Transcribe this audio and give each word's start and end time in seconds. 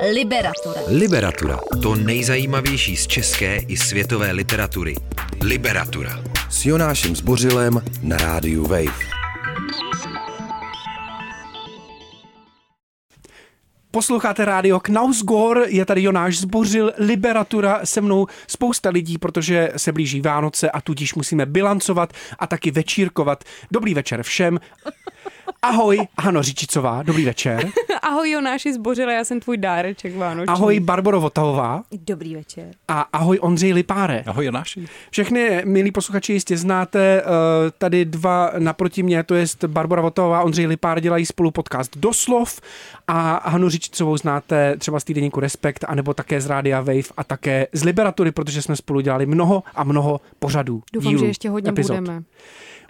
Liberatura. 0.00 0.80
Liberatura. 0.88 1.60
To 1.82 1.94
nejzajímavější 1.94 2.96
z 2.96 3.06
české 3.06 3.56
i 3.56 3.76
světové 3.76 4.32
literatury. 4.32 4.94
Liberatura. 5.42 6.24
S 6.50 6.66
Jonášem 6.66 7.16
Zbořilem 7.16 7.82
na 8.02 8.16
rádiu 8.16 8.66
Wave. 8.66 9.06
Posloucháte 13.90 14.44
rádio 14.44 14.80
Knausgor, 14.80 15.64
je 15.66 15.84
tady 15.84 16.02
Jonáš 16.02 16.38
Zbořil, 16.38 16.92
Liberatura, 16.98 17.80
se 17.84 18.00
mnou 18.00 18.26
spousta 18.46 18.90
lidí, 18.90 19.18
protože 19.18 19.72
se 19.76 19.92
blíží 19.92 20.20
Vánoce 20.20 20.70
a 20.70 20.80
tudíž 20.80 21.14
musíme 21.14 21.46
bilancovat 21.46 22.12
a 22.38 22.46
taky 22.46 22.70
večírkovat. 22.70 23.44
Dobrý 23.70 23.94
večer 23.94 24.22
všem. 24.22 24.58
Ahoj, 25.62 25.98
Hano 26.20 26.42
Říčicová, 26.42 27.02
dobrý 27.02 27.24
večer. 27.24 27.68
ahoj 28.02 28.30
Jonáši 28.30 28.72
Zbořile, 28.72 29.14
já 29.14 29.24
jsem 29.24 29.40
tvůj 29.40 29.56
dáreček 29.56 30.16
vánoční. 30.16 30.54
Ahoj 30.54 30.80
Barbaro 30.80 31.20
Votavová. 31.20 31.82
Dobrý 31.92 32.34
večer. 32.34 32.70
A 32.88 33.00
ahoj 33.00 33.38
Ondřej 33.42 33.72
Lipáre. 33.72 34.24
Ahoj 34.26 34.44
Jonáši. 34.44 34.86
Všechny 35.10 35.62
milí 35.64 35.92
posluchači 35.92 36.32
jistě 36.32 36.56
znáte, 36.56 37.22
uh, 37.22 37.30
tady 37.78 38.04
dva 38.04 38.50
naproti 38.58 39.02
mě, 39.02 39.22
to 39.22 39.34
je 39.34 39.46
Barbara 39.66 40.02
Votavová, 40.02 40.42
Ondřej 40.42 40.66
Lipár 40.66 41.00
dělají 41.00 41.26
spolu 41.26 41.50
podcast 41.50 41.96
Doslov 41.96 42.60
a 43.08 43.50
Hanu 43.50 43.68
Říčicovou 43.68 44.16
znáte 44.16 44.76
třeba 44.76 45.00
z 45.00 45.04
týdeníku 45.04 45.40
Respekt, 45.40 45.84
anebo 45.88 46.14
také 46.14 46.40
z 46.40 46.46
Rádia 46.46 46.80
Wave 46.80 47.12
a 47.16 47.24
také 47.24 47.66
z 47.72 47.84
Liberatury, 47.84 48.32
protože 48.32 48.62
jsme 48.62 48.76
spolu 48.76 49.00
dělali 49.00 49.26
mnoho 49.26 49.62
a 49.74 49.84
mnoho 49.84 50.20
pořadů. 50.38 50.82
Doufám, 50.92 51.10
dílů, 51.10 51.20
že 51.20 51.26
ještě 51.26 51.50
hodně 51.50 51.70
epizod. 51.70 51.96
budeme. 52.00 52.22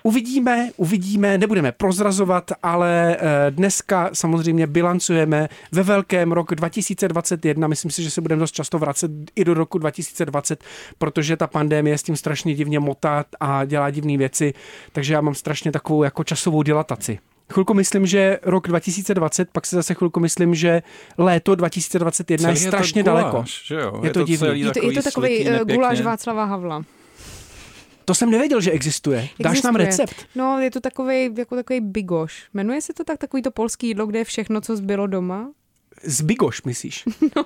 Uvidíme, 0.06 0.70
uvidíme, 0.76 1.38
nebudeme 1.38 1.72
prozrazovat, 1.72 2.50
ale 2.62 3.16
eh, 3.16 3.50
dneska 3.50 4.10
samozřejmě 4.12 4.66
bilancujeme 4.66 5.48
ve 5.72 5.82
velkém 5.82 6.32
rok 6.32 6.54
2021. 6.54 7.68
Myslím 7.68 7.90
si, 7.90 8.02
že 8.02 8.10
se 8.10 8.20
budeme 8.20 8.40
dost 8.40 8.52
často 8.52 8.78
vracet 8.78 9.10
i 9.36 9.44
do 9.44 9.54
roku 9.54 9.78
2020, 9.78 10.64
protože 10.98 11.36
ta 11.36 11.46
pandémie 11.46 11.98
s 11.98 12.02
tím 12.02 12.16
strašně 12.16 12.54
divně 12.54 12.78
motá 12.78 13.24
a 13.40 13.64
dělá 13.64 13.90
divné 13.90 14.16
věci, 14.18 14.54
takže 14.92 15.14
já 15.14 15.20
mám 15.20 15.34
strašně 15.34 15.72
takovou 15.72 16.02
jako 16.02 16.24
časovou 16.24 16.62
dilataci. 16.62 17.18
Chvilku 17.52 17.74
myslím, 17.74 18.06
že 18.06 18.38
rok 18.42 18.68
2020, 18.68 19.48
pak 19.52 19.66
se 19.66 19.76
zase 19.76 19.94
chvilku 19.94 20.20
myslím, 20.20 20.54
že 20.54 20.82
léto 21.18 21.54
2021 21.54 22.42
Celý 22.48 22.60
je 22.60 22.66
je 22.66 22.70
to 22.70 22.76
strašně 22.76 23.02
guláš, 23.02 23.22
daleko. 23.22 23.44
že 23.64 23.74
jo? 23.74 24.00
Je, 24.02 24.08
Je 24.08 24.12
to, 24.12 24.20
to 24.20 24.26
divný. 24.26 24.60
Je 24.60 24.70
to, 24.70 24.86
je 24.86 24.92
to 24.92 25.02
takový 25.02 25.44
nepěkně. 25.44 25.74
guláš 25.74 26.00
Václava 26.00 26.44
Havla. 26.44 26.84
To 28.08 28.14
jsem 28.14 28.30
nevěděl, 28.30 28.60
že 28.60 28.70
existuje. 28.70 29.28
Dáš 29.40 29.62
nám 29.62 29.76
Existuje. 29.76 30.06
recept? 30.06 30.26
No, 30.34 30.60
je 30.60 30.70
to 30.70 30.80
takový, 30.80 31.30
jako 31.38 31.56
takový 31.56 31.80
bigoš. 31.80 32.44
Jmenuje 32.54 32.80
se 32.80 32.92
to 32.92 33.04
tak, 33.04 33.18
takový 33.18 33.42
to 33.42 33.50
polský 33.50 33.86
jídlo, 33.88 34.06
kde 34.06 34.18
je 34.18 34.24
všechno, 34.24 34.60
co 34.60 34.76
zbylo 34.76 35.06
doma? 35.06 35.48
Z 36.02 36.20
Bigoš, 36.20 36.62
myslíš? 36.62 37.04
No. 37.34 37.44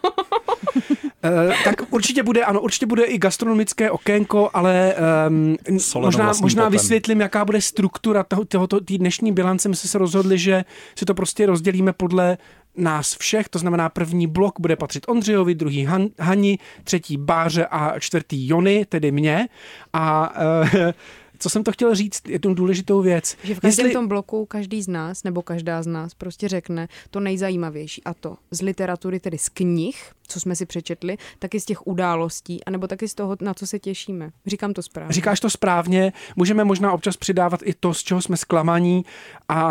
tak 1.65 1.83
určitě 1.91 2.23
bude, 2.23 2.45
ano, 2.45 2.61
určitě 2.61 2.87
bude 2.87 3.05
i 3.05 3.19
gastronomické 3.19 3.91
okénko, 3.91 4.51
ale 4.53 4.95
um, 5.29 5.57
Soleno 5.79 6.07
možná, 6.07 6.33
možná 6.41 6.63
potem. 6.65 6.73
vysvětlím, 6.73 7.21
jaká 7.21 7.45
bude 7.45 7.61
struktura 7.61 8.23
toho, 8.23 8.45
tohoto 8.45 8.81
tý 8.81 8.99
dnešní 8.99 9.33
bilance. 9.33 9.69
My 9.69 9.77
jsme 9.77 9.89
se 9.89 9.99
rozhodli, 9.99 10.39
že 10.39 10.65
si 10.99 11.05
to 11.05 11.15
prostě 11.15 11.47
rozdělíme 11.47 11.93
podle 11.93 12.39
nás 12.81 13.17
všech, 13.17 13.49
to 13.49 13.59
znamená 13.59 13.89
první 13.89 14.27
blok 14.27 14.61
bude 14.61 14.77
patřit 14.77 15.05
Ondřejovi, 15.09 15.55
druhý 15.55 15.85
Han, 15.85 16.09
Hani, 16.19 16.59
třetí 16.85 17.17
Báře 17.17 17.67
a 17.67 17.99
čtvrtý 17.99 18.49
Jony, 18.49 18.87
tedy 18.89 19.13
mě. 19.13 19.49
A 19.93 20.35
uh, 20.63 20.69
co 21.39 21.51
jsem 21.51 21.65
to 21.65 21.73
chtěl 21.73 21.95
říct, 21.95 22.29
jednu 22.29 22.55
důležitou 22.55 23.03
věc. 23.03 23.37
Že 23.45 23.55
v 23.55 23.61
každém 23.61 23.87
Jestli... 23.87 23.93
tom 23.93 24.09
bloku 24.09 24.47
každý 24.47 24.83
z 24.83 24.89
nás, 24.89 25.25
nebo 25.25 25.43
každá 25.43 25.83
z 25.83 25.87
nás 25.87 26.15
prostě 26.15 26.49
řekne 26.49 26.89
to 27.11 27.21
nejzajímavější 27.21 28.05
a 28.05 28.15
to 28.15 28.37
z 28.51 28.63
literatury, 28.63 29.21
tedy 29.21 29.39
z 29.39 29.49
knih, 29.49 30.13
co 30.31 30.41
jsme 30.41 30.57
si 30.57 30.67
přečetli, 30.67 31.17
taky 31.39 31.61
z 31.61 31.65
těch 31.65 31.87
událostí, 31.87 32.65
anebo 32.65 32.87
taky 32.87 33.09
z 33.09 33.15
toho, 33.15 33.37
na 33.41 33.55
co 33.55 33.67
se 33.67 33.79
těšíme. 33.79 34.31
Říkám 34.47 34.73
to 34.73 34.83
správně. 34.83 35.13
Říkáš 35.13 35.41
to 35.41 35.51
správně, 35.51 36.13
můžeme 36.37 36.65
možná 36.65 36.93
občas 36.93 37.17
přidávat 37.17 37.61
i 37.65 37.75
to, 37.81 37.95
z 37.95 38.03
čeho 38.03 38.23
jsme 38.23 38.37
zklamaní 38.37 39.05
a, 39.49 39.63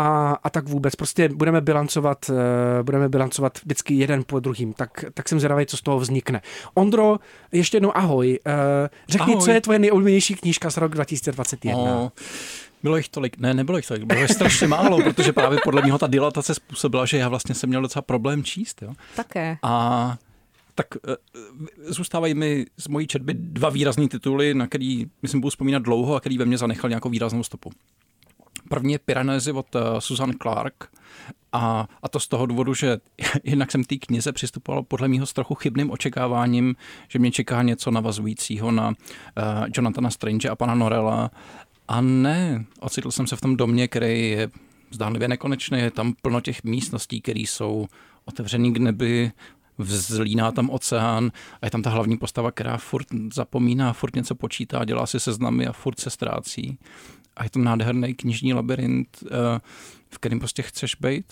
a 0.42 0.50
tak 0.50 0.68
vůbec. 0.68 0.96
Prostě 0.96 1.28
budeme 1.28 1.60
bilancovat, 1.60 2.30
eh, 2.30 2.82
budeme 2.82 3.08
bilancovat 3.08 3.58
vždycky 3.64 3.94
jeden 3.94 4.24
po 4.26 4.40
druhým, 4.40 4.72
tak, 4.72 5.04
tak 5.14 5.28
jsem 5.28 5.40
zvědavý, 5.40 5.66
co 5.66 5.76
z 5.76 5.82
toho 5.82 5.98
vznikne. 5.98 6.40
Ondro, 6.74 7.18
ještě 7.52 7.76
jednou 7.76 7.96
ahoj. 7.96 8.38
Eh, 8.46 8.88
Řekni, 9.08 9.32
Ahoj. 9.32 9.44
co 9.44 9.50
je 9.50 9.60
tvoje 9.60 9.78
nejoblíbenější 9.78 10.34
knížka 10.34 10.70
z 10.70 10.76
roku 10.76 10.94
2021? 10.94 11.80
O, 11.80 12.12
bylo 12.82 12.96
jich 12.96 13.08
tolik, 13.08 13.38
ne, 13.38 13.54
nebylo 13.54 13.78
jich 13.78 13.86
tolik, 13.86 14.04
bylo 14.04 14.20
jich 14.20 14.30
strašně 14.30 14.66
málo, 14.66 15.02
protože 15.02 15.32
právě 15.32 15.58
podle 15.64 15.82
něho 15.82 15.98
ta 15.98 16.06
dilatace 16.06 16.54
způsobila, 16.54 17.06
že 17.06 17.16
já 17.16 17.28
vlastně 17.28 17.54
jsem 17.54 17.68
měl 17.68 17.82
docela 17.82 18.02
problém 18.02 18.44
číst. 18.44 18.82
Jo? 18.82 18.92
Také. 19.16 19.58
A 19.62 20.16
tak 20.80 20.86
eh, 21.08 21.16
zůstávají 21.92 22.34
mi 22.34 22.66
z 22.76 22.88
mojí 22.88 23.06
četby 23.06 23.34
dva 23.34 23.70
výrazný 23.70 24.08
tituly, 24.08 24.54
na 24.54 24.66
který, 24.66 25.06
myslím, 25.22 25.40
budu 25.40 25.50
vzpomínat 25.50 25.82
dlouho 25.82 26.14
a 26.14 26.20
který 26.20 26.38
ve 26.38 26.44
mně 26.44 26.58
zanechal 26.58 26.90
nějakou 26.90 27.08
výraznou 27.08 27.42
stopu. 27.42 27.70
První 28.68 28.92
je 28.92 28.98
Piranézy 28.98 29.52
od 29.52 29.74
uh, 29.74 29.80
Susan 29.98 30.32
Clark 30.42 30.74
a, 31.52 31.88
a 32.02 32.08
to 32.08 32.20
z 32.20 32.28
toho 32.28 32.46
důvodu, 32.46 32.74
že 32.74 32.98
jednak 33.44 33.70
jsem 33.70 33.84
té 33.84 33.96
knize 33.96 34.32
přistupoval 34.32 34.82
podle 34.82 35.08
mého 35.08 35.26
s 35.26 35.32
trochu 35.32 35.54
chybným 35.54 35.90
očekáváním, 35.90 36.76
že 37.08 37.18
mě 37.18 37.30
čeká 37.30 37.62
něco 37.62 37.90
navazujícího 37.90 38.70
na 38.70 38.88
uh, 38.88 38.94
Jonathana 39.76 40.10
Strange 40.10 40.48
a 40.48 40.56
pana 40.56 40.74
Norella 40.74 41.30
a 41.88 42.00
ne, 42.00 42.64
ocitl 42.80 43.10
jsem 43.10 43.26
se 43.26 43.36
v 43.36 43.40
tom 43.40 43.56
domě, 43.56 43.88
který 43.88 44.30
je 44.30 44.50
zdánlivě 44.90 45.28
nekonečný, 45.28 45.78
je 45.78 45.90
tam 45.90 46.14
plno 46.22 46.40
těch 46.40 46.64
místností, 46.64 47.20
které 47.20 47.40
jsou 47.40 47.86
otevřený 48.24 48.72
k 48.72 48.78
nebi, 48.78 49.32
vzlíná 49.80 50.52
tam 50.52 50.70
oceán 50.70 51.32
a 51.62 51.66
je 51.66 51.70
tam 51.70 51.82
ta 51.82 51.90
hlavní 51.90 52.16
postava, 52.16 52.50
která 52.50 52.76
furt 52.76 53.06
zapomíná, 53.32 53.92
furt 53.92 54.16
něco 54.16 54.34
počítá, 54.34 54.84
dělá 54.84 55.06
si 55.06 55.20
seznamy 55.20 55.66
a 55.66 55.72
furt 55.72 56.00
se 56.00 56.10
ztrácí. 56.10 56.78
A 57.36 57.44
je 57.44 57.50
to 57.50 57.58
nádherný 57.58 58.14
knižní 58.14 58.54
labirint, 58.54 59.08
eh, 59.26 59.60
v 60.08 60.18
kterém 60.18 60.38
prostě 60.38 60.62
chceš 60.62 60.94
být. 60.94 61.24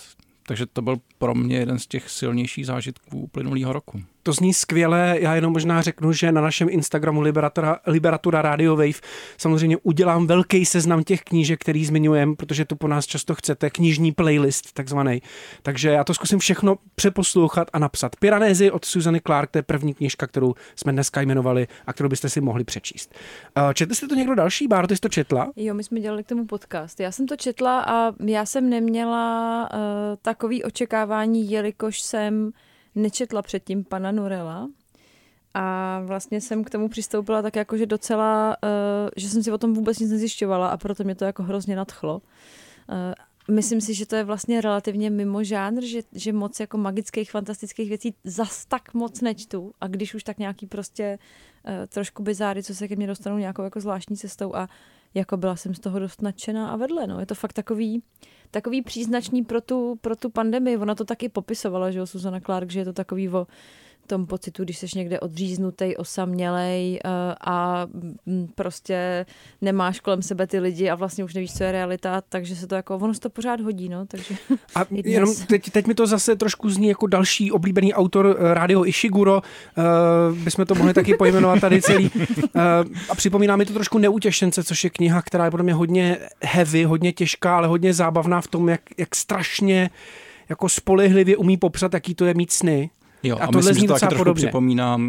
Takže 0.42 0.66
to 0.66 0.82
byl 0.82 0.97
pro 1.19 1.34
mě 1.34 1.56
jeden 1.56 1.78
z 1.78 1.87
těch 1.87 2.10
silnějších 2.10 2.66
zážitků 2.66 3.20
uplynulého 3.20 3.72
roku. 3.72 4.03
To 4.28 4.32
zní 4.32 4.54
skvěle, 4.54 5.16
já 5.20 5.34
jenom 5.34 5.52
možná 5.52 5.82
řeknu, 5.82 6.12
že 6.12 6.32
na 6.32 6.40
našem 6.40 6.68
Instagramu 6.70 7.20
Liberatura, 7.20 7.78
Liberatura 7.86 8.42
Radio 8.42 8.76
Wave 8.76 9.00
samozřejmě 9.38 9.76
udělám 9.82 10.26
velký 10.26 10.64
seznam 10.64 11.02
těch 11.02 11.22
knížek, 11.22 11.60
který 11.60 11.84
zmiňujeme, 11.84 12.36
protože 12.36 12.64
to 12.64 12.76
po 12.76 12.88
nás 12.88 13.06
často 13.06 13.34
chcete, 13.34 13.70
knižní 13.70 14.12
playlist 14.12 14.72
takzvaný. 14.72 15.22
Takže 15.62 15.88
já 15.88 16.04
to 16.04 16.14
zkusím 16.14 16.38
všechno 16.38 16.76
přeposlouchat 16.94 17.68
a 17.72 17.78
napsat. 17.78 18.16
Piranézy 18.16 18.70
od 18.70 18.84
Susany 18.84 19.20
Clark, 19.20 19.50
to 19.50 19.58
je 19.58 19.62
první 19.62 19.94
knížka, 19.94 20.26
kterou 20.26 20.54
jsme 20.76 20.92
dneska 20.92 21.20
jmenovali 21.20 21.68
a 21.86 21.92
kterou 21.92 22.08
byste 22.08 22.28
si 22.28 22.40
mohli 22.40 22.64
přečíst. 22.64 23.14
Eh, 23.56 23.74
Četli 23.74 23.94
jste 23.94 24.08
to 24.08 24.14
někdo 24.14 24.34
další? 24.34 24.68
Báro, 24.68 24.86
ty 24.86 24.96
jsi 24.96 25.00
to 25.00 25.08
četla? 25.08 25.52
Jo, 25.56 25.74
my 25.74 25.84
jsme 25.84 26.00
dělali 26.00 26.24
k 26.24 26.28
tomu 26.28 26.46
podcast. 26.46 27.00
Já 27.00 27.12
jsem 27.12 27.26
to 27.26 27.36
četla 27.36 27.80
a 27.80 28.12
já 28.24 28.46
jsem 28.46 28.70
neměla 28.70 29.68
uh, 29.72 29.78
takový 30.22 30.64
očekávání, 30.64 31.50
jelikož 31.50 32.00
jsem 32.00 32.52
nečetla 32.98 33.42
předtím 33.42 33.84
pana 33.84 34.12
Norela. 34.12 34.69
A 35.54 36.00
vlastně 36.04 36.41
jsem 36.41 36.64
k 36.64 36.70
tomu 36.70 36.88
přistoupila 36.88 37.42
tak 37.42 37.56
jako, 37.56 37.76
že 37.76 37.86
docela, 37.86 38.56
uh, 38.62 39.09
že 39.16 39.28
jsem 39.28 39.42
si 39.42 39.53
o 39.53 39.59
tom 39.59 39.75
vůbec 39.75 39.98
nic 39.98 40.10
nezjišťovala 40.10 40.69
a 40.69 40.76
proto 40.76 41.04
mě 41.04 41.14
to 41.14 41.25
jako 41.25 41.42
hrozně 41.42 41.76
nadchlo. 41.76 42.14
Uh, 42.14 42.97
myslím 43.50 43.81
si, 43.81 43.94
že 43.94 44.06
to 44.06 44.16
je 44.16 44.25
vlastně 44.25 44.60
relativně 44.60 45.10
mimo 45.10 45.44
žánr, 45.44 45.84
že, 45.84 46.03
že 46.12 46.32
moc 46.32 46.60
jako 46.60 46.78
magických, 46.78 47.31
fantastických 47.31 47.88
věcí 47.88 48.14
zas 48.25 48.66
tak 48.66 48.94
moc 48.94 49.20
nečtu 49.20 49.72
a 49.81 49.86
když 49.86 50.14
už 50.14 50.25
tak 50.25 50.38
nějaký 50.38 50.66
prostě 50.66 51.19
uh, 51.66 51.72
trošku 51.87 52.22
bizáry, 52.22 52.62
co 52.62 52.75
se 52.75 52.88
ke 52.88 52.97
mně 52.97 53.06
dostanou 53.06 53.38
nějakou 53.38 53.62
jako 53.62 53.81
zvláštní 53.81 54.16
cestou 54.16 54.54
a 54.54 54.69
jako 55.14 55.37
byla 55.37 55.56
jsem 55.56 55.75
z 55.75 55.81
toho 55.81 55.98
dost 55.98 56.22
nadšená 56.22 56.70
a 56.70 56.76
vedle, 56.76 57.06
no. 57.06 57.20
Je 57.20 57.26
to 57.26 57.34
fakt 57.34 57.53
takový, 57.53 58.03
takový 58.50 58.82
příznačný 58.82 59.44
pro 59.44 59.60
tu, 59.60 59.98
pro 60.00 60.16
tu 60.16 60.31
pandemii. 60.31 60.76
Ona 60.76 60.94
to 60.94 61.04
taky 61.04 61.28
popisovala, 61.28 61.91
že 61.91 61.98
jo, 61.98 62.06
Susana 62.06 62.41
Clark, 62.41 62.70
že 62.70 62.81
je 62.81 62.84
to 62.84 62.92
takový 62.92 63.28
o 63.28 63.47
tom 64.08 64.26
pocitu, 64.26 64.64
když 64.64 64.78
jsi 64.78 64.87
někde 64.96 65.20
odříznutý, 65.20 65.96
osamělej 65.96 67.00
uh, 67.05 67.10
a 67.40 67.87
mm, 68.26 68.49
prostě 68.55 69.26
nemáš 69.60 70.00
kolem 70.00 70.22
sebe 70.22 70.46
ty 70.46 70.58
lidi 70.58 70.90
a 70.90 70.94
vlastně 70.94 71.25
už 71.25 71.34
nevíš, 71.34 71.55
co 71.55 71.64
je 71.64 71.72
realita, 71.72 72.20
takže 72.28 72.56
se 72.56 72.66
to 72.66 72.75
jako, 72.75 72.96
ono 72.96 73.14
se 73.14 73.20
to 73.20 73.31
pořád 73.31 73.60
hodí, 73.60 73.88
no, 73.88 74.06
takže 74.06 74.34
A 74.75 74.84
jenom 75.05 75.34
teď, 75.49 75.70
teď 75.70 75.87
mi 75.87 75.94
to 75.94 76.06
zase 76.06 76.37
trošku 76.37 76.70
zní 76.70 76.88
jako 76.88 77.06
další 77.06 77.52
oblíbený 77.52 77.94
autor 77.94 78.37
eh, 78.38 78.55
Radio 78.55 78.84
Ishiguro, 78.84 79.43
uh, 79.43 80.38
bychom 80.38 80.66
to 80.66 80.75
mohli 80.75 80.94
taky 80.94 81.16
pojmenovat 81.16 81.60
tady 81.60 81.82
celý. 81.82 82.10
Uh, 82.10 82.60
a 83.08 83.14
připomíná 83.14 83.56
mi 83.56 83.66
to 83.66 83.72
trošku 83.72 83.99
Neutěšence, 83.99 84.64
což 84.64 84.84
je 84.84 84.90
kniha, 84.90 85.22
která 85.22 85.44
je 85.44 85.50
podle 85.50 85.64
mě 85.64 85.75
hodně 85.75 86.19
heavy, 86.44 86.84
hodně 86.84 87.12
těžká, 87.12 87.56
ale 87.56 87.69
hodně 87.69 87.94
zábavná 87.94 88.40
v 88.40 88.46
tom, 88.46 88.69
jak, 88.69 88.81
jak 88.96 89.16
strašně 89.16 89.90
jako 90.49 90.69
spolehlivě 90.69 91.37
umí 91.37 91.56
popsat, 91.56 91.94
jaký 91.94 92.14
to 92.14 92.25
je 92.25 92.34
mít 92.34 92.52
sny. 92.52 92.90
Jo, 93.23 93.37
A 93.41 93.44
a, 93.44 93.47
tohle 93.47 93.59
myslím, 93.61 93.75
zní 93.75 93.81
že 93.82 93.87
to 93.88 93.93
docela 93.94 94.11
taky 94.11 94.19
podobně. 94.19 94.43
připomíná, 94.47 94.97
uh, 94.97 95.03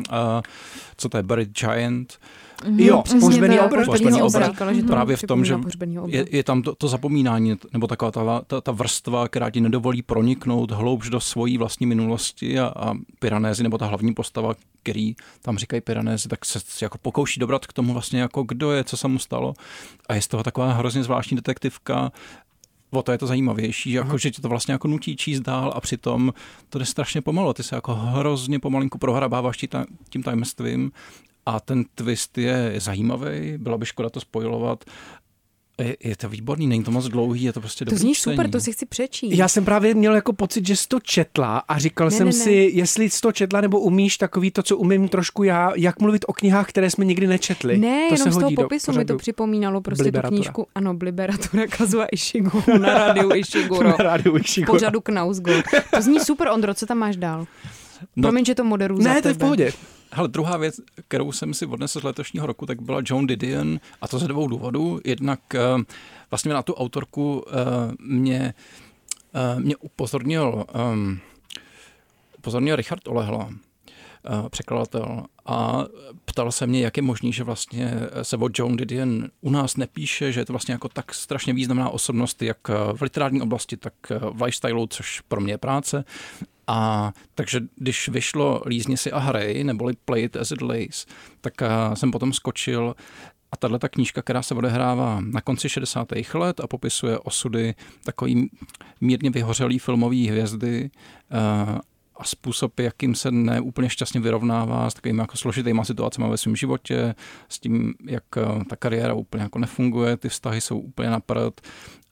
co 0.98 1.10
to 1.10 1.18
je, 1.18 1.24
Buried 1.24 1.50
Giant, 1.60 2.18
Jo, 2.76 3.02
přesně 3.02 3.20
pohřbený 3.20 3.60
obr. 3.60 3.68
pohřbený 3.86 3.86
pohřbený 3.86 4.22
obr. 4.22 4.38
obr. 4.38 4.52
Říkala, 4.52 4.74
že 4.74 4.82
to 4.82 4.88
právě 4.88 5.18
v 5.18 5.24
tom, 5.24 5.46
že 5.46 5.58
je, 6.08 6.26
je 6.32 6.44
tam 6.44 6.62
to, 6.62 6.76
to 6.76 6.88
zapomínání, 6.88 7.56
nebo 7.74 7.88
taková 7.88 8.12
ta, 8.12 8.42
ta, 8.48 8.62
ta 8.62 8.72
vrstva, 8.72 9.28
která 9.28 9.50
ti 9.50 9.62
nedovolí 9.62 10.02
proniknout 10.02 10.72
hloubš 10.72 11.10
do 11.10 11.20
svojí 11.20 11.58
vlastní 11.58 11.86
minulosti 11.86 12.60
a, 12.60 12.66
a 12.76 12.94
Piranézy, 13.20 13.64
nebo 13.64 13.78
ta 13.78 13.86
hlavní 13.86 14.14
postava, 14.14 14.54
který 14.84 15.16
tam 15.42 15.58
říkají 15.58 15.82
Piranézy, 15.82 16.30
tak 16.30 16.46
se 16.46 16.60
jako 16.82 16.98
pokouší 16.98 17.40
dobrat 17.40 17.66
k 17.68 17.74
tomu 17.74 17.94
vlastně 17.94 18.22
jako 18.22 18.44
kdo 18.44 18.72
je, 18.72 18.84
co 18.84 18.98
se 18.98 19.08
mu 19.08 19.20
stalo. 19.20 19.54
A 20.10 20.14
je 20.16 20.22
z 20.22 20.28
toho 20.28 20.44
taková 20.44 20.74
hrozně 20.74 21.04
zvláštní 21.04 21.36
detektivka, 21.36 22.12
o 22.91 23.01
to 23.01 23.12
je 23.12 23.18
to 23.18 23.27
zajímavější, 23.27 23.91
že, 23.91 23.97
jako, 23.97 24.18
že 24.18 24.31
tě 24.31 24.41
to 24.41 24.50
vlastně 24.50 24.71
jako 24.71 24.88
nutí 24.88 25.15
číst 25.15 25.39
dál 25.39 25.74
a 25.75 25.81
přitom 25.81 26.33
to 26.69 26.80
jde 26.80 26.86
strašně 26.86 27.21
pomalu. 27.21 27.53
Ty 27.53 27.63
se 27.63 27.75
jako 27.75 27.95
hrozně 27.95 28.59
pomalinku 28.59 28.97
prohrabáváš 28.97 29.57
tím 30.09 30.24
tajemstvím 30.24 30.91
a 31.45 31.59
ten 31.59 31.83
twist 31.95 32.38
je 32.38 32.74
zajímavý, 32.77 33.57
byla 33.57 33.77
by 33.77 33.86
škoda 33.86 34.09
to 34.09 34.19
spojovat. 34.19 34.83
Je, 35.80 35.98
je 36.04 36.16
to 36.16 36.30
výborný, 36.30 36.68
není 36.68 36.84
to 36.84 36.92
moc 36.92 37.08
dlouhý, 37.08 37.44
je 37.44 37.54
to 37.54 37.60
prostě 37.60 37.86
To 37.86 37.92
dobrý 37.92 38.00
zní 38.02 38.14
čtení. 38.16 38.36
super, 38.36 38.50
to 38.50 38.60
si 38.60 38.72
chci 38.74 38.86
přečíst. 38.86 39.38
Já 39.38 39.48
jsem 39.48 39.66
právě 39.66 39.94
měl 39.94 40.16
jako 40.16 40.34
pocit, 40.34 40.68
že 40.68 40.76
jsi 40.76 40.88
to 40.88 41.00
četla 41.00 41.58
a 41.58 41.78
říkal 41.80 42.08
Ne, 42.08 42.12
jsem 42.12 42.28
ne, 42.28 42.34
ne. 42.34 42.40
si, 42.44 42.72
jestli 42.74 43.10
jsi 43.10 43.22
to 43.22 43.31
četla 43.31 43.62
nebo 43.62 43.80
umíš 43.80 44.18
takový 44.18 44.52
to, 44.52 44.64
co 44.64 44.78
umím 44.78 45.08
trošku 45.08 45.44
já, 45.44 45.72
jak 45.76 46.00
mluvit 46.02 46.26
o 46.28 46.34
knihách, 46.34 46.70
které 46.70 46.90
jsme 46.90 47.06
nikdy 47.06 47.28
nečetli. 47.28 47.78
Ne, 47.78 48.08
to 48.10 48.16
jenom 48.16 48.31
z 48.31 48.38
toho 48.38 48.52
popisu 48.56 48.92
mi 48.94 49.06
to 49.06 49.18
připomínalo 49.18 49.81
prostě 49.81 50.04
Bliberatura. 50.04 50.30
tu 50.38 50.44
knížku. 50.44 50.68
Ano, 50.76 50.94
Bliberatura 50.94 51.68
Kazuha 51.68 52.06
Ishiguro 52.12 52.78
na 52.80 52.94
rádiu 52.94 53.30
Ishiguro. 53.36 53.90
Na 53.90 53.96
rádiu 53.98 54.38
Ishiguro. 54.38 54.74
pořadu 54.74 55.02
Knausgård. 55.02 55.66
To 55.96 56.02
zní 56.02 56.20
super, 56.20 56.48
Ondro, 56.48 56.74
co 56.74 56.86
tam 56.86 56.98
máš 56.98 57.16
dál? 57.16 57.46
No, 58.16 58.22
Promiň, 58.22 58.46
že 58.46 58.56
to 58.56 58.64
moderuju 58.64 59.02
za 59.04 59.14
Ne, 59.14 59.22
to 59.22 59.28
je 59.28 59.34
v 59.34 59.38
tebe. 59.38 59.46
pohodě. 59.46 59.72
Hele, 60.12 60.28
druhá 60.28 60.58
věc, 60.58 60.82
kterou 61.08 61.32
jsem 61.32 61.54
si 61.54 61.66
odnesl 61.66 62.00
z 62.00 62.04
letošního 62.04 62.48
roku, 62.48 62.66
tak 62.66 62.82
byla 62.82 63.02
Joan 63.06 63.28
Didion 63.28 63.80
a 64.02 64.08
to 64.08 64.20
ze 64.20 64.28
dvou 64.28 64.48
důvodů. 64.48 65.02
Jednak 65.06 65.56
eh, 65.56 65.60
vlastně 66.32 66.54
na 66.54 66.62
tu 66.62 66.74
autorku 66.74 67.46
eh, 67.48 67.54
mě, 68.00 68.54
eh, 69.34 69.60
mě 69.60 69.76
upozornil, 69.78 70.66
upozornil 72.38 72.76
Richard 72.76 73.08
Olehla, 73.08 73.50
eh, 73.50 74.50
překladatel, 74.50 75.26
a 75.46 75.86
ptal 76.26 76.52
se 76.52 76.68
mě, 76.68 76.82
jak 76.82 76.98
je 76.98 77.04
možný, 77.04 77.34
že 77.34 77.44
vlastně 77.44 77.94
se 78.22 78.38
o 78.38 78.50
Joan 78.58 78.76
Didion 78.76 79.30
u 79.42 79.50
nás 79.50 79.78
nepíše, 79.78 80.32
že 80.32 80.40
je 80.40 80.46
to 80.46 80.54
vlastně 80.54 80.72
jako 80.72 80.90
tak 80.90 81.14
strašně 81.14 81.54
významná 81.54 81.90
osobnost, 81.90 82.42
jak 82.42 82.70
v 82.94 83.02
literární 83.02 83.42
oblasti, 83.42 83.78
tak 83.78 83.94
v 84.10 84.42
lifestyleu, 84.42 84.88
což 84.88 85.22
pro 85.22 85.42
mě 85.42 85.54
je 85.54 85.58
práce. 85.58 86.06
A 86.69 87.13
takže 87.36 87.60
když 87.75 88.10
vyšlo 88.10 88.62
Lízni 88.66 88.98
si 88.98 89.12
a 89.12 89.19
hrej, 89.19 89.63
neboli 89.63 89.94
Play 90.06 90.24
it 90.24 90.36
as 90.36 90.51
it 90.51 90.62
lays, 90.62 91.06
tak 91.42 91.62
a, 91.62 91.95
jsem 91.95 92.12
potom 92.12 92.33
skočil 92.33 92.95
a 93.51 93.57
tahle 93.57 93.80
ta 93.80 93.89
knížka, 93.89 94.21
která 94.21 94.42
se 94.42 94.56
odehrává 94.56 95.21
na 95.21 95.42
konci 95.42 95.69
60. 95.69 96.07
let 96.33 96.60
a 96.60 96.68
popisuje 96.68 97.19
osudy 97.19 97.75
takový 98.04 98.50
mírně 99.01 99.30
vyhořelý 99.30 99.80
filmový 99.80 100.27
hvězdy 100.27 100.89
a, 101.31 101.80
a 102.16 102.24
způsob, 102.24 102.80
jakým 102.80 103.15
se 103.15 103.31
neúplně 103.31 103.89
šťastně 103.89 104.19
vyrovnává 104.19 104.89
s 104.89 104.94
takovými 104.94 105.22
jako 105.22 105.38
složitýma 105.38 105.83
situacemi 105.83 106.30
ve 106.30 106.38
svém 106.38 106.56
životě, 106.56 107.15
s 107.50 107.60
tím, 107.60 107.94
jak 108.06 108.38
a, 108.38 108.63
ta 108.69 108.75
kariéra 108.75 109.13
úplně 109.13 109.44
jako 109.44 109.60
nefunguje, 109.60 110.18
ty 110.18 110.30
vztahy 110.30 110.62
jsou 110.62 110.80
úplně 110.80 111.10
na 111.10 111.19
prd 111.19 111.62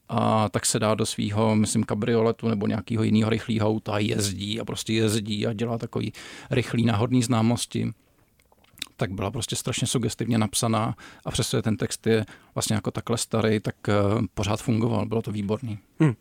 a 0.10 0.50
tak 0.50 0.66
se 0.66 0.80
dá 0.80 0.96
do 0.96 1.06
svého, 1.06 1.56
myslím, 1.56 1.84
kabrioletu 1.84 2.48
nebo 2.48 2.68
nějakého 2.68 3.04
jiného 3.04 3.30
rychlého 3.30 3.70
auta 3.70 3.92
a 3.92 3.98
jezdí 3.98 4.60
a 4.60 4.66
prostě 4.66 4.94
jezdí 4.94 5.48
a 5.48 5.54
dělá 5.54 5.78
takový 5.78 6.14
rychlý 6.52 6.86
náhodný 6.86 7.24
známosti 7.24 7.94
tak 8.98 9.12
byla 9.12 9.32
prostě 9.32 9.56
strašně 9.56 9.88
sugestivně 9.88 10.38
napsaná 10.38 10.96
a 11.26 11.32
přestože 11.32 11.62
ten 11.62 11.78
text 11.78 12.08
je 12.08 12.26
vlastně 12.56 12.76
jako 12.76 12.92
takhle 12.92 13.18
starý, 13.18 13.60
tak 13.60 13.76
uh, 13.88 14.22
pořád 14.34 14.62
fungoval, 14.62 15.06
bylo 15.06 15.22
to 15.22 15.32
výborný. 15.32 15.80
Hm. 16.04 16.14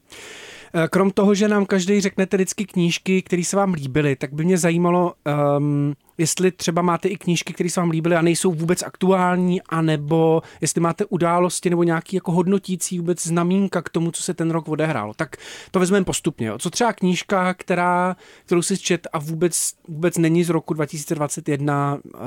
Krom 0.91 1.11
toho, 1.11 1.35
že 1.35 1.49
nám 1.49 1.67
každý 1.67 2.01
řeknete 2.01 2.37
vždycky 2.37 2.65
knížky, 2.65 3.23
které 3.23 3.45
se 3.45 3.57
vám 3.57 3.73
líbily, 3.73 4.17
tak 4.17 4.33
by 4.33 4.45
mě 4.45 4.59
zajímalo, 4.59 5.15
um, 5.59 5.95
jestli 6.19 6.53
třeba 6.53 6.83
máte 6.83 7.09
i 7.09 7.17
knížky, 7.17 7.53
které 7.53 7.71
se 7.71 7.81
vám 7.81 7.91
líbily 7.91 8.17
a 8.17 8.23
nejsou 8.23 8.53
vůbec 8.53 8.83
aktuální, 8.83 9.63
anebo 9.63 10.43
jestli 10.61 10.81
máte 10.81 11.05
události 11.05 11.71
nebo 11.71 11.83
nějaký 11.83 12.17
jako 12.17 12.33
hodnotící 12.33 12.99
vůbec 12.99 13.27
znamínka 13.27 13.83
k 13.83 13.89
tomu, 13.89 14.11
co 14.11 14.23
se 14.23 14.35
ten 14.35 14.51
rok 14.51 14.69
odehrálo. 14.69 15.15
Tak 15.15 15.37
to 15.71 15.81
vezmeme 15.81 16.05
postupně. 16.05 16.47
Jo. 16.47 16.59
Co 16.59 16.71
třeba 16.71 16.93
knížka, 16.93 17.55
která, 17.55 18.17
kterou 18.45 18.63
si 18.63 18.79
čet 18.79 19.07
a 19.13 19.19
vůbec, 19.19 19.73
vůbec 19.89 20.19
není 20.19 20.45
z 20.45 20.51
roku 20.51 20.75
2021 20.75 21.99
uh, 22.05 22.21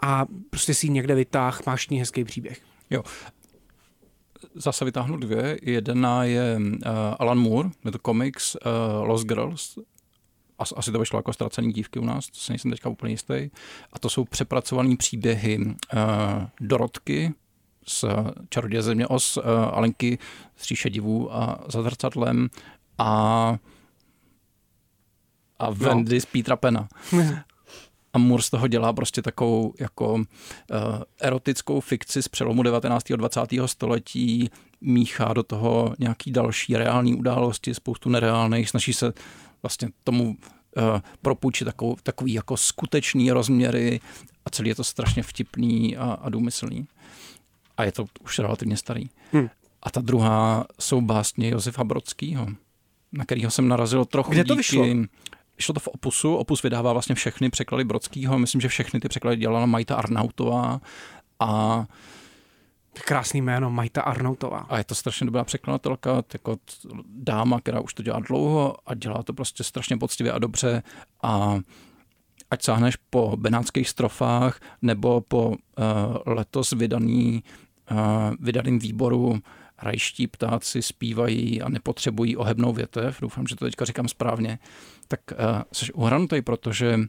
a 0.00 0.26
prostě 0.50 0.74
si 0.74 0.86
ji 0.86 0.90
někde 0.90 1.14
vytáh, 1.14 1.66
máš 1.66 1.88
ní 1.88 1.98
hezký 1.98 2.24
příběh. 2.24 2.60
Jo, 2.90 3.02
zase 4.58 4.84
vytáhnu 4.84 5.16
dvě. 5.16 5.58
Jedna 5.62 6.24
je 6.24 6.56
uh, 6.58 6.92
Alan 7.18 7.38
Moore, 7.38 7.68
je 7.84 7.92
to 7.92 7.98
komiks 7.98 8.54
uh, 8.54 9.08
Lost 9.08 9.26
Girls, 9.26 9.78
As, 10.58 10.72
asi 10.76 10.92
to 10.92 10.98
vyšlo 10.98 11.18
jako 11.18 11.32
ztracený 11.32 11.72
dívky 11.72 11.98
u 11.98 12.04
nás, 12.04 12.26
to 12.26 12.38
si 12.38 12.52
nejsem 12.52 12.70
teďka 12.70 12.88
úplně 12.88 13.12
jistý. 13.12 13.50
A 13.92 13.98
to 13.98 14.10
jsou 14.10 14.24
přepracované 14.24 14.96
příběhy 14.96 15.58
uh, 15.58 15.74
Dorotky 16.60 17.34
z 17.86 18.04
Čaroděje 18.48 18.82
země 18.82 19.06
os, 19.06 19.36
uh, 19.36 19.44
Alenky 19.72 20.18
z 20.56 20.64
Říše 20.64 20.90
divů 20.90 21.34
a 21.34 21.64
za 21.68 21.82
zrcadlem 21.82 22.48
a 22.98 23.56
a 25.58 25.70
Wendy 25.70 26.14
no. 26.14 26.20
z 26.20 26.26
Petra 26.26 26.56
Pena. 26.56 26.88
A 28.12 28.18
Moore 28.18 28.42
z 28.42 28.50
toho 28.50 28.68
dělá 28.68 28.92
prostě 28.92 29.22
takovou 29.22 29.74
jako 29.80 30.14
uh, 30.14 30.22
erotickou 31.20 31.80
fikci 31.80 32.22
z 32.22 32.28
přelomu 32.28 32.62
19. 32.62 33.10
a 33.10 33.16
20. 33.16 33.40
století, 33.66 34.50
míchá 34.80 35.32
do 35.32 35.42
toho 35.42 35.94
nějaký 35.98 36.30
další 36.30 36.76
reální 36.76 37.14
události, 37.14 37.74
spoustu 37.74 38.08
nereálných, 38.08 38.68
snaží 38.68 38.92
se 38.92 39.12
vlastně 39.62 39.88
tomu 40.04 40.28
uh, 40.28 41.00
propůjčit 41.22 41.64
takovou, 41.64 41.96
takový 42.02 42.32
jako 42.32 42.56
skutečný 42.56 43.32
rozměry 43.32 44.00
a 44.44 44.50
celý 44.50 44.68
je 44.68 44.74
to 44.74 44.84
strašně 44.84 45.22
vtipný 45.22 45.96
a, 45.96 46.04
a 46.04 46.28
důmyslný. 46.28 46.86
A 47.76 47.84
je 47.84 47.92
to 47.92 48.04
už 48.20 48.38
relativně 48.38 48.76
starý. 48.76 49.10
Hmm. 49.32 49.48
A 49.82 49.90
ta 49.90 50.00
druhá 50.00 50.66
jsou 50.80 51.00
básně 51.00 51.48
Josefa 51.48 51.84
Brodského, 51.84 52.46
na 53.12 53.24
kterého 53.24 53.50
jsem 53.50 53.68
narazil 53.68 54.04
trochu 54.04 54.30
Kde 54.30 54.44
to 54.44 54.54
díky... 54.54 54.58
vyšlo? 54.58 54.86
Vyšlo 55.58 55.74
to 55.74 55.80
v 55.80 55.88
Opusu. 55.88 56.34
Opus 56.34 56.62
vydává 56.62 56.92
vlastně 56.92 57.14
všechny 57.14 57.50
překlady 57.50 57.84
Brodského. 57.84 58.38
Myslím, 58.38 58.60
že 58.60 58.68
všechny 58.68 59.00
ty 59.00 59.08
překlady 59.08 59.36
dělala 59.36 59.66
Majta 59.66 59.96
Arnautová 59.96 60.80
a 61.40 61.84
Krásný 63.04 63.42
jméno, 63.42 63.70
Majta 63.70 64.02
Arnautová. 64.02 64.58
a 64.58 64.78
je 64.78 64.84
to 64.84 64.94
strašně 64.94 65.26
dobrá 65.26 65.44
překladatelka, 65.44 66.22
jako 66.32 66.56
dáma, 67.06 67.60
která 67.60 67.80
už 67.80 67.94
to 67.94 68.02
dělá 68.02 68.20
dlouho 68.20 68.76
a 68.86 68.94
dělá 68.94 69.22
to 69.22 69.32
prostě 69.32 69.64
strašně 69.64 69.96
poctivě 69.96 70.32
a 70.32 70.38
dobře 70.38 70.82
a 71.22 71.58
ať 72.50 72.62
sáhneš 72.62 72.96
po 73.10 73.36
benátských 73.36 73.88
strofách 73.88 74.60
nebo 74.82 75.20
po 75.20 75.48
uh, 75.48 75.54
letos 76.26 76.72
vydaný, 76.72 77.42
uh, 77.90 77.98
vydaným 78.40 78.78
výboru 78.78 79.40
rajští 79.82 80.26
ptáci 80.26 80.82
zpívají 80.82 81.62
a 81.62 81.68
nepotřebují 81.68 82.36
ohebnou 82.36 82.72
větev, 82.72 83.20
doufám, 83.20 83.46
že 83.46 83.56
to 83.56 83.64
teďka 83.64 83.84
říkám 83.84 84.08
správně, 84.08 84.58
tak 85.08 85.20
uh, 85.32 85.62
jsi 85.72 85.92
uhranutý, 85.92 86.42
protože 86.42 87.00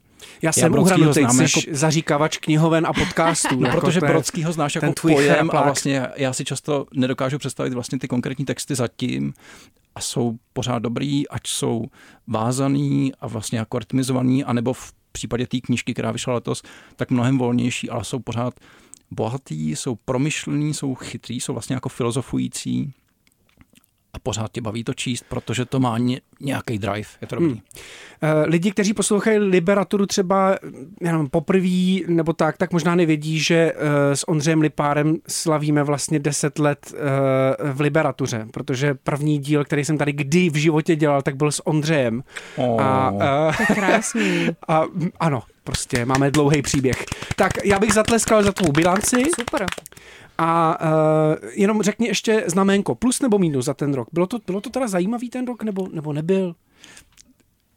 Já 0.41 0.51
jsem 0.51 0.73
uhranutý, 0.73 1.19
znám 1.21 1.37
jsi 1.37 1.43
jako- 1.43 1.77
zaříkávač 1.77 2.37
knihoven 2.37 2.85
a 2.87 2.93
podcastů. 2.93 3.59
No, 3.59 3.67
jako 3.67 3.81
protože 3.81 3.99
to 3.99 4.05
je- 4.05 4.11
Brodskýho 4.11 4.51
znáš 4.51 4.75
jako 4.75 4.85
ten 4.85 4.93
pojem 5.01 5.49
a 5.53 5.63
vlastně 5.63 6.07
já 6.15 6.33
si 6.33 6.45
často 6.45 6.85
nedokážu 6.93 7.37
představit 7.37 7.73
vlastně 7.73 7.99
ty 7.99 8.07
konkrétní 8.07 8.45
texty 8.45 8.75
zatím 8.75 9.33
a 9.95 10.01
jsou 10.01 10.37
pořád 10.53 10.79
dobrý, 10.79 11.27
ať 11.29 11.47
jsou 11.47 11.85
vázaný 12.27 13.11
a 13.21 13.27
vlastně 13.27 13.59
jako 13.59 13.79
rytmizovaný, 13.79 14.43
anebo 14.43 14.73
v 14.73 14.93
případě 15.11 15.47
té 15.47 15.59
knížky, 15.59 15.93
která 15.93 16.11
vyšla 16.11 16.33
letos, 16.33 16.63
tak 16.95 17.11
mnohem 17.11 17.37
volnější, 17.37 17.89
ale 17.89 18.03
jsou 18.03 18.19
pořád 18.19 18.53
bohatý, 19.11 19.71
jsou 19.71 19.95
promyšlený, 19.95 20.73
jsou 20.73 20.95
chytrý, 20.95 21.39
jsou 21.39 21.53
vlastně 21.53 21.73
jako 21.73 21.89
filozofující 21.89 22.93
a 24.13 24.19
pořád 24.19 24.51
tě 24.51 24.61
baví 24.61 24.83
to 24.83 24.93
číst, 24.93 25.25
protože 25.29 25.65
to 25.65 25.79
má 25.79 25.97
ně, 25.97 26.21
nějaký 26.39 26.77
drive, 26.77 27.09
je 27.21 27.27
to 27.27 27.35
dobrý. 27.35 27.49
Hmm. 27.49 27.59
Eh, 28.21 28.45
Lidi, 28.45 28.71
kteří 28.71 28.93
poslouchají 28.93 29.37
Liberaturu 29.37 30.05
třeba 30.05 30.55
jenom 31.01 31.29
poprvé 31.29 31.97
nebo 32.07 32.33
tak, 32.33 32.57
tak 32.57 32.73
možná 32.73 32.95
nevědí, 32.95 33.39
že 33.39 33.55
eh, 33.55 34.15
s 34.15 34.29
Ondřejem 34.29 34.61
Lipárem 34.61 35.17
slavíme 35.27 35.83
vlastně 35.83 36.19
10 36.19 36.59
let 36.59 36.93
eh, 36.93 37.73
v 37.73 37.81
Liberatuře, 37.81 38.47
protože 38.51 38.93
první 38.93 39.39
díl, 39.39 39.65
který 39.65 39.85
jsem 39.85 39.97
tady 39.97 40.11
kdy 40.11 40.49
v 40.49 40.55
životě 40.55 40.95
dělal, 40.95 41.21
tak 41.21 41.35
byl 41.35 41.51
s 41.51 41.67
Ondřejem. 41.67 42.23
Oh. 42.55 42.81
A, 42.81 43.13
eh, 43.49 43.57
To 43.57 43.63
je 43.69 43.75
krásný. 43.75 44.47
a 44.67 44.85
mm, 44.85 45.09
ano, 45.19 45.43
prostě 45.63 46.05
máme 46.05 46.31
dlouhý 46.31 46.61
příběh. 46.61 47.05
Tak 47.35 47.51
já 47.65 47.79
bych 47.79 47.93
zatleskal 47.93 48.43
za 48.43 48.51
tvou 48.51 48.71
bilanci 48.71 49.23
Super. 49.39 49.65
A 50.41 50.77
uh, 50.81 51.49
jenom 51.53 51.81
řekni 51.81 52.07
ještě 52.07 52.43
znamenko, 52.47 52.95
plus 52.95 53.21
nebo 53.21 53.39
minus 53.39 53.65
za 53.65 53.73
ten 53.73 53.93
rok. 53.93 54.07
Bylo 54.11 54.27
to, 54.27 54.39
bylo 54.45 54.61
to 54.61 54.69
teda 54.69 54.87
zajímavý 54.87 55.29
ten 55.29 55.47
rok, 55.47 55.63
nebo, 55.63 55.87
nebo 55.93 56.13
nebyl? 56.13 56.55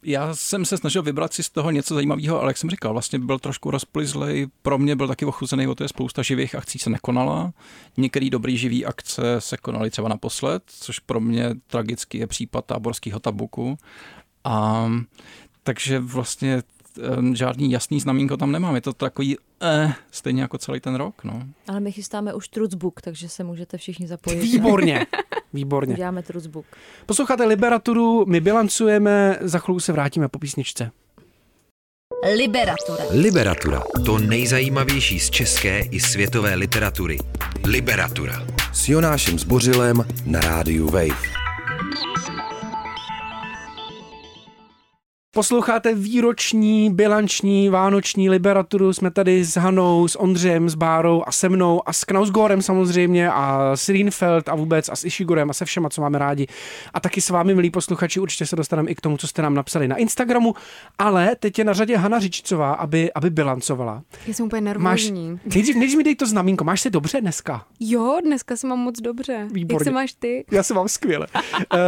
Já 0.03 0.35
jsem 0.35 0.65
se 0.65 0.77
snažil 0.77 1.03
vybrat 1.03 1.33
si 1.33 1.43
z 1.43 1.49
toho 1.49 1.71
něco 1.71 1.93
zajímavého, 1.93 2.41
ale 2.41 2.49
jak 2.49 2.57
jsem 2.57 2.69
říkal, 2.69 2.93
vlastně 2.93 3.19
byl 3.19 3.39
trošku 3.39 3.71
rozplizlej. 3.71 4.47
Pro 4.61 4.77
mě 4.77 4.95
byl 4.95 5.07
taky 5.07 5.25
ochuzený, 5.25 5.67
o 5.67 5.75
to 5.75 5.83
je 5.83 5.87
spousta 5.87 6.21
živých 6.21 6.55
akcí 6.55 6.79
se 6.79 6.89
nekonala. 6.89 7.53
Některé 7.97 8.29
dobrý 8.29 8.57
živý 8.57 8.85
akce 8.85 9.35
se 9.39 9.57
konaly 9.57 9.89
třeba 9.89 10.09
naposled, 10.09 10.63
což 10.67 10.99
pro 10.99 11.19
mě 11.19 11.49
tragicky 11.67 12.17
je 12.17 12.27
případ 12.27 12.65
táborského 12.65 13.19
tabuku. 13.19 13.77
A 14.43 14.87
takže 15.63 15.99
vlastně 15.99 16.63
žádný 17.33 17.71
jasný 17.71 17.99
znamínko 17.99 18.37
tam 18.37 18.51
nemám. 18.51 18.75
Je 18.75 18.81
to 18.81 18.93
takový 18.93 19.37
eh, 19.61 19.93
stejně 20.11 20.41
jako 20.41 20.57
celý 20.57 20.79
ten 20.79 20.95
rok. 20.95 21.23
No. 21.23 21.43
Ale 21.67 21.79
my 21.79 21.91
chystáme 21.91 22.33
už 22.33 22.47
Trucbook, 22.47 23.01
takže 23.01 23.29
se 23.29 23.43
můžete 23.43 23.77
všichni 23.77 24.07
zapojit. 24.07 24.39
Výborně. 24.39 25.05
Výborně. 25.53 25.93
Uděláme 25.93 26.23
Trucbook. 26.23 26.65
Posloucháte 27.05 27.45
Liberaturu, 27.45 28.25
my 28.25 28.41
bilancujeme, 28.41 29.37
za 29.41 29.59
chvíli 29.59 29.81
se 29.81 29.91
vrátíme 29.91 30.27
po 30.27 30.39
písničce. 30.39 30.91
Liberatura. 32.35 33.03
Liberatura. 33.11 33.83
To 34.05 34.19
nejzajímavější 34.19 35.19
z 35.19 35.29
české 35.29 35.79
i 35.79 35.99
světové 35.99 36.55
literatury. 36.55 37.17
Liberatura. 37.65 38.47
S 38.73 38.89
Jonášem 38.89 39.39
Zbořilem 39.39 40.05
na 40.25 40.39
rádiu 40.39 40.85
Wave. 40.85 41.42
Posloucháte 45.43 45.95
výroční, 45.95 46.89
bilanční, 46.89 47.69
vánoční 47.69 48.29
liberaturu. 48.29 48.93
Jsme 48.93 49.11
tady 49.11 49.45
s 49.45 49.57
Hanou, 49.57 50.07
s 50.07 50.19
Ondřejem, 50.19 50.69
s 50.69 50.75
Bárou 50.75 51.23
a 51.25 51.31
se 51.31 51.49
mnou 51.49 51.81
a 51.85 51.93
s 51.93 52.03
Knausgorem 52.03 52.61
samozřejmě 52.61 53.31
a 53.31 53.71
s 53.75 53.89
Rienfeld 53.89 54.49
a 54.49 54.55
vůbec 54.55 54.89
a 54.89 54.95
s 54.95 55.03
Ishigorem 55.03 55.49
a 55.49 55.53
se 55.53 55.65
všema, 55.65 55.89
co 55.89 56.01
máme 56.01 56.19
rádi. 56.19 56.47
A 56.93 56.99
taky 56.99 57.21
s 57.21 57.29
vámi, 57.29 57.55
milí 57.55 57.69
posluchači, 57.69 58.19
určitě 58.19 58.45
se 58.45 58.55
dostaneme 58.55 58.91
i 58.91 58.95
k 58.95 59.01
tomu, 59.01 59.17
co 59.17 59.27
jste 59.27 59.41
nám 59.41 59.53
napsali 59.53 59.87
na 59.87 59.95
Instagramu. 59.95 60.53
Ale 60.99 61.35
teď 61.39 61.59
je 61.59 61.65
na 61.65 61.73
řadě 61.73 61.97
Hana 61.97 62.19
Řičcová, 62.19 62.73
aby, 62.73 63.13
aby 63.13 63.29
bilancovala. 63.29 64.03
Já 64.27 64.33
jsem 64.33 64.45
úplně 64.45 64.61
Máš, 64.77 65.09
nervózní. 65.09 65.39
nejdřív, 65.55 65.75
nejdřív 65.75 65.97
mi 65.97 66.03
dej 66.03 66.15
to 66.15 66.25
znamínko. 66.25 66.63
Máš 66.63 66.81
se 66.81 66.89
dobře 66.89 67.21
dneska? 67.21 67.65
Jo, 67.79 68.19
dneska 68.25 68.55
se 68.55 68.67
mám 68.67 68.79
moc 68.79 69.01
dobře. 69.01 69.47
Výborně. 69.51 69.75
Jak 69.75 69.83
se 69.83 69.91
máš 69.91 70.13
ty? 70.13 70.45
Já 70.51 70.63
se 70.63 70.73
mám 70.73 70.87
skvěle. 70.87 71.27
Uh, 71.33 71.79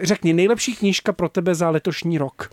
řekni, 0.00 0.32
nejlepší 0.32 0.76
knížka 0.76 1.12
pro 1.12 1.28
tebe 1.28 1.54
za 1.54 1.70
letošní 1.70 2.18
rok. 2.18 2.50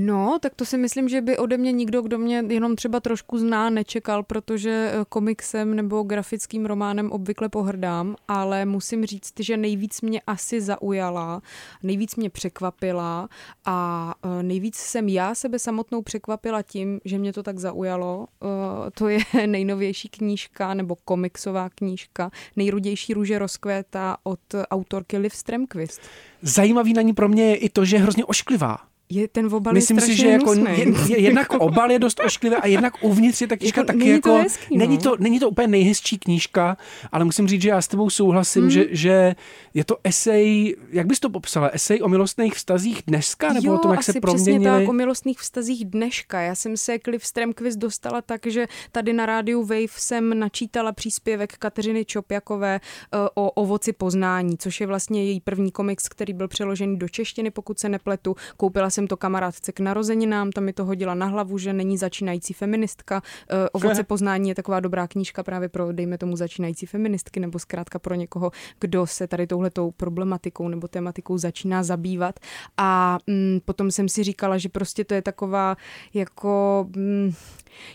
No, 0.00 0.38
tak 0.40 0.54
to 0.54 0.64
si 0.64 0.78
myslím, 0.78 1.08
že 1.08 1.20
by 1.20 1.38
ode 1.38 1.56
mě 1.56 1.72
nikdo, 1.72 2.02
kdo 2.02 2.18
mě 2.18 2.44
jenom 2.48 2.76
třeba 2.76 3.00
trošku 3.00 3.38
zná, 3.38 3.70
nečekal, 3.70 4.22
protože 4.22 4.70
eh, 4.92 5.04
komiksem 5.08 5.76
nebo 5.76 6.02
grafickým 6.02 6.66
románem 6.66 7.12
obvykle 7.12 7.48
pohrdám, 7.48 8.16
ale 8.28 8.64
musím 8.64 9.06
říct, 9.06 9.32
že 9.40 9.56
nejvíc 9.56 10.00
mě 10.00 10.20
asi 10.26 10.60
zaujala, 10.60 11.42
nejvíc 11.82 12.16
mě 12.16 12.30
překvapila 12.30 13.28
a 13.64 14.14
eh, 14.24 14.42
nejvíc 14.42 14.76
jsem 14.76 15.08
já 15.08 15.34
sebe 15.34 15.58
samotnou 15.58 16.02
překvapila 16.02 16.62
tím, 16.62 17.00
že 17.04 17.18
mě 17.18 17.32
to 17.32 17.42
tak 17.42 17.58
zaujalo. 17.58 18.26
Eh, 18.42 18.90
To 18.90 19.08
je 19.08 19.18
nejnovější 19.46 20.08
knížka 20.08 20.74
nebo 20.74 20.96
komiksová 21.04 21.68
knížka 21.70 22.30
Nejrudější 22.56 23.14
růže 23.14 23.38
rozkvétá 23.38 24.16
od 24.22 24.40
autorky 24.70 25.18
Liv 25.18 25.34
Stremquist. 25.34 26.00
Zajímavý 26.42 26.92
na 26.92 27.02
ní 27.02 27.14
pro 27.14 27.28
mě 27.28 27.44
je 27.44 27.56
i 27.56 27.68
to, 27.68 27.84
že 27.84 27.96
je 27.96 28.00
hrozně 28.00 28.24
ošklivá. 28.24 28.78
Je 29.10 29.28
ten 29.28 29.54
obal 29.54 29.72
Myslím 29.74 29.96
je 29.96 30.02
si, 30.02 30.16
že 30.16 30.28
jako 30.28 30.54
je, 30.54 30.86
je, 31.08 31.20
jednak 31.20 31.52
obal 31.52 31.90
je 31.90 31.98
dost 31.98 32.20
ošklivý 32.20 32.56
a 32.56 32.66
jednak 32.66 32.92
uvnitř 33.00 33.40
je 33.40 33.46
ta 33.46 33.56
knížka 33.56 33.80
Jako, 33.80 33.86
taky 33.86 33.98
není 33.98 34.20
to 34.20 34.28
jako... 34.28 34.42
hezký, 34.42 34.76
no. 34.76 34.78
není, 34.78 34.98
to, 34.98 35.16
není 35.18 35.40
to 35.40 35.50
úplně 35.50 35.68
nejhezčí 35.68 36.18
knížka, 36.18 36.76
ale 37.12 37.24
musím 37.24 37.48
říct, 37.48 37.62
že 37.62 37.68
já 37.68 37.82
s 37.82 37.88
tebou 37.88 38.10
souhlasím, 38.10 38.62
Hmm. 38.62 38.70
že, 38.70 38.86
že 38.90 39.34
je 39.74 39.84
to 39.84 39.96
esej, 40.04 40.76
jak 40.90 41.06
bys 41.06 41.20
to 41.20 41.30
popsala, 41.30 41.68
esej 41.68 42.02
o 42.02 42.08
milostných 42.08 42.54
vztazích 42.54 43.02
dneska, 43.06 43.52
nebo 43.52 43.66
jo, 43.66 43.74
o 43.74 43.78
tom, 43.78 43.90
jak 43.90 44.00
asi 44.00 44.12
se 44.12 44.20
přesně 44.20 44.60
tak, 44.60 44.88
o 44.88 44.92
milostných 44.92 45.38
vztazích 45.38 45.84
dneška. 45.84 46.40
Já 46.40 46.54
jsem 46.54 46.76
se 46.76 46.98
k 46.98 47.06
Liv 47.06 47.26
Stremquist 47.26 47.78
dostala 47.78 48.22
tak, 48.22 48.46
že 48.46 48.66
tady 48.92 49.12
na 49.12 49.26
rádiu 49.26 49.62
Wave 49.62 49.96
jsem 49.96 50.38
načítala 50.38 50.92
příspěvek 50.92 51.56
Kateřiny 51.58 52.04
Čopjakové 52.04 52.80
eh, 52.80 53.16
o 53.34 53.50
ovoci 53.50 53.92
poznání, 53.92 54.58
což 54.58 54.80
je 54.80 54.86
vlastně 54.86 55.24
její 55.24 55.40
první 55.40 55.70
komiks, 55.70 56.08
který 56.08 56.32
byl 56.32 56.48
přeložený 56.48 56.98
do 56.98 57.08
češtiny, 57.08 57.50
pokud 57.50 57.78
se 57.78 57.88
nepletu. 57.88 58.36
Koupila 58.56 58.90
jsem 58.98 59.06
to 59.06 59.16
kamarádce 59.16 59.72
k 59.72 59.80
narozeninám, 59.80 60.50
tam 60.50 60.64
mi 60.64 60.72
to 60.72 60.84
hodila 60.84 61.14
na 61.14 61.26
hlavu, 61.26 61.58
že 61.58 61.72
není 61.72 61.98
začínající 61.98 62.52
feministka. 62.52 63.22
Eh, 63.50 63.68
Ovoce 63.72 64.04
poznání 64.04 64.48
je 64.48 64.54
taková 64.54 64.80
dobrá 64.80 65.08
knížka 65.08 65.42
právě 65.42 65.68
pro, 65.68 65.92
dejme 65.92 66.18
tomu, 66.18 66.36
začínající 66.36 66.86
feministky, 66.86 67.40
nebo 67.40 67.58
zkrátka 67.58 67.98
pro 67.98 68.14
někoho, 68.14 68.50
kdo 68.80 69.06
se 69.06 69.26
tady 69.26 69.46
touhletou 69.46 69.90
problematikou 69.90 70.68
nebo 70.68 70.88
tematikou 70.88 71.38
začíná 71.38 71.82
zabývat. 71.82 72.40
A 72.76 73.18
mm, 73.26 73.60
potom 73.64 73.90
jsem 73.90 74.08
si 74.08 74.24
říkala, 74.24 74.58
že 74.58 74.68
prostě 74.68 75.04
to 75.04 75.14
je 75.14 75.22
taková 75.22 75.76
jako... 76.14 76.86
Mm, 76.96 77.32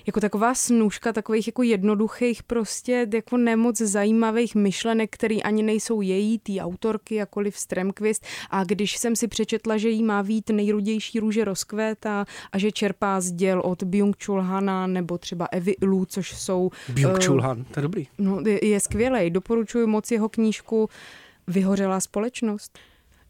jako 0.05 0.19
taková 0.19 0.55
snůžka 0.55 1.13
takových 1.13 1.47
jako 1.47 1.63
jednoduchých 1.63 2.43
prostě 2.43 3.07
jako 3.13 3.37
nemoc 3.37 3.77
zajímavých 3.77 4.55
myšlenek, 4.55 5.09
které 5.13 5.35
ani 5.35 5.63
nejsou 5.63 6.01
její, 6.01 6.39
té 6.39 6.59
autorky, 6.59 7.15
jakoliv 7.15 7.57
Stremquist. 7.57 8.25
A 8.49 8.63
když 8.63 8.97
jsem 8.97 9.15
si 9.15 9.27
přečetla, 9.27 9.77
že 9.77 9.89
jí 9.89 10.03
má 10.03 10.21
vít 10.21 10.49
nejrudější 10.49 11.19
růže 11.19 11.45
rozkvétá 11.45 12.25
a 12.51 12.57
že 12.57 12.71
čerpá 12.71 13.21
z 13.21 13.31
děl 13.31 13.61
od 13.65 13.83
Byung-Chul 13.83 14.39
Hana 14.39 14.87
nebo 14.87 15.17
třeba 15.17 15.45
Evy 15.45 15.71
Ilu, 15.71 16.05
což 16.05 16.37
jsou... 16.37 16.69
Byung 16.89 17.17
eh, 17.21 17.25
Chul 17.25 17.41
Han, 17.41 17.63
to 17.63 17.79
je 17.79 17.81
dobrý. 17.81 18.07
No, 18.17 18.41
je, 18.45 18.67
je 18.67 18.79
skvělej. 18.79 19.29
Doporučuji 19.29 19.87
moc 19.87 20.11
jeho 20.11 20.29
knížku 20.29 20.89
Vyhořelá 21.47 21.99
společnost. 21.99 22.79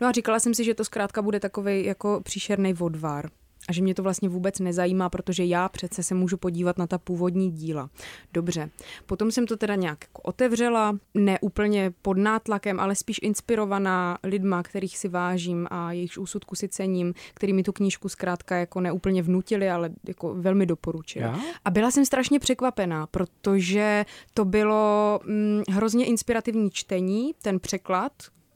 No 0.01 0.07
a 0.07 0.11
říkala 0.11 0.39
jsem 0.39 0.53
si, 0.53 0.63
že 0.63 0.73
to 0.73 0.85
zkrátka 0.85 1.21
bude 1.21 1.39
takový 1.39 1.85
jako 1.85 2.21
příšerný 2.23 2.73
vodvár. 2.73 3.29
A 3.69 3.73
že 3.73 3.81
mě 3.81 3.95
to 3.95 4.03
vlastně 4.03 4.29
vůbec 4.29 4.59
nezajímá, 4.59 5.09
protože 5.09 5.45
já 5.45 5.69
přece 5.69 6.03
se 6.03 6.15
můžu 6.15 6.37
podívat 6.37 6.77
na 6.77 6.87
ta 6.87 6.97
původní 6.97 7.51
díla. 7.51 7.89
Dobře. 8.33 8.69
Potom 9.05 9.31
jsem 9.31 9.47
to 9.47 9.57
teda 9.57 9.75
nějak 9.75 9.97
jako 10.01 10.21
otevřela, 10.21 10.97
ne 11.13 11.39
úplně 11.39 11.93
pod 12.01 12.17
nátlakem, 12.17 12.79
ale 12.79 12.95
spíš 12.95 13.19
inspirovaná 13.21 14.17
lidma, 14.23 14.63
kterých 14.63 14.97
si 14.97 15.07
vážím 15.07 15.67
a 15.71 15.91
jejichž 15.91 16.17
úsudku 16.17 16.55
si 16.55 16.69
cením, 16.69 17.13
který 17.33 17.53
mi 17.53 17.63
tu 17.63 17.71
knížku 17.71 18.09
zkrátka 18.09 18.55
jako 18.55 18.81
neúplně 18.81 19.21
vnutili, 19.23 19.69
ale 19.69 19.89
jako 20.07 20.33
velmi 20.35 20.65
doporučili. 20.65 21.25
Já? 21.25 21.39
A 21.65 21.69
byla 21.69 21.91
jsem 21.91 22.05
strašně 22.05 22.39
překvapená, 22.39 23.07
protože 23.07 24.05
to 24.33 24.45
bylo 24.45 25.19
hm, 25.23 25.63
hrozně 25.69 26.05
inspirativní 26.05 26.71
čtení, 26.71 27.33
ten 27.41 27.59
překlad, 27.59 28.11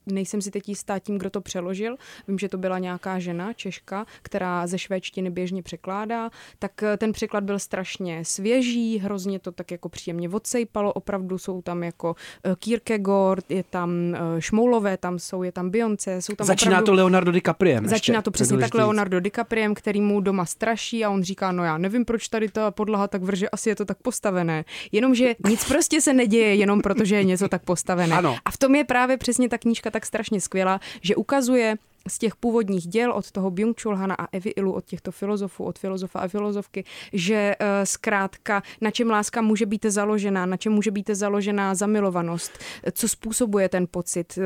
nejsem 0.07 0.41
si 0.41 0.51
teď 0.51 0.69
jistá 0.69 0.99
tím, 0.99 1.17
kdo 1.17 1.29
to 1.29 1.41
přeložil. 1.41 1.95
Vím, 2.27 2.39
že 2.39 2.49
to 2.49 2.57
byla 2.57 2.79
nějaká 2.79 3.19
žena, 3.19 3.53
Češka, 3.53 4.05
která 4.21 4.67
ze 4.67 4.77
švédštiny 4.79 5.29
běžně 5.29 5.63
překládá. 5.63 6.29
Tak 6.59 6.83
eh, 6.83 6.97
ten 6.97 7.11
překlad 7.11 7.43
byl 7.43 7.59
strašně 7.59 8.25
svěží, 8.25 8.97
hrozně 8.97 9.39
to 9.39 9.51
tak 9.51 9.71
jako 9.71 9.89
příjemně 9.89 10.29
odsejpalo. 10.29 10.93
Opravdu 10.93 11.37
jsou 11.37 11.61
tam 11.61 11.83
jako 11.83 12.15
eh, 12.43 12.55
Kierkegaard, 12.59 13.51
je 13.51 13.63
tam 13.63 14.15
eh, 14.15 14.41
Šmoulové, 14.41 14.97
tam 14.97 15.19
jsou, 15.19 15.43
je 15.43 15.51
tam 15.51 15.69
Beyoncé, 15.69 16.21
jsou 16.21 16.35
tam 16.35 16.47
Začíná 16.47 16.71
opravdu... 16.71 16.85
to 16.85 16.93
Leonardo 16.93 17.31
DiCapriem. 17.31 17.87
Začíná 17.87 18.17
ještě, 18.17 18.23
to 18.23 18.31
přesně 18.31 18.57
tak. 18.57 18.73
Leonardo 18.73 19.19
DiCapriem, 19.19 19.75
který 19.75 20.01
mu 20.01 20.21
doma 20.21 20.45
straší 20.45 21.05
a 21.05 21.09
on 21.09 21.23
říká, 21.23 21.51
no 21.51 21.63
já 21.63 21.77
nevím, 21.77 22.05
proč 22.05 22.27
tady 22.27 22.49
ta 22.49 22.71
podlaha 22.71 23.07
tak 23.07 23.23
vrže, 23.23 23.49
asi 23.49 23.69
je 23.69 23.75
to 23.75 23.85
tak 23.85 23.97
postavené. 23.97 24.65
Jenomže 24.91 25.35
nic 25.47 25.65
prostě 25.65 26.01
se 26.01 26.13
neděje 26.13 26.55
jenom 26.55 26.81
proto, 26.81 27.05
že 27.05 27.15
je 27.15 27.23
něco 27.23 27.47
tak 27.47 27.63
postavené. 27.63 28.15
Ano. 28.15 28.35
A 28.45 28.51
v 28.51 28.57
tom 28.57 28.75
je 28.75 28.83
právě 28.83 29.17
přesně 29.17 29.49
ta 29.49 29.57
knížka 29.57 29.91
tak 29.98 30.06
strašně 30.06 30.42
skvělá, 30.42 30.80
že 31.01 31.16
ukazuje 31.16 31.75
z 32.08 32.18
těch 32.18 32.36
původních 32.36 32.88
děl 32.88 33.12
od 33.12 33.32
toho 33.32 33.51
Byung-Chul 33.51 33.96
Hana 33.96 34.16
a 34.16 34.27
Evy 34.32 34.50
Ilu, 34.50 34.74
od 34.74 34.86
těchto 34.86 35.12
filozofů, 35.12 35.63
od 35.63 35.80
filozofa 35.80 36.20
a 36.20 36.27
filozofky, 36.27 36.84
že 37.13 37.56
uh, 37.62 37.68
zkrátka 37.84 38.63
na 38.82 38.92
čem 38.92 39.10
láska 39.10 39.42
může 39.42 39.66
být 39.66 39.86
založená, 39.86 40.46
na 40.46 40.58
čem 40.58 40.74
může 40.74 40.92
být 40.92 41.10
založená 41.10 41.75
zamilovanost, 41.75 42.51
co 42.92 43.08
způsobuje 43.08 43.70
ten 43.70 43.88
pocit, 43.92 44.38
uh, 44.38 44.44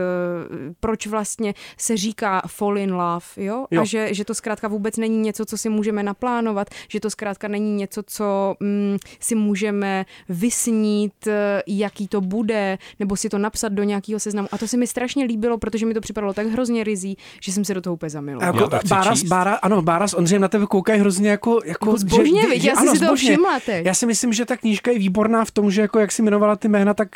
proč 0.80 1.08
vlastně 1.08 1.54
se 1.78 1.98
říká 1.98 2.42
fall 2.48 2.78
in 2.78 2.94
love, 2.94 3.26
jo? 3.38 3.66
Jo. 3.72 3.82
A 3.82 3.86
že, 3.86 4.14
že 4.14 4.26
to 4.26 4.36
zkrátka 4.36 4.68
vůbec 4.68 4.98
není 4.98 5.18
něco, 5.18 5.46
co 5.46 5.58
si 5.58 5.70
můžeme 5.70 6.04
naplánovat, 6.04 6.70
že 6.88 7.00
to 7.00 7.10
zkrátka 7.10 7.48
není 7.48 7.76
něco, 7.76 8.04
co 8.08 8.56
mm, 8.60 8.98
si 9.20 9.36
můžeme 9.36 10.06
vysnít, 10.30 11.28
eh, 11.28 11.64
jaký 11.68 12.08
to 12.08 12.22
bude, 12.22 12.78
nebo 13.00 13.18
si 13.18 13.30
to 13.30 13.38
napsat 13.38 13.70
do 13.70 13.84
nějakého 13.84 14.20
seznamu. 14.20 14.48
A 14.52 14.58
to 14.58 14.68
se 14.68 14.78
mi 14.78 14.88
strašně 14.88 15.26
líbilo, 15.26 15.58
protože 15.58 15.86
mi 15.86 15.94
to 15.94 16.02
připadalo 16.02 16.34
tak 16.34 16.48
hrozně 16.48 16.84
rizí, 16.84 17.18
že 17.42 17.51
jsem 17.52 17.66
se 17.66 17.74
do 17.74 17.82
toho 17.82 17.94
úplně 17.94 18.08
A 18.08 18.10
zamilovala. 18.10 18.48
Jako, 18.62 18.70
Já 18.92 19.04
to 19.04 19.16
chci 19.16 19.28
Bára, 19.28 19.54
ano, 19.54 19.82
Bára 19.82 20.08
s 20.08 20.14
Ondřejem 20.18 20.42
na 20.42 20.48
tebe 20.48 20.66
koukají 20.66 21.00
hrozně 21.00 21.30
jako... 21.30 21.60
Jako, 21.66 21.86
Jako 21.86 21.98
zbožně, 21.98 22.48
viď? 22.48 22.64
Já 22.64 22.74
jsem 22.76 22.82
ano, 22.84 22.92
si 22.92 23.06
zbožně. 23.06 23.32
všimla 23.32 23.60
teď. 23.66 23.86
Já 23.86 23.94
si 23.94 24.06
myslím, 24.06 24.34
že 24.34 24.46
ta 24.46 24.58
knížka 24.58 24.92
je 24.92 25.00
výborná 25.00 25.46
v 25.46 25.52
tom, 25.52 25.72
že 25.72 25.82
jako 25.82 26.00
jak 26.00 26.12
si 26.12 26.22
jmenovala 26.22 26.56
ty 26.56 26.68
jména, 26.68 26.94
tak 26.94 27.08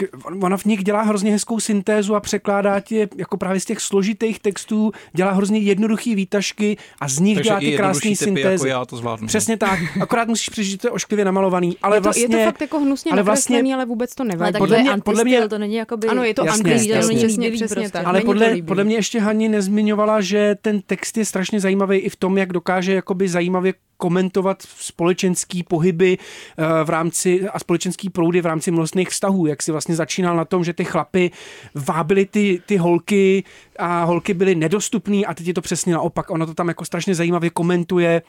ona 0.42 0.58
v 0.58 0.66
nich 0.66 0.84
dělá 0.84 1.02
hrozně 1.02 1.32
hezkou 1.32 1.60
syntézu 1.60 2.16
a 2.16 2.20
překládá 2.20 2.80
ti 2.80 3.08
jako 3.18 3.38
právě 3.38 3.60
z 3.60 3.66
těch 3.66 3.80
složitých 3.82 4.40
textů, 4.40 4.92
dělá 5.14 5.32
hrozně 5.32 5.60
jednoduchý 5.60 6.16
výtažky 6.16 6.78
a 7.02 7.08
z 7.08 7.20
nich 7.20 7.36
Takže 7.38 7.50
dělá 7.50 7.60
ty 7.60 7.78
krásné 7.78 8.02
typy, 8.02 8.16
syntézy. 8.16 8.50
jako 8.54 8.66
já 8.66 8.86
to 8.86 8.98
zvládnu. 8.98 9.28
Přesně 9.28 9.58
tak. 9.58 9.80
Akorát 10.02 10.28
musíš 10.28 10.50
přežít, 10.50 10.72
že 10.72 10.78
to 10.78 10.88
je 10.88 10.92
ošklivě 10.92 11.26
namalovaný, 11.26 11.78
ale 11.84 11.98
je, 11.98 12.02
to, 12.02 12.04
vlastně... 12.04 12.24
je 12.24 12.30
to 12.46 12.52
fakt 12.52 12.62
jako 12.62 12.80
hnusně 12.80 13.12
ale 13.12 13.20
ale 13.20 13.24
vlastně- 13.24 13.76
ale 13.76 13.86
vůbec 13.86 14.16
to 14.16 14.24
nevadí. 14.24 14.52
tak 14.54 14.60
Podle 14.60 14.78
to 14.78 14.82
mě- 14.82 14.92
je 14.92 15.02
podle 15.02 15.24
mě- 15.24 15.48
to 15.50 15.58
není 15.58 15.76
jakoby... 15.76 16.08
Ano, 16.08 16.24
je 16.24 16.34
to 16.34 16.46
Jasně, 16.46 16.72
antistyl, 16.72 16.96
jasně. 16.96 17.18
přesně, 17.18 17.52
přesně 17.52 17.76
prostě. 17.76 17.92
tak. 17.92 18.06
ale 18.08 18.22
to 18.22 18.26
podle, 18.66 18.84
mě 18.84 18.96
ještě 18.96 19.20
Haní 19.20 19.50
nezmiňovala 19.50 20.15
že 20.22 20.56
ten 20.62 20.82
text 20.82 21.18
je 21.18 21.26
strašně 21.26 21.60
zajímavý 21.60 21.98
i 21.98 22.10
v 22.10 22.16
tom, 22.16 22.38
jak 22.38 22.54
dokáže 22.54 22.94
jakoby 22.94 23.30
zajímavě 23.30 23.74
komentovat 23.98 24.62
společenský 24.62 25.64
pohyby 25.64 26.18
eh, 26.18 26.84
v 26.84 26.90
rámci 26.90 27.50
a 27.50 27.60
společenský 27.60 28.10
proudy 28.10 28.42
v 28.42 28.46
rámci 28.46 28.72
milostných 28.72 29.10
vztahů, 29.10 29.46
jak 29.46 29.64
si 29.64 29.72
vlastně 29.72 29.96
začínal 29.96 30.36
na 30.36 30.46
tom, 30.46 30.64
že 30.64 30.74
ty 30.74 30.84
chlapy 30.84 31.32
vábily 31.76 32.26
ty, 32.26 32.62
ty 32.66 32.78
holky 32.78 33.44
a 33.80 34.04
holky 34.04 34.34
byly 34.34 34.56
nedostupné 34.56 35.18
a 35.18 35.34
teď 35.34 35.48
je 35.48 35.54
to 35.54 35.62
přesně 35.62 35.94
naopak. 35.94 36.30
Ono 36.30 36.46
to 36.46 36.54
tam 36.54 36.68
jako 36.68 36.86
strašně 36.86 37.16
zajímavě 37.16 37.50
komentuje 37.50 38.22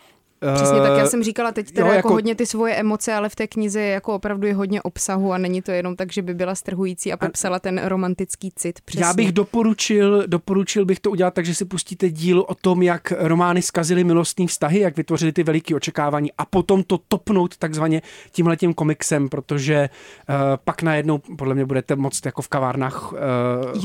Přesně 0.55 0.81
tak, 0.81 0.91
já 0.99 1.05
Eh, 1.05 1.07
jsem 1.09 1.23
říkala 1.23 1.53
teď 1.53 1.71
teda 1.71 1.81
jo, 1.87 1.93
jako, 1.93 1.97
jako- 2.09 2.13
hodně 2.13 2.35
ty 2.35 2.47
svoje 2.47 2.75
emoce, 2.75 3.13
ale 3.15 3.29
v 3.29 3.37
té 3.37 3.47
knize 3.47 3.81
je 3.81 3.91
jako 3.93 4.15
opravdu 4.15 4.47
je 4.47 4.55
hodně 4.55 4.83
obsahu 4.83 5.33
a 5.33 5.39
není 5.39 5.63
to 5.63 5.71
jenom 5.71 5.97
tak, 5.97 6.13
že 6.13 6.23
by 6.23 6.35
byla 6.35 6.55
strhující 6.55 7.13
a 7.13 7.17
popsala 7.17 7.59
ten 7.59 7.81
romantický 7.85 8.53
cit. 8.57 8.81
Přesně. 8.85 9.05
Já 9.05 9.13
bych 9.15 9.33
doporučil, 9.33 10.25
doporučil 10.27 10.85
bych 10.85 11.01
to 11.01 11.11
udělat 11.11 11.35
tak, 11.35 11.47
že 11.47 11.55
si 11.55 11.65
pustíte 11.65 12.11
díl 12.11 12.45
o 12.49 12.55
tom, 12.55 12.83
jak 12.83 13.13
romány 13.19 13.63
zkazily 13.63 14.05
milostní 14.05 14.47
vztahy, 14.47 14.81
jak 14.81 14.97
vytvořili 14.97 15.33
ty 15.33 15.43
veliké 15.43 15.75
očekávání 15.75 16.31
a 16.39 16.45
potom 16.45 16.83
to 16.83 16.99
topnout 17.09 17.57
takzvaně 17.57 18.03
tímhletím 18.33 18.75
komiksem, 18.75 19.29
protože 19.29 19.89
uh, 20.29 20.35
pak 20.65 20.83
najednou 20.83 21.19
podle 21.19 21.55
mě 21.55 21.67
budete 21.67 21.97
moct 21.97 22.27
jako 22.27 22.43
v 22.43 22.49
kavárnách 22.49 23.13
uh, 23.13 23.19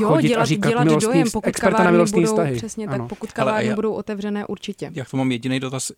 jo, 0.00 0.08
chodit 0.08 0.28
dělat, 0.28 0.42
a 0.42 0.44
říkat 0.44 0.68
dělat 0.68 0.84
milostný, 0.84 1.12
dojem, 1.12 1.28
pokud 1.32 1.48
experta 1.48 1.70
na 1.72 1.78
kavárny 1.78 1.92
milostní 1.96 2.20
budou, 2.20 2.32
vztahy. 2.32 2.56
přesně 2.56 2.86
Ano. 2.86 2.98
tak, 2.98 3.08
pokud 3.08 3.32
kavárny 3.32 3.68
já- 3.68 3.74
budou 3.74 3.92
otevřené 3.92 4.46
určitě. 4.46 4.90
Jak 4.94 5.10
to 5.10 5.16
mám 5.16 5.32
jediný 5.32 5.60
dotaz, 5.60 5.92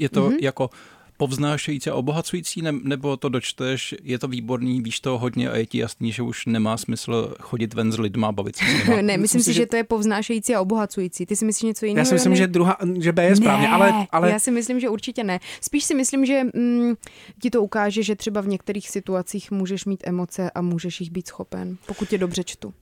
je 0.00 0.08
to 0.08 0.20
Mhm. 0.20 0.32
mm-hmm. 0.32 0.44
jako 0.44 0.70
povznášející 1.16 1.90
a 1.90 1.94
obohacující, 1.94 2.62
ne, 2.62 2.72
nebo 2.72 3.16
to 3.16 3.28
dočteš, 3.28 3.94
je 4.02 4.18
to 4.18 4.28
výborný, 4.28 4.80
víš 4.82 5.00
to 5.00 5.18
hodně 5.18 5.50
a 5.50 5.56
je 5.56 5.66
ti 5.66 5.78
jasný, 5.78 6.12
že 6.12 6.22
už 6.22 6.46
nemá 6.46 6.76
smysl 6.76 7.34
chodit 7.40 7.74
ven 7.74 7.92
s 7.92 7.98
lidma 7.98 8.28
a 8.28 8.32
bavit 8.32 8.56
se 8.56 8.64
s 8.64 8.88
nima. 8.88 9.02
ne, 9.02 9.16
myslím 9.16 9.42
si, 9.42 9.52
že 9.52 9.66
to 9.66 9.76
je 9.76 9.84
povznášející 9.84 10.54
a 10.54 10.60
obohacující. 10.60 11.26
Ty 11.26 11.36
si 11.36 11.44
myslíš 11.44 11.62
něco 11.68 11.86
jiného? 11.86 12.00
Já 12.00 12.04
si 12.04 12.14
myslím, 12.14 12.32
Jany? 12.32 12.38
že, 12.38 12.46
druhá, 12.46 12.76
že 13.00 13.12
B 13.12 13.24
je 13.24 13.36
správně, 13.36 13.66
ne, 13.66 13.72
ale, 13.72 14.06
ale 14.10 14.30
já 14.30 14.38
si 14.38 14.50
myslím, 14.50 14.80
že 14.80 14.88
určitě 14.88 15.24
ne. 15.24 15.40
Spíš 15.60 15.84
si 15.84 15.94
myslím, 15.94 16.26
že 16.26 16.42
mm, 16.54 16.94
ti 17.42 17.50
to 17.50 17.62
ukáže, 17.62 18.02
že 18.02 18.16
třeba 18.16 18.40
v 18.40 18.48
některých 18.48 18.90
situacích 18.90 19.50
můžeš 19.50 19.84
mít 19.84 20.02
emoce 20.06 20.50
a 20.50 20.60
můžeš 20.62 21.00
jich 21.00 21.10
být 21.10 21.26
schopen, 21.28 21.76
pokud 21.86 22.08
tě 22.08 22.18
dobře 22.18 22.44
čtu. 22.44 22.74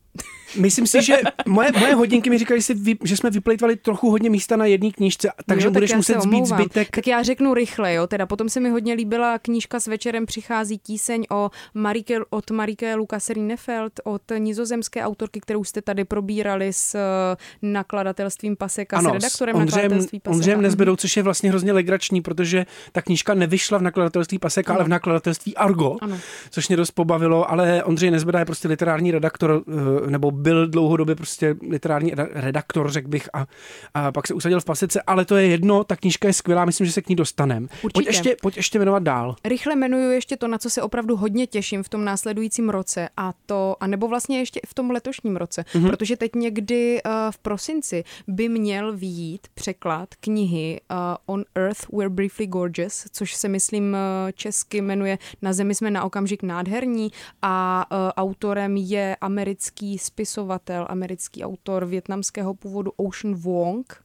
Myslím 0.61 0.87
si, 0.87 1.03
že 1.03 1.17
moje, 1.47 1.73
moje 1.81 1.95
hodinky 1.95 2.31
mi 2.31 2.39
říkají, 2.39 2.63
že, 2.63 2.75
vy, 2.75 2.97
že 3.05 3.17
jsme 3.17 3.31
vyplejtvali 3.31 3.77
trochu 3.77 4.11
hodně 4.11 4.31
místa 4.31 4.57
na 4.57 4.67
jedné 4.67 4.91
knížce, 4.91 5.31
takže 5.47 5.67
jo, 5.67 5.71
budeš 5.71 5.91
tak 5.91 6.05
se 6.05 6.15
muset 6.15 6.21
zbít 6.23 6.47
zbytek. 6.47 6.89
Tak 6.91 7.07
já 7.07 7.23
řeknu 7.23 7.55
rychle, 7.55 7.95
jo, 7.95 8.07
teda 8.07 8.27
potom 8.27 8.49
se 8.49 8.61
mi 8.61 8.71
hodně 8.71 8.95
líbila 8.95 9.39
knížka 9.39 9.81
s 9.81 9.87
večerem 9.87 10.27
přichází 10.27 10.79
tíseň 10.79 11.25
o 11.31 11.51
Marike, 11.75 12.19
od 12.31 12.51
Marike 12.51 12.95
Lukas 12.95 13.31
Rienefeld, 13.31 13.93
od 14.05 14.23
nizozemské 14.39 15.05
autorky, 15.05 15.41
kterou 15.41 15.65
jste 15.65 15.83
tady 15.83 16.05
probírali 16.05 16.73
s 16.73 16.95
eh, 16.95 17.37
nakladatelstvím 17.63 18.57
Paseka, 18.57 19.03
s 19.03 19.05
redaktorem 19.05 19.57
Ondřejem, 19.57 19.83
nakladatelství 19.85 20.21
Paseka. 20.21 20.37
Ondřejem 20.37 20.59
Mhm. 20.59 20.63
Nezbedou, 20.63 20.97
což 20.97 21.17
je 21.17 21.23
vlastně 21.23 21.51
hrozně 21.51 21.73
legrační, 21.73 22.21
protože 22.21 22.67
ta 22.93 23.03
knížka 23.03 23.35
nevyšla 23.35 23.79
v 23.79 23.83
nakladatelství 23.83 24.39
Paseka, 24.39 24.75
ale 24.75 24.85
v 24.85 24.89
nakladatelství 24.89 25.57
Argo, 25.57 25.97
Ano. 26.01 26.19
což 26.51 26.69
mě 26.69 26.77
dost 26.77 26.91
pobavilo, 26.91 27.51
ale 27.51 27.85
Ondřej 27.85 28.11
Nezbeda 28.11 28.39
je 28.39 28.45
prostě 28.45 28.69
literární 28.69 29.11
redaktor, 29.11 29.63
eh, 30.07 30.08
nebo 30.11 30.31
byl 30.31 30.67
dlouhodobě 30.69 31.15
prostě 31.15 31.57
literární 31.71 32.13
reda- 32.15 32.29
redaktor, 32.33 32.91
řekl 32.91 33.09
bych, 33.09 33.29
a, 33.33 33.47
a 33.95 34.13
pak 34.13 34.27
se 34.27 34.35
usadil 34.35 34.61
v 34.61 34.65
Pasece, 34.65 35.03
ale 35.03 35.25
to 35.25 35.37
je 35.37 35.47
jedno, 35.47 35.85
ta 35.85 35.97
knížka 35.97 36.29
je 36.29 36.35
skvělá, 36.35 36.65
myslím, 36.65 36.87
že 36.87 36.93
se 36.93 37.03
k 37.03 37.09
ní 37.09 37.17
dostanem. 37.17 37.69
Pojď 37.93 38.07
ještě, 38.07 38.37
pojď 38.43 38.57
ještě 38.57 38.79
jmenovat 38.79 39.03
dál. 39.03 39.37
Rychle 39.45 39.73
jmenuju 39.73 40.11
ještě 40.11 40.37
to, 40.37 40.49
na 40.49 40.59
co 40.59 40.71
se 40.71 40.83
opravdu 40.83 41.17
hodně 41.17 41.47
těším 41.47 41.83
v 41.83 41.89
tom 41.89 42.05
následujícím 42.05 42.69
roce 42.71 43.09
a 43.17 43.33
to, 43.47 43.77
a 43.81 43.87
nebo 43.87 44.09
vlastně 44.09 44.39
ještě 44.39 44.61
v 44.67 44.75
tom 44.75 44.91
letošním 44.91 45.37
roce, 45.37 45.65
Mhm. 45.75 45.85
mm-hmm. 45.85 45.91
protože 45.91 46.17
teď 46.17 46.35
někdy 46.35 47.01
uh, 47.07 47.11
v 47.31 47.39
prosinci 47.39 48.05
by 48.29 48.49
měl 48.49 48.97
výjít 48.97 49.47
překlad 49.55 50.09
knihy 50.21 50.81
uh, 50.91 50.97
On 51.27 51.45
Earth 51.55 51.89
We're 51.93 52.11
Briefly 52.11 52.47
Gorgeous, 52.47 53.07
což 53.13 53.35
se 53.35 53.49
myslím 53.49 53.85
uh, 53.93 53.99
česky 54.35 54.81
jmenuje 54.83 55.19
Na 55.43 55.53
zemi 55.53 55.75
jsme 55.75 55.91
na 55.91 56.05
okamžik 56.05 56.43
nádherní 56.43 57.11
a 57.43 57.87
uh, 57.91 57.97
autorem 58.17 58.77
je 58.77 59.17
americký 59.21 59.88
spisovatel, 59.97 60.87
americký 60.89 61.45
autor 61.45 61.85
větnamského 61.85 62.55
původu 62.55 62.91
Ocean 62.97 63.35
Vuong. 63.35 64.05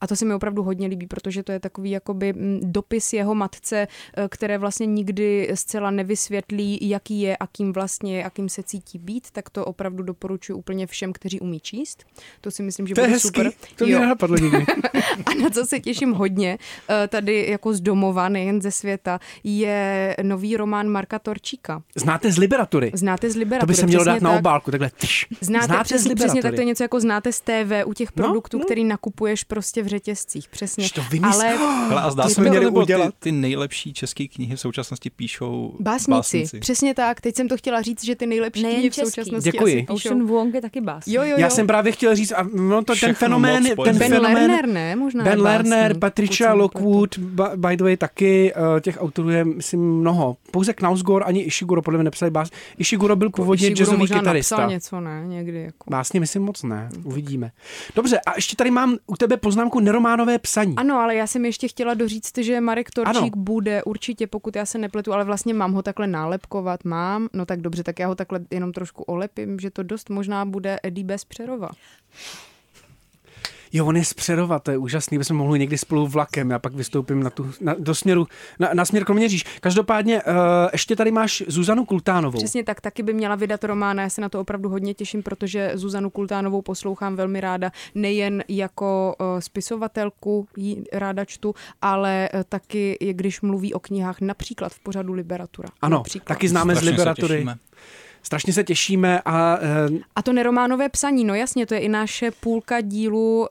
A 0.00 0.06
to 0.06 0.16
se 0.16 0.24
mi 0.24 0.34
opravdu 0.34 0.62
hodně 0.62 0.86
líbí, 0.88 1.06
protože 1.06 1.42
to 1.42 1.52
je 1.52 1.60
takový 1.60 1.90
jakoby 1.90 2.32
mm, 2.32 2.60
dopis 2.62 3.12
jeho 3.12 3.34
matce, 3.34 3.88
eh, 4.16 4.28
které 4.28 4.58
vlastně 4.58 4.86
nikdy 4.86 5.50
zcela 5.54 5.90
nevysvětlí, 5.90 6.78
jaký 6.88 7.20
je 7.20 7.36
a 7.36 7.46
kým 7.46 7.72
vlastně 7.72 8.16
je 8.16 8.24
a 8.24 8.30
kým 8.30 8.48
se 8.48 8.62
cítí 8.62 8.98
být, 8.98 9.30
tak 9.30 9.50
to 9.50 9.64
opravdu 9.64 10.02
doporučuji 10.02 10.54
úplně 10.54 10.86
všem, 10.86 11.12
kteří 11.12 11.40
umí 11.40 11.60
číst. 11.60 12.04
To 12.40 12.50
si 12.50 12.62
myslím, 12.62 12.86
že 12.86 12.94
To 12.94 13.00
bude 13.00 13.12
hezký, 13.12 13.28
super. 13.28 13.52
to 13.76 13.84
mě 13.84 13.94
Jo. 13.94 14.00
nenapadlo 14.00 14.36
nikdy. 14.36 14.64
A 15.26 15.34
na 15.42 15.50
co 15.50 15.64
se 15.66 15.80
těším 15.80 16.12
hodně, 16.12 16.58
eh, 17.04 17.08
tady 17.08 17.46
jako 17.50 17.72
z 17.74 17.80
domova, 17.80 18.28
nejen 18.28 18.62
ze 18.62 18.70
světa, 18.70 19.18
je 19.44 20.16
nový 20.22 20.56
román 20.56 20.88
Marka 20.88 21.18
Torčíka. 21.18 21.82
Znáte 21.96 22.32
z 22.32 22.38
literatury? 22.38 22.90
Znáte 22.94 23.30
z 23.30 23.32
To 23.32 23.38
literatury. 23.38 23.68
by 23.68 23.74
se 23.74 23.86
mělo 23.86 24.04
dát 24.04 24.22
na 24.22 24.30
tak. 24.30 24.38
obálku, 24.38 24.70
takhle. 24.70 24.90
Tyš. 24.90 25.26
Znáte, 25.40 25.66
Znáte 25.66 25.84
přesně, 25.84 26.10
z 26.10 26.14
přesně 26.14 26.42
tak, 26.42 26.54
to 26.54 26.60
je 26.60 26.64
něco 26.64 26.84
jako 26.84 27.00
znáte 27.00 27.32
z 27.32 27.40
TV 27.40 27.72
u 27.86 27.92
těch 27.94 28.08
No, 28.16 28.24
produktů, 28.24 28.58
no. 28.58 28.64
který 28.64 28.84
nakupuješ 28.84 29.44
prostě 29.44 29.82
v 29.86 29.88
řetězcích, 29.88 30.48
přesně. 30.48 30.88
To 30.94 31.00
vymysl- 31.00 31.34
Ale 31.34 31.56
Hele, 31.88 32.02
a 32.02 32.10
zdá 32.10 32.28
se 32.28 32.40
mi, 32.40 32.50
měli 32.50 32.64
nebo 32.64 32.80
ty, 32.80 32.82
udělat. 32.82 33.14
ty 33.18 33.32
nejlepší 33.32 33.92
české 33.92 34.28
knihy 34.28 34.56
v 34.56 34.60
současnosti 34.60 35.10
píšou 35.10 35.76
básníci, 35.80 36.10
básníci. 36.10 36.58
přesně 36.60 36.94
tak. 36.94 37.20
Teď 37.20 37.36
jsem 37.36 37.48
to 37.48 37.56
chtěla 37.56 37.82
říct, 37.82 38.04
že 38.04 38.14
ty 38.16 38.26
nejlepší 38.26 38.62
Nejen 38.62 38.76
knihy 38.76 38.90
v 38.90 38.94
český. 38.94 39.10
současnosti 39.10 39.50
Děkuji. 39.50 39.74
asi 39.74 39.82
píšou. 39.82 39.94
Ocean 39.94 40.26
Vuong 40.26 40.54
je 40.54 40.60
taky 40.62 40.80
básník. 40.80 41.14
Jo, 41.16 41.22
jo, 41.22 41.28
jo. 41.28 41.36
Já 41.38 41.50
jsem 41.50 41.66
právě 41.66 41.92
chtěl 41.92 42.14
říct, 42.16 42.32
a 42.32 42.42
no 42.54 42.78
to 42.80 42.84
ten 42.84 42.94
Všechno 42.96 43.14
fenomén, 43.14 43.62
moc 43.76 43.84
ten. 43.84 43.98
Ben 43.98 44.08
fenomén, 44.08 44.34
Lerner, 44.36 44.68
ne? 44.68 44.96
Možná 44.96 45.24
Ben 45.24 45.40
Lerner, 45.42 45.98
Patricia. 45.98 46.52
Lockwood, 46.54 47.18
by 47.56 47.76
the 47.76 47.84
way 47.84 47.96
taky, 47.96 48.52
uh, 48.74 48.80
těch 48.80 48.96
autorů 49.00 49.30
je, 49.30 49.44
myslím, 49.44 49.80
mnoho. 50.00 50.36
Pouze 50.50 50.72
Knausgård 50.72 51.26
ani 51.26 51.40
Ishiguro 51.42 51.82
podle 51.82 51.98
mě 51.98 52.04
nepsali 52.04 52.30
bás. 52.30 52.48
Ishiguro 52.78 53.16
byl 53.16 53.30
původně 53.30 53.66
Ishiguro 53.66 53.78
jazzový 53.84 53.98
možná 53.98 54.18
kytarista. 54.18 54.56
napsal 54.56 54.70
něco, 54.70 55.00
ne? 55.00 55.24
Někdy 55.26 55.62
jako. 55.62 55.90
Básně 55.90 56.20
myslím 56.20 56.42
moc 56.42 56.62
ne, 56.62 56.88
uvidíme. 57.04 57.50
Dobře, 57.94 58.20
a 58.20 58.32
ještě 58.36 58.56
tady 58.56 58.70
mám 58.70 58.96
u 59.06 59.16
tebe 59.16 59.36
poznámku 59.36 59.75
nerománové 59.80 60.38
psaní. 60.38 60.74
Ano, 60.76 60.98
ale 60.98 61.14
já 61.14 61.26
jsem 61.26 61.44
ještě 61.44 61.68
chtěla 61.68 61.94
doříct, 61.94 62.38
že 62.38 62.60
Marek 62.60 62.90
Torčík 62.90 63.16
Ano. 63.16 63.30
bude 63.36 63.82
určitě, 63.82 64.26
pokud 64.26 64.56
já 64.56 64.66
se 64.66 64.78
nepletu, 64.78 65.12
ale 65.12 65.24
vlastně 65.24 65.54
mám 65.54 65.72
ho 65.72 65.82
takhle 65.82 66.06
nálepkovat, 66.06 66.84
mám, 66.84 67.28
no 67.32 67.46
tak 67.46 67.60
dobře, 67.60 67.82
tak 67.82 67.98
já 67.98 68.06
ho 68.06 68.14
takhle 68.14 68.40
jenom 68.50 68.72
trošku 68.72 69.02
olepím, 69.02 69.58
že 69.58 69.70
to 69.70 69.82
dost 69.82 70.10
možná 70.10 70.44
bude 70.44 70.78
Eddie 70.82 71.04
bez 71.04 71.24
Přerova. 71.24 71.68
Jo, 73.76 73.86
on 73.86 73.96
je 73.96 74.04
z 74.04 74.14
Přerova, 74.14 74.58
to 74.58 74.70
je 74.70 74.78
úžasný, 74.78 75.18
bychom 75.18 75.36
mohli 75.36 75.58
někdy 75.58 75.78
spolu 75.78 76.06
vlakem, 76.06 76.50
já 76.50 76.58
pak 76.58 76.74
vystoupím 76.74 77.22
na 77.22 77.30
tu, 77.30 77.50
na, 77.60 77.74
do 77.78 77.94
směru, 77.94 78.26
na, 78.58 78.70
na 78.74 78.84
směr 78.84 79.04
Kroměříž. 79.04 79.44
Každopádně, 79.60 80.22
uh, 80.22 80.32
ještě 80.72 80.96
tady 80.96 81.10
máš 81.10 81.42
Zuzanu 81.46 81.84
Kultánovou. 81.84 82.38
Přesně 82.38 82.64
tak, 82.64 82.80
taky 82.80 83.02
by 83.02 83.14
měla 83.14 83.34
vydat 83.34 83.64
román 83.64 84.00
a 84.00 84.02
já 84.02 84.08
se 84.08 84.20
na 84.20 84.28
to 84.28 84.40
opravdu 84.40 84.68
hodně 84.68 84.94
těším, 84.94 85.22
protože 85.22 85.72
Zuzanu 85.74 86.10
Kultánovou 86.10 86.62
poslouchám 86.62 87.16
velmi 87.16 87.40
ráda, 87.40 87.72
nejen 87.94 88.44
jako 88.48 89.14
uh, 89.20 89.26
spisovatelku, 89.38 90.48
ji 90.56 90.84
ráda 90.92 91.24
čtu, 91.24 91.54
ale 91.82 92.28
uh, 92.34 92.40
taky, 92.48 92.96
i 93.00 93.14
když 93.14 93.40
mluví 93.40 93.74
o 93.74 93.80
knihách, 93.80 94.20
například 94.20 94.72
v 94.72 94.80
pořadu 94.80 95.12
Literatura. 95.12 95.68
Ano, 95.82 95.96
například. 95.96 96.34
taky 96.34 96.48
známe 96.48 96.74
z 96.74 96.78
Strašně 96.78 96.96
se 96.96 97.08
literatury. 97.08 97.46
Strašně 98.26 98.52
se 98.52 98.64
těšíme 98.64 99.20
a 99.24 99.58
uh, 99.90 99.98
A 100.16 100.22
to 100.22 100.32
nerománové 100.32 100.88
psaní, 100.88 101.24
no 101.24 101.34
jasně, 101.34 101.66
to 101.66 101.74
je 101.74 101.80
i 101.80 101.88
naše 101.88 102.30
půlka 102.30 102.80
dílu 102.80 103.38
uh, 103.40 103.46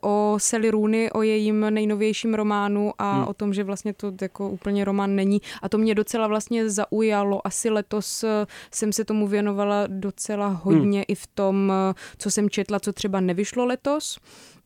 o 0.00 0.34
Sally 0.38 0.70
Rooney, 0.70 1.10
o 1.10 1.22
jejím 1.22 1.60
nejnovějším 1.60 2.34
románu 2.34 2.92
a 2.98 3.12
hmm. 3.12 3.24
o 3.24 3.34
tom, 3.34 3.54
že 3.54 3.64
vlastně 3.64 3.92
to 3.92 4.12
jako 4.22 4.48
úplně 4.48 4.84
román 4.84 5.14
není. 5.14 5.40
A 5.62 5.68
to 5.68 5.78
mě 5.78 5.94
docela 5.94 6.26
vlastně 6.26 6.70
zaujalo. 6.70 7.46
Asi 7.46 7.70
letos 7.70 8.22
uh, 8.22 8.30
jsem 8.70 8.92
se 8.92 9.04
tomu 9.04 9.26
věnovala 9.26 9.86
docela 9.86 10.48
hodně 10.48 10.98
hmm. 10.98 11.04
i 11.08 11.14
v 11.14 11.26
tom, 11.26 11.72
co 12.18 12.30
jsem 12.30 12.50
četla, 12.50 12.80
co 12.80 12.92
třeba 12.92 13.20
nevyšlo 13.20 13.64
letos. 13.66 14.18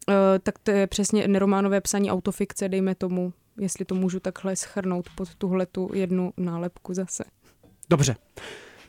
Uh, 0.09 0.15
tak 0.43 0.59
to 0.59 0.71
je 0.71 0.87
přesně 0.87 1.29
nerománové 1.29 1.81
psaní 1.81 2.11
autofikce, 2.11 2.69
dejme 2.69 2.95
tomu, 2.95 3.33
jestli 3.61 3.85
to 3.85 3.95
můžu 3.95 4.21
takhle 4.21 4.57
schrnout 4.57 5.09
pod 5.15 5.35
tuhle 5.35 5.67
tu 5.67 5.91
jednu 5.95 6.33
nálepku 6.37 6.95
zase. 6.95 7.25
dobře. 7.91 8.17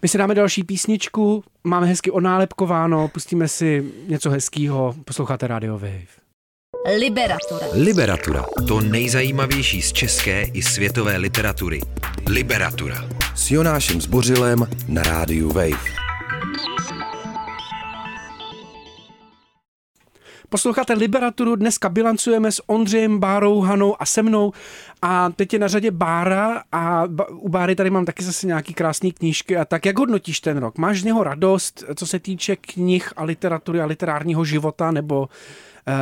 My 0.02 0.08
si 0.08 0.18
dáme 0.18 0.36
další 0.36 0.64
písničku, 0.64 1.44
máme 1.64 1.88
hezky 1.88 2.12
onálepkováno, 2.12 3.08
pustíme 3.08 3.48
si 3.48 3.92
něco 4.08 4.30
hezkýho, 4.30 4.96
posloucháte 5.06 5.48
Radio 5.48 5.74
Wave. 5.74 6.20
Liberatura. 7.00 7.68
Liberatura. 7.74 8.46
To 8.68 8.82
nejzajímavější 8.82 9.82
z 9.82 9.94
české 9.94 10.44
i 10.44 10.62
světové 10.62 11.18
literatury. 11.18 11.80
Liberatura. 12.30 13.10
S 13.36 13.52
Jonášem 13.52 14.02
Zbořilem 14.02 14.68
na 14.88 15.04
rádiu 15.04 15.48
Wave. 15.54 16.09
Posloucháte 20.52 20.94
Liberaturu, 20.94 21.56
dneska 21.56 21.90
bilancujeme 21.90 22.52
s 22.52 22.70
Ondřejem 22.70 23.20
Bárou, 23.20 23.62
Hanou 23.62 24.02
a 24.02 24.06
se 24.06 24.24
mnou 24.24 24.54
a 25.02 25.30
teď 25.30 25.54
je 25.54 25.60
na 25.60 25.68
řadě 25.68 25.92
Bára 25.92 26.64
a 26.72 27.04
u 27.32 27.50
Báry 27.50 27.76
tady 27.76 27.90
mám 27.90 28.06
taky 28.06 28.24
zase 28.24 28.48
nějaký 28.48 28.74
krásný 28.74 29.12
knížky 29.12 29.58
a 29.58 29.66
tak 29.66 29.86
jak 29.86 30.00
hodnotíš 30.00 30.40
ten 30.40 30.58
rok? 30.58 30.78
Máš 30.78 31.02
z 31.02 31.04
něho 31.04 31.24
radost, 31.24 31.84
co 31.96 32.08
se 32.08 32.20
týče 32.20 32.56
knih 32.56 33.14
a 33.16 33.24
literatury 33.24 33.82
a 33.82 33.86
literárního 33.86 34.46
života 34.46 34.92
nebo 34.92 35.30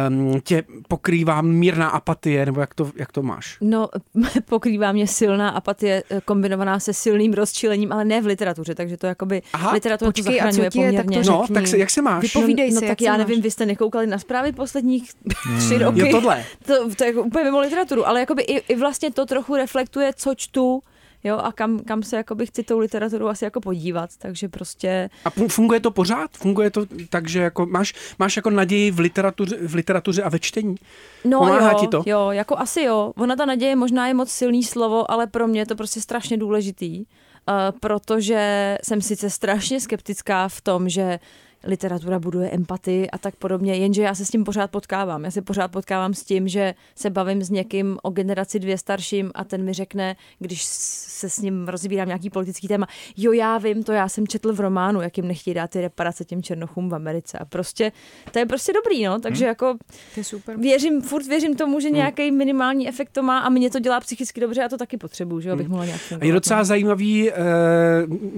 um, 0.10 0.42
tě 0.42 0.64
pokrývá 0.88 1.42
mírná 1.42 1.90
apatie, 1.90 2.46
nebo 2.46 2.62
jak 2.62 2.74
to, 2.74 2.92
jak 2.96 3.12
to 3.12 3.24
máš? 3.24 3.58
No, 3.62 3.90
pokrývá 4.50 4.92
mě 4.92 5.08
silná 5.08 5.50
apatie 5.50 6.04
eh, 6.10 6.22
kombinovaná 6.26 6.80
se 6.80 6.94
silným 6.94 7.34
rozčilením, 7.34 7.92
ale 7.92 8.06
ne 8.06 8.22
v 8.22 8.26
literatuře, 8.26 8.76
takže 8.76 8.98
to 8.98 9.08
jakoby 9.08 9.42
Aha, 9.54 9.72
literatura 9.72 10.12
to 10.12 10.22
počkej, 10.22 10.42
a 10.42 10.52
co 10.52 10.56
zachraňuje 10.56 10.70
ti 10.70 10.80
je, 10.80 10.92
tak 10.92 11.02
to 11.02 11.04
poměrně. 11.04 11.32
No, 11.32 11.46
tak 11.54 11.68
se, 11.68 11.78
jak 11.78 11.90
se 11.90 12.02
máš? 12.02 12.22
Vypovídej 12.22 12.72
no, 12.72 12.74
se, 12.74 12.80
tak 12.80 12.90
jak 12.90 13.02
já 13.02 13.14
se 13.14 13.18
nevím, 13.18 13.38
máš? 13.38 13.44
vy 13.44 13.52
jste 13.52 13.66
nekoukali 13.66 14.08
na 14.08 14.20
zprávy 14.20 14.52
posledních 14.52 15.12
tři 15.58 15.78
roky. 15.78 16.00
Jo, 16.00 16.08
tohle. 16.12 16.44
To, 16.66 16.96
to 16.96 17.04
je 17.04 17.08
jako 17.08 17.24
úplně 17.24 17.46
mimo 17.46 17.60
literaturu, 17.60 18.08
ale 18.08 18.20
jakoby 18.20 18.42
i, 18.44 18.74
i 18.74 18.76
vlastně 18.76 19.12
to 19.12 19.26
trochu 19.26 19.56
reflektuje, 19.56 20.12
co 20.16 20.36
čtu, 20.36 20.82
jo, 21.28 21.38
a 21.38 21.52
kam, 21.52 21.80
kam 21.80 22.04
se 22.04 22.16
jakoby 22.18 22.46
chci 22.46 22.64
tou 22.64 22.80
literaturu 22.80 23.28
asi 23.28 23.44
jako 23.46 23.62
podívat, 23.62 24.10
takže 24.18 24.50
prostě, 24.50 25.10
A 25.26 25.30
fu- 25.30 25.48
funguje 25.50 25.80
to 25.80 25.92
pořád? 25.92 26.32
Funguje 26.32 26.70
to 26.72 26.86
tak, 27.10 27.28
že 27.30 27.40
jako 27.42 27.66
máš, 27.66 27.94
máš 28.20 28.36
jako 28.36 28.50
naději 28.50 28.92
v 28.92 29.00
literatuře, 29.00 29.58
v 29.68 29.74
literatuře 29.76 30.24
a 30.24 30.30
ve 30.30 30.40
čtení? 30.40 30.76
no 31.26 31.40
Pomáhá 31.40 31.72
jo, 31.72 31.78
ti 31.80 31.88
to? 31.88 32.04
jo, 32.06 32.30
jako 32.32 32.58
asi 32.58 32.82
jo, 32.82 33.14
ona 33.18 33.36
ta 33.36 33.46
naděje 33.46 33.76
možná 33.76 34.08
je 34.08 34.14
moc 34.14 34.32
silný 34.32 34.64
slovo, 34.64 35.12
ale 35.12 35.28
pro 35.28 35.48
mě 35.48 35.62
je 35.62 35.66
to 35.66 35.76
prostě 35.76 36.02
strašně 36.02 36.38
důležitý, 36.38 37.00
uh, 37.00 37.80
protože 37.80 38.78
jsem 38.84 39.02
sice 39.02 39.30
strašně 39.30 39.80
skeptická 39.80 40.48
v 40.48 40.62
tom, 40.62 40.90
že 40.90 41.20
literatura 41.64 42.20
buduje 42.20 42.50
empatii 42.50 43.10
a 43.10 43.18
tak 43.18 43.36
podobně, 43.36 43.76
jenže 43.76 44.02
já 44.02 44.16
se 44.16 44.26
s 44.26 44.30
tím 44.30 44.44
pořád 44.44 44.72
potkávám. 44.72 45.24
Já 45.26 45.32
se 45.32 45.42
pořád 45.42 45.68
potkávám 45.72 46.14
s 46.14 46.24
tím, 46.24 46.48
že 46.48 46.74
se 46.96 47.10
bavím 47.10 47.42
s 47.44 47.50
někým 47.50 47.98
o 48.04 48.10
generaci 48.10 48.60
dvě 48.60 48.78
starším 48.78 49.32
a 49.36 49.44
ten 49.44 49.64
mi 49.64 49.74
řekne, 49.74 50.16
když 50.40 50.64
se 50.64 51.30
s 51.30 51.38
ním 51.38 51.68
rozbírám 51.68 52.08
nějaký 52.08 52.30
politický 52.30 52.68
téma, 52.68 52.88
jo 53.18 53.32
já 53.32 53.58
vím, 53.58 53.84
to 53.84 53.92
já 53.92 54.10
jsem 54.10 54.28
četl 54.28 54.54
v 54.54 54.60
románu, 54.60 55.02
jak 55.02 55.18
jim 55.18 55.28
nechtějí 55.28 55.54
dát 55.54 55.70
ty 55.70 55.82
reparace 55.82 56.26
těm 56.26 56.44
černochům 56.44 56.90
v 56.90 56.96
Americe 56.96 57.38
a 57.38 57.46
prostě, 57.46 57.92
to 58.32 58.40
je 58.40 58.46
prostě 58.46 58.74
dobrý, 58.74 59.04
no, 59.06 59.20
takže 59.20 59.46
Hmm. 59.46 59.50
jako 59.50 59.74
To 60.14 60.20
je 60.20 60.24
super. 60.24 60.58
věřím, 60.60 61.02
furt 61.02 61.26
věřím 61.28 61.56
tomu, 61.56 61.80
že 61.80 61.90
nějaký 61.90 62.32
minimální 62.32 62.88
efekt 62.88 63.10
to 63.12 63.24
má 63.24 63.40
a 63.40 63.50
mě 63.50 63.70
to 63.70 63.80
dělá 63.80 64.00
psychicky 64.00 64.42
dobře 64.42 64.64
a 64.64 64.70
to 64.70 64.78
taky 64.78 64.98
potřebuju, 64.98 65.42
že 65.42 65.52
abych 65.52 65.68
mohla 65.68 65.86
nějak 65.86 66.02
A 66.02 66.04
je 66.04 66.08
fungovat, 66.20 66.34
docela 66.34 66.60
no. 66.60 66.66
zajímavý, 66.66 67.32
eh, 67.32 67.36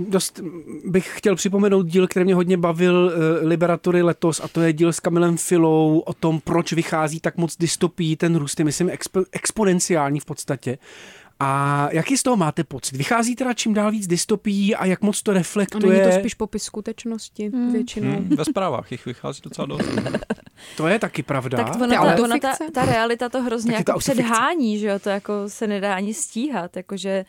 dost 0.10 0.42
bych 0.86 1.12
chtěl 1.18 1.36
připomenout 1.36 1.84
díl, 1.88 2.08
který 2.08 2.24
mě 2.26 2.36
hodně 2.36 2.58
bavil 2.58 3.09
eh, 3.10 3.46
Liberatory 3.48 4.02
letos 4.02 4.40
a 4.44 4.48
to 4.48 4.62
je 4.62 4.74
díl 4.74 4.94
s 4.94 5.00
Kamilem 5.00 5.38
Filou 5.38 6.00
o 6.00 6.14
tom, 6.14 6.40
proč 6.42 6.74
vychází 6.74 7.20
tak 7.20 7.38
moc 7.38 7.58
dystopí, 7.58 8.16
ten 8.16 8.36
růst 8.36 8.60
je, 8.60 8.66
myslím, 8.66 8.90
expo, 8.90 9.24
exponenciální 9.32 10.20
v 10.20 10.26
podstatě. 10.26 10.78
A 11.42 11.88
jaký 11.92 12.18
z 12.18 12.24
toho 12.24 12.38
máte 12.38 12.64
pocit? 12.64 12.96
Vychází 12.98 13.36
teda 13.36 13.54
čím 13.54 13.74
dál 13.74 13.92
víc 13.92 14.08
dystopí 14.08 14.76
a 14.76 14.86
jak 14.86 15.02
moc 15.02 15.22
to 15.22 15.32
A 15.32 15.34
reflektuje? 15.34 15.94
není 16.00 16.12
to 16.12 16.20
spíš 16.20 16.34
popis 16.34 16.64
skutečnosti 16.64 17.50
Hmm. 17.54 17.72
většinou. 17.74 18.12
Hmm, 18.12 18.30
ve 18.30 18.46
zprávách 18.46 18.92
jich 18.92 19.06
vychází 19.06 19.42
docela 19.44 19.66
dost. 19.66 19.90
To 20.78 20.88
je 20.88 21.00
taky 21.00 21.24
pravda. 21.24 21.58
Tak 21.58 21.76
ale 21.98 22.12
ta, 22.12 22.16
to 22.18 22.24
ona 22.24 22.38
ta, 22.40 22.50
fikce? 22.54 22.72
ta 22.72 22.86
realita 22.86 23.30
to 23.30 23.42
hrozně 23.44 23.72
Taky 23.72 23.84
ta 23.84 23.92
jako 23.92 24.00
předhání, 24.00 24.80
že 24.80 24.88
jo, 24.88 25.00
to 25.00 25.10
jako 25.10 25.34
se 25.48 25.68
nedá 25.68 25.96
ani 25.96 26.14
stíhat, 26.14 26.76
jakože 26.78 27.26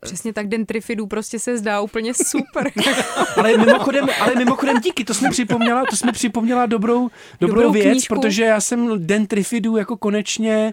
Přesně 0.00 0.32
tak 0.32 0.48
dentrifidů 0.48 1.06
prostě 1.06 1.38
se 1.38 1.58
zdá 1.58 1.80
úplně 1.80 2.14
super. 2.14 2.70
Ale 3.36 3.56
mimochodem, 3.56 4.06
ale 4.20 4.34
mimochodem 4.34 4.80
díky, 4.80 5.04
to 5.04 5.14
jsme 5.14 5.30
připomněla, 5.30 5.84
to 5.90 5.96
jsme 5.96 6.12
připomněla 6.12 6.66
dobrou, 6.66 7.10
dobrou, 7.40 7.54
Dobrou 7.56 7.72
věc, 7.72 7.90
knížku. 7.92 8.14
protože 8.14 8.44
já 8.44 8.60
jsem 8.60 9.06
Den 9.06 9.26
Trifidu 9.26 9.76
jako 9.76 9.96
konečně 9.96 10.72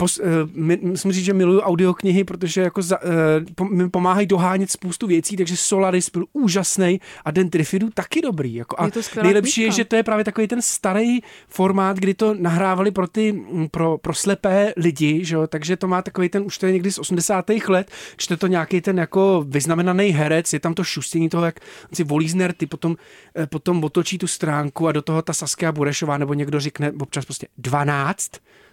Pos, 0.00 0.18
uh, 0.18 0.24
my, 0.52 0.78
musím 0.82 1.12
říct, 1.12 1.24
že 1.24 1.32
miluju 1.32 1.60
audioknihy, 1.60 2.24
protože 2.24 2.60
jako 2.60 2.82
za, 2.82 3.02
uh, 3.02 3.10
pom, 3.54 3.76
mi 3.76 3.90
pomáhají 3.90 4.26
dohánět 4.26 4.70
spoustu 4.70 5.06
věcí, 5.06 5.36
takže 5.36 5.56
Solaris 5.56 6.10
byl 6.10 6.24
úžasný 6.32 7.00
a 7.24 7.30
Den 7.30 7.50
Trifidu 7.50 7.90
taky 7.90 8.20
dobrý. 8.20 8.54
Jako, 8.54 8.76
a 8.78 8.84
Je 8.84 8.90
to 8.90 9.00
nejlepší 9.22 9.60
je, 9.60 9.66
knížka. 9.66 9.76
že 9.76 9.84
to 9.84 9.96
je 9.96 10.02
právě 10.02 10.24
takový 10.24 10.48
ten 10.48 10.62
starý 10.62 11.20
formát, 11.48 11.96
kdy 11.96 12.14
to 12.14 12.34
nahrávali 12.34 12.90
pro 12.90 13.06
ty 13.06 13.32
mm, 13.32 13.68
pro, 13.68 13.98
pro 13.98 14.14
slepé 14.14 14.72
lidi, 14.76 15.24
že 15.24 15.34
jo? 15.34 15.46
takže 15.46 15.76
to 15.76 15.88
má 15.88 16.02
takový 16.02 16.28
ten, 16.28 16.42
už 16.42 16.58
to 16.58 16.66
je 16.66 16.72
někdy 16.72 16.92
z 16.92 16.98
80. 16.98 17.50
let, 17.68 17.90
čte 18.16 18.36
to 18.36 18.46
nějaký 18.46 18.80
ten 18.80 18.98
jako 18.98 19.44
vyznamenaný 19.48 20.08
herec, 20.08 20.52
je 20.52 20.60
tam 20.60 20.74
to 20.74 20.84
šustění 20.84 21.28
toho, 21.28 21.44
jak 21.44 21.60
si 21.92 22.04
volí 22.04 22.28
z 22.28 22.34
nerty, 22.34 22.66
potom, 22.66 22.96
eh, 23.36 23.46
potom 23.46 23.84
otočí 23.84 24.18
tu 24.18 24.26
stránku 24.26 24.88
a 24.88 24.92
do 24.92 25.02
toho 25.02 25.22
ta 25.22 25.32
Saskia 25.32 25.72
Burešová 25.72 26.18
nebo 26.18 26.34
někdo 26.34 26.60
řekne 26.60 26.92
občas 27.00 27.24
prostě 27.24 27.46
12, 27.58 28.30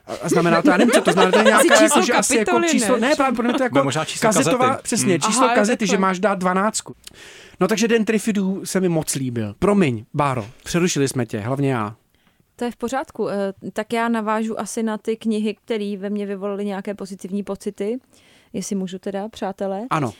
a- 0.07 0.29
znamená 0.29 0.61
to, 0.61 0.69
já 0.69 0.77
nevím, 0.77 0.91
co 0.91 1.01
to 1.01 1.11
znamená, 1.11 1.31
to 1.31 1.37
je 1.37 1.43
nějaká 1.45 1.63
číslo 1.77 1.83
jako, 1.83 2.01
že 2.05 2.13
asi 2.13 2.37
jako 2.37 2.61
číslo, 2.69 2.97
ne? 2.97 3.09
ne, 3.09 3.15
právě 3.15 3.35
pro 3.35 3.43
mě 3.43 3.53
to 3.53 3.63
je 3.63 3.69
Bude 3.69 3.79
jako 3.79 3.83
možná 3.85 4.05
číslo 4.05 4.27
kazetová, 4.29 4.65
kazety. 4.67 4.83
přesně, 4.83 5.13
Hmm. 5.13 5.21
číslo 5.21 5.45
Aha, 5.45 5.55
kazety, 5.55 5.87
že 5.87 5.97
máš 5.97 6.19
dát 6.19 6.39
dvanáctku. 6.39 6.95
No 7.59 7.67
takže 7.67 7.87
Den 7.87 8.05
Trifidů 8.05 8.65
se 8.65 8.79
mi 8.79 8.89
moc 8.89 9.15
líbil. 9.15 9.55
Promiň, 9.59 10.05
Báro, 10.13 10.47
přerušili 10.63 11.07
jsme 11.07 11.25
tě, 11.25 11.39
hlavně 11.39 11.73
já. 11.73 11.95
To 12.55 12.65
je 12.65 12.71
v 12.71 12.75
pořádku. 12.75 13.29
Eh, 13.29 13.53
Tak 13.73 13.93
já 13.93 14.09
navážu 14.09 14.59
asi 14.59 14.83
na 14.83 14.97
ty 14.97 15.17
knihy, 15.17 15.55
které 15.65 15.95
ve 15.99 16.09
mně 16.09 16.25
vyvolaly 16.25 16.65
nějaké 16.65 16.93
pozitivní 16.93 17.43
pocity, 17.43 17.97
jestli 18.53 18.75
můžu 18.75 18.99
teda, 18.99 19.29
přátelé. 19.29 19.81
Ano. 19.89 20.13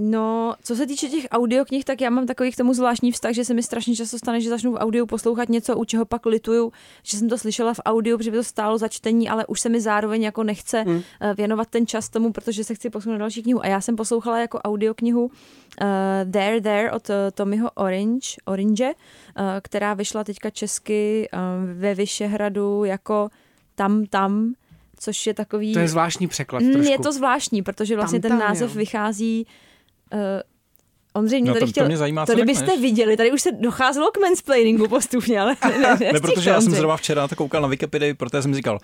Eh, 0.00 0.02
No, 0.02 0.54
co 0.62 0.76
se 0.76 0.86
týče 0.86 1.08
těch 1.08 1.26
audioknih, 1.30 1.84
tak 1.84 2.00
já 2.00 2.10
mám 2.10 2.26
takový 2.26 2.52
k 2.52 2.56
tomu 2.56 2.74
zvláštní 2.74 3.12
vztah, 3.12 3.32
že 3.32 3.44
se 3.44 3.54
mi 3.54 3.62
strašně 3.62 3.96
často 3.96 4.18
stane, 4.18 4.40
že 4.40 4.48
začnu 4.50 4.72
v 4.72 4.76
audiu 4.76 5.06
poslouchat 5.06 5.48
něco, 5.48 5.76
u 5.76 5.84
čeho 5.84 6.04
pak 6.04 6.26
lituju, 6.26 6.72
že 7.02 7.16
jsem 7.16 7.28
to 7.28 7.38
slyšela 7.38 7.74
v 7.74 7.80
audiu, 7.84 8.18
protože 8.18 8.30
by 8.30 8.36
to 8.36 8.44
stálo 8.44 8.78
za 8.78 8.88
čtení, 8.88 9.28
ale 9.28 9.46
už 9.46 9.60
se 9.60 9.68
mi 9.68 9.80
zároveň 9.80 10.22
jako 10.22 10.42
nechce 10.42 10.82
Hmm. 10.82 10.94
mm. 10.94 11.02
věnovat 11.36 11.68
ten 11.68 11.86
čas 11.86 12.08
tomu, 12.08 12.32
protože 12.32 12.64
se 12.64 12.74
chci 12.74 12.90
posunout 12.90 13.12
na 13.12 13.18
další 13.18 13.42
knihu. 13.42 13.62
A 13.64 13.66
já 13.66 13.80
jsem 13.80 13.96
poslouchala 13.96 14.38
jako 14.38 14.58
audioknihu 14.58 15.24
uh, 15.24 15.30
There 16.30 16.60
There 16.60 16.92
od 16.92 17.08
uh, 17.08 17.14
Tommyho 17.34 17.70
Orange, 17.70 18.36
Orange, 18.44 18.84
uh, 18.86 19.44
která 19.62 19.94
vyšla 19.94 20.24
teďka 20.24 20.50
česky 20.50 21.28
uh, 21.32 21.38
ve 21.80 21.94
Vyšehradu 21.94 22.84
jako 22.84 23.28
Tam 23.74 24.06
Tam, 24.06 24.52
což 24.98 25.26
je 25.26 25.34
takový... 25.34 25.72
To 25.72 25.78
je 25.78 25.88
zvláštní 25.88 26.28
překlad 26.28 26.62
Mm, 26.62 26.72
trošku. 26.72 26.92
Je 26.92 26.98
to 26.98 27.12
zvláštní, 27.12 27.62
protože 27.62 27.96
vlastně 27.96 28.20
Tam, 28.20 28.30
ten 28.30 28.38
tam, 28.38 28.48
název 28.48 28.70
jo. 28.70 28.78
vychází... 28.78 29.46
Uh, 29.46 29.67
Ondřej 31.14 31.42
mě 31.42 31.48
No, 31.48 31.54
tady 31.54 31.60
to- 31.60 31.66
to 31.66 31.72
chtěl... 31.72 31.86
mě 31.86 31.96
zajímá, 31.96 32.26
to 32.26 32.32
co 32.32 32.36
kdybyste 32.36 32.66
řekneš. 32.66 32.80
viděli, 32.82 33.16
tady 33.16 33.32
už 33.32 33.42
se 33.42 33.52
docházelo 33.52 34.10
k 34.10 34.18
mansplainingu 34.20 34.88
postupně, 34.88 35.40
ale 35.40 35.56
ne, 35.68 35.78
ne, 36.00 36.12
Ne, 36.12 36.20
protože 36.20 36.50
já 36.50 36.60
jsem 36.60 36.72
zrovna 36.72 36.96
včera 36.96 37.22
na 37.22 37.28
to 37.28 37.36
koukal 37.36 37.62
na 37.62 37.68
Wikipedii, 37.68 38.14
protože 38.14 38.42
jsem 38.42 38.54
říkal, 38.54 38.78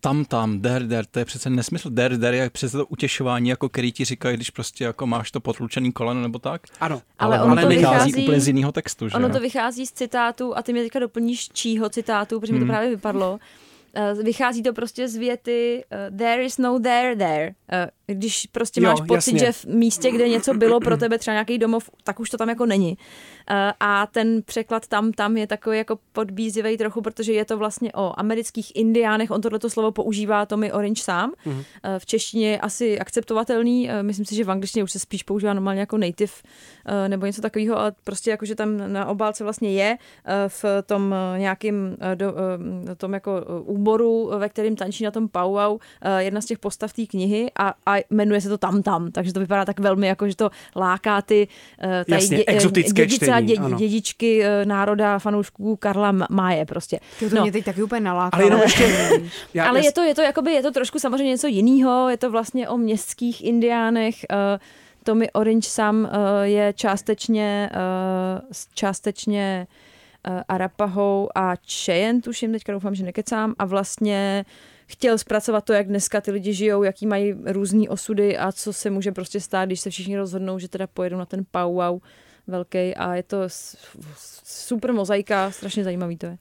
tam, 0.00 0.24
tam, 0.24 0.60
der, 0.60 0.82
der, 0.86 1.06
to 1.06 1.18
je 1.18 1.24
přece 1.24 1.50
nesmysl. 1.50 1.90
Der, 1.90 2.16
der 2.16 2.34
je 2.34 2.50
přece 2.50 2.76
to 2.76 2.86
utěšování, 2.86 3.48
jako 3.48 3.68
který 3.68 3.92
ti 3.92 4.04
říkají, 4.04 4.36
když 4.36 4.50
prostě 4.50 4.84
jako 4.84 5.06
máš 5.06 5.30
to 5.30 5.40
potlučený 5.40 5.92
koleno 5.92 6.22
nebo 6.22 6.38
tak. 6.38 6.62
Ano. 6.80 7.02
Ale 7.18 7.36
ono 7.36 7.44
ono 7.52 7.56
to 7.56 7.62
to 7.62 7.68
vychází 7.68 7.94
vychází- 8.12 8.22
úplně 8.24 8.40
z 8.40 8.46
jiného 8.46 8.72
textu, 8.72 9.08
že 9.08 9.14
Ono 9.16 9.28
jo? 9.28 9.34
to 9.34 9.40
vychází 9.40 9.86
z 9.86 9.92
citátu 9.92 10.56
a 10.56 10.62
ty 10.62 10.72
mě 10.72 10.82
teďka 10.82 10.98
doplníš 10.98 11.48
čího 11.48 11.88
citátu, 11.88 12.40
protože 12.40 12.52
mi 12.52 12.58
Hmm. 12.58 12.68
to 12.68 12.72
právě 12.72 12.90
vypadlo. 12.90 13.38
Eh, 13.94 14.14
Vychází 14.22 14.62
to 14.62 14.72
prostě 14.72 15.08
z 15.08 15.16
věty 15.16 15.84
uh, 16.10 16.16
there 16.18 16.44
is 16.44 16.58
no 16.58 16.78
there 16.78 17.16
there. 17.16 17.46
Uh, 17.72 18.16
když 18.16 18.46
prostě 18.46 18.80
Jo, 18.80 18.88
máš 18.90 19.00
pocit, 19.00 19.32
jasně. 19.32 19.38
že 19.38 19.52
v 19.52 19.64
místě, 19.64 20.10
kde 20.10 20.28
něco 20.28 20.54
bylo 20.54 20.80
pro 20.80 20.96
tebe, 20.96 21.18
třeba 21.18 21.32
nějaký 21.34 21.58
domov, 21.58 21.90
tak 22.04 22.20
už 22.20 22.30
to 22.30 22.36
tam 22.36 22.48
jako 22.48 22.66
není. 22.66 22.96
Uh, 23.50 23.56
a 23.80 24.06
ten 24.06 24.42
překlad 24.42 24.86
tam, 24.86 25.12
tam 25.12 25.36
je 25.36 25.46
takový 25.46 25.78
jako 25.78 25.98
podbízivý 26.12 26.76
trochu, 26.76 27.02
protože 27.02 27.32
je 27.32 27.44
to 27.44 27.58
vlastně 27.58 27.92
o 27.92 28.20
amerických 28.20 28.76
indiánech. 28.76 29.30
On 29.30 29.40
tohleto 29.40 29.70
slovo 29.70 29.92
používá 29.92 30.46
Tommy 30.46 30.72
Orange 30.72 31.02
sám. 31.02 31.32
Mhm. 31.44 31.56
Uh, 31.56 31.64
v 31.98 32.06
češtině 32.06 32.50
je 32.50 32.60
asi 32.60 32.98
akceptovatelný. 32.98 33.88
Uh, 33.88 34.02
myslím 34.02 34.26
si, 34.26 34.34
že 34.34 34.44
v 34.44 34.50
angličtině 34.50 34.84
už 34.84 34.92
se 34.92 34.98
spíš 34.98 35.22
používá 35.22 35.54
normálně 35.54 35.80
jako 35.80 35.98
native 35.98 36.32
nebo 37.08 37.26
něco 37.26 37.42
takového, 37.42 37.78
ale 37.78 37.92
prostě 38.04 38.30
jako, 38.30 38.44
že 38.44 38.54
tam 38.54 38.92
na 38.92 39.06
obálce 39.06 39.44
vlastně 39.44 39.72
je 39.72 39.96
v 40.48 40.64
tom 40.86 41.14
nějakým 41.36 41.96
do, 42.14 42.34
tom 42.96 43.12
jako 43.12 43.42
úboru, 43.64 44.30
ve 44.38 44.48
kterém 44.48 44.76
tančí 44.76 45.04
na 45.04 45.10
tom 45.10 45.28
powwow 45.28 45.72
uh, 45.72 45.78
jedna 46.18 46.40
z 46.40 46.46
těch 46.46 46.58
postav 46.58 46.92
té 46.92 47.06
knihy 47.06 47.50
a, 47.58 47.74
a 47.86 47.96
jmenuje 48.10 48.40
se 48.40 48.48
to 48.48 48.58
tam 48.58 48.82
tam, 48.82 49.12
takže 49.12 49.32
to 49.32 49.40
vypadá 49.40 49.64
tak 49.64 49.80
velmi 49.80 50.06
jako, 50.06 50.28
že 50.28 50.36
to 50.36 50.50
láká 50.76 51.22
ty 51.22 51.48
tady 51.78 52.04
Jasně, 52.08 52.44
exotické 52.46 53.06
dědice 53.06 53.31
a 53.36 53.40
čtení, 53.40 53.58
ano. 53.58 53.78
dědičky 53.78 54.40
uh, 54.40 54.46
národa 54.64 55.18
fanoušků 55.18 55.76
Karla 55.76 56.14
Máje 56.30 56.66
prostě. 56.66 57.00
To, 57.20 57.28
to 57.30 57.34
No. 57.36 57.42
mě 57.42 57.52
teď 57.52 57.64
taky 57.64 57.82
úplně 57.82 58.00
nalákalo. 58.00 58.42
Ale 58.42 58.44
jenom 58.46 58.60
ještě... 58.62 58.84
Já, 59.54 59.68
Ale 59.68 59.78
já- 59.78 59.84
je 59.84 59.92
to, 59.92 60.02
je 60.02 60.14
to, 60.14 60.22
jakoby, 60.22 60.52
je 60.52 60.62
to 60.62 60.70
trošku 60.70 60.98
samozřejmě 60.98 61.28
něco 61.28 61.46
jiného, 61.46 62.08
je 62.08 62.16
to 62.16 62.30
vlastně 62.30 62.68
o 62.68 62.76
městských 62.76 63.44
indiánech. 63.44 64.14
Uh, 64.30 64.36
Tommy 65.04 65.30
Orange 65.32 65.68
sám 65.68 65.96
uh, 66.04 66.08
je 66.42 66.72
částečně, 66.76 67.70
uh, 67.74 68.50
částečně 68.74 69.66
uh, 70.28 70.40
Arapahou 70.48 71.28
a 71.34 71.52
Cheyenne, 71.84 72.20
tuším, 72.20 72.52
teďka 72.52 72.72
doufám, 72.72 72.94
že 72.94 73.04
nekecám, 73.04 73.54
a 73.58 73.64
vlastně 73.64 74.44
chtěl 74.86 75.18
zpracovat 75.18 75.64
to, 75.64 75.72
jak 75.72 75.86
dneska 75.88 76.20
ty 76.20 76.30
lidi 76.30 76.52
žijou, 76.54 76.82
jaký 76.82 77.06
mají 77.06 77.34
různé 77.46 77.88
osudy 77.88 78.38
a 78.38 78.52
co 78.52 78.72
se 78.72 78.90
může 78.90 79.12
prostě 79.12 79.40
stát, 79.40 79.64
když 79.66 79.80
se 79.80 79.90
všichni 79.90 80.16
rozhodnou, 80.16 80.58
že 80.58 80.68
teda 80.68 80.86
pojedou 80.86 81.16
na 81.16 81.26
ten 81.26 81.44
powwow 81.50 82.00
velký 82.46 82.94
a 82.94 83.14
je 83.14 83.22
to 83.22 83.38
super 84.44 84.92
mozaika, 84.92 85.50
strašně 85.50 85.84
zajímavý 85.84 86.16
to 86.16 86.26
je. 86.26 86.38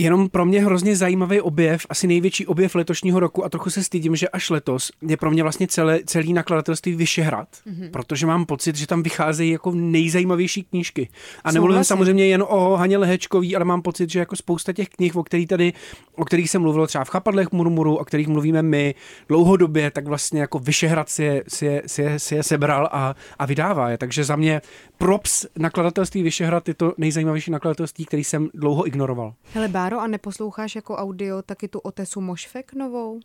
Jenom 0.00 0.28
pro 0.28 0.44
mě 0.44 0.64
hrozně 0.64 0.96
zajímavý 0.96 1.40
objev, 1.40 1.86
asi 1.88 2.06
největší 2.06 2.46
objev 2.46 2.74
letošního 2.74 3.20
roku 3.20 3.44
a 3.44 3.48
trochu 3.48 3.70
se 3.70 3.84
stydím, 3.84 4.16
že 4.16 4.28
až 4.28 4.50
letos 4.50 4.92
je 5.08 5.16
pro 5.16 5.30
mě 5.30 5.42
vlastně 5.42 5.66
celé, 5.66 6.00
celý 6.06 6.32
nakladatelství 6.32 6.94
Vyšehrad, 6.94 7.48
mm-hmm. 7.48 7.90
protože 7.90 8.26
mám 8.26 8.46
pocit, 8.46 8.76
že 8.76 8.86
tam 8.86 9.02
vycházejí 9.02 9.50
jako 9.50 9.72
nejzajímavější 9.74 10.62
knížky. 10.62 11.08
A 11.44 11.52
nemluvím 11.52 11.84
samozřejmě 11.84 12.26
jen 12.26 12.44
o 12.48 12.76
Haně 12.76 12.98
Lehečkový, 12.98 13.56
ale 13.56 13.64
mám 13.64 13.82
pocit, 13.82 14.10
že 14.10 14.18
jako 14.18 14.36
spousta 14.36 14.72
těch 14.72 14.88
knih, 14.88 15.16
o 15.16 15.22
kterých 15.22 15.48
tady, 15.48 15.72
o 16.16 16.24
kterých 16.24 16.50
jsem 16.50 16.62
mluvil 16.62 16.86
třeba 16.86 17.04
v 17.04 17.08
Chapadlech 17.08 17.52
Murmuru, 17.52 17.96
o 17.96 18.04
kterých 18.04 18.28
mluvíme 18.28 18.62
my 18.62 18.94
dlouhodobě, 19.28 19.90
tak 19.90 20.06
vlastně 20.06 20.40
jako 20.40 20.58
Vyšehrad 20.58 21.08
si 21.08 21.24
je, 21.24 21.44
si 21.48 21.66
je, 21.66 21.82
si 21.86 22.02
je, 22.02 22.18
si 22.18 22.34
je 22.34 22.42
sebral 22.42 22.88
a, 22.92 23.14
a 23.38 23.46
vydává 23.46 23.90
je. 23.90 23.98
Takže 23.98 24.24
za 24.24 24.36
mě 24.36 24.60
props 24.98 25.46
nakladatelství 25.58 26.22
Vyšehrad 26.22 26.68
je 26.68 26.74
to 26.74 26.94
nejzajímavější 26.98 27.50
nakladatelství, 27.50 28.04
který 28.04 28.24
jsem 28.24 28.48
dlouho 28.54 28.86
ignoroval. 28.86 29.34
Hele, 29.54 29.68
Báro, 29.90 30.02
a 30.02 30.06
neposloucháš 30.06 30.74
jako 30.74 30.96
audio 30.96 31.42
taky 31.42 31.68
tu 31.68 31.78
Otesu 31.78 32.20
Mošfek 32.20 32.74
novou? 32.74 33.20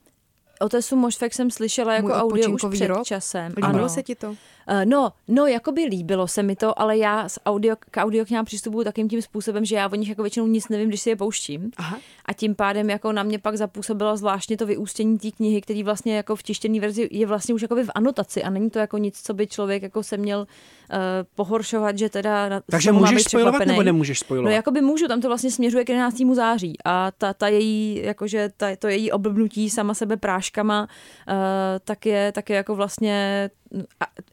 Otesu 0.60 0.96
Mošfek 0.96 1.34
jsem 1.34 1.52
slyšela 1.52 1.94
jako 1.94 2.08
Můj 2.08 2.16
audio 2.18 2.52
už 2.52 2.62
před 2.72 2.88
rok? 2.88 3.04
časem. 3.04 3.54
Líbilo 3.58 3.70
Ano. 3.80 3.90
se 3.90 4.04
ti 4.04 4.16
to? 4.16 4.36
Eh, 4.68 4.86
No, 4.86 5.12
no, 5.28 5.46
jako 5.48 5.72
by 5.72 5.82
líbilo 5.86 6.28
se 6.28 6.44
mi 6.44 6.56
to, 6.56 6.80
ale 6.80 6.98
já 6.98 7.30
s 7.30 7.40
audio, 7.46 7.76
k 7.92 8.02
audioknihám 8.04 8.46
přistupuju 8.46 8.84
takým 8.84 9.10
tím 9.10 9.22
způsobem, 9.22 9.66
že 9.66 9.76
já 9.76 9.90
o 9.92 9.96
nich 9.96 10.10
jako 10.10 10.22
většinou 10.22 10.48
nic 10.48 10.70
nevím, 10.70 10.88
když 10.90 11.02
si 11.02 11.10
je 11.10 11.16
pouštím. 11.16 11.72
Aha. 11.78 11.98
A 12.26 12.34
tím 12.34 12.56
pádem 12.56 12.90
jako 12.90 13.12
na 13.12 13.24
mě 13.24 13.40
pak 13.40 13.58
zapůsobilo 13.58 14.18
zvláštně 14.18 14.58
to 14.58 14.66
vyústění 14.66 15.18
té 15.20 15.32
knihy, 15.32 15.62
který 15.62 15.84
vlastně 15.84 16.16
jako 16.16 16.36
v 16.36 16.44
tištěné 16.44 16.80
verzi 16.80 17.10
je 17.12 17.26
vlastně 17.28 17.54
už 17.56 17.62
jakoby 17.62 17.84
v 17.84 17.90
anotaci 17.96 18.44
a 18.44 18.50
není 18.50 18.70
to 18.70 18.80
jako 18.80 18.98
nic, 18.98 19.22
co 19.22 19.34
by 19.34 19.48
člověk 19.48 19.84
jako 19.84 20.04
se 20.04 20.18
měl 20.18 20.40
uh, 20.40 20.96
pohoršovat, 21.36 21.98
že 21.98 22.10
teda 22.10 22.50
na- 22.50 22.62
Takže 22.72 22.92
můžeš 22.92 23.24
spojovat 23.24 23.66
nebo 23.66 23.84
nemůžeš 23.84 24.20
No 24.22 24.26
spojovat? 24.26 24.52
jakoby 24.52 24.82
můžu, 24.82 25.08
tam 25.08 25.22
to 25.22 25.28
vlastně 25.28 25.52
směřuje 25.52 25.86
k 25.86 25.90
11. 25.90 26.36
září 26.36 26.74
a 26.86 27.12
ta, 27.18 27.34
ta 27.34 27.48
její, 27.48 28.02
jakože 28.04 28.50
ta, 28.58 28.76
to 28.76 28.88
její 28.88 29.12
oblbnutí 29.12 29.70
sama 29.70 29.94
sebe 29.94 30.18
práškama, 30.18 30.45
uh, 30.54 31.34
tak, 31.84 32.06
je, 32.06 32.32
tak 32.32 32.50
je 32.50 32.56
jako 32.56 32.76
vlastně 32.76 33.50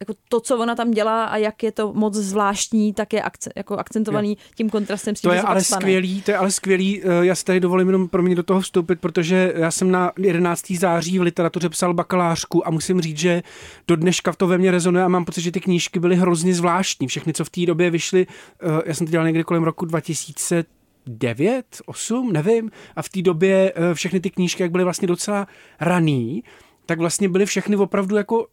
jako 0.00 0.14
to, 0.28 0.40
co 0.40 0.58
ona 0.58 0.74
tam 0.74 0.90
dělá 0.90 1.24
a 1.24 1.36
jak 1.36 1.62
je 1.62 1.72
to 1.72 1.92
moc 1.92 2.14
zvláštní, 2.14 2.92
tak 2.94 3.12
je 3.12 3.22
akce, 3.22 3.50
jako 3.56 3.76
akcentovaný 3.76 4.38
tím 4.54 4.70
kontrastem 4.70 5.16
s 5.16 5.20
tím, 5.20 5.30
To 5.30 5.34
je 5.34 5.42
ale 5.42 5.64
stane. 5.64 5.80
skvělý, 5.80 6.22
to 6.22 6.30
je 6.30 6.36
ale 6.36 6.50
skvělý. 6.50 7.02
eh, 7.04 7.26
Já 7.26 7.34
si 7.34 7.44
tady 7.44 7.60
dovolím 7.60 7.86
jenom 7.88 8.08
pro 8.08 8.22
mě 8.22 8.34
do 8.34 8.42
toho 8.42 8.60
vstoupit, 8.60 9.00
protože 9.00 9.52
já 9.56 9.70
jsem 9.70 9.90
na 9.90 10.12
11. 10.18 10.76
září 10.78 11.18
v 11.18 11.22
literatuře 11.22 11.68
psal 11.68 11.94
bakalářku 11.94 12.66
a 12.66 12.70
musím 12.70 13.00
říct, 13.00 13.18
že 13.18 13.42
do 13.88 13.96
dneška 13.96 14.32
to 14.32 14.46
ve 14.46 14.58
mně 14.58 14.70
rezonuje 14.70 15.04
a 15.04 15.08
mám 15.08 15.24
pocit, 15.24 15.40
že 15.40 15.52
ty 15.52 15.60
knížky 15.60 16.00
byly 16.00 16.16
hrozně 16.16 16.54
zvláštní. 16.54 17.06
Všechny, 17.08 17.32
co 17.32 17.44
v 17.44 17.50
té 17.50 17.66
době 17.66 17.90
vyšly, 17.90 18.26
eh, 18.60 18.82
já 18.86 18.94
jsem 18.94 19.06
to 19.06 19.10
dělal 19.10 19.26
někdy 19.26 19.44
kolem 19.44 19.62
roku 19.62 19.84
2000 19.84 20.64
9, 21.06 21.82
8, 21.86 22.32
nevím. 22.32 22.70
A 22.96 23.02
v 23.02 23.08
té 23.08 23.22
době 23.22 23.72
eh, 23.74 23.94
všechny 23.94 24.20
ty 24.20 24.30
knížky, 24.30 24.62
jak 24.62 24.72
byly 24.72 24.84
vlastně 24.84 25.08
docela 25.08 25.46
raný, 25.80 26.44
tak 26.86 26.98
vlastně 26.98 27.28
byly 27.28 27.46
všechny 27.46 27.76
opravdu 27.76 28.16
jako 28.16 28.46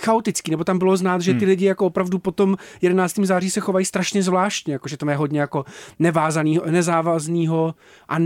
chaotický, 0.00 0.50
nebo 0.50 0.64
tam 0.64 0.78
bylo 0.78 0.96
znát, 0.96 1.20
že 1.20 1.34
ty 1.34 1.44
lidi 1.44 1.64
jako 1.64 1.86
opravdu 1.86 2.18
potom 2.18 2.56
11. 2.82 3.18
září 3.22 3.50
se 3.50 3.60
chovají 3.60 3.86
strašně 3.86 4.22
zvláštně, 4.22 4.72
jako 4.72 4.88
že 4.88 4.96
tam 4.96 5.08
je 5.08 5.16
hodně 5.16 5.40
jako 5.40 5.64
nevázanýho, 5.98 6.64
nezávaznýho 6.70 7.74
a 8.08 8.16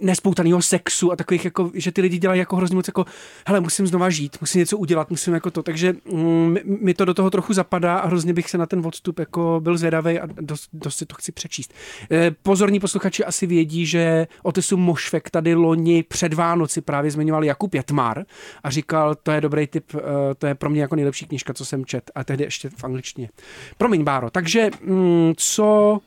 nespoutaného 0.00 0.62
sexu 0.62 1.12
a 1.12 1.16
takových 1.16 1.44
jako, 1.44 1.70
že 1.74 1.92
ty 1.92 2.00
lidi 2.00 2.18
dělají 2.18 2.38
jako 2.38 2.56
hrozně 2.56 2.76
moc 2.76 2.88
jako, 2.88 3.04
hele, 3.46 3.60
musím 3.60 3.86
znova 3.86 4.10
žít, 4.10 4.36
musím 4.40 4.58
něco 4.58 4.78
udělat, 4.78 5.10
musím 5.10 5.34
jako 5.34 5.50
to, 5.50 5.62
takže 5.62 5.94
mm, 6.12 6.56
mi 6.80 6.94
to 6.94 7.04
do 7.04 7.14
toho 7.14 7.30
trochu 7.30 7.52
zapadá 7.52 7.96
a 7.96 8.06
hrozně 8.06 8.32
bych 8.32 8.50
se 8.50 8.58
na 8.58 8.66
ten 8.66 8.86
odstup 8.86 9.18
jako 9.18 9.60
byl 9.62 9.76
zvědavý 9.76 10.20
a 10.20 10.26
dost, 10.40 10.68
dost 10.72 10.96
si 10.96 11.06
to 11.06 11.14
chci 11.14 11.32
přečíst. 11.32 11.74
Eh, 12.10 12.30
Pozorní 12.42 12.80
posluchači 12.80 13.24
asi 13.24 13.46
vědí, 13.46 13.86
že 13.86 14.26
Otesu 14.42 14.76
Mošvek 14.76 15.30
tady 15.30 15.54
loni 15.54 16.02
před 16.02 16.34
Vánoci 16.34 16.80
právě 16.80 17.10
zmiňoval 17.10 17.44
Jakub 17.44 17.74
Jetmar 17.74 18.24
a 18.62 18.70
říkal, 18.70 19.14
to 19.14 19.30
je 19.30 19.40
dobrý 19.40 19.66
tip, 19.66 19.84
eh, 19.94 20.34
to 20.34 20.46
je 20.46 20.54
pro 20.64 20.70
mě 20.70 20.80
jako 20.80 20.96
nejlepší 20.96 21.26
knížka, 21.26 21.54
co 21.54 21.64
jsem 21.64 21.84
čet 21.84 22.10
a 22.14 22.24
tehdy 22.24 22.44
ještě 22.44 22.70
v 22.70 22.84
angličtině. 22.84 23.30
Promiň, 23.78 24.04
Báro, 24.04 24.30
takže 24.30 24.70
mm, 24.82 25.32
co, 25.36 25.98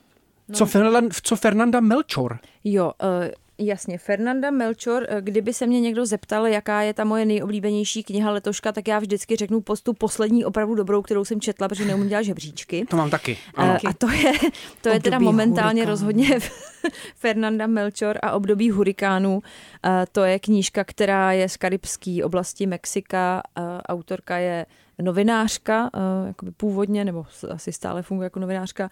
co, 0.53 0.65
Fernan, 0.65 1.09
co 1.23 1.35
Fernanda 1.35 1.79
Melchor? 1.79 2.39
Jo, 2.63 2.91
uh, 3.03 3.25
jasně. 3.59 3.97
Fernanda 3.97 4.51
Melchor, 4.51 5.05
eh, 5.09 5.21
kdyby 5.21 5.53
se 5.53 5.67
mě 5.67 5.81
někdo 5.81 6.05
zeptal, 6.05 6.47
jaká 6.47 6.81
je 6.81 6.93
ta 6.93 7.03
moje 7.03 7.25
nejoblíbenější 7.25 8.03
kniha 8.03 8.31
letoška, 8.31 8.71
tak 8.71 8.87
já 8.87 8.99
vždycky 8.99 9.35
řeknu 9.35 9.61
postup 9.61 9.97
poslední 9.97 10.45
opravdu 10.45 10.75
dobrou, 10.75 11.01
kterou 11.01 11.25
jsem 11.25 11.41
četla, 11.41 11.67
protože 11.67 11.85
neumím 11.85 12.07
dělat 12.07 12.21
žebříčky. 12.21 12.85
To 12.89 12.97
mám 12.97 13.09
taky. 13.09 13.37
Eh, 13.57 13.61
Ano. 13.61 13.77
A 13.87 13.93
to 13.93 14.11
je, 14.11 14.31
to 14.81 14.89
je 14.89 14.99
teda 14.99 15.19
momentálně 15.19 15.81
hurikánu. 15.81 15.89
rozhodně 15.91 16.39
Fernanda 17.15 17.67
Melchor 17.67 18.19
a 18.21 18.31
období 18.31 18.69
hurikánů. 18.71 19.41
Eh, 19.85 20.05
To 20.11 20.23
je 20.23 20.39
knížka, 20.39 20.83
která 20.83 21.31
je 21.31 21.49
z 21.49 21.57
karibské 21.57 22.19
oblasti 22.23 22.65
Mexika. 22.67 23.41
Autorka 23.89 24.37
je 24.37 24.65
novinářka, 25.01 25.89
eh, 25.93 26.27
jakoby 26.27 26.51
původně, 26.51 27.05
nebo 27.05 27.25
asi 27.49 27.71
stále 27.71 28.01
funguje 28.01 28.25
jako 28.25 28.39
novinářka, 28.39 28.89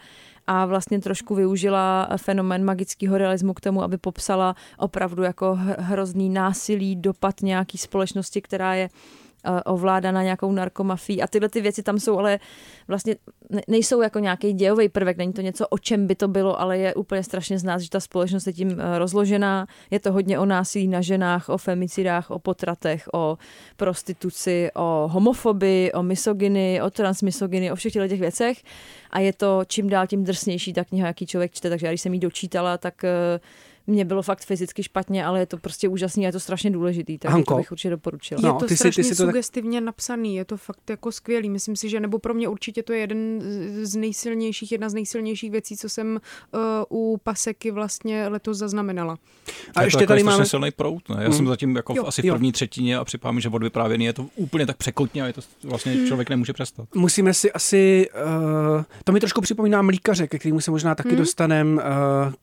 a 0.48 0.66
vlastně 0.66 1.02
trošku 1.02 1.36
využila 1.36 2.10
fenomén 2.18 2.64
magického 2.64 3.18
realismu 3.18 3.54
k 3.54 3.62
tomu, 3.62 3.84
aby 3.84 3.98
popsala 3.98 4.56
opravdu 4.78 5.24
jako 5.24 5.60
hrozný 5.78 6.30
násilí, 6.30 6.96
dopad 6.96 7.42
nějaký 7.42 7.78
společnosti, 7.78 8.42
která 8.42 8.74
je 8.74 8.90
eh, 8.90 9.25
ovládána 9.66 10.24
nějakou 10.24 10.52
narkomafií. 10.52 11.22
A 11.22 11.28
tyhle 11.28 11.50
ty 11.50 11.62
věci 11.62 11.84
tam 11.84 12.00
jsou, 12.00 12.18
ale 12.18 12.40
vlastně 12.88 13.16
ne- 13.50 13.62
nejsou 13.68 14.02
jako 14.02 14.20
nějaký 14.20 14.54
dějový 14.54 14.90
prvek, 14.90 15.18
není 15.18 15.34
to 15.34 15.42
něco, 15.42 15.68
o 15.68 15.78
čem 15.78 16.08
by 16.08 16.16
to 16.16 16.28
bylo, 16.28 16.62
ale 16.62 16.78
je 16.78 16.96
úplně 16.96 17.24
strašně 17.24 17.60
znát, 17.60 17.78
že 17.78 17.90
ta 17.90 18.00
společnost 18.00 18.48
je 18.48 18.54
tím 18.54 18.80
eh, 18.80 19.00
rozložená, 19.00 19.68
je 19.92 20.00
to 20.00 20.12
hodně 20.12 20.40
o 20.40 20.46
násilí 20.46 20.88
na 20.88 21.02
ženách, 21.02 21.50
o 21.50 21.58
femicidách, 21.58 22.32
o 22.32 22.40
potratech, 22.40 23.08
o 23.14 23.38
prostituci, 23.78 24.70
o 24.76 25.08
homofobii, 25.12 25.92
o 25.92 26.04
misogyny, 26.04 26.82
o 26.82 26.90
transmisogyny, 26.90 27.72
o 27.72 27.76
všech 27.76 27.94
těch 27.94 28.20
věcech. 28.20 28.64
A 29.12 29.20
je 29.20 29.34
to 29.34 29.62
čím 29.68 29.90
dál 29.90 30.08
tím 30.08 30.24
drsnější 30.24 30.74
ta 30.74 30.84
kniha, 30.84 31.08
jaký 31.08 31.26
člověk 31.26 31.52
čte, 31.52 31.70
takže 31.70 31.86
já 31.86 31.92
když 31.92 32.02
jsem 32.02 32.14
ji 32.14 32.20
dočítala, 32.20 32.78
tak 32.78 33.04
eh, 33.04 33.40
mě 33.88 34.06
bylo 34.06 34.22
fakt 34.22 34.46
fyzicky 34.46 34.84
špatně, 34.84 35.26
ale 35.26 35.40
je 35.40 35.46
to 35.46 35.58
prostě 35.58 35.88
úžasný 35.90 36.26
a 36.26 36.28
je 36.28 36.32
to 36.32 36.40
strašně 36.40 36.72
důležitý, 36.72 37.18
takže 37.18 37.32
Hanko? 37.34 37.54
to 37.54 37.58
bych 37.58 37.72
určitě 37.72 37.90
doporučila. 37.90 38.42
No, 38.44 38.50
je 38.50 38.54
to 38.54 38.60
ty 38.60 38.68
si- 38.68 38.74
ty 38.74 38.78
strašně 38.78 39.04
si 39.04 39.10
to 39.16 39.16
tak- 39.26 39.30
sugestivně 39.34 39.82
napsaný, 39.82 40.36
je 40.36 40.46
to 40.46 40.58
fakt 40.58 40.90
jako 40.90 41.12
skvělý. 41.12 41.50
Myslím 41.50 41.76
si, 41.76 41.90
že 41.90 42.00
nebo 42.00 42.20
pro 42.20 42.34
mě 42.34 42.48
určitě 42.48 42.84
to 42.84 42.94
je 42.94 43.00
jeden 43.00 43.42
z- 43.84 43.96
nejsilnějších, 43.96 44.72
jedna 44.72 44.90
z 44.90 44.94
nejsilnějších 44.94 45.52
věcí, 45.52 45.78
co 45.78 45.90
jsem 45.90 46.20
uh, 46.54 46.60
u 46.90 47.18
Paseky 47.24 47.72
vlastně 47.72 48.28
letos 48.28 48.58
zaznamenala. 48.58 49.18
A 49.76 49.82
je 49.82 49.88
ještě 49.88 49.98
to 49.98 50.04
jako 50.04 50.08
tady 50.14 50.24
máme... 50.24 50.46
silný 50.46 50.72
prout. 50.72 51.10
Ne? 51.10 51.16
Já 51.20 51.24
Hmm. 51.24 51.34
jsem 51.34 51.48
zatím 51.48 51.76
jako 51.76 51.94
v, 51.94 51.98
Jo, 51.98 52.06
asi 52.06 52.22
v 52.22 52.26
jo. 52.26 52.34
první 52.34 52.52
třetině 52.52 52.98
a 52.98 53.06
připadá 53.06 53.32
mi, 53.32 53.42
že 53.42 53.50
od 53.50 53.64
vyprávění 53.64 54.06
je 54.06 54.14
to 54.14 54.26
úplně 54.36 54.66
tak 54.66 54.78
překotně 54.78 55.24
a 55.24 55.28
je 55.28 55.34
to 55.34 55.42
vlastně 55.64 55.92
Hmm. 55.92 56.08
člověk 56.08 56.30
nemůže 56.30 56.54
přestat. 56.54 56.88
Musíme 56.96 57.34
si 57.34 57.52
asi, 57.52 58.10
uh, 58.78 58.84
to 59.04 59.12
mi 59.12 59.20
trošku 59.20 59.42
připomíná 59.42 59.82
Mlíkaře, 59.82 60.28
ke 60.28 60.40
kterému 60.40 60.60
se 60.62 60.72
možná 60.72 60.96
taky 60.96 61.10
hmm. 61.10 61.18
dostanem, 61.18 61.82
uh, 62.28 62.34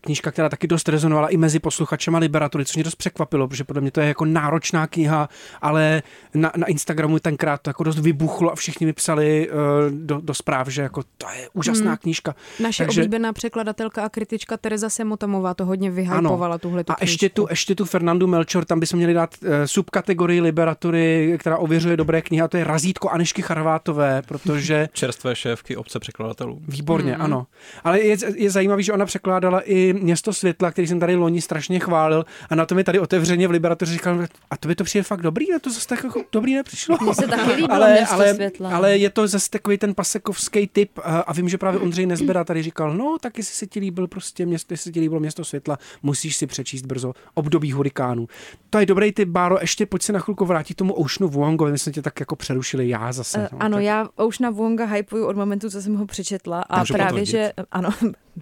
knížka, 0.00 0.30
která 0.30 0.48
taky 0.48 0.66
dost 0.66 0.88
rezonovala 0.88 1.28
i 1.28 1.36
mezi 1.36 1.58
posluchačema 1.58 2.18
Liberatury, 2.18 2.64
což 2.64 2.76
mě 2.76 2.84
dost 2.84 2.94
překvapilo, 2.94 3.48
protože 3.48 3.64
podle 3.64 3.82
mě 3.82 3.90
to 3.90 4.00
je 4.00 4.08
jako 4.08 4.24
náročná 4.24 4.86
kniha, 4.86 5.28
ale 5.62 6.02
na, 6.34 6.52
na 6.56 6.66
Instagramu 6.66 7.18
tenkrát 7.18 7.62
to 7.62 7.70
jako 7.70 7.84
dost 7.84 7.98
vybuchlo 7.98 8.52
a 8.52 8.54
všichni 8.54 8.86
mi 8.86 8.92
psali 8.92 9.50
uh, 9.50 9.56
do, 9.90 10.20
do 10.20 10.34
zpráv, 10.34 10.68
že 10.68 10.82
jako 10.82 11.02
to 11.18 11.26
je 11.36 11.48
úžasná 11.52 11.90
hmm. 11.90 11.96
knížka. 11.96 12.34
Naše 12.60 12.84
Takže- 12.84 13.00
oblíbená 13.00 13.32
překladatelka 13.32 14.04
a 14.04 14.08
kritička 14.08 14.56
Tereza 14.56 14.88
Semotamová 14.88 15.54
to 15.54 15.64
hodně 15.64 15.90
vyhypovala 15.90 16.58
tuhle 16.58 16.84
A 16.88 16.96
ještě 17.00 17.28
tu, 17.28 17.46
ještě 17.50 17.74
tu 17.74 17.84
Fernandu 17.84 18.26
Melchor, 18.26 18.64
tam 18.64 18.80
bychom 18.80 18.96
měli 18.96 19.14
dát 19.14 19.34
uh, 19.42 19.48
subkategorii 19.64 20.40
Liberatury, 20.40 21.36
která 21.40 21.56
ověřuje 21.56 21.96
dobré 21.96 22.22
knihy, 22.22 22.42
a 22.42 22.48
to 22.48 22.56
je 22.56 22.64
Razítko 22.64 23.08
Anešky 23.08 23.42
Charvátové, 23.42 24.22
protože 24.22 24.88
Čerstvé 24.92 25.36
šéfky 25.36 25.76
obce 25.76 26.00
překladatelů. 26.00 26.60
Výborně, 26.68 27.12
mm-hmm. 27.12 27.24
ano. 27.24 27.46
Ale 27.84 28.00
je, 28.00 28.16
je 28.36 28.50
zajímavý, 28.50 28.82
že 28.82 28.92
ona 28.92 29.06
překládala 29.06 29.51
i 29.60 29.92
Město 29.92 30.32
světla, 30.32 30.70
který 30.70 30.88
jsem 30.88 31.00
tady 31.00 31.16
loni 31.16 31.40
strašně 31.40 31.78
chválil 31.78 32.24
a 32.50 32.54
na 32.54 32.66
to 32.66 32.74
mi 32.74 32.84
tady 32.84 32.98
otevřeně 32.98 33.48
v 33.48 33.50
Liberatoři 33.50 33.92
říkal, 33.92 34.26
a 34.50 34.56
to 34.56 34.68
by 34.68 34.74
to 34.74 34.84
přijde 34.84 35.02
fakt 35.02 35.22
dobrý, 35.22 35.52
a 35.54 35.58
to 35.58 35.70
zase 35.70 35.88
tak 35.88 36.04
jako 36.04 36.22
dobrý 36.32 36.54
nepřišlo. 36.54 36.98
Mně 37.02 37.14
se 37.14 37.26
taky 37.26 37.50
líbilo 37.50 37.72
ale, 37.72 37.92
Město 37.92 38.14
ale, 38.14 38.34
světla. 38.34 38.76
ale 38.76 38.98
je 38.98 39.10
to 39.10 39.26
zase 39.28 39.50
takový 39.50 39.78
ten 39.78 39.94
pasekovský 39.94 40.66
typ 40.66 40.98
a, 41.04 41.20
a 41.20 41.32
vím, 41.32 41.48
že 41.48 41.58
právě 41.58 41.80
Ondřej 41.80 42.06
Nezbera 42.06 42.44
tady 42.44 42.62
říkal, 42.62 42.94
no 42.94 43.16
tak 43.20 43.38
jestli 43.38 43.54
se 43.54 43.66
ti 43.66 43.80
líbil 43.80 44.06
prostě 44.06 44.46
město, 44.46 44.74
jestli 44.74 44.84
se 44.84 44.92
ti 44.92 45.00
líbilo 45.00 45.20
Město 45.20 45.44
světla, 45.44 45.78
musíš 46.02 46.36
si 46.36 46.46
přečíst 46.46 46.82
brzo 46.86 47.12
období 47.34 47.72
hurikánů. 47.72 48.28
To 48.70 48.78
je 48.78 48.86
dobrý 48.86 49.12
typ, 49.12 49.28
Báro, 49.28 49.58
ještě 49.60 49.86
pojď 49.86 50.02
se 50.02 50.12
na 50.12 50.18
chvilku 50.18 50.44
vrátit 50.46 50.74
tomu 50.74 50.94
Oceanu 50.94 51.28
Wongovi, 51.28 51.72
my 51.72 51.78
jsme 51.78 51.92
tě 51.92 52.02
tak 52.02 52.20
jako 52.20 52.36
přerušili 52.36 52.88
já 52.88 53.12
zase. 53.12 53.38
Uh, 53.38 53.44
no, 53.52 53.62
ano, 53.62 53.76
tak. 53.76 53.84
já 53.84 54.08
už 54.24 54.38
na 54.38 54.50
Wonga 54.50 54.84
hypuju 54.86 55.26
od 55.26 55.36
momentu, 55.36 55.70
co 55.70 55.82
jsem 55.82 55.94
ho 55.96 56.06
přečetla 56.06 56.60
a 56.60 56.78
Můžu 56.78 56.94
právě, 56.94 57.10
potvrdit. 57.10 57.30
že, 57.30 57.52
ano, 57.72 57.90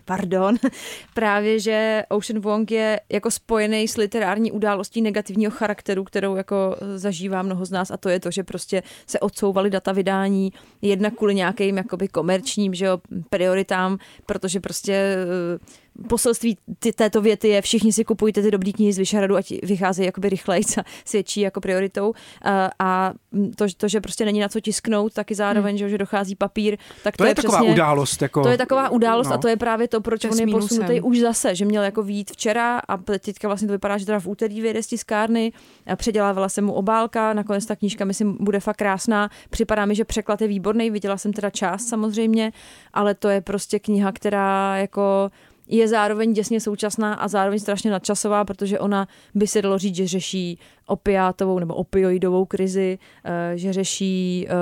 pardon, 0.04 0.56
právě, 1.14 1.60
že 1.60 2.02
Ocean 2.08 2.40
Wong 2.40 2.70
je 2.70 3.00
jako 3.08 3.30
spojený 3.30 3.88
s 3.88 3.96
literární 3.96 4.52
událostí 4.52 5.02
negativního 5.02 5.50
charakteru, 5.50 6.04
kterou 6.04 6.36
jako 6.36 6.76
eh, 6.80 6.98
zažívá 6.98 7.42
mnoho 7.42 7.64
z 7.64 7.70
nás 7.70 7.90
a 7.90 7.96
to 7.96 8.08
je 8.08 8.20
to, 8.20 8.30
že 8.30 8.42
prostě 8.42 8.82
se 9.06 9.20
odsouvaly 9.20 9.70
data 9.70 9.92
vydání 9.92 10.52
jednak 10.82 11.14
kvůli 11.14 11.34
nějakým 11.34 11.76
jakoby 11.76 12.08
komerčním, 12.08 12.74
že 12.74 12.84
jo, 12.84 12.98
prioritám, 13.30 13.98
protože 14.26 14.60
prostě 14.60 14.92
eh, 14.92 15.80
poselství 16.08 16.58
ty, 16.78 16.92
této 16.92 17.20
věty 17.20 17.48
je 17.48 17.62
všichni 17.62 17.92
si 17.92 18.04
kupujte 18.04 18.42
ty 18.42 18.50
dobrý 18.50 18.72
knihy 18.72 18.92
z 18.92 18.98
Vyšehradu, 18.98 19.36
ať 19.36 19.52
vycházejí 19.62 20.06
jakoby 20.06 20.28
rychleji 20.28 20.64
a 20.78 20.82
svědčí 21.04 21.40
jako 21.40 21.60
prioritou. 21.60 22.12
A, 22.42 22.70
a 22.78 23.12
to, 23.56 23.66
to, 23.76 23.88
že 23.88 24.00
prostě 24.00 24.24
není 24.24 24.40
na 24.40 24.48
co 24.48 24.60
tisknout, 24.60 25.14
taky 25.14 25.34
zároveň, 25.34 25.78
hmm. 25.78 25.88
že, 25.88 25.98
dochází 25.98 26.34
papír, 26.34 26.76
tak 27.04 27.16
to, 27.16 27.24
to 27.24 27.28
je 27.28 27.34
taková 27.34 27.58
přesně, 27.58 27.72
událost. 27.72 28.22
Jako, 28.22 28.42
to 28.42 28.48
je 28.48 28.58
taková 28.58 28.88
událost 28.88 29.28
no. 29.28 29.34
a 29.34 29.38
to 29.38 29.48
je 29.48 29.56
právě 29.56 29.88
to, 29.88 30.00
proč 30.00 30.24
je 30.24 30.30
on 30.30 30.38
je 30.38 30.46
posunutý 30.46 31.00
už 31.00 31.20
zase, 31.20 31.54
že 31.54 31.64
měl 31.64 31.82
jako 31.82 32.02
výjít 32.02 32.30
včera 32.30 32.78
a 32.88 32.96
teďka 32.96 33.48
vlastně 33.48 33.68
to 33.68 33.72
vypadá, 33.72 33.98
že 33.98 34.06
teda 34.06 34.20
v 34.20 34.26
úterý 34.26 34.60
vyjede 34.60 34.82
z 34.82 34.86
tiskárny, 34.86 35.52
a 35.86 35.96
předělávala 35.96 36.48
se 36.48 36.60
mu 36.60 36.72
obálka, 36.72 37.32
nakonec 37.32 37.66
ta 37.66 37.76
knížka 37.76 38.04
myslím 38.04 38.36
bude 38.40 38.60
fakt 38.60 38.76
krásná, 38.76 39.30
připadá 39.50 39.86
mi, 39.86 39.94
že 39.94 40.04
překlad 40.04 40.40
je 40.40 40.48
výborný, 40.48 40.90
viděla 40.90 41.16
jsem 41.16 41.32
teda 41.32 41.50
část 41.50 41.88
samozřejmě, 41.88 42.52
ale 42.92 43.14
to 43.14 43.28
je 43.28 43.40
prostě 43.40 43.78
kniha, 43.78 44.12
která 44.12 44.76
jako 44.76 45.30
je 45.70 45.88
zároveň 45.88 46.32
děsně 46.32 46.60
současná 46.60 47.14
a 47.14 47.28
zároveň 47.28 47.58
strašně 47.58 47.90
nadčasová, 47.90 48.44
protože 48.44 48.78
ona 48.78 49.08
by 49.34 49.46
se 49.46 49.62
dalo 49.62 49.78
říct, 49.78 49.94
že 49.94 50.06
řeší 50.06 50.58
opiátovou 50.86 51.58
nebo 51.58 51.74
opioidovou 51.74 52.44
krizi, 52.44 52.98
eh, 53.24 53.52
že 53.58 53.72
řeší 53.72 54.46
eh, 54.48 54.52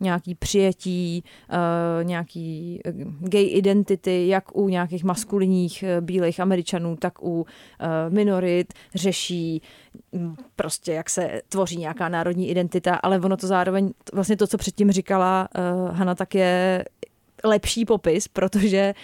nějaký 0.00 0.34
přijetí, 0.34 1.24
eh, 1.50 2.04
nějaký 2.04 2.80
gay 3.20 3.46
identity, 3.52 4.28
jak 4.28 4.56
u 4.56 4.68
nějakých 4.68 5.04
maskulinních 5.04 5.84
bílých 6.00 6.40
američanů, 6.40 6.96
tak 6.96 7.22
u 7.22 7.46
minorit, 8.08 8.72
řeší 8.94 9.62
mm, 10.12 10.36
prostě, 10.56 10.92
jak 10.92 11.10
se 11.10 11.40
tvoří 11.48 11.76
nějaká 11.76 12.08
národní 12.08 12.50
identita, 12.50 12.94
ale 12.94 13.18
ono 13.18 13.36
to 13.36 13.46
zároveň, 13.46 13.90
vlastně 14.12 14.36
to, 14.36 14.46
co 14.46 14.58
předtím 14.58 14.92
říkala 14.92 15.48
Hana, 15.90 16.14
tak 16.14 16.34
je 16.34 16.84
lepší 17.44 17.84
popis, 17.84 18.28
protože 18.28 18.94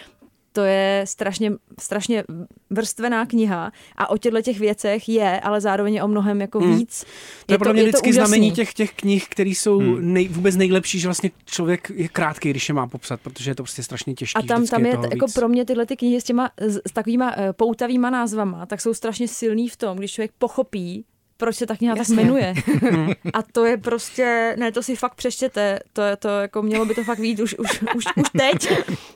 to 0.57 0.65
je 0.65 1.03
strašně, 1.07 1.53
strašně 1.81 2.25
vrstvená 2.71 3.27
kniha 3.27 3.73
a 3.97 4.11
o 4.11 4.19
těchto 4.19 4.43
těch 4.43 4.59
věcech 4.59 5.09
je, 5.09 5.41
ale 5.41 5.61
zároveň 5.61 5.95
je 5.95 6.03
o 6.03 6.09
mnohem 6.09 6.41
jako 6.41 6.59
Hmm. 6.61 6.79
víc. 6.79 7.05
To 7.47 7.55
je 7.55 7.59
podle 7.59 7.73
mě 7.73 7.83
vždycky 7.83 8.09
úžasný. 8.11 8.27
znamení 8.27 8.53
těch, 8.53 8.75
těch 8.75 8.93
knih, 8.93 9.29
které 9.29 9.51
jsou 9.51 9.79
Hmm. 9.79 10.13
nej, 10.13 10.29
vůbec 10.29 10.57
nejlepší, 10.57 11.01
že 11.01 11.09
vlastně 11.09 11.31
člověk 11.45 11.91
je 11.95 12.09
krátký, 12.09 12.51
když 12.51 12.69
je 12.69 12.75
má 12.75 12.87
popsat, 12.87 13.21
protože 13.21 13.51
je 13.51 13.55
to 13.55 13.63
prostě 13.63 13.83
strašně 13.83 14.15
těžké. 14.15 14.39
A 14.39 14.43
tam, 14.47 14.67
tam 14.67 14.87
je 14.87 14.97
t- 14.97 15.09
jako 15.13 15.27
pro 15.35 15.49
mě 15.49 15.65
tyhle 15.65 15.87
ty 15.87 15.97
knihy 15.97 16.21
s 16.21 16.25
těma 16.25 16.51
s, 16.61 16.81
s 16.89 16.93
takovýma 16.93 17.37
uh, 17.37 17.43
poutavýma 17.53 18.11
názvama, 18.11 18.67
tak 18.67 18.81
jsou 18.81 18.95
strašně 18.95 19.29
silný 19.29 19.69
v 19.69 19.77
tom, 19.77 19.99
když 19.99 20.13
člověk 20.13 20.31
pochopí, 20.39 21.05
proč 21.37 21.57
se 21.57 21.67
ta 21.67 21.77
kniha 21.77 21.95
Jasně. 21.97 22.17
tak 22.17 22.25
jmenuje. 22.25 22.55
A 23.35 23.43
to 23.53 23.65
je 23.65 23.77
prostě, 23.77 24.55
ne, 24.59 24.73
to 24.73 24.83
si 24.83 24.97
fakt 24.97 25.15
přečtěte, 25.15 25.79
to 25.93 26.03
je 26.03 26.17
to, 26.17 26.29
jako 26.29 26.63
mělo 26.63 26.85
by 26.85 26.95
to 26.95 27.05
fakt 27.05 27.21
být 27.21 27.41
už, 27.41 27.55
už, 27.59 27.83
už, 27.97 28.05
už 28.17 28.25
teď. 28.39 28.73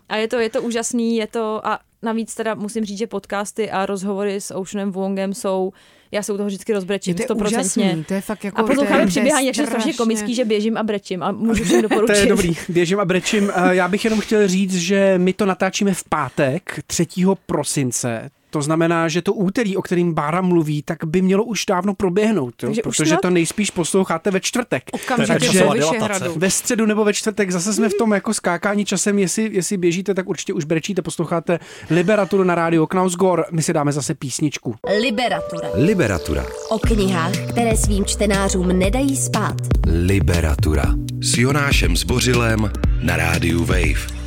A 0.08 0.16
je 0.16 0.28
to, 0.28 0.38
je 0.38 0.50
to 0.50 0.62
úžasný, 0.62 1.16
je 1.16 1.26
to, 1.26 1.66
a 1.66 1.78
navíc 2.02 2.34
teda 2.34 2.54
musím 2.54 2.84
říct, 2.84 2.98
že 2.98 3.06
podcasty 3.06 3.70
a 3.70 3.86
rozhovory 3.86 4.40
s 4.40 4.54
Oceanem 4.54 4.92
Wongem 4.92 5.34
jsou, 5.34 5.72
já 6.12 6.22
se 6.22 6.32
u 6.32 6.36
toho 6.36 6.46
vždycky 6.46 6.72
rozbrečím, 6.72 7.14
to 7.14 7.22
je 7.22 7.26
stoprocentně. 7.26 7.84
úžasný, 7.84 8.04
to 8.04 8.14
je 8.14 8.20
fakt 8.20 8.44
jako... 8.44 8.60
A 8.60 8.62
posloucháme 8.66 8.96
to 8.96 9.00
je- 9.02 9.06
přiběhání, 9.06 9.44
to 9.44 9.46
je 9.46 9.46
jak 9.46 9.56
je 9.58 9.66
strašně 9.66 9.92
komický, 9.94 10.34
že 10.34 10.44
běžím 10.44 10.76
a 10.76 10.82
brečím 10.82 11.22
a 11.22 11.32
můžu 11.32 11.64
všem 11.64 11.82
To 11.82 11.88
doporučit. 11.88 12.16
je 12.20 12.26
dobrý, 12.26 12.56
běžím 12.68 13.00
a 13.00 13.04
brečím. 13.04 13.52
Eh, 13.54 13.74
Já 13.74 13.88
bych 13.88 14.04
jenom 14.04 14.20
chtěl 14.20 14.48
říct, 14.48 14.74
že 14.74 15.14
my 15.18 15.32
to 15.32 15.46
natáčíme 15.46 15.94
v 15.94 16.04
pátek 16.04 16.80
3. 16.86 17.06
prosince. 17.46 18.30
To 18.50 18.62
znamená, 18.62 19.08
že 19.08 19.22
to 19.22 19.32
úterý, 19.32 19.76
o 19.76 19.82
kterým 19.82 20.14
Bára 20.14 20.40
mluví, 20.40 20.82
tak 20.82 21.04
by 21.04 21.22
mělo 21.22 21.44
už 21.44 21.66
dávno 21.66 21.94
proběhnout, 21.94 22.62
jo? 22.62 22.68
Takže 22.68 22.82
protože 22.82 23.10
snad? 23.10 23.20
to 23.20 23.30
nejspíš 23.30 23.70
posloucháte 23.70 24.30
ve 24.30 24.40
čtvrtek. 24.40 24.82
Okamžitě 24.92 25.32
Takže-. 25.32 26.28
Ve 26.36 26.50
středu 26.50 26.86
nebo 26.86 27.04
ve 27.04 27.12
čtvrtek 27.12 27.50
zase 27.50 27.74
jsme 27.74 27.88
v 27.88 27.94
tom 27.94 28.12
jako 28.12 28.34
skákání 28.34 28.84
časem, 28.84 29.18
jestli, 29.18 29.50
jestli 29.52 29.76
běžíte, 29.76 30.14
tak 30.14 30.28
určitě 30.28 30.52
už 30.52 30.64
brečíte, 30.64 31.02
posloucháte 31.02 31.58
Liberaturu 31.90 32.44
na 32.44 32.54
rádiu 32.54 32.86
Knausgor, 32.86 33.46
my 33.50 33.62
si 33.62 33.72
dáme 33.72 33.92
zase 33.92 34.14
písničku. 34.14 34.74
Liberatura. 35.00 35.68
Liberatura. 35.74 36.44
O 36.68 36.78
knihách, 36.78 37.36
které 37.50 37.76
svým 37.76 38.04
čtenářům 38.04 38.78
nedají 38.78 39.16
spát. 39.16 39.56
Liberatura. 39.86 40.84
S 41.20 41.38
Jonášem 41.38 41.96
Zbořilem 41.96 42.70
na 43.02 43.16
rádiu 43.16 43.64
Wave. 43.64 44.19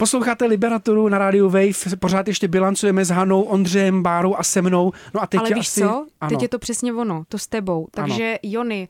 Posloucháte 0.00 0.46
Liberaturu 0.46 1.08
na 1.08 1.18
rádiu 1.18 1.48
Wave, 1.50 1.96
pořád 1.98 2.28
ještě 2.28 2.48
bilancujeme 2.48 3.04
s 3.04 3.08
Hanou, 3.08 3.42
Ondřejem, 3.42 4.02
Bárou 4.02 4.36
a 4.36 4.42
se 4.42 4.62
mnou. 4.62 4.92
No 5.14 5.22
a 5.22 5.26
teď 5.26 5.40
Ale 5.40 5.50
je 5.50 5.54
víš 5.54 5.68
asi... 5.68 5.80
co? 5.80 6.06
Ano. 6.20 6.28
Teď 6.30 6.42
je 6.42 6.48
to 6.48 6.58
přesně 6.58 6.92
ono, 6.92 7.24
to 7.28 7.38
s 7.38 7.46
tebou. 7.46 7.88
Takže 7.90 8.38
Jony, 8.42 8.88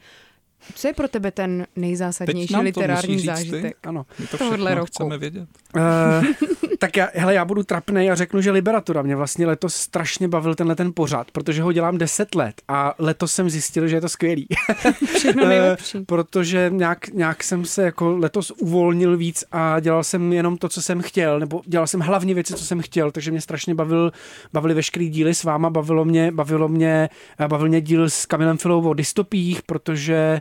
co 0.75 0.89
je 0.89 0.95
pro 0.95 1.09
tebe 1.09 1.31
ten 1.31 1.67
nejzásadnější 1.77 2.57
literární 2.57 3.15
říct 3.19 3.23
ty. 3.23 3.27
zážitek? 3.27 3.77
Ano. 3.83 4.07
My 4.19 4.27
to 4.27 4.39
Tohle 4.39 4.57
všechno 4.57 4.75
roku. 4.75 4.87
chceme 4.87 5.19
vědět. 5.19 5.49
Uh, 5.77 5.83
tak 6.81 6.97
já, 6.97 7.09
hele, 7.15 7.35
já 7.35 7.45
budu 7.45 7.63
trapnej 7.63 8.11
a 8.11 8.15
řeknu, 8.15 8.41
že 8.41 8.51
Liberatura 8.51 9.03
mě 9.03 9.17
vlastně 9.17 9.47
letos 9.47 9.75
strašně 9.75 10.29
bavil 10.29 10.55
tenhle 10.55 10.77
ten 10.77 10.93
pořad, 10.93 11.31
protože 11.31 11.63
ho 11.63 11.73
dělám 11.73 11.99
10 11.99 12.35
let 12.35 12.63
a 12.69 12.95
letos 12.99 13.33
jsem 13.33 13.51
zjistil, 13.51 13.89
že 13.89 13.97
je 13.97 14.01
to 14.01 14.09
skvělý. 14.09 14.47
Všechno 15.15 15.49
nejlepší. 15.49 16.01
protože 16.07 16.71
nějak, 16.75 17.09
nějak 17.09 17.45
jsem 17.45 17.65
se 17.65 17.83
jako 17.83 18.17
letos 18.17 18.51
uvolnil 18.51 19.17
víc 19.17 19.45
a 19.53 19.81
dělal 19.81 20.05
jsem 20.05 20.33
jenom 20.33 20.57
to, 20.57 20.69
co 20.69 20.83
jsem 20.83 21.03
chtěl, 21.03 21.41
nebo 21.41 21.63
dělal 21.67 21.87
jsem 21.87 22.01
hlavně 22.01 22.35
věci, 22.35 22.55
co 22.55 22.65
jsem 22.65 22.83
chtěl, 22.83 23.11
takže 23.11 23.31
mě 23.31 23.41
strašně 23.41 23.75
bavil, 23.75 24.13
bavili 24.53 24.75
veškerý 24.75 25.09
díly 25.09 25.35
s 25.35 25.45
váma, 25.45 25.71
bavilo 25.71 26.05
mě, 26.05 26.33
bavilo 26.33 26.69
mě, 26.69 27.09
bavil 27.49 27.69
mě 27.69 27.81
díl 27.81 28.11
s 28.11 28.27
Kamilem 28.27 28.59
Filou 28.59 28.89
o 28.89 28.95
dystopích, 28.95 29.63
protože 29.63 30.41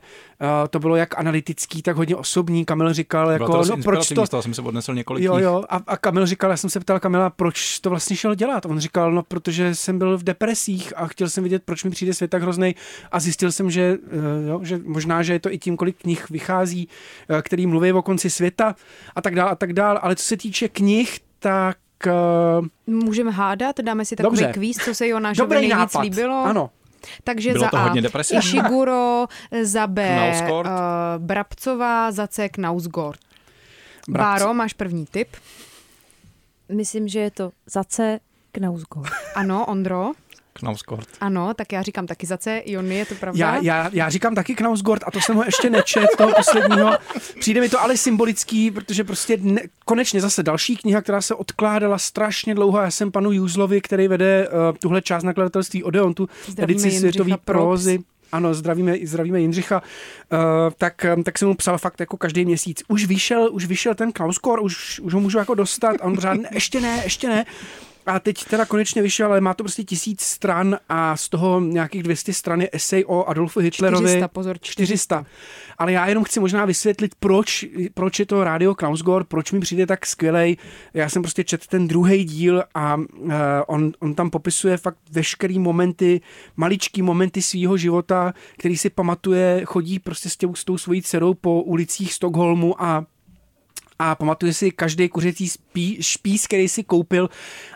to 0.70 0.80
bylo 0.80 0.96
jak 0.96 1.20
analytický, 1.20 1.82
tak 1.82 1.96
hodně 1.96 2.16
osobní. 2.16 2.66
Kamil 2.66 2.94
říkal, 2.94 3.26
Bylo 3.26 3.34
jako, 3.34 3.64
to 3.66 3.76
no 3.76 3.84
proč 3.84 4.08
to, 4.10 4.28
toho 4.28 4.42
jsem 4.44 4.54
se 4.54 4.62
odnesl 4.62 4.94
několik 4.94 5.24
Jo, 5.24 5.38
jo, 5.38 5.64
a, 5.70 5.80
a 5.88 5.98
Kamil 5.98 6.26
říkal, 6.26 6.52
já 6.52 6.58
jsem 6.58 6.70
se 6.70 6.80
ptal 6.80 7.00
Kamila, 7.00 7.30
proč 7.30 7.80
to 7.80 7.90
vlastně 7.90 8.16
šel 8.16 8.36
dělat. 8.36 8.66
On 8.66 8.80
říkal, 8.80 9.12
no 9.12 9.24
protože 9.24 9.76
jsem 9.76 9.98
byl 9.98 10.18
v 10.18 10.24
depresích 10.24 10.94
a 10.98 11.08
chtěl 11.08 11.30
jsem 11.30 11.44
vidět, 11.44 11.64
proč 11.66 11.84
mi 11.84 11.90
přijde 11.90 12.14
svět 12.14 12.32
tak 12.32 12.42
hrozný 12.42 12.76
a 13.12 13.20
zjistil 13.20 13.52
jsem, 13.52 13.72
že, 13.72 13.98
eh, 14.12 14.50
jo, 14.50 14.60
že 14.64 14.80
možná, 14.86 15.24
že 15.24 15.34
je 15.34 15.40
to 15.40 15.54
i 15.54 15.58
tím, 15.58 15.78
kolik 15.78 15.98
knih 15.98 16.30
vychází, 16.30 16.88
eh, 17.30 17.42
který 17.42 17.68
mluví 17.68 17.92
o 17.94 18.02
konci 18.02 18.30
světa 18.30 18.76
a 19.16 19.22
tak 19.22 19.36
dál 19.36 19.50
a 19.50 19.56
tak 19.56 19.74
dál, 19.74 20.00
ale 20.02 20.16
co 20.16 20.24
se 20.24 20.38
týče 20.38 20.68
knih, 20.68 21.20
tak 21.40 21.78
eh, 22.08 22.12
Můžeme 22.88 23.32
hádat, 23.32 23.80
dáme 23.80 24.06
si 24.06 24.16
takový 24.16 24.38
Dobře. 24.38 24.54
kvíz, 24.54 24.78
co 24.78 24.96
se 24.96 25.08
Jonášovi 25.08 25.56
nejvíc 25.56 25.72
nápad. 25.72 26.02
líbilo. 26.02 26.44
Ano, 26.46 26.70
Takže 27.24 27.52
Bylo 27.52 27.64
za 27.64 27.70
to 27.70 27.78
A 27.78 27.84
hodně 27.84 28.02
depresivní. 28.02 28.40
Ishiguro, 28.40 29.26
za 29.64 29.88
B 29.88 30.32
uh, 30.52 30.64
Brabcová, 31.18 32.12
za 32.12 32.28
C 32.28 32.50
Knausgård. 32.50 33.20
Brabc- 34.10 34.18
Báro, 34.18 34.54
máš 34.54 34.74
první 34.74 35.06
tip. 35.06 35.28
Myslím, 36.70 37.08
že 37.08 37.20
je 37.20 37.32
to 37.32 37.52
za 37.66 37.84
C 37.84 38.20
Knausgård. 38.52 39.12
Ano, 39.36 39.66
Ondro. 39.66 40.12
Knausgård. 40.60 41.08
Ano, 41.22 41.54
tak 41.54 41.72
já 41.72 41.82
říkám 41.82 42.08
taky 42.08 42.28
za 42.28 42.38
C. 42.38 42.62
Jony, 42.66 42.96
je 42.96 43.06
to 43.06 43.16
pravda? 43.16 43.46
já, 43.46 43.58
já, 43.62 43.90
já 43.94 44.10
říkám 44.10 44.36
taky 44.36 44.56
Knausgård 44.56 45.04
a 45.06 45.12
to 45.12 45.22
jsem 45.22 45.36
ho 45.36 45.44
ještě 45.44 45.70
nečet, 45.70 46.08
toho 46.18 46.34
posledního. 46.36 46.98
Přijde 47.40 47.62
mi 47.62 47.70
to 47.70 47.82
ale 47.82 47.98
symbolický, 47.98 48.72
protože 48.72 49.04
prostě 49.04 49.38
ne, 49.42 49.62
konečně 49.86 50.22
zase 50.22 50.44
další 50.44 50.78
kniha, 50.78 51.02
která 51.02 51.22
se 51.22 51.36
odkládala 51.36 51.98
strašně 51.98 52.56
dlouho. 52.56 52.80
Já 52.80 52.92
jsem 52.92 53.12
panu 53.12 53.32
Juzlovi, 53.32 53.82
který 53.82 54.08
vede 54.08 54.48
uh, 54.48 54.78
tuhle 54.82 55.02
část 55.02 55.24
nakladatelství 55.24 55.84
Odeontu, 55.84 56.30
Zdravíme 56.48 56.88
edici 56.88 57.12
Probst. 57.18 57.46
prózy. 57.46 58.00
Ano, 58.32 58.54
zdravíme, 58.54 58.96
zdravíme 59.04 59.42
Jindřicha. 59.42 59.82
Uh, 60.32 60.40
tak, 60.78 61.06
um, 61.16 61.24
tak 61.24 61.38
jsem 61.38 61.48
mu 61.48 61.56
psal 61.56 61.78
fakt 61.78 62.00
jako 62.00 62.18
každý 62.18 62.46
měsíc. 62.46 62.84
Už 62.88 63.06
vyšel, 63.06 63.50
už 63.52 63.66
vyšel 63.66 63.96
ten 63.96 64.12
Knauskor, 64.12 64.60
už, 64.62 65.00
už 65.00 65.14
ho 65.14 65.20
můžu 65.20 65.38
jako 65.38 65.56
dostat. 65.56 65.96
A 66.02 66.04
on 66.04 66.16
pořád, 66.16 66.34
ne, 66.34 66.50
ještě 66.52 66.82
ne, 66.82 67.02
ještě 67.04 67.30
ne. 67.30 67.46
A 68.06 68.20
teď 68.20 68.46
teda 68.46 68.66
konečně 68.66 69.02
vyšel, 69.02 69.28
ale 69.28 69.42
má 69.42 69.54
to 69.54 69.64
prostě 69.64 69.84
tisíc 69.84 70.22
stran 70.22 70.78
a 70.90 71.18
z 71.18 71.30
toho 71.30 71.60
nějakých 71.60 72.04
200 72.04 72.34
stran 72.34 72.62
je 72.62 72.70
esej 72.72 73.06
o 73.08 73.26
Adolfu 73.26 73.60
Hitlerovi. 73.60 74.06
400, 74.06 74.28
pozor, 74.28 74.58
400. 74.62 75.26
Ale 75.78 75.92
já 75.92 76.08
jenom 76.08 76.24
chci 76.24 76.40
možná 76.40 76.66
vysvětlit, 76.66 77.16
proč, 77.20 77.66
proč 77.94 78.20
je 78.20 78.26
to 78.26 78.44
Radio 78.44 78.76
Knausgård, 78.76 79.28
proč 79.28 79.52
mi 79.52 79.60
přijde 79.60 79.86
tak 79.86 80.06
skvělej. 80.06 80.58
Já 80.94 81.10
jsem 81.10 81.22
prostě 81.22 81.44
četl 81.44 81.66
ten 81.70 81.88
druhý 81.88 82.24
díl 82.24 82.64
a 82.74 82.96
uh, 82.96 83.34
on, 83.68 83.92
on 84.00 84.16
tam 84.16 84.30
popisuje 84.30 84.78
fakt 84.78 84.98
veškerý 85.12 85.60
momenty, 85.60 86.22
maličký 86.58 87.02
momenty 87.02 87.42
svýho 87.42 87.78
života, 87.78 88.34
který 88.58 88.78
si 88.78 88.90
pamatuje, 88.90 89.62
chodí 89.66 90.00
prostě 90.00 90.30
s, 90.30 90.38
tě, 90.38 90.48
s 90.54 90.66
tou 90.66 90.78
svojí 90.78 91.02
dcerou 91.02 91.34
po 91.34 91.62
ulicích 91.62 92.14
Stockholmu 92.14 92.82
a 92.82 93.06
a 94.00 94.16
pamatuje 94.16 94.54
si 94.54 94.72
každý 94.72 95.10
kuřecí 95.10 95.50
spí, 95.50 95.98
špíz, 96.02 96.48
který 96.48 96.70
si 96.70 96.84
koupil 96.84 97.30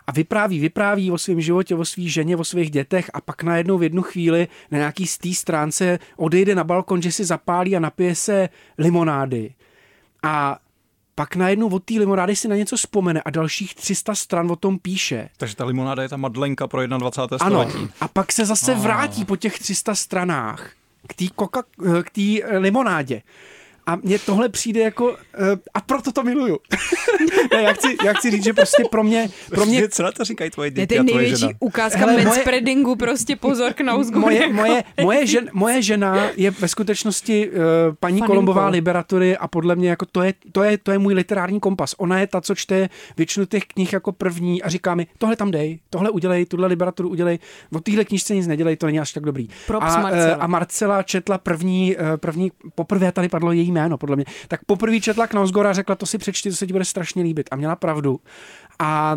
a 0.07 0.11
vypráví, 0.11 0.59
vypráví 0.59 1.11
o 1.11 1.17
svém 1.17 1.41
životě, 1.41 1.75
o 1.75 1.85
svý 1.85 2.09
ženě, 2.09 2.37
o 2.37 2.43
svých 2.43 2.71
dětech 2.71 3.11
a 3.13 3.21
pak 3.21 3.43
najednou 3.43 3.77
v 3.77 3.83
jednu 3.83 4.01
chvíli 4.01 4.47
na 4.71 4.77
nějaký 4.77 5.07
z 5.07 5.17
té 5.17 5.33
stránce 5.33 5.99
odejde 6.17 6.55
na 6.55 6.63
balkon, 6.63 7.01
že 7.01 7.11
si 7.11 7.25
zapálí 7.25 7.75
a 7.75 7.79
napije 7.79 8.15
se 8.15 8.49
limonády. 8.77 9.53
A 10.23 10.59
pak 11.15 11.35
najednou 11.35 11.69
od 11.69 11.83
té 11.83 11.93
limonády 11.93 12.35
si 12.35 12.47
na 12.47 12.55
něco 12.55 12.77
vzpomene 12.77 13.21
a 13.21 13.29
dalších 13.29 13.75
300 13.75 14.15
stran 14.15 14.51
o 14.51 14.55
tom 14.55 14.79
píše. 14.79 15.29
Takže 15.37 15.55
ta 15.55 15.65
limonáda 15.65 16.03
je 16.03 16.09
ta 16.09 16.17
madlenka 16.17 16.67
pro 16.67 16.87
21. 16.87 17.45
Ano, 17.45 17.69
století. 17.69 17.93
a 18.01 18.07
pak 18.07 18.31
se 18.31 18.45
zase 18.45 18.75
vrátí 18.75 19.25
po 19.25 19.35
těch 19.35 19.59
300 19.59 19.95
stranách 19.95 20.71
k 21.07 21.13
té 21.13 21.25
k 22.03 22.09
té 22.09 22.57
limonádě. 22.57 23.21
A 23.85 23.95
mně 23.95 24.19
tohle 24.19 24.49
přijde 24.49 24.81
jako, 24.81 25.05
uh, 25.05 25.15
a 25.73 25.81
proto 25.81 26.11
to 26.11 26.23
miluju. 26.23 26.59
ne, 27.53 27.61
já 27.63 27.73
chci, 27.73 27.97
já 28.05 28.13
chci 28.13 28.31
říct, 28.31 28.43
že 28.43 28.53
prostě 28.53 28.83
pro 28.91 29.03
mě, 29.03 29.29
pro 29.49 29.65
mě 29.65 29.89
Co 29.89 30.03
na 30.03 30.11
to 30.11 30.23
říkají 30.23 30.51
tvoje 30.51 30.67
Je 30.67 30.71
děti 30.71 30.95
to 30.95 31.01
a 31.01 31.03
tvoje 31.03 31.15
největší 31.21 31.41
žena? 31.41 31.53
ukázka 31.59 31.99
Hele, 31.99 32.13
moje- 32.13 32.25
manspreadingu, 32.25 32.95
prostě 32.95 33.35
pozor 33.35 33.73
k 33.73 33.81
nauzgu. 33.81 34.19
moje, 34.23 34.53
moje, 34.53 34.83
moje, 35.01 35.27
žen, 35.27 35.49
moje 35.53 35.81
žena 35.81 36.29
je 36.35 36.51
ve 36.51 36.67
skutečnosti 36.67 37.49
uh, 37.49 37.55
paní 37.99 38.13
Faninkou. 38.13 38.27
Kolombová 38.27 38.67
Liberatury 38.67 39.37
a 39.37 39.47
podle 39.47 39.75
mě 39.75 39.89
jako 39.89 40.05
to 40.05 40.21
je, 40.23 40.33
to, 40.51 40.63
je, 40.63 40.77
to 40.77 40.91
je 40.91 40.97
můj 40.99 41.13
literární 41.13 41.59
kompas. 41.59 41.95
Ona 41.97 42.19
je 42.19 42.27
ta, 42.27 42.41
co 42.41 42.55
čte 42.55 42.89
většinu 43.17 43.45
těch 43.45 43.63
knih 43.65 43.93
jako 43.93 44.11
první 44.11 44.63
a 44.63 44.69
říká 44.69 44.95
mi, 44.95 45.07
tohle 45.17 45.35
tam 45.35 45.51
dej, 45.51 45.79
tohle 45.89 46.09
udělej, 46.09 46.45
tuhle 46.45 46.67
Liberaturu 46.67 47.09
udělej, 47.09 47.39
o 47.75 47.79
téhle 47.79 48.05
knižce 48.05 48.35
nic 48.35 48.47
nedělej, 48.47 48.75
to 48.77 48.85
není 48.85 48.99
až 48.99 49.13
tak 49.13 49.23
dobrý. 49.23 49.47
Props 49.67 49.85
a, 49.95 50.01
Marcela. 50.01 50.25
eh, 50.25 50.35
a 50.35 50.47
Marcela 50.47 51.03
četla 51.03 51.37
první, 51.37 51.95
první, 52.15 52.51
poprvé 52.75 53.11
tady 53.11 53.29
padlo 53.29 53.51
její 53.51 53.71
jméno, 53.73 53.97
podle 53.97 54.15
mě, 54.15 54.25
tak 54.47 54.65
poprvé 54.65 54.99
četla 54.99 55.27
Knausgora 55.27 55.69
a 55.69 55.73
řekla, 55.73 55.95
to 55.95 56.05
si 56.05 56.17
přečti, 56.17 56.49
to 56.49 56.55
se 56.55 56.67
ti 56.67 56.73
bude 56.73 56.85
strašně 56.85 57.23
líbit. 57.23 57.49
A 57.51 57.55
měla 57.55 57.75
pravdu. 57.75 58.19
A 58.79 59.15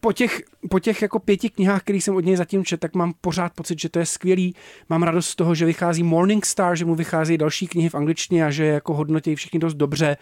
po 0.00 0.12
těch, 0.12 0.42
po 0.70 0.78
těch 0.78 1.02
jako 1.02 1.18
pěti 1.18 1.50
knihách, 1.50 1.82
které 1.82 1.98
jsem 1.98 2.16
od 2.16 2.24
něj 2.24 2.36
zatím 2.36 2.64
četl, 2.64 2.80
tak 2.80 2.94
mám 2.94 3.14
pořád 3.20 3.52
pocit, 3.54 3.80
že 3.80 3.88
to 3.88 3.98
je 3.98 4.06
skvělý. 4.06 4.54
Mám 4.88 5.02
radost 5.02 5.28
z 5.28 5.36
toho, 5.36 5.54
že 5.54 5.66
vychází 5.66 6.02
Morning 6.02 6.46
Star, 6.46 6.76
že 6.76 6.84
mu 6.84 6.94
vycházejí 6.94 7.38
další 7.38 7.66
knihy 7.66 7.88
v 7.88 7.94
angličtině 7.94 8.46
a 8.46 8.50
že 8.50 8.64
jako 8.64 8.94
hodnotí 8.94 9.34
všichni 9.34 9.58
dost 9.58 9.74
dobře. 9.74 10.16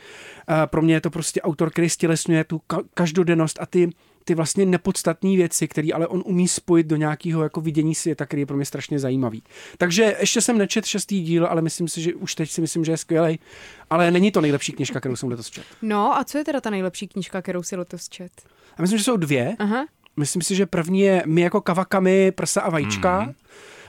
Eh, 0.48 0.66
Pro 0.66 0.82
mě 0.82 0.94
je 0.94 1.00
to 1.00 1.10
prostě 1.10 1.42
autor, 1.42 1.70
který 1.70 1.90
stělesňuje 1.90 2.44
tu 2.44 2.60
ka- 2.68 2.84
každodennost 2.94 3.58
a 3.60 3.66
ty 3.66 3.90
ty 4.30 4.34
vlastně 4.34 4.66
nepodstatné 4.66 5.36
věci, 5.36 5.68
které 5.68 5.88
ale 5.94 6.06
on 6.06 6.22
umí 6.26 6.48
spojit 6.48 6.86
do 6.86 6.96
nějakého 6.96 7.42
jako 7.42 7.60
vidění 7.60 7.94
světa, 7.94 8.26
který 8.26 8.42
je 8.42 8.46
pro 8.46 8.56
mě 8.56 8.64
strašně 8.66 8.98
zajímavý. 8.98 9.42
Takže 9.78 10.16
ještě 10.20 10.40
jsem 10.40 10.58
nečet 10.58 10.84
šestý 10.84 11.22
díl, 11.22 11.46
ale 11.46 11.62
myslím 11.62 11.88
si, 11.88 12.02
že 12.02 12.14
už 12.14 12.34
teď 12.34 12.50
si 12.50 12.60
myslím, 12.60 12.84
že 12.84 12.92
je 12.92 12.96
skvělý. 12.96 13.38
Ale 13.90 14.10
není 14.10 14.32
to 14.32 14.40
nejlepší 14.40 14.72
knižka, 14.72 15.00
kterou 15.00 15.16
jsem 15.16 15.28
letos 15.28 15.50
četl. 15.50 15.66
No 15.82 16.18
a 16.18 16.24
co 16.24 16.38
je 16.38 16.44
teda 16.44 16.60
ta 16.60 16.70
nejlepší 16.70 17.08
knížka, 17.08 17.42
kterou 17.42 17.62
si 17.62 17.76
letos 17.76 18.08
čet? 18.08 18.32
A 18.76 18.82
myslím, 18.82 18.98
že 18.98 19.04
jsou 19.04 19.16
dvě. 19.16 19.56
Aha. 19.58 19.86
Myslím 20.16 20.42
si, 20.42 20.54
že 20.54 20.66
první 20.66 21.00
je 21.00 21.22
My 21.26 21.40
jako 21.40 21.60
kavakami, 21.60 22.32
prsa 22.32 22.60
a 22.60 22.70
vajíčka. 22.70 23.20
Mm. 23.20 23.32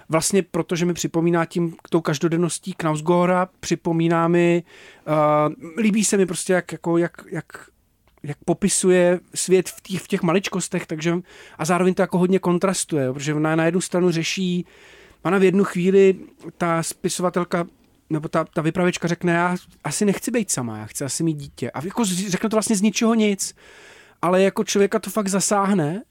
Vlastně 0.09 0.43
protože 0.43 0.85
mi 0.85 0.93
připomíná 0.93 1.45
tím 1.45 1.75
tou 1.89 2.01
každodenností 2.01 2.73
Knausgora, 2.73 3.49
připomíná 3.59 4.27
mi, 4.27 4.63
uh, 5.07 5.77
líbí 5.77 6.05
se 6.05 6.17
mi 6.17 6.25
prostě, 6.25 6.53
jak, 6.53 6.71
jako, 6.71 6.97
jak, 6.97 7.11
jak, 7.31 7.45
jak 8.23 8.37
popisuje 8.45 9.19
svět 9.35 9.69
v, 9.69 9.81
těch, 9.81 10.01
v 10.01 10.07
těch 10.07 10.21
maličkostech, 10.21 10.85
takže 10.85 11.17
a 11.57 11.65
zároveň 11.65 11.93
to 11.93 12.01
jako 12.01 12.17
hodně 12.17 12.39
kontrastuje, 12.39 13.13
protože 13.13 13.33
ona 13.33 13.55
na 13.55 13.65
jednu 13.65 13.81
stranu 13.81 14.11
řeší, 14.11 14.65
ona 15.23 15.37
v 15.37 15.43
jednu 15.43 15.63
chvíli, 15.63 16.15
ta 16.57 16.83
spisovatelka 16.83 17.65
nebo 18.09 18.27
ta, 18.27 18.43
ta 18.43 18.61
vypravěčka 18.61 19.07
řekne, 19.07 19.33
já 19.33 19.55
asi 19.83 20.05
nechci 20.05 20.31
být 20.31 20.51
sama, 20.51 20.77
já 20.77 20.85
chci 20.85 21.03
asi 21.03 21.23
mít 21.23 21.33
dítě. 21.37 21.71
A 21.71 21.85
jako 21.85 22.05
řekne 22.05 22.49
to 22.49 22.55
vlastně 22.55 22.75
z 22.75 22.81
ničeho 22.81 23.13
nic, 23.13 23.55
ale 24.21 24.41
jako 24.41 24.63
člověka 24.63 24.99
to 24.99 25.09
fakt 25.09 25.27
zasáhne 25.27 26.03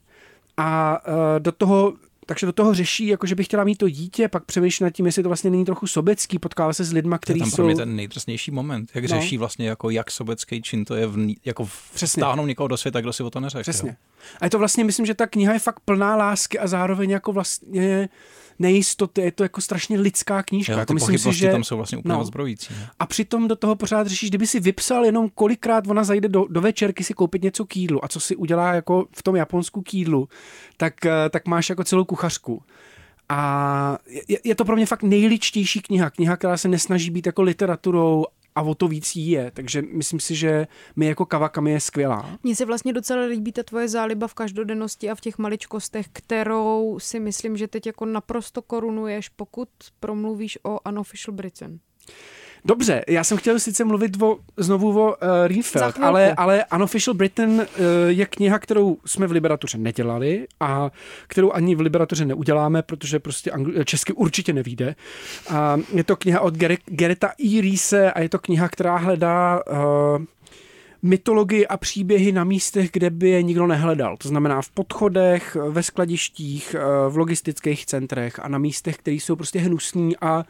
a 0.57 0.99
uh, 1.07 1.13
do 1.39 1.51
toho 1.51 1.93
takže 2.31 2.45
do 2.45 2.51
toho 2.51 2.73
řeší, 2.73 3.07
jako 3.07 3.27
že 3.27 3.35
by 3.35 3.43
chtěla 3.43 3.63
mít 3.63 3.75
to 3.75 3.89
dítě, 3.89 4.27
pak 4.27 4.45
přemýšlí 4.45 4.83
nad 4.83 4.89
tím, 4.89 5.05
jestli 5.05 5.23
to 5.23 5.29
vlastně 5.29 5.49
není 5.51 5.65
trochu 5.65 5.87
sobecký, 5.87 6.39
potkává 6.39 6.73
se 6.73 6.83
s 6.83 6.93
lidma, 6.93 7.17
kteří 7.17 7.39
tam 7.39 7.51
pro 7.51 7.55
jsou... 7.55 7.65
mě 7.65 7.75
ten 7.75 7.95
nejdrsnější 7.95 8.51
moment, 8.51 8.91
jak 8.93 9.03
No. 9.03 9.07
řeší 9.07 9.37
vlastně 9.37 9.67
jako 9.67 9.89
jak 9.89 10.11
sobecký 10.11 10.61
čin 10.61 10.85
to 10.85 10.95
je 10.95 11.07
v, 11.07 11.35
jako 11.45 11.67
vstáhnout 11.93 12.47
někoho 12.47 12.67
do 12.67 12.77
světa, 12.77 13.01
kdo 13.01 13.13
si 13.13 13.23
o 13.23 13.29
to 13.29 13.39
neřekl. 13.39 13.61
Přesně. 13.61 13.89
jo. 13.89 13.95
A 14.41 14.45
je 14.45 14.49
to 14.49 14.59
vlastně, 14.59 14.83
myslím, 14.83 15.05
že 15.05 15.13
ta 15.13 15.27
kniha 15.27 15.53
je 15.53 15.59
fakt 15.59 15.79
plná 15.79 16.15
lásky 16.15 16.59
a 16.59 16.67
zároveň 16.67 17.09
jako 17.09 17.33
vlastně 17.33 18.09
nejistoty. 18.61 19.21
Je 19.21 19.31
to 19.31 19.43
jako 19.43 19.61
strašně 19.61 19.99
lidská 19.99 20.43
knížka. 20.43 20.73
Jo, 20.73 20.79
jako 20.79 20.93
myslím 20.93 21.17
si, 21.17 21.33
že... 21.33 21.51
tam 21.51 21.63
jsou 21.63 21.77
vlastně 21.77 21.97
úplně 21.97 22.13
no. 22.13 22.21
odzbrojící. 22.21 22.73
ne? 22.73 22.89
A 22.99 23.05
přitom 23.05 23.47
do 23.47 23.55
toho 23.55 23.75
pořád 23.75 24.07
řešíš, 24.07 24.29
kdyby 24.29 24.47
si 24.47 24.59
vypsal 24.59 25.05
jenom 25.05 25.29
kolikrát 25.29 25.87
ona 25.87 26.03
zajde 26.03 26.29
do, 26.29 26.45
do 26.49 26.61
večerky 26.61 27.03
si 27.03 27.13
koupit 27.13 27.43
něco 27.43 27.65
k 27.65 27.77
jídlu 27.77 28.05
a 28.05 28.07
co 28.07 28.19
si 28.19 28.35
udělá 28.35 28.73
jako 28.73 29.05
v 29.11 29.23
tom 29.23 29.35
Japonsku 29.35 29.81
k 29.81 29.93
jídlu, 29.93 30.29
tak, 30.77 31.05
eh, 31.05 31.29
tak 31.29 31.47
máš 31.47 31.69
jako 31.69 31.83
celou 31.83 32.05
kuchařku. 32.05 32.63
A 33.29 33.97
je, 34.27 34.39
je 34.43 34.55
to 34.55 34.65
pro 34.65 34.75
mě 34.75 34.85
fakt 34.85 35.03
nejličtější 35.03 35.81
kniha. 35.81 36.09
Kniha, 36.09 36.37
která 36.37 36.57
se 36.57 36.67
nesnaží 36.67 37.09
být 37.09 37.25
jako 37.25 37.41
literaturou 37.41 38.25
a 38.55 38.61
o 38.61 38.75
to 38.75 38.87
víc 38.87 39.15
jí 39.15 39.29
je. 39.29 39.51
Takže 39.51 39.81
myslím 39.81 40.19
si, 40.19 40.35
že 40.35 40.67
my 40.95 41.05
jako 41.05 41.25
Kawakami 41.25 41.71
je 41.71 41.79
skvělá. 41.79 42.37
Mně 42.43 42.55
se 42.55 42.65
vlastně 42.65 42.93
docela 42.93 43.25
líbí 43.25 43.51
ta 43.51 43.63
tvoje 43.63 43.89
záliba 43.89 44.27
v 44.27 44.33
každodennosti 44.33 45.09
a 45.09 45.15
v 45.15 45.21
těch 45.21 45.37
maličkostech, 45.37 46.05
kterou 46.13 46.99
si 46.99 47.19
myslím, 47.19 47.57
že 47.57 47.67
teď 47.67 47.85
jako 47.85 48.05
naprosto 48.05 48.61
korunuješ, 48.61 49.29
pokud 49.29 49.69
promluvíš 49.99 50.59
o 50.63 50.79
Unofficial 50.89 51.35
Britain. 51.35 51.79
Dobře, 52.65 53.03
já 53.07 53.23
jsem 53.23 53.37
chtěl 53.37 53.59
sice 53.59 53.83
mluvit 53.83 54.21
o, 54.21 54.37
znovu 54.57 55.01
o 55.01 55.07
uh, 55.07 55.13
Reinfeld, 55.47 55.93
chvilku. 55.93 56.07
ale, 56.07 56.33
ale 56.33 56.65
Unofficial 56.75 57.13
Britain 57.13 57.51
uh, 57.51 57.65
je 58.07 58.25
kniha, 58.25 58.59
kterou 58.59 58.97
jsme 59.05 59.27
v 59.27 59.31
Liberatuře 59.31 59.77
nedělali 59.77 60.47
a 60.59 60.91
kterou 61.27 61.51
ani 61.51 61.75
v 61.75 61.79
Liberatuře 61.79 62.25
neuděláme, 62.25 62.81
protože 62.81 63.19
prostě 63.19 63.51
angl- 63.51 63.83
česky 63.83 64.13
určitě 64.13 64.53
nevíde. 64.53 64.95
A 65.49 65.77
je 65.93 66.03
to 66.03 66.15
kniha 66.15 66.39
od 66.39 66.55
Gere- 66.57 66.77
Gereta 66.85 67.31
E. 67.45 67.61
Reese 67.61 68.11
a 68.11 68.21
je 68.21 68.29
to 68.29 68.39
kniha, 68.39 68.69
která 68.69 68.97
hledá 68.97 69.61
uh, 69.71 69.77
mytologii 71.01 71.67
a 71.67 71.77
příběhy 71.77 72.31
na 72.31 72.43
místech, 72.43 72.89
kde 72.93 73.09
by 73.09 73.29
je 73.29 73.43
nikdo 73.43 73.67
nehledal. 73.67 74.17
To 74.17 74.27
znamená 74.27 74.61
v 74.61 74.69
podchodech, 74.69 75.57
ve 75.69 75.83
skladištích, 75.83 76.75
eh, 76.79 77.09
v 77.09 77.17
logistických 77.17 77.85
centrech 77.85 78.39
a 78.39 78.47
na 78.47 78.57
místech, 78.57 78.97
které 78.97 79.15
jsou 79.15 79.35
prostě 79.35 79.59
hnusný 79.59 80.17
a 80.17 80.43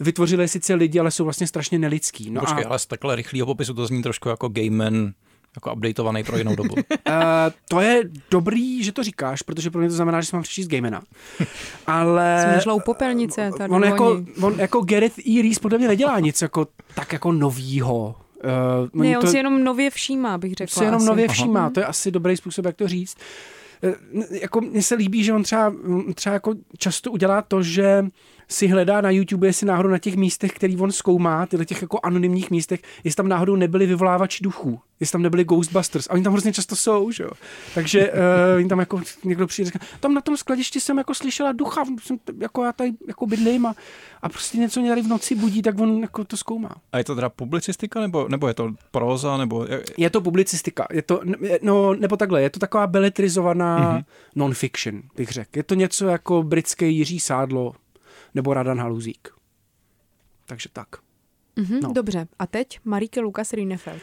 vytvořili 0.00 0.44
je 0.44 0.48
sice 0.48 0.74
lidi, 0.74 1.00
ale 1.00 1.10
jsou 1.10 1.24
vlastně 1.24 1.46
strašně 1.46 1.78
nelidský. 1.78 2.30
No 2.30 2.40
Počkej, 2.40 2.64
a 2.64 2.68
ale 2.68 2.78
z 2.78 2.86
takhle 2.86 3.16
rychlého 3.16 3.46
popisu 3.46 3.74
to 3.74 3.86
zní 3.86 4.02
trošku 4.02 4.28
jako 4.28 4.48
Game 4.48 4.70
Man, 4.70 5.12
jako 5.56 5.72
updateovaný 5.72 6.24
pro 6.24 6.38
jinou 6.38 6.56
dobu. 6.56 6.74
uh, 6.74 6.82
to 7.68 7.80
je 7.80 8.02
dobrý, 8.30 8.84
že 8.84 8.92
to 8.92 9.02
říkáš, 9.02 9.42
protože 9.42 9.70
pro 9.70 9.80
mě 9.80 9.88
to 9.88 9.94
znamená, 9.94 10.20
že 10.20 10.26
si 10.26 10.36
mám 10.36 10.42
přečíst 10.42 10.68
Gamena. 10.68 11.02
Ale 11.86 12.38
Jsem 12.42 12.52
našla 12.52 12.74
u 12.74 12.80
popelnice 12.80 13.50
tady 13.58 13.70
on 13.74 13.84
jako, 13.84 14.22
on 14.42 14.54
jako 14.60 14.80
Gareth 14.80 15.18
E. 15.18 15.42
Reese 15.42 15.60
podle 15.60 15.78
mě 15.78 15.88
nedělá 15.88 16.20
nic 16.20 16.42
jako, 16.42 16.66
tak 16.94 17.12
jako 17.12 17.32
novýho. 17.32 18.14
Uh, 18.44 19.02
Ne, 19.02 19.18
on 19.18 19.26
si 19.26 19.36
jenom 19.36 19.64
nově 19.64 19.90
všímá, 19.90 20.38
bych 20.38 20.52
řekla. 20.54 20.78
si 20.78 20.84
jenom 20.84 20.96
asi. 21.00 21.06
nově 21.08 21.28
všímá. 21.28 21.70
To 21.70 21.80
je 21.80 21.86
asi 21.86 22.10
dobrý 22.10 22.36
způsob, 22.36 22.64
jak 22.64 22.76
to 22.76 22.88
říct. 22.88 23.16
N- 23.82 24.24
Jako 24.30 24.60
mně 24.60 24.82
se 24.82 24.94
líbí, 24.94 25.24
že 25.24 25.32
on 25.32 25.42
třeba, 25.42 25.74
třeba 26.14 26.32
jako 26.34 26.54
často 26.78 27.10
udělá 27.12 27.42
to, 27.42 27.62
že 27.62 28.04
si 28.48 28.66
hledá 28.66 29.00
na 29.00 29.10
YouTube, 29.10 29.46
jestli 29.46 29.66
náhodou 29.66 29.88
na 29.88 29.98
těch 29.98 30.16
místech, 30.16 30.52
který 30.52 30.76
on 30.76 30.92
zkoumá, 30.92 31.46
tyhle 31.46 31.66
těch 31.66 31.82
jako 31.82 32.00
anonymních 32.02 32.50
místech, 32.50 32.80
jestli 33.04 33.16
tam 33.16 33.28
náhodou 33.28 33.56
nebyli 33.56 33.86
vyvolávači 33.86 34.44
duchů, 34.44 34.80
jestli 35.00 35.12
tam 35.12 35.22
nebyli 35.22 35.44
Ghostbusters. 35.44 36.06
A 36.06 36.12
oni 36.12 36.22
tam 36.22 36.32
hrozně 36.32 36.52
často 36.52 36.76
jsou, 36.76 37.10
že 37.10 37.22
jo. 37.22 37.30
Takže 37.74 38.12
uh, 38.12 38.16
oni 38.56 38.68
tam 38.68 38.78
jako 38.78 39.00
někdo 39.24 39.46
přijde 39.46 39.68
a 39.68 39.70
říká, 39.72 39.86
tam 40.00 40.14
na 40.14 40.20
tom 40.20 40.36
skladišti 40.36 40.80
jsem 40.80 40.98
jako 40.98 41.14
slyšela 41.14 41.52
ducha, 41.52 41.84
jsem, 42.02 42.18
jako 42.38 42.64
já 42.64 42.72
tady 42.72 42.92
jako 43.08 43.26
bydlím 43.26 43.66
a, 43.66 43.74
a 44.22 44.28
prostě 44.28 44.58
něco 44.58 44.80
mě 44.80 44.90
tady 44.90 45.02
v 45.02 45.08
noci 45.08 45.34
budí, 45.34 45.62
tak 45.62 45.80
on 45.80 46.00
jako 46.00 46.24
to 46.24 46.36
zkoumá. 46.36 46.70
A 46.92 46.98
je 46.98 47.04
to 47.04 47.14
teda 47.14 47.28
publicistika, 47.28 48.00
nebo, 48.00 48.28
nebo 48.28 48.48
je 48.48 48.54
to 48.54 48.70
próza, 48.90 49.36
nebo... 49.36 49.66
Je 49.96 50.10
to 50.10 50.20
publicistika, 50.20 50.86
je 50.92 51.02
to, 51.02 51.20
no, 51.62 51.94
nebo 51.94 52.16
takhle, 52.16 52.42
je 52.42 52.50
to 52.50 52.60
taková 52.60 52.86
beletrizovaná 52.86 53.98
mm-hmm. 53.98 54.04
non-fiction, 54.34 55.02
bych 55.16 55.28
řekl. 55.28 55.50
Je 55.56 55.62
to 55.62 55.74
něco 55.74 56.06
jako 56.06 56.42
britské 56.42 56.86
Jiří 56.86 57.20
Sádlo 57.20 57.72
nebo 58.34 58.54
Radan 58.54 58.78
Haluzík. 58.80 59.28
Takže 60.46 60.68
tak. 60.72 60.88
Mhm, 61.56 61.80
No. 61.80 61.92
Dobře, 61.92 62.28
a 62.38 62.46
teď 62.46 62.80
Marike 62.84 63.20
Lukas 63.20 63.52
Rienefeld. 63.52 64.02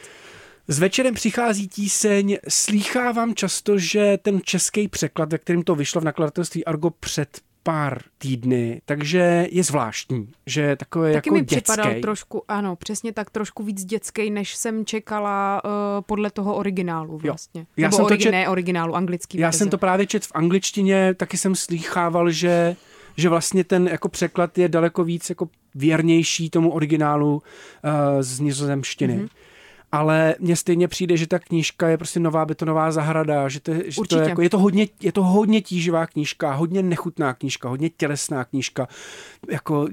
S 0.67 0.79
večerem 0.79 1.13
přichází 1.13 1.67
tíseň. 1.67 2.37
Slýchávám 2.47 3.35
často, 3.35 3.77
že 3.77 4.17
ten 4.21 4.41
český 4.43 4.87
překlad, 4.87 5.31
ve 5.31 5.37
kterým 5.37 5.63
to 5.63 5.75
vyšlo 5.75 6.01
v 6.01 6.03
nakladatelství 6.03 6.65
Argo 6.65 6.89
před 6.89 7.39
pár 7.63 8.01
týdny, 8.17 8.81
takže 8.85 9.47
je 9.51 9.63
zvláštní, 9.63 10.31
že 10.45 10.61
je 10.61 10.75
takové 10.75 11.13
Taky 11.13 11.29
jako 11.29 11.33
mi 11.33 11.39
dětský. 11.41 11.55
připadal 11.61 11.93
trošku, 12.01 12.43
ano, 12.47 12.75
přesně 12.75 13.13
tak, 13.13 13.29
trošku 13.29 13.63
víc 13.63 13.85
dětský, 13.85 14.29
než 14.31 14.55
jsem 14.55 14.85
čekala 14.85 15.61
uh, 15.63 15.71
podle 16.01 16.31
toho 16.31 16.55
originálu 16.55 17.17
vlastně. 17.17 17.67
Já 17.77 17.87
Nebo 17.87 17.97
jsem 17.97 18.05
to 18.05 18.13
origi- 18.13 18.17
čet- 18.23 18.31
ne 18.31 18.49
originálu, 18.49 18.95
anglický 18.95 19.37
Já 19.37 19.47
verze. 19.47 19.57
jsem 19.59 19.69
to 19.69 19.77
právě 19.77 20.07
čet 20.07 20.25
v 20.25 20.31
angličtině, 20.35 21.13
taky 21.13 21.37
jsem 21.37 21.55
slýchával, 21.55 22.31
že 22.31 22.75
že 23.17 23.29
vlastně 23.29 23.63
ten 23.63 23.87
jako 23.87 24.09
překlad 24.09 24.57
je 24.57 24.69
daleko 24.69 25.03
víc 25.03 25.29
jako 25.29 25.49
věrnější 25.75 26.49
tomu 26.49 26.71
originálu 26.71 27.33
uh, 27.35 27.41
z 28.21 28.39
nizozemštiny. 28.39 29.17
Mm-hmm. 29.17 29.29
Ale 29.91 30.35
mně 30.39 30.55
stejně 30.55 30.87
přijde, 30.87 31.17
že 31.17 31.27
ta 31.27 31.39
knížka 31.39 31.87
je 31.87 31.97
prostě 31.97 32.19
nová 32.19 32.45
betonová 32.45 32.91
zahrada, 32.91 33.49
že 33.49 33.59
to, 33.59 33.71
je- 33.71 33.83
že 33.91 34.01
to 34.09 34.19
je, 34.19 34.29
jako, 34.29 34.41
je, 34.41 34.49
to 34.49 34.59
hodně, 34.59 34.87
je 35.01 35.11
to 35.11 35.23
hodně 35.23 35.61
tíživá 35.61 36.07
knížka, 36.07 36.53
hodně 36.53 36.83
nechutná 36.83 37.33
knížka, 37.33 37.69
hodně 37.69 37.89
tělesná 37.89 38.45
knížka. 38.45 38.87
Jako 39.51 39.87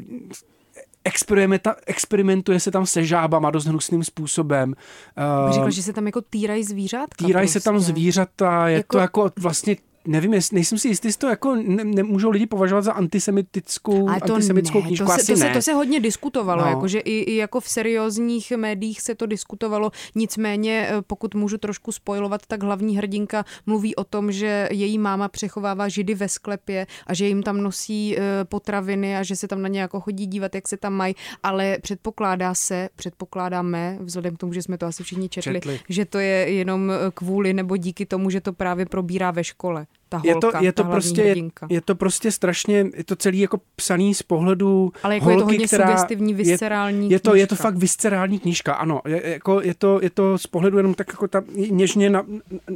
experimentuje, 1.05 1.75
experimentuje 1.87 2.61
se 2.61 2.71
tam 2.71 2.87
se 2.87 3.05
žábama 3.05 3.51
dost 3.51 3.65
hnusným 3.67 4.05
způsobem. 4.05 4.75
Bych 5.17 5.47
Uh, 5.49 5.53
řekla, 5.53 5.71
že 5.71 5.83
se 5.83 5.93
tam 5.93 6.07
jako 6.07 6.21
týrají 6.21 6.65
zvířátka. 6.65 7.27
Týrají 7.27 7.47
prostě. 7.47 7.61
se 7.61 7.65
tam 7.65 7.79
zvířata, 7.79 8.69
je 8.69 8.77
Jako- 8.77 8.99
jako... 8.99 9.21
to 9.21 9.25
jako 9.25 9.41
vlastně 9.41 9.77
nevím, 10.07 10.35
jest, 10.35 10.53
nejsem 10.53 10.79
si 10.79 10.89
jistý, 10.89 11.09
jestli 11.09 11.19
to 11.21 11.29
jako 11.29 11.55
ne, 11.55 11.85
nemůžou 11.85 12.31
lidi 12.31 12.47
považovat 12.47 12.83
za 12.83 12.93
antisemitickou, 12.93 14.09
Ale 14.09 14.21
to 14.21 14.35
antisemitskou 14.35 14.81
ne, 14.81 14.87
knížku. 14.87 15.05
to 15.07 15.11
se, 15.13 15.17
Asi 15.21 15.33
to, 15.33 15.39
se, 15.39 15.45
ne. 15.45 15.53
to 15.55 15.63
se 15.63 15.73
hodně 15.73 16.01
diskutovalo, 16.01 16.61
No. 16.61 16.67
no. 16.67 16.71
jakože 16.71 16.99
i, 16.99 17.19
i 17.19 17.37
jako 17.37 17.61
v 17.61 17.69
seriózních 17.69 18.51
médiích 18.53 19.01
se 19.01 19.15
to 19.15 19.27
diskutovalo, 19.27 19.91
nicméně 20.15 20.87
eh, 20.91 21.03
pokud 21.03 21.35
můžu 21.35 21.59
trošku 21.59 21.93
spojovat, 21.93 22.41
tak 22.47 22.63
hlavní 22.63 22.97
hrdinka 22.97 23.45
mluví 23.67 23.97
o 23.97 24.05
tom, 24.05 24.33
že 24.33 24.69
její 24.73 24.99
máma 24.99 25.29
přechovává 25.29 25.89
židy 25.89 26.15
ve 26.15 26.29
sklepě 26.29 26.87
a 27.07 27.15
že 27.15 27.27
jim 27.27 27.43
tam 27.43 27.61
nosí 27.61 28.17
eh, 28.19 28.21
potraviny 28.45 29.17
a 29.17 29.23
že 29.23 29.37
se 29.37 29.49
tam 29.49 29.63
na 29.63 29.69
ně 29.69 29.81
jako 29.81 30.01
chodí 30.01 30.27
dívat, 30.27 30.55
jak 30.55 30.69
se 30.69 30.77
tam 30.77 30.93
mají, 30.93 31.15
ale 31.43 31.79
předpokládá 31.83 32.55
se, 32.55 32.89
předpokládáme, 32.97 33.99
vzhledem 34.01 34.37
k 34.37 34.39
tomu, 34.39 34.53
že 34.53 34.63
jsme 34.63 34.79
to 34.79 34.87
asi 34.87 35.03
všichni 35.05 35.29
četli, 35.29 35.55
Četli. 35.55 35.81
že 35.89 36.05
to 36.05 36.19
je 36.19 36.27
jenom 36.53 36.91
eh, 36.91 36.95
kvůli 37.15 37.53
nebo 37.55 37.77
díky 37.77 38.07
tomu, 38.07 38.31
že 38.31 38.41
to 38.41 38.53
právě 38.53 38.87
probírá 38.87 39.31
ve 39.31 39.45
škole. 39.45 39.87
Ta 40.13 40.21
je 40.25 40.33
holka, 40.33 40.59
to, 40.59 40.65
je 40.65 40.73
to 40.73 40.83
ta 40.83 40.89
hlavní 40.89 41.03
prostě, 41.03 41.23
je, 41.23 41.31
hrdinka. 41.31 41.67
je 41.71 41.81
to 41.81 41.95
prostě 41.95 42.33
strašně, 42.33 42.87
je 42.97 43.05
to 43.05 43.17
celý 43.17 43.39
jako 43.39 43.61
psaný 43.77 44.15
z 44.15 44.23
pohledu 44.23 44.93
Ale 45.03 45.15
jako 45.15 45.31
je 45.31 45.37
to 45.37 45.43
holky, 45.43 45.55
hodně 45.55 45.67
která 45.67 45.87
sugestivní, 45.87 46.35
viscerální 46.35 47.11
je, 47.11 47.15
je 47.15 47.21
to, 47.21 47.35
je 47.35 47.47
to 47.47 47.57
fakt 47.57 47.77
viscerální 47.77 48.39
knížka, 48.39 48.75
ano. 48.75 49.01
Je, 49.07 49.31
jako, 49.31 49.61
je, 49.61 49.75
to, 49.75 49.99
je 50.03 50.11
to 50.11 50.39
z 50.39 50.47
pohledu 50.47 50.77
jenom 50.77 50.95
tak 50.95 51.09
jako 51.09 51.29
ta, 51.29 51.43
něžně, 51.71 52.11
na, 52.11 52.27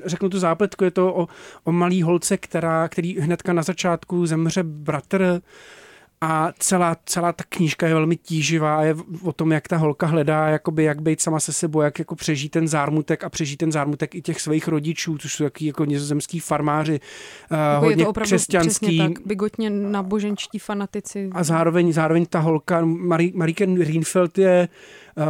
řeknu 0.04 0.28
tu 0.28 0.38
zápletku, 0.38 0.84
je 0.84 0.90
to 0.90 1.14
o, 1.14 1.28
o 1.64 1.72
malý 1.72 2.02
holce, 2.02 2.36
která, 2.36 2.88
který 2.88 3.20
hnedka 3.20 3.52
na 3.52 3.62
začátku 3.62 4.26
zemře 4.26 4.62
bratr 4.62 5.42
a 6.20 6.52
celá, 6.58 6.96
celá 7.04 7.32
ta 7.32 7.44
knížka 7.48 7.86
je 7.86 7.94
velmi 7.94 8.16
tíživá 8.16 8.76
a 8.76 8.82
je 8.82 8.96
o 9.22 9.32
tom, 9.32 9.52
jak 9.52 9.68
ta 9.68 9.76
holka 9.76 10.06
hledá, 10.06 10.48
jakoby, 10.48 10.84
jak 10.84 11.02
být 11.02 11.20
sama 11.20 11.40
se 11.40 11.52
sebou, 11.52 11.80
jak 11.80 11.98
jako 11.98 12.14
přežít 12.14 12.52
ten 12.52 12.68
zármutek 12.68 13.24
a 13.24 13.28
přežít 13.28 13.58
ten 13.58 13.72
zármutek 13.72 14.14
i 14.14 14.22
těch 14.22 14.40
svých 14.40 14.68
rodičů, 14.68 15.18
což 15.18 15.34
jsou 15.34 15.44
taky 15.44 15.66
jako 15.66 15.84
nizozemský 15.84 16.40
farmáři, 16.40 17.00
uh, 17.50 17.58
Jako 17.58 17.84
hodně 17.86 18.02
je 18.02 18.06
to 18.06 18.12
křesťanský. 18.12 18.98
tak, 18.98 19.26
bigotně 19.26 19.70
náboženští 19.70 20.58
fanatici. 20.58 21.30
A 21.32 21.44
zároveň, 21.44 21.92
zároveň 21.92 22.26
ta 22.26 22.38
holka, 22.38 22.84
Marie, 22.84 23.32
Mariken 23.34 23.80
Rienfeld 23.80 24.38
je 24.38 24.68
uh, 25.16 25.24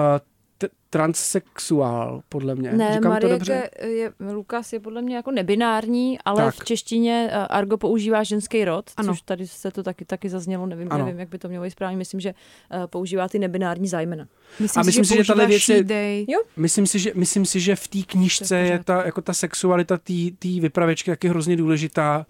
transsexuál, 0.90 2.22
podle 2.28 2.54
mě. 2.54 2.72
Ne, 2.72 2.88
Říkám 2.88 3.02
to 3.02 3.08
Marie 3.08 3.32
dobře? 3.32 3.70
je, 3.82 4.12
Lukas 4.32 4.72
je 4.72 4.80
podle 4.80 5.02
mě 5.02 5.16
jako 5.16 5.30
nebinární, 5.30 6.18
ale 6.24 6.44
Tak. 6.44 6.54
v 6.54 6.64
češtině 6.64 7.28
eh, 7.32 7.36
Argo 7.46 7.76
používá 7.76 8.22
ženský 8.22 8.64
rod, 8.64 8.90
Ano. 8.96 9.12
což 9.12 9.22
tady 9.22 9.46
se 9.46 9.70
to 9.70 9.82
taky, 9.82 10.04
taky 10.04 10.28
zaznělo, 10.28 10.66
nevím, 10.66 10.88
Ano. 10.90 11.04
nevím, 11.04 11.20
jak 11.20 11.28
by 11.28 11.38
to 11.38 11.48
mělo 11.48 11.64
být 11.64 11.70
správně, 11.70 11.96
myslím, 11.96 12.20
že 12.20 12.28
eh, 12.70 12.86
používá 12.86 13.28
ty 13.28 13.38
nebinární 13.38 13.88
zájmena. 13.88 14.26
Myslím 14.60 14.80
A 14.80 14.84
myslím 14.84 15.04
si, 15.04 15.08
že 15.08 15.16
používá 15.16 15.34
tahle 15.34 15.46
věc 15.46 15.68
je-. 15.68 16.36
Myslím 16.56 16.86
si, 16.86 16.98
že, 16.98 17.12
myslím 17.14 17.46
si, 17.46 17.60
že 17.60 17.76
v 17.76 17.88
té 17.88 17.98
knížce 18.06 18.58
je 18.58 18.80
ta, 18.84 19.04
jako 19.04 19.22
ta 19.22 19.32
sexualita 19.32 19.98
té 20.38 20.48
vypravečky 20.60 21.10
taky 21.10 21.28
hrozně 21.28 21.56
důležitá. 21.56 22.26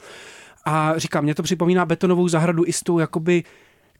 A 0.68 0.92
říkám, 0.96 1.24
mě 1.24 1.34
to 1.34 1.42
připomíná 1.42 1.86
betonovou 1.86 2.28
zahradu 2.28 2.64
i 2.66 2.72
s 2.72 2.82
tou 2.82 2.98
jakoby 2.98 3.44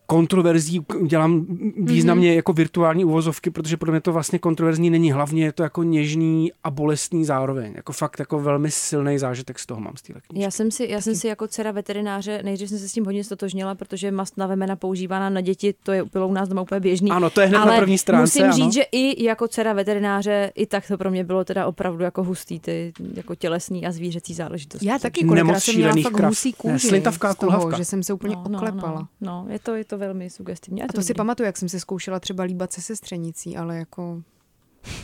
kontroverzí, 0.07 0.81
dělám 1.07 1.47
významně 1.79 2.29
Mhm. 2.29 2.37
jako 2.37 2.53
virtuální 2.53 3.05
uvozovky, 3.05 3.51
protože 3.51 3.77
podle 3.77 3.93
mě 3.93 4.01
to 4.01 4.13
vlastně 4.13 4.39
kontroverzní 4.39 4.91
není. 4.91 5.13
Hlavně 5.13 5.45
je 5.45 5.53
to 5.53 5.63
jako 5.63 5.83
něžný 5.83 6.53
a 6.65 6.71
bolestný 6.71 7.25
zároveň. 7.25 7.73
Jako 7.77 7.93
fakt 7.93 8.19
jako 8.19 8.39
velmi 8.41 8.71
silný 8.71 9.19
zážitek 9.19 9.59
z 9.59 9.67
toho 9.67 9.81
mám 9.81 9.93
z 9.97 10.03
téhle 10.03 10.21
knížky. 10.29 10.43
Já 10.45 10.51
jsem 10.51 10.71
si, 10.71 10.87
já 10.91 11.01
jsem 11.01 11.15
si 11.15 11.27
jako 11.29 11.49
dcera 11.49 11.71
veterináře, 11.71 12.41
nejdřív 12.45 12.69
jsem 12.69 12.79
se 12.79 12.89
s 12.89 12.93
tím 12.93 13.05
hodně 13.05 13.25
stotožnila, 13.25 13.75
protože 13.75 14.11
mast 14.11 14.37
na 14.37 14.47
vemena 14.47 14.77
používaná 14.77 15.31
na 15.31 15.41
děti, 15.41 15.75
to 15.83 15.93
je 15.93 16.05
bylo 16.13 16.29
u 16.29 16.33
nás 16.33 16.49
doma 16.49 16.63
úplně 16.63 16.81
běžný. 16.81 17.11
Ano, 17.11 17.31
to 17.31 17.41
je 17.41 17.47
hned 17.47 17.59
Ale 17.59 17.73
na 17.73 17.79
první 17.79 17.99
stránce. 17.99 18.23
musím 18.23 18.45
ano. 18.45 18.53
říct, 18.53 18.73
že 18.75 18.83
i 18.93 19.25
jako 19.25 19.49
dcera 19.49 19.73
veterináře, 19.73 20.53
i 20.55 20.67
tak 20.67 20.89
to 20.89 20.99
pro 20.99 21.11
mě 21.11 21.25
bylo 21.25 21.45
teda 21.45 21.67
opravdu 21.67 22.05
jako 22.05 22.25
hustý, 22.25 22.61
ty 22.61 22.93
jako 23.15 23.35
tělesný 23.35 23.87
a 23.87 23.93
zvířecí 23.93 24.35
záležitosti. 24.35 24.87
Já 24.89 24.99
taky 24.99 25.25
kolikrát 25.25 25.61
jsem 25.61 25.75
měla 25.77 25.93
fakt 26.03 26.13
krav. 26.13 26.29
husí 26.31 26.49
Ne, 26.49 26.73
kůži 26.73 26.89
slintavká 26.89 27.33
z 27.33 27.37
toho, 27.37 27.73
že 27.77 27.85
jsem 27.85 28.03
se 28.03 28.13
úplně 28.13 28.37
no, 28.37 28.59
oklepala. 28.59 28.93
No, 29.01 29.09
no, 29.21 29.45
no, 29.47 29.53
je 29.53 29.59
to, 29.59 29.75
je 29.75 29.85
to 29.85 29.96
velmi 29.99 30.31
sugestivní. 30.31 30.83
A 30.83 30.87
to 30.95 31.03
si 31.03 31.15
pamatuju, 31.15 31.45
jak 31.47 31.57
jsem 31.57 31.69
se 31.69 31.81
zkoušela 31.81 32.21
třeba 32.21 32.45
líbat 32.45 32.73
se 32.73 32.83
sestřenicí, 32.83 33.57
ale 33.57 33.77
jako 33.77 34.23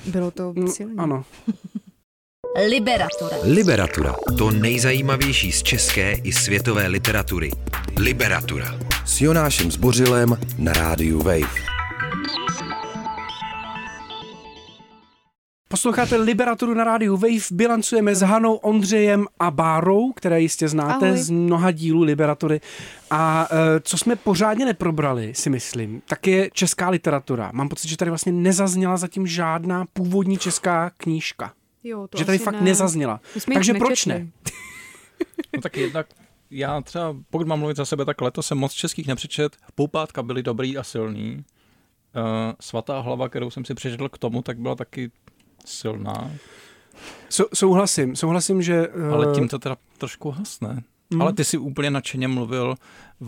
bylo 0.07 0.31
to 0.31 0.53
No, 0.57 0.69
silné. 0.69 0.95
Ano. 0.99 1.25
Liberatura. 2.69 3.37
Liberatura. 3.43 4.17
To 4.39 4.51
nejzajímavější 4.51 5.53
z 5.53 5.63
české 5.63 6.13
i 6.13 6.33
světové 6.33 6.87
literatury. 6.87 7.51
Liberatura. 7.99 8.79
S 9.07 9.21
Jonášem 9.21 9.71
Zbořilem 9.71 10.37
na 10.59 10.73
rádiu 10.73 11.19
Wave. 11.23 11.72
Posloucháte 15.73 16.17
Liberaturu 16.17 16.75
na 16.75 16.85
rádiu 16.85 17.17
Wave, 17.17 17.45
bilancujeme 17.53 18.15
s 18.15 18.21
Hanou, 18.21 18.55
Ondřejem 18.55 19.27
a 19.39 19.51
Bárou, 19.51 20.13
které 20.13 20.41
jistě 20.41 20.69
znáte 20.69 21.07
Ahoj. 21.07 21.19
z 21.19 21.31
mnoha 21.31 21.71
dílů 21.71 22.03
Liberatury. 22.03 22.61
A 23.11 23.49
e, 23.51 23.81
co 23.81 23.99
jsme 23.99 24.17
pořádně 24.17 24.65
neprobrali, 24.65 25.35
si 25.35 25.51
myslím, 25.51 26.03
tak 26.09 26.27
je 26.27 26.51
česká 26.53 26.89
literatura. 26.89 27.51
Mám 27.55 27.69
pocit, 27.69 27.89
že 27.89 27.97
tady 27.97 28.11
vlastně 28.11 28.33
nezazněla 28.33 28.97
zatím 28.97 29.27
žádná 29.27 29.87
původní 29.93 30.39
česká 30.39 30.91
knížka. 30.97 31.53
Jo, 31.85 32.07
to 32.11 32.19
že 32.19 32.25
tady 32.25 32.39
fakt 32.39 32.55
ne. 32.55 32.61
nezazněla. 32.61 33.21
Takže 33.55 33.75
proč 33.75 34.07
ne? 34.07 34.29
No 35.55 35.61
tak 35.63 35.77
jednak 35.77 36.07
já 36.51 36.81
třeba, 36.81 37.17
pokud 37.31 37.47
mám 37.47 37.59
mluvit 37.59 37.77
za 37.77 37.85
sebe, 37.85 38.05
tak 38.05 38.21
letos 38.21 38.47
jsem 38.47 38.59
moc 38.59 38.73
českých 38.73 39.07
nepřečet. 39.07 39.57
Poupátka 39.75 40.23
byly 40.23 40.43
dobrý 40.43 40.79
a 40.79 40.83
silný. 40.83 41.45
Uh, 42.17 42.53
svatá 42.61 43.01
hlava, 43.01 43.29
kterou 43.29 43.51
jsem 43.51 43.65
si 43.65 43.75
přečetl 43.75 44.09
k 44.09 44.19
tomu, 44.19 44.43
tak 44.43 44.59
byla 44.59 44.75
taky 44.75 45.11
silná. 45.65 46.31
Sou, 47.29 47.45
souhlasím, 47.55 48.17
souhlasím, 48.17 48.63
že... 48.63 48.89
Ale 49.13 49.35
tím 49.35 49.49
to 49.49 49.59
teda 49.59 49.77
trošku 49.99 50.31
hasne. 50.31 50.83
Mm. 51.13 51.23
Ale 51.23 51.33
ty 51.33 51.45
si 51.45 51.59
úplně 51.59 51.91
nadšeně 51.91 52.29
mluvil 52.29 52.75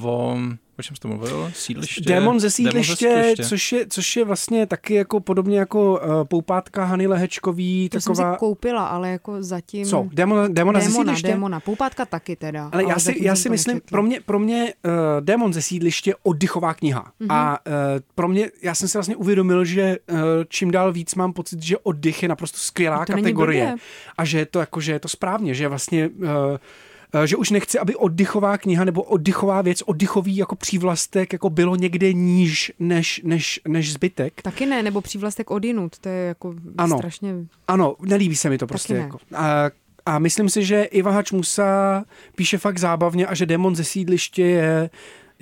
o... 0.03 0.39
O 0.79 0.83
čem 0.83 0.97
jsi 0.97 1.01
to 1.01 1.09
mluvil? 1.09 1.51
Sídliště? 1.55 2.01
Démon 2.01 2.41
ze 2.41 2.51
sídliště, 2.51 3.05
Démon 3.09 3.21
ze 3.23 3.23
sídliště. 3.23 3.45
což, 3.49 3.73
je, 3.73 3.87
což 3.89 4.17
je 4.17 4.25
vlastně 4.25 4.67
taky 4.67 4.95
jako 4.95 5.21
podobně 5.21 5.59
jako 5.59 5.93
uh, 5.93 6.25
poupátka 6.25 6.85
Hany 6.85 7.07
Lehečkový, 7.07 7.89
To 7.89 8.01
jsem 8.01 8.15
taková... 8.15 8.33
si 8.35 8.39
koupila, 8.39 8.87
ale 8.87 9.11
jako 9.11 9.43
zatím... 9.43 9.87
Co? 9.87 10.09
Démon, 10.13 10.55
démona, 10.55 10.81
ze 10.81 10.87
Démona, 10.87 11.05
sídliště? 11.05 11.29
démona. 11.29 11.61
Poupátka 11.61 12.05
taky 12.05 12.37
teda. 12.37 12.69
Ale 12.73 12.83
já 12.83 12.99
zatím 12.99 13.21
si, 13.21 13.27
já 13.27 13.35
jsem 13.37 13.43
si 13.43 13.51
myslím, 13.51 13.75
nečetla. 13.75 13.91
pro 13.91 14.03
mě, 14.03 14.21
pro 14.21 14.39
mě 14.39 14.75
uh, 14.85 14.93
Démon 15.21 15.53
ze 15.53 15.63
sídliště 15.63 16.11
je 16.11 16.15
oddychová 16.23 16.75
kniha. 16.75 17.13
Mhm. 17.21 17.29
Mm-hmm. 17.29 17.35
A 17.35 17.59
uh, 17.67 17.73
pro 18.15 18.29
mě, 18.29 18.51
já 18.63 18.75
jsem 18.75 18.89
si 18.89 18.99
vlastně 18.99 19.17
uvědomil, 19.17 19.65
že 19.65 19.97
uh, 20.13 20.19
čím 20.49 20.71
dál 20.71 20.93
víc 20.93 21.15
mám 21.15 21.33
pocit, 21.33 21.63
že 21.63 21.79
oddych 21.79 22.23
je 22.23 22.29
naprosto 22.29 22.59
skvělá 22.59 23.07
To 23.07 23.13
není 23.13 23.23
kategorie. 23.23 23.65
blbě. 23.67 23.77
A 24.19 24.25
že 24.25 24.39
je 24.39 24.47
to 24.47 24.61
jako, 24.61 24.81
že 24.81 24.93
je 24.93 24.99
to 25.01 25.09
správně, 25.09 25.55
že 25.55 25.69
vlastně 25.69 26.09
uh, 26.09 26.27
že 27.25 27.37
už 27.37 27.51
nechci, 27.51 27.79
aby 27.79 27.97
oddychová 27.97 28.59
kniha 28.59 28.85
nebo 28.85 29.03
oddychová 29.03 29.63
věc, 29.63 29.83
oddychový 29.83 30.37
jako 30.37 30.57
přívlastek 30.57 31.33
jako 31.33 31.51
bylo 31.51 31.77
někde 31.77 32.13
níž 32.13 32.73
než, 32.79 33.21
než, 33.25 33.61
než 33.69 33.93
zbytek. 33.93 34.43
Taky 34.43 34.67
ne, 34.67 34.83
nebo 34.83 35.01
přívlastek 35.01 35.51
odinut, 35.51 35.99
to 35.99 36.09
je 36.09 36.27
jako 36.27 36.55
Ano. 36.79 36.97
strašně... 36.99 37.35
Ano, 37.69 37.97
nelíbí 38.01 38.37
se 38.37 38.51
mi 38.51 38.59
to 38.59 38.67
prostě. 38.67 38.95
Jako. 38.95 39.19
A, 39.35 39.71
a 40.07 40.19
myslím 40.19 40.49
si, 40.49 40.65
že 40.65 40.83
Iva 40.83 41.11
Hačmusa 41.11 42.05
píše 42.37 42.59
fakt 42.59 42.79
zábavně 42.79 43.27
a 43.27 43.35
že 43.35 43.47
Demon 43.47 43.77
ze 43.77 43.85
sídliště 43.85 44.43
je, 44.43 44.91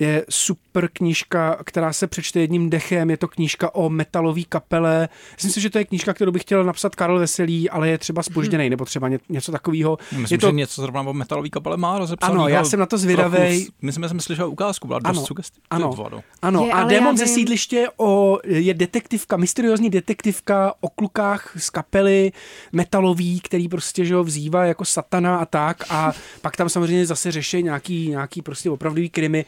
je 0.03 0.25
super 0.29 0.89
knížka, 0.93 1.57
která 1.65 1.93
se 1.93 2.07
přečte 2.07 2.39
jedním 2.39 2.69
dechem. 2.69 3.09
Je 3.09 3.17
to 3.17 3.27
knížka 3.27 3.75
o 3.75 3.89
metalové 3.89 4.41
kapele. 4.49 5.09
Myslím 5.35 5.51
si, 5.51 5.61
že 5.61 5.69
to 5.69 5.77
je 5.77 5.85
knížka, 5.85 6.13
kterou 6.13 6.31
bych 6.31 6.41
chtěl 6.41 6.63
napsat 6.63 6.95
Karel 6.95 7.19
Veselý, 7.19 7.69
ale 7.69 7.89
je 7.89 7.97
třeba 7.97 8.23
spožděný, 8.23 8.69
nebo 8.69 8.85
třeba 8.85 9.09
ně, 9.09 9.19
něco 9.29 9.51
takového. 9.51 9.97
Myslím, 10.11 10.35
je 10.35 10.37
to, 10.37 10.47
že 10.47 10.51
něco 10.53 10.81
zrovna 10.81 11.01
o 11.01 11.13
metalový 11.13 11.49
kapele 11.49 11.77
má 11.77 11.99
rozepsaný. 11.99 12.33
Ano, 12.33 12.47
já 12.47 12.63
jsem 12.63 12.79
na 12.79 12.85
to 12.85 12.97
zvědavej. 12.97 13.67
Myslím, 13.81 14.03
že 14.03 14.09
jsem 14.09 14.19
slyšel 14.19 14.49
ukázku, 14.49 14.87
byla 14.87 14.99
Ano, 15.03 15.13
dost 15.13 15.27
sugestivní. 15.27 15.63
ano. 15.69 15.93
Ano, 16.41 16.65
Je, 16.65 16.71
a 16.71 16.83
Démon 16.83 17.17
ze 17.17 17.27
sídliště 17.27 17.87
o, 17.97 18.39
je 18.45 18.73
detektivka, 18.73 19.37
mysteriózní 19.37 19.89
detektivka 19.89 20.73
o 20.81 20.89
klukách 20.89 21.51
z 21.57 21.69
kapely 21.69 22.31
metalový, 22.71 23.39
který 23.39 23.67
prostě 23.67 24.05
že 24.05 24.15
ho 24.15 24.23
vzývá 24.23 24.65
jako 24.65 24.85
satana 24.85 25.37
a 25.37 25.45
tak 25.45 25.83
a 25.89 26.13
pak 26.41 26.55
tam 26.57 26.69
samozřejmě 26.69 27.05
zase 27.05 27.31
řeší 27.31 27.63
nějaký, 27.63 28.09
nějaký 28.09 28.41
prostě 28.41 28.69
opravdový 28.69 29.09
krimi. 29.09 29.45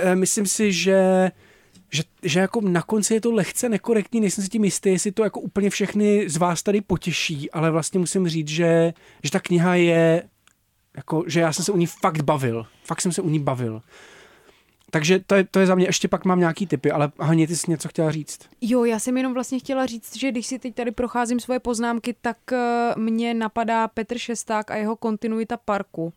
E, 0.00 0.16
Myslím 0.16 0.46
si, 0.46 0.72
že 0.72 1.30
že, 1.94 2.02
že 2.22 2.40
jako 2.40 2.60
na 2.60 2.82
konci 2.82 3.14
je 3.14 3.20
to 3.20 3.32
lehce 3.32 3.68
nekorektní, 3.68 4.20
nejsem 4.20 4.44
si 4.44 4.50
tím 4.50 4.64
jistý, 4.64 4.90
jestli 4.90 5.12
to 5.12 5.24
jako 5.24 5.40
úplně 5.40 5.70
všechny 5.70 6.28
z 6.28 6.36
vás 6.36 6.62
tady 6.62 6.80
potěší, 6.80 7.50
ale 7.50 7.70
vlastně 7.70 8.00
musím 8.00 8.28
říct, 8.28 8.48
že, 8.48 8.94
že 9.22 9.30
ta 9.30 9.40
kniha 9.40 9.74
je 9.74 10.22
jako, 10.96 11.24
že 11.26 11.40
já 11.40 11.52
jsem 11.52 11.64
se 11.64 11.72
u 11.72 11.76
ní 11.76 11.86
fakt 11.86 12.22
bavil. 12.22 12.66
Fakt 12.84 13.00
jsem 13.00 13.12
se 13.12 13.22
u 13.22 13.28
ní 13.28 13.38
bavil. 13.38 13.82
Takže 14.90 15.18
to 15.26 15.34
je, 15.34 15.44
to 15.44 15.60
je 15.60 15.66
za 15.66 15.74
mě, 15.74 15.86
ještě 15.86 16.08
pak 16.08 16.24
mám 16.24 16.38
nějaký 16.38 16.66
typy, 16.66 16.90
ale 16.90 17.12
Haně, 17.20 17.46
ty 17.46 17.56
jsi 17.56 17.70
něco 17.70 17.88
chtěla 17.88 18.10
říct. 18.10 18.38
Jo, 18.60 18.84
já 18.84 18.98
jsem 18.98 19.16
jenom 19.16 19.34
vlastně 19.34 19.58
chtěla 19.58 19.86
říct, 19.86 20.16
že 20.16 20.30
když 20.30 20.46
si 20.46 20.58
teď 20.58 20.74
tady 20.74 20.90
procházím 20.90 21.40
svoje 21.40 21.60
poznámky, 21.60 22.14
tak 22.20 22.36
eh, 22.52 22.94
mě 22.96 23.34
napadá 23.34 23.88
Petr 23.88 24.18
Šesták 24.18 24.70
a 24.70 24.76
jeho 24.76 24.96
kontinuita 24.96 25.56
parku. 25.56 26.12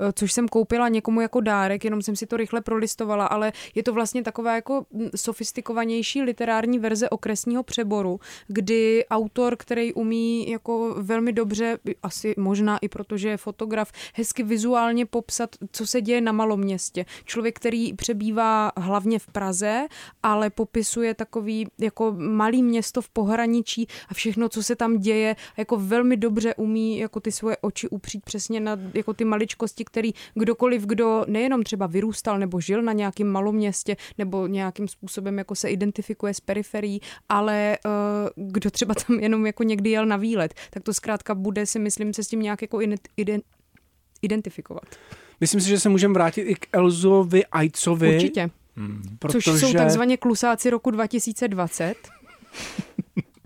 Eh, 0.00 0.12
což 0.12 0.32
jsem 0.32 0.48
koupila 0.48 0.88
někomu 0.88 1.20
jako 1.20 1.40
dárek, 1.40 1.84
jenom 1.84 2.02
jsem 2.02 2.16
si 2.16 2.26
to 2.26 2.36
rychle 2.36 2.60
prolistovala, 2.60 3.26
ale 3.26 3.52
je 3.74 3.82
to 3.82 3.92
vlastně 3.92 4.22
taková 4.22 4.54
jako 4.54 4.86
mm, 4.90 5.08
sofistikovanější 5.16 6.22
literární 6.22 6.78
verze 6.78 7.10
okresního 7.10 7.62
přeboru, 7.62 8.20
kdy 8.46 9.04
autor, 9.10 9.56
který 9.56 9.94
umí 9.94 10.50
jako 10.50 10.94
velmi 10.98 11.32
dobře, 11.32 11.78
asi 12.02 12.34
možná 12.38 12.78
i 12.78 12.88
protože 12.88 13.28
je 13.28 13.36
fotograf, 13.36 13.92
hezky 14.14 14.42
vizuálně 14.42 15.06
popsat, 15.06 15.56
co 15.72 15.86
se 15.86 16.00
děje 16.00 16.20
na 16.20 16.32
malom 16.32 16.60
městě. 16.60 17.04
Člověk, 17.24 17.56
který 17.56 17.94
přebývá 17.94 18.72
hlavně 18.76 19.18
v 19.18 19.26
Praze, 19.26 19.86
ale 20.22 20.50
popisuje 20.50 21.14
takový 21.14 21.66
jako 21.78 22.14
malý 22.18 22.62
město 22.62 23.02
v 23.02 23.08
pohraničí 23.08 23.86
a 24.08 24.14
všechno, 24.14 24.48
co 24.48 24.62
se 24.62 24.76
tam 24.76 24.98
děje, 24.98 25.36
jako 25.56 25.76
velmi 25.76 26.16
dobře 26.16 26.54
umí 26.54 26.98
jako 26.98 27.20
ty 27.20 27.32
svoje 27.32 27.56
oči 27.60 27.88
upřít 27.88 28.24
přesně 28.24 28.60
na 28.60 28.78
jako 28.94 29.14
ty 29.14 29.24
maličkosti, 29.24 29.84
který 29.86 30.12
kdokoliv, 30.34 30.86
kdo 30.86 31.24
nejenom 31.28 31.62
třeba 31.62 31.86
vyrůstal 31.86 32.38
nebo 32.38 32.60
žil 32.60 32.82
na 32.82 32.92
nějakém 32.92 33.28
maloměstě 33.28 33.96
nebo 34.18 34.46
nějakým 34.46 34.88
způsobem 34.88 35.38
jako 35.38 35.54
se 35.54 35.68
identifikuje 35.68 36.34
s 36.34 36.40
periferií, 36.40 37.00
ale 37.28 37.78
uh, 37.84 38.46
kdo 38.46 38.70
třeba 38.70 38.94
tam 38.94 39.18
jenom 39.20 39.46
jako 39.46 39.62
někdy 39.62 39.90
jel 39.90 40.06
na 40.06 40.16
výlet, 40.16 40.54
tak 40.70 40.82
to 40.82 40.94
zkrátka 40.94 41.34
bude 41.34 41.66
si 41.66 41.78
myslím 41.78 42.14
se 42.14 42.24
s 42.24 42.28
tím 42.28 42.42
nějak 42.42 42.62
jako 42.62 42.80
ident, 43.16 43.44
identifikovat. 44.22 44.84
Myslím 45.40 45.60
si, 45.60 45.68
že 45.68 45.80
se 45.80 45.88
můžeme 45.88 46.14
vrátit 46.14 46.42
i 46.42 46.54
k 46.54 46.66
Elzovi 46.72 47.46
Ajcovi. 47.46 48.14
Určitě. 48.14 48.50
Hmm. 48.76 49.02
Protože... 49.18 49.50
Což 49.50 49.60
jsou 49.60 49.72
takzvaně 49.72 50.16
klusáci 50.16 50.70
roku 50.70 50.90
2020. 50.90 51.94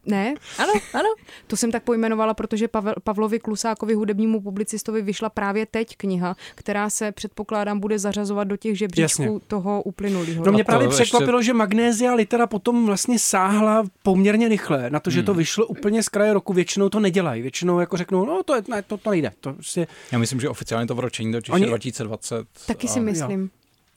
Ne? 0.07 0.35
Ano, 0.59 0.73
ano. 0.95 1.09
To 1.47 1.57
jsem 1.57 1.71
tak 1.71 1.83
pojmenovala, 1.83 2.35
protože 2.35 2.69
Pavel, 2.69 2.95
Pavlovi 3.05 3.39
Klusákovi, 3.39 3.95
hudebnímu 3.95 4.41
publicistovi, 4.41 5.03
vyšla 5.03 5.29
právě 5.29 5.67
teď 5.67 5.97
kniha, 5.97 6.37
která 6.55 6.91
se 6.91 7.13
předpokládám 7.13 7.81
bude 7.81 7.99
zařazovat 7.99 8.49
do 8.49 8.57
těch 8.57 8.79
žebříčků 8.79 9.23
Jasně. 9.23 9.41
toho 9.47 9.83
uplynulého. 9.83 10.45
No 10.45 10.53
mě 10.53 10.65
právě 10.65 10.89
překvapilo, 10.89 11.39
ještě... 11.39 11.47
že 11.47 11.55
Magnézia 11.55 12.15
litera 12.15 12.47
potom 12.47 12.87
vlastně 12.87 13.19
sáhla 13.19 13.85
poměrně 14.03 14.49
rychle 14.49 14.91
na 14.91 15.01
to, 15.01 15.11
že 15.11 15.19
hmm. 15.19 15.27
to 15.27 15.35
vyšlo 15.35 15.67
úplně 15.67 16.03
z 16.03 16.09
kraje 16.09 16.33
roku. 16.33 16.53
Většinou 16.53 16.89
to 16.89 17.01
nedělají. 17.01 17.43
Většinou 17.43 17.81
jako 17.81 17.97
řeknou, 17.97 18.25
no 18.25 18.43
to, 18.43 18.55
je, 18.55 18.63
ne, 18.69 18.83
to, 18.83 18.97
to 18.97 19.11
nejde. 19.11 19.33
To 19.41 19.53
prostě... 19.53 19.87
Já 20.13 20.19
myslím, 20.19 20.41
že 20.41 20.49
oficiálně 20.49 20.87
to 20.87 20.95
vročení 20.95 21.33
do 21.33 21.41
Oni... 21.51 21.67
2020. 21.67 22.47
Taky 22.67 22.89
si 22.89 23.01
myslím. 23.01 23.41
Jo. 23.41 23.49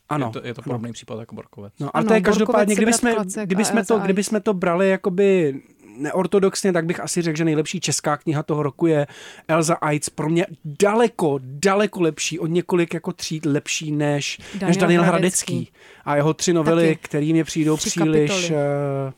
Ano. 0.09 0.27
Je 0.27 0.41
to, 0.41 0.47
je 0.47 0.53
to 0.53 0.61
podobný 0.61 0.87
ano. 0.87 0.93
případ 0.93 1.19
jako 1.19 1.35
Borkovec. 1.35 1.73
No, 1.79 1.87
a 1.87 1.89
ano, 1.99 2.07
to 2.07 2.13
je 2.13 2.21
každopádně, 2.21 2.75
kdyby 2.75 2.93
jsme, 2.93 3.15
kdyby, 3.43 3.65
jsme 3.65 3.85
to, 3.85 3.99
kdyby 3.99 4.23
jsme 4.23 4.39
to 4.39 4.53
brali 4.53 4.89
jakoby 4.89 5.61
neortodoxně, 5.97 6.73
tak 6.73 6.85
bych 6.85 6.99
asi 6.99 7.21
řekl, 7.21 7.37
že 7.37 7.45
nejlepší 7.45 7.79
česká 7.79 8.17
kniha 8.17 8.43
toho 8.43 8.63
roku 8.63 8.87
je 8.87 9.07
Elza 9.47 9.77
Eitz. 9.81 10.09
Pro 10.09 10.29
mě 10.29 10.45
daleko, 10.65 11.39
daleko 11.43 12.01
lepší, 12.01 12.39
o 12.39 12.47
několik 12.47 12.93
jako 12.93 13.13
tříd 13.13 13.45
lepší 13.45 13.91
než 13.91 14.39
Daniel, 14.53 14.67
než 14.67 14.77
Daniel 14.77 15.03
Hradecký. 15.03 15.53
Hradecký. 15.53 15.79
A 16.05 16.15
jeho 16.15 16.33
tři 16.33 16.53
novely, 16.53 16.97
které 17.01 17.25
mě 17.25 17.43
přijdou 17.43 17.77
tři 17.77 17.89
příliš... 17.89 18.31
Kapitoly. 18.31 18.59
Uh, 19.07 19.13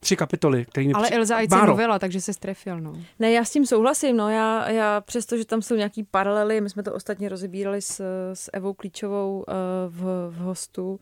tři 0.00 0.16
kapitoly. 0.16 0.64
Který 0.64 0.92
Ale 0.92 1.08
při... 1.08 1.14
Elza 1.14 1.40
je 1.40 1.48
novela, 1.66 1.98
takže 1.98 2.20
se 2.20 2.32
strefil. 2.32 2.80
No. 2.80 2.92
Ne, 3.18 3.32
já 3.32 3.44
s 3.44 3.50
tím 3.50 3.66
souhlasím. 3.66 4.16
No. 4.16 4.28
Já, 4.28 4.70
já 4.70 5.00
přesto, 5.00 5.36
že 5.36 5.44
tam 5.44 5.62
jsou 5.62 5.74
nějaký 5.74 6.02
paralely, 6.02 6.60
my 6.60 6.70
jsme 6.70 6.82
to 6.82 6.92
ostatně 6.92 7.28
rozebírali 7.28 7.82
s, 7.82 8.00
s 8.34 8.50
Evou 8.52 8.74
Klíčovou 8.74 9.38
uh, 9.38 9.54
v, 9.88 10.30
v 10.30 10.36
hostu, 10.36 10.90
uh, 10.90 10.98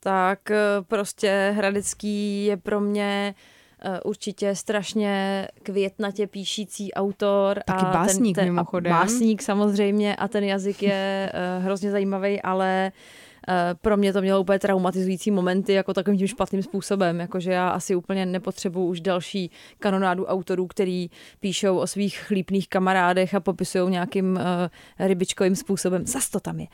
tak 0.00 0.38
uh, 0.50 0.84
prostě 0.84 1.54
Hradecký 1.56 2.44
je 2.44 2.56
pro 2.56 2.80
mě 2.80 3.34
uh, 3.36 3.40
Eh, 3.40 3.53
určitě 4.04 4.54
strašně 4.54 5.48
květnatě 5.62 6.26
píšící 6.26 6.92
autor. 6.92 7.62
Taky 7.66 7.84
a 7.86 7.92
básník 7.92 8.36
ten, 8.36 8.44
ten, 8.44 8.54
mimochodem. 8.54 8.92
Básník 8.92 9.42
samozřejmě 9.42 10.16
a 10.16 10.28
ten 10.28 10.44
jazyk 10.44 10.82
je 10.82 11.32
uh, 11.58 11.64
hrozně 11.64 11.90
zajímavý, 11.90 12.42
ale 12.42 12.92
uh, 12.94 13.23
Eh, 13.23 13.23
pro 13.82 13.96
mě 13.96 14.12
to 14.12 14.20
mělo 14.20 14.40
úplně 14.40 14.58
traumatizující 14.58 15.30
momenty 15.30 15.72
jako 15.72 15.94
takovým 15.94 16.18
tím 16.18 16.28
špatným 16.28 16.62
způsobem, 16.62 17.20
jakože 17.20 17.52
já 17.52 17.68
asi 17.68 17.94
úplně 17.94 18.26
nepotřebuju 18.26 18.86
už 18.86 19.00
další 19.00 19.50
kanonádu 19.78 20.24
autorů, 20.24 20.66
který 20.66 21.10
píšou 21.40 21.76
o 21.78 21.86
svých 21.86 22.18
chlípných 22.18 22.68
kamarádech 22.68 23.34
a 23.34 23.40
popisují 23.40 23.90
nějakým 23.90 24.32
uh, 24.32 25.06
rybičkovým 25.06 25.56
způsobem. 25.56 26.06
Zas 26.06 26.30
to 26.30 26.40
tam 26.40 26.60
je. 26.60 26.66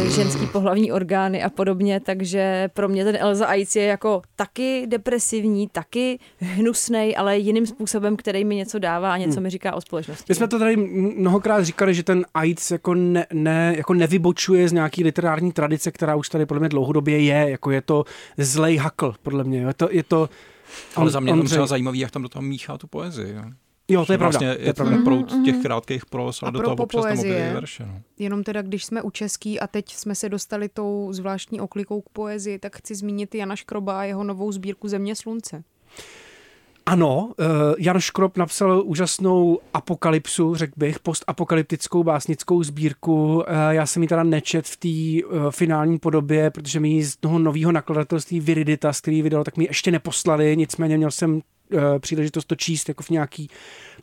Uh, 0.00 0.08
ženský 0.10 0.46
pohlavní 0.46 0.92
orgány 0.92 1.42
a 1.42 1.50
podobně, 1.50 2.00
takže 2.00 2.68
pro 2.74 2.88
mě 2.88 3.04
ten 3.04 3.16
Elza 3.20 3.46
Aic 3.46 3.76
je 3.76 3.84
jako 3.84 4.22
taky 4.36 4.86
depresivní, 4.86 5.68
taky 5.68 6.18
hnusný, 6.38 7.16
ale 7.16 7.38
jiným 7.38 7.66
způsobem, 7.66 8.16
který 8.16 8.44
mi 8.44 8.54
něco 8.56 8.78
dává 8.78 9.12
a 9.12 9.16
něco 9.16 9.34
hmm. 9.34 9.42
mi 9.42 9.50
říká 9.50 9.74
o 9.74 9.80
společnosti. 9.80 10.24
My 10.28 10.34
jsme 10.34 10.48
to 10.48 10.58
tady 10.58 10.76
mnohokrát 10.76 11.64
říkali, 11.64 11.94
že 11.94 12.02
ten 12.02 12.24
Aic 12.34 12.70
jako, 12.70 12.94
ne, 12.94 13.26
ne, 13.32 13.74
jako 13.76 13.94
nevybočuje 13.94 14.68
z 14.68 14.72
nějaký 14.72 15.04
literární 15.04 15.52
tradice, 15.52 15.87
tradice, 15.88 15.98
která 15.98 16.16
už 16.16 16.28
tady 16.28 16.46
podle 16.46 16.60
mě 16.60 16.68
dlouhodobě 16.68 17.18
je, 17.18 17.50
jako 17.50 17.70
je 17.70 17.82
to 17.82 18.04
zlej 18.38 18.76
hakl, 18.76 19.14
podle 19.22 19.44
mě. 19.44 19.58
Je 19.58 19.74
to, 19.74 19.88
je 19.90 20.02
to 20.02 20.28
ale 20.96 21.06
on, 21.06 21.10
za 21.10 21.20
mě 21.20 21.32
je 21.32 21.44
třeba 21.44 21.66
zajímavý, 21.66 21.98
jak 21.98 22.10
tam 22.10 22.22
do 22.22 22.28
toho 22.28 22.42
míchá 22.42 22.78
tu 22.78 22.86
poezii. 22.86 23.34
Jo. 23.34 23.42
Jo, 23.90 24.06
to 24.06 24.12
je 24.12 24.18
vlastně 24.18 24.46
pravda. 24.46 24.64
Je, 24.66 24.74
to 24.74 24.90
je 24.90 24.98
proud 24.98 25.44
těch 25.44 25.62
krátkých 25.62 26.06
pros, 26.06 26.42
ale 26.42 26.52
do 26.52 26.62
toho 26.62 26.76
občas 26.76 27.04
tam 27.04 27.16
verše. 27.54 27.86
No. 27.86 28.00
Jenom 28.18 28.44
teda, 28.44 28.62
když 28.62 28.84
jsme 28.84 29.02
u 29.02 29.10
český 29.10 29.60
a 29.60 29.66
teď 29.66 29.94
jsme 29.94 30.14
se 30.14 30.28
dostali 30.28 30.68
tou 30.68 31.08
zvláštní 31.12 31.60
oklikou 31.60 32.00
k 32.00 32.08
poezii, 32.08 32.58
tak 32.58 32.76
chci 32.76 32.94
zmínit 32.94 33.34
Jana 33.34 33.56
Škroba 33.56 34.00
a 34.00 34.04
jeho 34.04 34.24
novou 34.24 34.52
sbírku 34.52 34.88
Země 34.88 35.16
slunce. 35.16 35.64
Ano, 36.88 37.32
uh, 37.38 37.46
Jan 37.78 38.00
Škrop 38.00 38.36
napsal 38.36 38.82
úžasnou 38.84 39.58
apokalypsu, 39.74 40.54
řekl 40.54 40.72
bych, 40.76 40.98
postapokalyptickou 40.98 42.04
básnickou 42.04 42.62
sbírku. 42.62 43.34
Uh, 43.34 43.42
já 43.70 43.86
jsem 43.86 44.02
ji 44.02 44.08
teda 44.08 44.22
nečet 44.22 44.66
v 44.66 44.76
té 44.76 45.26
uh, 45.26 45.50
finální 45.50 45.98
podobě, 45.98 46.50
protože 46.50 46.80
mi 46.80 47.02
z 47.04 47.16
toho 47.16 47.38
nového 47.38 47.72
nakladatelství 47.72 48.40
Viriditas, 48.40 49.00
který 49.00 49.22
vydal, 49.22 49.44
tak 49.44 49.56
mi 49.56 49.64
ještě 49.64 49.90
neposlali, 49.90 50.56
nicméně 50.56 50.96
měl 50.96 51.10
jsem 51.10 51.40
příležitost 51.98 52.44
to 52.44 52.54
číst 52.54 52.88
jako 52.88 53.02
v 53.02 53.10
nějaký 53.10 53.50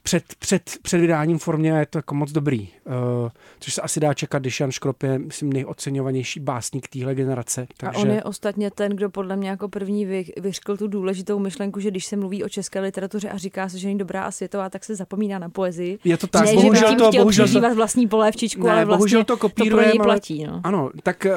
před, 0.05 0.23
před, 0.39 0.61
před 0.81 0.97
vydáním 0.97 1.39
formě 1.39 1.69
je 1.69 1.85
to 1.85 1.97
jako 1.97 2.15
moc 2.15 2.31
dobrý. 2.31 2.69
Uh, 2.85 3.29
což 3.59 3.73
se 3.73 3.81
asi 3.81 3.99
dá 3.99 4.13
čekat, 4.13 4.39
když 4.39 4.59
Jan 4.59 4.71
Škrop 4.71 5.03
je, 5.03 5.19
myslím, 5.19 5.53
nejoceňovanější 5.53 6.39
básník 6.39 6.87
téhle 6.87 7.15
generace. 7.15 7.67
Takže... 7.77 7.97
A 7.97 8.01
on 8.01 8.11
je 8.11 8.23
ostatně 8.23 8.71
ten, 8.71 8.91
kdo 8.91 9.09
podle 9.09 9.35
mě 9.35 9.49
jako 9.49 9.69
první 9.69 10.05
vy, 10.05 10.25
vyřkl 10.37 10.77
tu 10.77 10.87
důležitou 10.87 11.39
myšlenku, 11.39 11.79
že 11.79 11.91
když 11.91 12.05
se 12.05 12.15
mluví 12.15 12.43
o 12.43 12.49
české 12.49 12.79
literatuře 12.79 13.29
a 13.29 13.37
říká 13.37 13.69
se, 13.69 13.79
že 13.79 13.87
není 13.87 13.99
dobrá 13.99 14.23
a 14.23 14.31
světová, 14.31 14.69
tak 14.69 14.83
se 14.83 14.95
zapomíná 14.95 15.39
na 15.39 15.49
poezii. 15.49 15.99
Je 16.03 16.17
to 16.17 16.27
tak, 16.27 16.45
ne, 16.45 16.53
bohužel 16.53 16.89
že 16.89 16.95
to, 16.95 17.11
bohužel 17.11 17.47
to, 17.47 17.75
vlastní 17.75 18.07
polévčičku, 18.07 18.63
ne, 18.63 18.71
ale 18.71 18.85
vlastně 18.85 18.97
bohužel 18.97 19.23
to, 19.23 19.37
kopíruje, 19.37 19.71
to 19.71 19.77
pro 19.77 19.85
něj 19.85 19.99
platí. 20.03 20.43
No. 20.43 20.61
Ano, 20.63 20.89
tak 21.03 21.27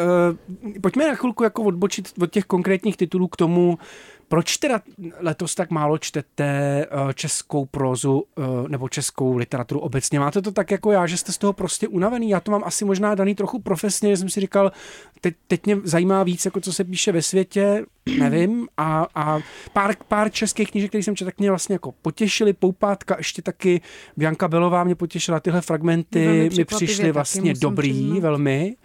uh, 0.69 0.81
pojďme 0.81 1.09
na 1.09 1.15
chvilku 1.15 1.45
jako 1.45 1.63
odbočit 1.63 2.13
od 2.23 2.31
těch 2.31 2.45
konkrétních 2.45 2.97
titulů 2.97 3.29
k 3.29 3.37
tomu, 3.37 3.79
proč 4.29 4.57
teda 4.57 4.83
letos 5.21 5.55
tak 5.55 5.71
málo 5.71 5.99
čtete 5.99 6.45
eh, 6.45 7.15
českou 7.15 7.67
prózu 7.67 8.25
eh, 8.39 8.69
nebo 8.69 8.89
českou 8.89 9.37
literaturu 9.37 9.81
obecně? 9.81 10.21
Máte 10.21 10.43
to 10.43 10.53
tak 10.53 10.71
jako 10.71 10.93
já, 10.93 11.07
že 11.07 11.17
jste 11.17 11.33
z 11.33 11.39
toho 11.39 11.53
prostě 11.53 11.89
unavený? 11.89 12.31
Já 12.31 12.41
to 12.41 12.51
mám 12.51 12.63
asi 12.65 12.85
možná 12.85 13.15
daný 13.15 13.35
trochu 13.35 13.59
profesně, 13.59 14.11
že 14.11 14.17
jsem 14.17 14.29
si 14.29 14.41
říkal, 14.41 14.73
teď, 15.21 15.35
teď 15.47 15.67
mě 15.67 15.77
zajímá 15.85 16.23
víc, 16.23 16.45
jako 16.45 16.61
co 16.61 16.73
se 16.73 16.85
píše 16.85 17.13
ve 17.13 17.23
světě, 17.23 17.85
nevím. 18.19 18.69
A, 18.77 19.07
a 19.15 19.41
pár, 19.73 19.95
pár 20.09 20.31
českých 20.31 20.71
knížek, 20.71 20.91
které 20.91 21.03
jsem 21.03 21.17
četl, 21.17 21.31
tak 21.31 21.39
mě 21.39 21.51
vlastně 21.51 21.75
jako 21.75 21.93
potěšili. 22.03 22.53
Poupátka, 22.53 23.15
ještě 23.19 23.43
taky 23.43 23.81
Bianka 24.17 24.49
Belová 24.49 24.85
mě 24.85 24.95
potěšila. 24.95 25.41
Tyhle 25.41 25.61
fragmenty 25.61 26.51
mi 26.57 26.65
přišly 26.65 27.13
vlastně 27.13 27.55
dobrý, 27.55 28.21
velmi. 28.21 28.77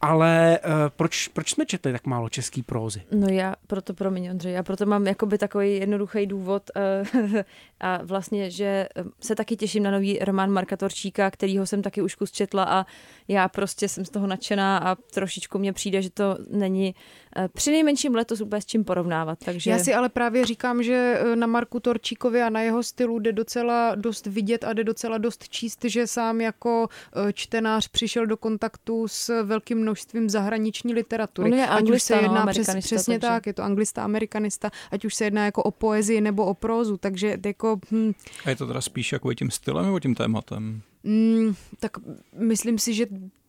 Ale 0.00 0.58
uh, 0.64 0.72
proč, 0.88 1.28
proč 1.28 1.50
jsme 1.50 1.66
četli 1.66 1.92
tak 1.92 2.06
málo 2.06 2.28
český 2.28 2.62
prózy? 2.62 3.02
No 3.12 3.28
já 3.28 3.54
proto, 3.66 3.94
promiň 3.94 4.30
Ondřej, 4.30 4.52
já 4.52 4.62
proto 4.62 4.86
mám 4.86 5.06
jakoby 5.06 5.38
takový 5.38 5.76
jednoduchý 5.76 6.26
důvod 6.26 6.70
uh, 7.12 7.38
a 7.80 8.00
vlastně, 8.02 8.50
že 8.50 8.88
eh, 8.96 9.04
se 9.20 9.34
taky 9.34 9.56
těším 9.56 9.82
na 9.82 9.90
nový 9.90 10.18
román 10.18 10.50
Marka 10.50 10.76
Torčíka, 10.76 11.30
kterýho 11.30 11.66
jsem 11.66 11.82
taky 11.82 12.02
už 12.02 12.14
kus 12.14 12.30
četla 12.30 12.64
a 12.64 12.86
já 13.28 13.48
prostě 13.48 13.88
jsem 13.88 14.04
z 14.04 14.10
toho 14.10 14.26
nadšená 14.26 14.78
a 14.78 14.94
trošičku 14.94 15.58
mně 15.58 15.72
přijde, 15.72 16.02
že 16.02 16.10
to 16.10 16.36
není 16.50 16.94
uh, 17.38 17.48
při 17.48 17.70
nejmenším 17.70 18.14
letos 18.14 18.40
úplně 18.40 18.62
s 18.62 18.66
čím 18.66 18.84
porovnávat. 18.84 19.38
Takže... 19.44 19.70
Já 19.70 19.78
si 19.78 19.94
ale 19.94 20.08
právě 20.08 20.46
říkám, 20.46 20.82
že 20.82 21.20
na 21.34 21.46
Marku 21.46 21.80
Torčíkovi 21.80 22.42
a 22.42 22.50
na 22.50 22.60
jeho 22.60 22.82
stylu 22.82 23.18
jde 23.18 23.32
docela 23.32 23.94
dost 23.94 24.26
vidět 24.26 24.64
a 24.64 24.72
jde 24.72 24.84
docela 24.84 25.18
dost 25.18 25.48
číst, 25.48 25.84
že 25.84 26.06
sám 26.06 26.40
jako 26.40 26.88
čtenář 27.32 27.88
přišel 27.88 28.26
do 28.26 28.36
kontaktu 28.36 29.08
s 29.08 29.42
velkým 29.42 29.78
množstvím 29.78 30.30
zahraniční 30.30 30.94
literatury. 30.94 31.52
On 31.52 31.58
je 31.58 31.66
ať 31.66 31.90
už 31.90 32.02
se 32.02 32.16
jedná 32.16 32.44
no, 32.44 32.52
přes, 32.52 32.76
přesně 32.78 33.18
takže. 33.18 33.32
tak, 33.32 33.46
je 33.46 33.52
to 33.52 33.62
anglista, 33.62 34.04
amerikanista, 34.04 34.70
ať 34.90 35.04
už 35.04 35.14
se 35.14 35.24
jedná 35.24 35.44
jako 35.44 35.62
o 35.62 35.70
poezii 35.70 36.20
nebo 36.20 36.44
o 36.44 36.54
prózu, 36.54 36.96
takže 36.96 37.38
jako... 37.46 37.80
Hm. 37.90 38.12
A 38.44 38.50
je 38.50 38.56
to 38.56 38.66
teda 38.66 38.80
spíš 38.80 39.12
jako 39.12 39.34
tím 39.34 39.50
stylem 39.50 39.84
nebo 39.84 40.00
tím 40.00 40.14
tématem? 40.14 40.82
Mm, 41.06 41.54
tak 41.78 41.92
myslím 42.34 42.78
si, 42.78 42.94
že 42.94 43.06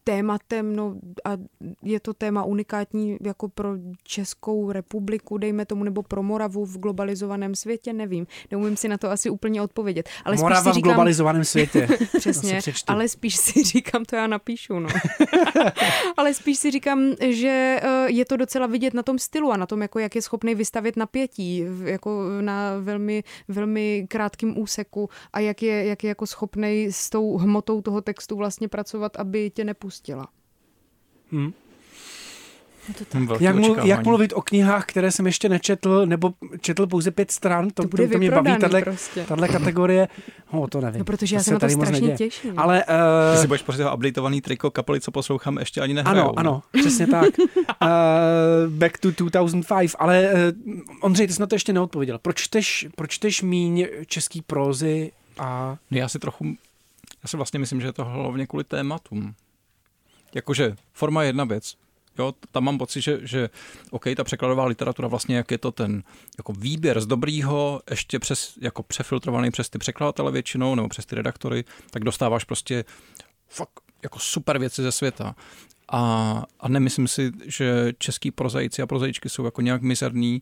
tématem, 0.07 0.75
no 0.75 0.95
a 1.25 1.31
je 1.83 1.99
to 1.99 2.13
téma 2.13 2.43
unikátní 2.43 3.17
jako 3.21 3.49
pro 3.49 3.69
Českou 4.03 4.71
republiku, 4.71 5.37
dejme 5.37 5.65
tomu, 5.65 5.83
nebo 5.83 6.03
pro 6.03 6.23
Moravu 6.23 6.65
v 6.65 6.77
globalizovaném 6.77 7.55
světě, 7.55 7.93
nevím. 7.93 8.27
Neumím 8.51 8.77
si 8.77 8.87
na 8.87 8.97
to 8.97 9.11
asi 9.11 9.29
úplně 9.29 9.61
odpovědět. 9.61 10.09
Ale 10.25 10.35
Morava 10.35 10.61
spíš 10.61 10.63
si 10.63 10.71
v 10.71 10.75
říkám, 10.75 10.91
globalizovaném 10.93 11.43
světě. 11.43 11.87
Přesně, 12.17 12.59
ale 12.87 13.07
spíš 13.07 13.35
si 13.35 13.63
říkám, 13.63 14.05
to 14.05 14.15
já 14.15 14.27
napíšu, 14.27 14.79
no. 14.79 14.89
ale 16.17 16.33
spíš 16.33 16.57
si 16.57 16.71
říkám, 16.71 16.99
že 17.29 17.79
eh, 17.83 18.11
je 18.11 18.25
to 18.25 18.37
docela 18.37 18.67
vidět 18.67 18.93
na 18.93 19.03
tom 19.03 19.19
stylu 19.19 19.51
a 19.51 19.57
na 19.57 19.65
tom, 19.65 19.81
jako 19.81 19.99
jak 19.99 20.15
je 20.15 20.21
schopný 20.21 20.55
vystavit 20.55 20.97
napětí, 20.97 21.63
v- 21.63 21.87
jako 21.87 22.23
na 22.41 22.79
velmi, 22.79 23.23
velmi 23.47 24.05
krátkém 24.09 24.57
úseku 24.59 25.09
a 25.33 25.39
jak 25.39 25.63
je, 25.63 25.85
jak 25.85 26.03
je 26.03 26.07
jako 26.07 26.27
schopný 26.27 26.87
s 26.91 27.09
tou 27.09 27.37
hmotou 27.37 27.81
toho 27.81 28.01
textu 28.01 28.35
vlastně 28.35 28.67
pracovat, 28.67 29.15
aby 29.17 29.49
tě 29.49 29.63
nepustila. 29.97 30.27
Velký 33.25 33.43
Jak, 33.43 33.55
mluv, 33.55 33.77
jak 33.83 34.05
mluvit 34.05 34.33
o 34.33 34.41
knihách, 34.41 34.85
které 34.85 35.11
jsem 35.11 35.25
ještě 35.25 35.49
nečetl, 35.49 36.05
nebo 36.05 36.33
četl 36.61 36.87
pouze 36.87 37.11
pět 37.11 37.31
stran, 37.31 37.69
to, 37.69 37.83
To 37.83 37.87
bude 37.89 38.07
to, 38.07 38.13
to 38.13 38.17
mě 38.19 38.31
baví, 38.31 38.57
tahle, 38.57 38.81
prostě. 38.81 39.23
tahle 39.23 39.47
kategorie, 39.47 40.07
no 40.53 40.67
to 40.67 40.81
nevím. 40.81 40.99
No, 40.99 41.05
protože 41.05 41.35
já 41.35 41.39
To 41.39 41.43
se 41.43 41.53
na 41.53 41.59
to 41.59 41.69
strašně 41.69 41.91
neděje. 41.91 42.17
těším. 42.17 42.59
Ale 42.59 42.83
Ty 42.87 42.91
uh, 43.35 43.41
si 43.41 43.47
budeš 43.47 43.61
prostě 43.61 43.85
updateovaný 43.93 44.41
triko 44.41 44.71
kapely, 44.71 45.01
co 45.01 45.11
poslouchám, 45.11 45.57
ještě 45.57 45.81
ani 45.81 45.93
nehrajou. 45.93 46.21
ano, 46.21 46.33
ano, 46.39 46.61
přesně 46.79 47.07
tak. 47.07 47.29
Uh, 47.39 47.43
back 48.69 48.97
to 48.97 49.11
2005, 49.11 49.91
ale 49.99 50.31
uh, 50.67 50.73
Ondřej, 51.01 51.27
ty 51.27 51.33
jsi 51.33 51.41
na 51.41 51.47
to 51.47 51.55
ještě 51.55 51.73
neodpověděl. 51.73 52.17
Proč 52.19 52.41
čteš, 52.41 52.87
proč 52.95 53.11
čteš 53.11 53.41
míň 53.41 53.87
český 54.05 54.41
prózy 54.41 55.11
a 55.37 55.77
No 55.91 55.97
já 55.97 56.07
si 56.09 56.19
trochu, 56.19 56.45
já 57.23 57.27
si 57.27 57.37
vlastně 57.37 57.59
myslím, 57.59 57.81
že 57.81 57.87
je 57.87 57.93
to 57.93 58.05
hlavně 58.05 58.47
kvůli 58.47 58.63
tématům. 58.63 59.33
Jakože 60.36 60.75
forma 60.93 61.23
je 61.23 61.30
jedna 61.30 61.43
věc. 61.43 61.75
Jo, 62.17 62.34
tam 62.51 62.63
mám 62.63 62.78
pocit, 62.78 63.01
že, 63.01 63.19
že 63.21 63.49
OK, 63.91 64.05
ta 64.15 64.23
překladová 64.23 64.65
literatura 64.65 65.07
vlastně, 65.07 65.38
jak 65.38 65.51
je 65.51 65.57
to 65.57 65.71
ten 65.71 66.03
jako 66.38 66.53
výběr 66.53 67.01
z 67.01 67.05
dobrýho, 67.05 67.82
ještě 67.89 68.19
přes, 68.19 68.57
jako 68.61 68.84
přefiltrovaný 68.84 69.51
přes 69.51 69.69
ty 69.69 69.78
překladatele 69.78 70.32
většinou, 70.32 70.75
nebo 70.75 70.89
přes 70.89 71.05
ty 71.05 71.15
redaktory, 71.15 71.63
tak 71.89 72.03
dostáváš 72.03 72.43
prostě 72.43 72.86
fakt 73.47 73.71
jako 74.03 74.19
super 74.19 74.59
věci 74.59 74.82
ze 74.82 74.91
světa. 74.91 75.36
A, 75.91 76.43
a 76.59 76.67
nemyslím 76.69 77.07
si, 77.07 77.32
že 77.45 77.93
český 77.97 78.32
prozaici 78.32 78.82
a 78.82 78.88
prozaičky 78.88 79.30
jsou 79.30 79.45
jako 79.45 79.61
nějak 79.61 79.82
mizerný 79.82 80.41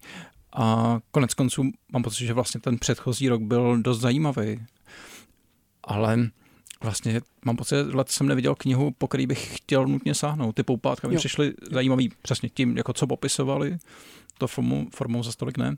a 0.53 0.97
konec 1.11 1.33
konců 1.33 1.63
mám 1.93 2.03
pocit, 2.03 2.25
že 2.25 2.33
vlastně 2.33 2.61
ten 2.61 2.77
předchozí 2.77 3.29
rok 3.29 3.41
byl 3.41 3.81
dost 3.81 3.99
zajímavý. 3.99 4.65
Ale 5.83 6.17
vlastně 6.83 7.21
mám 7.45 7.55
pocit, 7.55 7.75
že 7.75 7.97
let 7.97 8.09
jsem 8.09 8.27
neviděl 8.27 8.55
knihu, 8.55 8.91
po 8.97 9.07
který 9.07 9.27
bych 9.27 9.57
chtěl 9.57 9.87
nutně 9.87 10.13
sáhnout. 10.13 10.55
Ty 10.55 10.63
poupátka 10.63 11.07
mi 11.07 11.15
přišly 11.15 11.53
zajímavý 11.71 12.11
přesně 12.21 12.49
tím, 12.49 12.77
jako 12.77 12.93
co 12.93 13.07
popisovali, 13.07 13.77
to 14.37 14.47
formou, 14.47 14.85
formou 14.95 15.23
za 15.23 15.31
stolik 15.31 15.57
ne. 15.57 15.75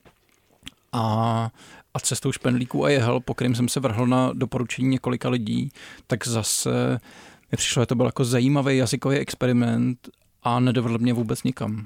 A, 0.92 1.52
a 1.94 2.00
cestou 2.00 2.32
špendlíků 2.32 2.86
a 2.86 2.90
jehel, 2.90 3.20
po 3.20 3.34
kterým 3.34 3.56
jsem 3.56 3.70
se 3.70 3.80
vrhl 3.80 4.08
na 4.08 4.34
doporučení 4.34 4.88
několika 4.88 5.30
lidí, 5.30 5.72
tak 6.08 6.28
zase 6.28 7.00
mi 7.52 7.56
přišlo, 7.56 7.82
že 7.82 7.86
to 7.86 7.96
byl 7.96 8.06
jako 8.06 8.26
zajímavý 8.26 8.78
jazykový 8.78 9.18
experiment 9.18 10.10
a 10.44 10.60
nedovedl 10.60 10.98
mě 10.98 11.14
vůbec 11.14 11.44
nikam. 11.44 11.86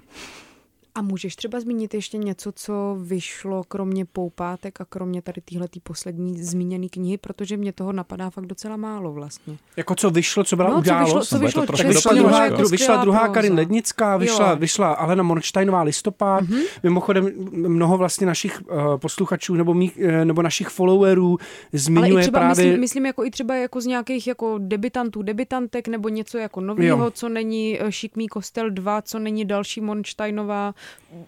A 0.96 1.02
můžeš 1.02 1.36
třeba 1.36 1.60
zmínit 1.60 1.94
ještě 1.94 2.18
něco, 2.18 2.52
co 2.52 2.98
vyšlo 3.02 3.64
kromě 3.64 4.06
poupátek 4.06 4.82
a 4.82 4.86
kromě 4.86 5.22
tady 5.22 5.42
téhletý 5.42 5.80
poslední 5.80 6.44
zmíněné 6.44 6.90
knihy, 6.90 7.18
protože 7.18 7.58
mě 7.58 7.74
toho 7.74 7.92
napadá 7.94 8.30
fakt 8.30 8.46
docela 8.46 8.78
málo 8.78 9.14
vlastně. 9.14 9.58
jako 9.78 9.96
co 9.96 10.10
vyšlo, 10.10 10.44
co 10.44 10.56
byla 10.56 10.70
No, 10.70 10.76
co 10.76 10.80
událost? 10.80 11.08
vyšlo, 11.14 11.26
co 11.26 11.40
vyšlo 11.40 11.62
to 11.62 11.66
trošku 11.68 11.84
česky, 11.88 11.96
Vyšla 11.96 12.14
druhá, 12.14 12.46
jako 12.46 12.64
vyšla 12.64 12.98
druhá. 12.98 13.28
Karin 13.28 13.54
Lednická, 13.54 14.18
vyšla, 14.18 14.50
Jo. 14.50 14.56
vyšla 14.56 14.94
Alena 14.94 15.24
Mornsteinová 15.24 15.82
listopad. 15.82 16.42
Mhm. 16.44 16.54
Mm-hmm. 16.54 16.66
Mimochodem 16.84 17.32
mnoho 17.52 17.98
vlastně 17.98 18.28
našich 18.28 18.62
uh, 18.62 18.98
posluchačů 18.98 19.56
nebo, 19.56 19.74
mých, 19.74 19.98
uh, 19.98 20.26
nebo 20.26 20.42
našich 20.42 20.68
followerů 20.68 21.38
Ale 21.40 21.80
zmiňuje 21.80 22.20
i 22.20 22.22
třeba, 22.22 22.40
právě... 22.40 22.66
myslím, 22.66 22.80
myslím 22.80 23.06
jako 23.06 23.26
i 23.26 23.32
třeba 23.32 23.56
jako 23.56 23.82
z 23.82 23.86
nějakých 23.86 24.28
jako 24.28 24.56
debitantů, 24.58 25.22
debitantek 25.22 25.88
nebo 25.88 26.10
něco 26.10 26.38
jako 26.38 26.62
nového, 26.62 27.12
co 27.12 27.30
není 27.30 27.78
eh, 27.82 27.92
Šikmý 27.92 28.28
kostel 28.28 28.70
2, 28.70 29.02
co 29.02 29.20
není 29.20 29.46
další 29.46 29.82
Monsteinová, 29.82 30.74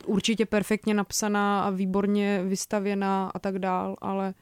určitě 0.06 0.46
perfektně 0.46 0.94
napsaná 0.94 1.64
a 1.64 1.70
výborně 1.70 2.44
vystavěná 2.44 3.32
a 3.34 3.40
tak 3.40 3.60
dál, 3.60 3.96
ale 4.02 4.34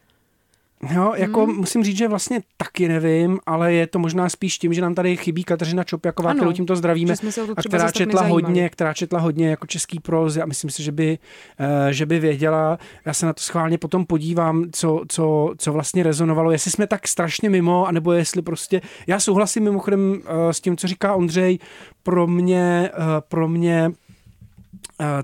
Jo, 0.94 1.14
jako 1.16 1.46
Mhm. 1.48 1.56
musím 1.56 1.84
říct, 1.84 1.98
že 1.98 2.08
vlastně 2.08 2.42
taky 2.58 2.88
nevím, 2.88 3.40
ale 3.46 3.74
je 3.74 3.88
to 3.88 4.00
možná 4.00 4.30
spíš 4.30 4.58
tím, 4.58 4.74
že 4.74 4.82
nám 4.82 4.96
tady 4.96 5.18
chybí 5.18 5.44
Kateřina 5.44 5.84
Čopjaková, 5.84 6.30
Ano, 6.30 6.38
kterou 6.40 6.52
tímto 6.52 6.76
zdravíme, 6.76 7.14
a 7.56 7.62
která 7.62 7.92
četla 7.92 8.22
hodně, 8.22 8.70
která 8.70 8.94
četla 8.94 9.20
hodně 9.20 9.50
jako 9.50 9.68
český 9.68 10.00
prózy 10.00 10.42
a 10.42 10.46
myslím 10.46 10.70
si, 10.70 10.84
že 10.84 10.92
by, 10.92 11.20
eh, 11.60 11.94
že 11.94 12.06
by 12.06 12.20
věděla. 12.20 12.80
Já 13.06 13.14
se 13.14 13.26
na 13.26 13.34
to 13.34 13.42
schválně 13.42 13.78
potom 13.78 14.06
podívám, 14.06 14.66
co, 14.72 15.02
co, 15.08 15.54
co 15.58 15.74
vlastně 15.74 16.04
rezonovalo, 16.04 16.52
jestli 16.52 16.72
jsme 16.72 16.88
tak 16.88 17.08
strašně 17.08 17.50
mimo, 17.50 17.88
anebo 17.88 18.12
jestli 18.12 18.42
prostě, 18.42 18.82
já 19.08 19.20
souhlasím 19.20 19.64
mimochodem 19.64 20.22
eh, 20.26 20.54
s 20.54 20.62
tím, 20.62 20.78
co 20.78 20.88
říká 20.88 21.16
Ondřej, 21.16 21.60
pro 22.04 22.28
mě, 22.28 22.90
eh, 22.94 22.98
pro 23.28 23.48
mě 23.48 23.92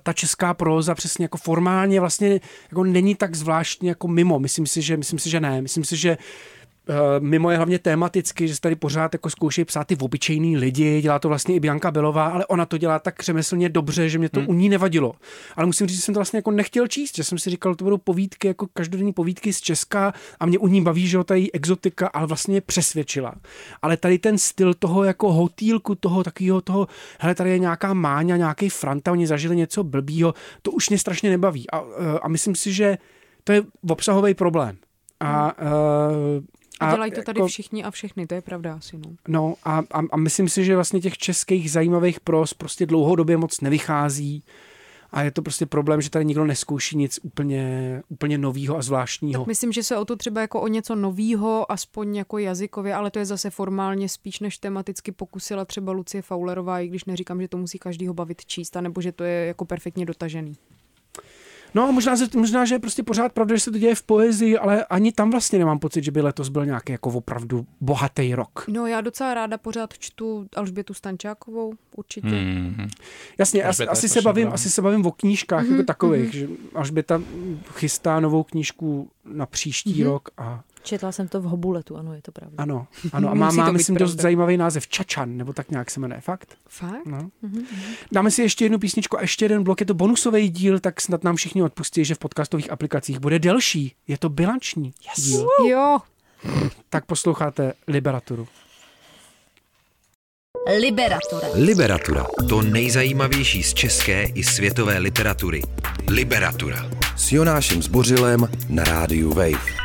ta 0.03 0.13
česká 0.13 0.53
próza 0.53 0.95
přesně 0.95 1.25
jako 1.25 1.37
formálně 1.37 1.99
vlastně 1.99 2.39
jako 2.71 2.83
není 2.83 3.15
tak 3.15 3.35
zvláštní 3.35 3.87
jako 3.87 4.07
mimo. 4.07 4.39
Myslím 4.39 4.65
si, 4.65 4.81
že, 4.81 4.97
myslím 4.97 5.19
si, 5.19 5.29
že 5.29 5.39
ne. 5.39 5.61
Myslím 5.61 5.83
si, 5.83 5.97
že 5.97 6.09
eh, 6.11 6.56
mimo 7.19 7.51
je 7.51 7.57
hlavně 7.57 7.79
tematicky, 7.79 8.47
že 8.47 8.55
se 8.55 8.61
tady 8.61 8.75
pořád 8.75 9.13
jako 9.13 9.29
zkoušejí 9.29 9.65
psát 9.65 9.87
ty 9.87 9.97
obyčejný 9.97 10.57
lidi, 10.57 11.01
dělá 11.01 11.19
to 11.19 11.27
vlastně 11.27 11.55
i 11.55 11.59
Bianka 11.59 11.91
Belová, 11.91 12.27
ale 12.27 12.45
ona 12.45 12.65
to 12.65 12.77
dělá 12.77 12.99
tak 12.99 13.23
řemeslně 13.23 13.69
dobře, 13.69 14.09
že 14.09 14.17
mě 14.17 14.29
to 14.29 14.39
hmm. 14.39 14.49
u 14.49 14.53
ní 14.53 14.69
nevadilo. 14.69 15.13
Ale 15.55 15.65
musím 15.65 15.87
říct, 15.87 15.97
že 15.97 16.03
jsem 16.03 16.13
to 16.13 16.19
vlastně 16.19 16.37
jako 16.37 16.51
nechtěl 16.51 16.87
číst, 16.87 17.15
že 17.15 17.23
jsem 17.23 17.37
si 17.37 17.49
říkal, 17.49 17.75
to 17.75 17.83
budou 17.83 17.97
povídky, 17.97 18.47
jako 18.47 18.67
každodenní 18.73 19.13
povídky 19.13 19.53
z 19.53 19.61
Česka 19.61 20.13
a 20.39 20.45
mě 20.45 20.59
u 20.59 20.67
ní 20.67 20.81
baví, 20.81 21.07
že 21.07 21.17
jo, 21.17 21.23
tady 21.23 21.51
exotika, 21.51 22.07
ale 22.07 22.27
vlastně 22.27 22.51
mě 22.51 22.61
přesvědčila. 22.61 23.35
Ale 23.81 23.97
tady 23.97 24.19
ten 24.19 24.37
styl 24.37 24.73
toho 24.73 25.03
jako 25.03 25.33
hotýlku, 25.33 25.95
toho 25.95 26.23
takového 26.23 26.61
toho, 26.61 26.87
hele, 27.19 27.35
tady 27.35 27.49
je 27.49 27.59
nějaká 27.59 27.93
máňa, 27.93 28.37
nějaký 28.37 28.69
franta, 28.69 29.11
oni 29.11 29.27
zažili 29.27 29.55
něco 29.55 29.83
blbýho, 29.83 30.33
to 30.61 30.71
už 30.71 30.89
mě 30.89 30.99
strašně 30.99 31.29
nebaví. 31.29 31.69
A, 31.69 31.81
eh, 31.81 32.19
a 32.21 32.27
myslím 32.27 32.55
si, 32.55 32.73
že 32.73 32.97
to 33.43 33.51
je 33.51 33.63
obsahový 33.89 34.33
problém. 34.33 34.77
A, 35.19 35.53
eh, 35.57 36.41
a 36.79 36.91
dělají 36.91 37.11
to 37.11 37.21
tady 37.21 37.39
jako- 37.39 37.47
všichni 37.47 37.83
a 37.83 37.91
všechny, 37.91 38.27
to 38.27 38.35
je 38.35 38.41
pravda 38.41 38.73
asi, 38.73 38.97
no. 38.97 39.15
No 39.27 39.55
a, 39.63 39.83
a, 39.91 40.01
a 40.11 40.17
myslím 40.17 40.49
si, 40.49 40.65
že 40.65 40.75
vlastně 40.75 41.01
těch 41.01 41.17
českých 41.17 41.71
zajímavých 41.71 42.19
pros 42.19 42.53
prostě 42.53 42.85
dlouhodobě 42.85 43.37
moc 43.37 43.61
nevychází 43.61 44.43
a 45.11 45.21
je 45.21 45.31
to 45.31 45.41
prostě 45.41 45.65
problém, 45.65 46.01
že 46.01 46.09
tady 46.09 46.25
nikdo 46.25 46.45
neskouší 46.45 46.97
nic 46.97 47.19
úplně, 47.23 48.01
úplně 48.09 48.37
novýho 48.37 48.77
a 48.77 48.81
zvláštního. 48.81 49.41
Tak 49.41 49.47
myslím, 49.47 49.71
že 49.71 49.83
se 49.83 49.97
o 49.97 50.05
to 50.05 50.15
třeba 50.15 50.41
jako 50.41 50.61
o 50.61 50.67
něco 50.67 50.95
novýho, 50.95 51.71
aspoň 51.71 52.15
jako 52.15 52.37
jazykově, 52.37 52.93
ale 52.93 53.11
to 53.11 53.19
je 53.19 53.25
zase 53.25 53.49
formálně 53.49 54.09
spíš 54.09 54.39
než 54.39 54.57
tematicky 54.57 55.11
pokusila 55.11 55.65
třeba 55.65 55.91
Lucie 55.91 56.21
Faulerová, 56.21 56.79
i 56.79 56.87
když 56.87 57.05
neříkám, 57.05 57.41
že 57.41 57.47
to 57.47 57.57
musí 57.57 57.79
každýho 57.79 58.13
bavit 58.13 58.45
číst, 58.45 58.77
anebo 58.77 59.01
že 59.01 59.11
to 59.11 59.23
je 59.23 59.45
jako 59.45 59.65
perfektně 59.65 60.05
dotažený. 60.05 60.55
No 61.73 61.87
a 61.87 61.91
možná, 61.91 62.15
že- 62.15 62.25
možná, 62.35 62.65
že 62.65 62.75
je 62.75 62.79
prostě 62.79 63.03
pořád 63.03 63.31
pravda, 63.33 63.55
že 63.55 63.61
se 63.61 63.71
to 63.71 63.77
děje 63.77 63.95
v 63.95 64.03
poezii, 64.03 64.57
ale 64.57 64.85
ani 64.85 65.11
tam 65.11 65.31
vlastně 65.31 65.59
nemám 65.59 65.79
pocit, 65.79 66.03
že 66.03 66.11
by 66.11 66.21
letos 66.21 66.49
byl 66.49 66.65
nějaký 66.65 66.91
jako 66.91 67.09
opravdu 67.09 67.65
bohatý 67.81 68.35
rok. 68.35 68.65
No 68.67 68.87
já 68.87 69.01
docela 69.01 69.33
ráda 69.33 69.57
pořád 69.57 69.93
čtu 69.97 70.47
Alžbětu 70.55 70.93
Stančákovou, 70.93 71.73
určitě. 71.95 72.27
Hmm. 72.27 72.87
Jasně, 73.37 73.59
je 73.59 73.63
asi, 73.87 74.09
se 74.09 74.21
bavím, 74.21 74.49
asi 74.53 74.69
se 74.69 74.81
bavím 74.81 75.05
o 75.05 75.11
knížkách 75.11 75.63
Mhm, 75.63 75.71
jako 75.71 75.83
takových, 75.85 76.33
že 76.33 76.47
Alžběta 76.75 77.21
chystá 77.73 78.19
novou 78.19 78.43
knížku 78.43 79.09
na 79.25 79.45
příští 79.45 79.93
Mhm. 80.01 80.03
rok 80.11 80.29
a 80.37 80.61
Četla 80.87 81.11
jsem 81.11 81.27
to 81.27 81.41
v 81.41 81.43
Hobuletu, 81.43 81.97
ano, 81.97 82.13
je 82.13 82.21
to 82.21 82.31
pravda. 82.31 82.55
ano, 82.63 82.87
ano 83.13 83.29
a 83.29 83.33
má, 83.33 83.51
má 83.51 83.71
myslím, 83.71 83.95
dost 83.97 84.09
pravda. 84.09 84.21
zajímavý 84.21 84.57
název 84.57 84.87
Čačan, 84.87 85.37
nebo 85.37 85.53
tak 85.53 85.71
nějak 85.71 85.91
se 85.91 85.99
jmenuje, 85.99 86.21
fakt? 86.21 86.55
Fakt? 86.69 87.05
No. 87.05 87.29
Mhm. 87.41 87.61
Dáme 88.11 88.31
si 88.31 88.41
ještě 88.41 88.65
jednu 88.65 88.79
písničku 88.79 89.17
a 89.17 89.21
ještě 89.21 89.45
jeden 89.45 89.63
blok. 89.63 89.79
Je 89.79 89.85
to 89.85 89.93
bonusový 89.93 90.49
díl, 90.49 90.79
tak 90.79 91.01
snad 91.01 91.23
nám 91.23 91.35
všichni 91.35 91.63
odpustí, 91.63 92.05
že 92.05 92.15
v 92.15 92.19
podcastových 92.19 92.71
aplikacích 92.71 93.19
bude 93.19 93.39
delší. 93.39 93.93
Je 94.07 94.17
to 94.17 94.29
bilanční 94.29 94.93
yes. 95.17 95.25
díl. 95.25 95.47
Jo, 95.69 95.97
Tak 96.89 97.05
posloucháte 97.05 97.73
Liberaturu. 97.87 98.47
Liberatura. 100.79 101.47
Liberatura. 101.53 102.25
To 102.49 102.61
nejzajímavější 102.61 103.63
z 103.63 103.73
české 103.73 104.23
i 104.23 104.43
světové 104.43 104.97
literatury. 104.97 105.61
Liberatura. 106.09 106.89
S 107.17 107.31
Jonášem 107.31 107.83
Zbořilem 107.83 108.47
na 108.69 108.83
rádiu 108.83 109.29
Wave. 109.33 109.77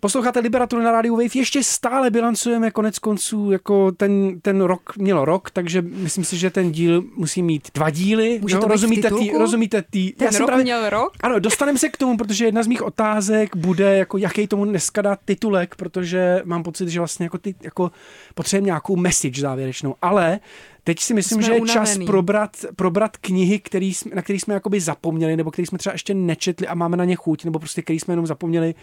Posloucháte 0.00 0.40
Liberaturu 0.40 0.82
na 0.82 0.92
rádiu 0.92 1.16
Wave, 1.16 1.28
ještě 1.34 1.62
stále 1.62 2.10
bilancujeme 2.10 2.70
konec 2.70 2.98
konců, 2.98 3.50
jako 3.50 3.92
ten, 3.92 4.40
ten 4.40 4.60
rok 4.60 4.96
mělo 4.96 5.24
rok, 5.24 5.50
takže 5.50 5.82
myslím 5.82 6.24
si, 6.24 6.36
že 6.36 6.50
ten 6.50 6.72
díl 6.72 7.04
musí 7.16 7.42
mít 7.42 7.68
dva 7.74 7.90
díly. 7.90 8.38
Může 8.42 8.54
to 8.56 8.60
být 8.60 8.66
v 8.66 8.70
rozumíte, 8.70 9.10
tý, 9.10 9.30
rozumíte 9.38 9.82
tý, 9.90 10.12
Ten 10.12 10.32
jsem 10.32 10.46
rok 10.46 10.62
měl 10.62 10.90
rok? 10.90 11.12
Ano, 11.20 11.38
dostaneme 11.38 11.78
se 11.78 11.88
k 11.88 11.96
tomu, 11.96 12.16
protože 12.16 12.44
jedna 12.44 12.62
z 12.62 12.66
mých 12.66 12.82
otázek 12.82 13.56
bude, 13.56 13.96
jako 13.96 14.18
jaký 14.18 14.46
tomu 14.46 14.64
dneska 14.64 15.02
dát 15.02 15.18
titulek, 15.24 15.74
protože 15.76 16.42
mám 16.44 16.62
pocit, 16.62 16.88
že 16.88 17.00
vlastně 17.00 17.24
jako, 17.26 17.38
ty, 17.38 17.54
jako 17.62 17.90
potřebujeme 18.34 18.66
nějakou 18.66 18.96
message 18.96 19.40
závěrečnou, 19.40 19.94
ale 20.02 20.40
teď 20.84 21.00
si 21.00 21.14
myslím, 21.14 21.38
Jsme 21.42 21.46
že 21.46 21.52
je 21.52 21.60
čas 21.60 21.74
unavený. 21.88 22.06
probrat, 22.06 22.56
probrat 22.76 23.16
knihy, 23.16 23.58
který, 23.58 23.94
jsme- 23.94 24.14
na 24.14 24.22
které 24.22 24.38
jsme 24.38 24.54
jakoby 24.54 24.80
zapomněli, 24.80 25.36
nebo 25.36 25.50
které 25.50 25.66
jsme 25.66 25.78
třeba 25.78 25.92
ještě 25.92 26.14
nečetli 26.14 26.66
a 26.66 26.74
máme 26.74 26.96
na 26.96 27.04
ně 27.04 27.16
chuť, 27.16 27.44
nebo 27.44 27.58
prostě 27.58 27.82
který 27.82 28.00
jsme 28.00 28.12
jenom 28.12 28.26
zapomněli 28.26 28.74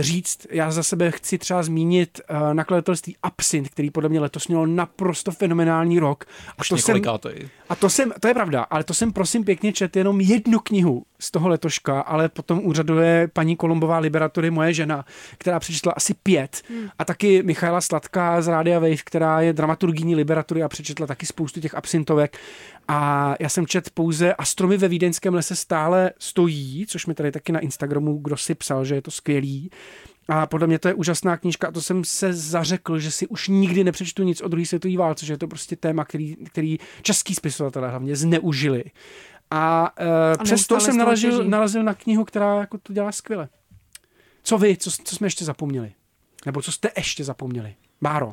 říct. 0.00 0.46
Já 0.50 0.70
za 0.70 0.82
sebe 0.82 1.10
chci 1.10 1.38
třeba 1.38 1.62
zmínit 1.62 2.20
uh, 2.30 2.54
nakladatelství 2.54 3.16
Absint, 3.22 3.68
který 3.68 3.90
podle 3.90 4.08
mě 4.08 4.20
letos 4.20 4.48
mělo 4.48 4.66
naprosto 4.66 5.30
fenomenální 5.30 5.98
rok. 5.98 6.24
A 6.48 6.60
Už 6.60 6.68
to 6.68 6.76
jsem, 6.76 7.02
a 7.68 7.76
to 7.76 7.90
jsem, 7.90 8.12
to 8.20 8.28
je 8.28 8.34
pravda, 8.34 8.62
ale 8.62 8.84
to 8.84 8.94
jsem 8.94 9.12
prosím 9.12 9.44
pěkně 9.44 9.72
čet 9.72 9.96
jenom 9.96 10.20
jednu 10.20 10.58
knihu 10.58 11.04
z 11.18 11.30
toho 11.30 11.48
letoška, 11.48 12.00
ale 12.00 12.28
potom 12.28 12.60
úřaduje 12.66 13.28
paní 13.32 13.56
Kolumbová 13.56 13.98
Liberatory, 13.98 14.50
moje 14.50 14.74
žena, 14.74 15.04
která 15.38 15.60
přečetla 15.60 15.92
asi 15.92 16.14
pět. 16.14 16.62
Hmm. 16.68 16.88
A 16.98 17.04
taky 17.04 17.42
Michaela 17.42 17.80
Sladká 17.80 18.42
z 18.42 18.48
Rádia 18.48 18.78
Wave, 18.78 18.96
která 18.96 19.40
je 19.40 19.52
dramaturgyní 19.52 20.14
Liberatory 20.14 20.62
a 20.62 20.68
přečetla 20.68 21.06
taky 21.06 21.26
spoustu 21.26 21.60
těch 21.60 21.74
absintovek. 21.74 22.38
A 22.88 23.34
já 23.40 23.48
jsem 23.48 23.66
čet 23.66 23.90
pouze 23.90 24.34
A 24.34 24.44
stromy 24.44 24.76
ve 24.76 24.88
Vídeňském 24.88 25.34
lese 25.34 25.56
stále 25.56 26.12
stojí, 26.18 26.86
což 26.88 27.06
mi 27.06 27.14
tady 27.14 27.32
taky 27.32 27.52
na 27.52 27.60
Instagramu 27.60 28.18
kdo 28.18 28.36
si 28.36 28.54
psal, 28.54 28.84
že 28.84 28.94
je 28.94 29.02
to 29.02 29.10
skvělý. 29.10 29.70
A 30.28 30.46
podle 30.46 30.66
mě 30.66 30.78
to 30.78 30.88
je 30.88 30.94
úžasná 30.94 31.36
knížka 31.36 31.68
a 31.68 31.72
to 31.72 31.82
jsem 31.82 32.04
se 32.04 32.32
zařekl, 32.32 32.98
že 32.98 33.10
si 33.10 33.26
už 33.26 33.48
nikdy 33.48 33.84
nepřečtu 33.84 34.22
nic 34.22 34.40
o 34.40 34.48
druhé 34.48 34.66
světové 34.66 34.96
válce, 34.96 35.26
že 35.26 35.32
je 35.32 35.38
to 35.38 35.48
prostě 35.48 35.76
téma, 35.76 36.04
který, 36.04 36.36
který 36.36 36.78
český 37.02 37.34
spisovatelé 37.34 37.90
hlavně 37.90 38.16
zneužili. 38.16 38.84
A, 39.50 39.92
uh, 40.00 40.44
přesto 40.44 40.74
neustále 40.74 40.80
jsem 40.80 40.96
narazil, 40.96 41.44
narazil 41.44 41.82
na 41.82 41.94
knihu, 41.94 42.24
která 42.24 42.60
jako 42.60 42.78
to 42.78 42.92
dělá 42.92 43.12
skvěle. 43.12 43.48
Co 44.42 44.58
vy, 44.58 44.76
co, 44.76 44.90
co 45.04 45.16
jsme 45.16 45.26
ještě 45.26 45.44
zapomněli? 45.44 45.92
Nebo 46.46 46.62
co 46.62 46.72
jste 46.72 46.90
ještě 46.96 47.24
zapomněli? 47.24 47.74
Báro. 48.02 48.30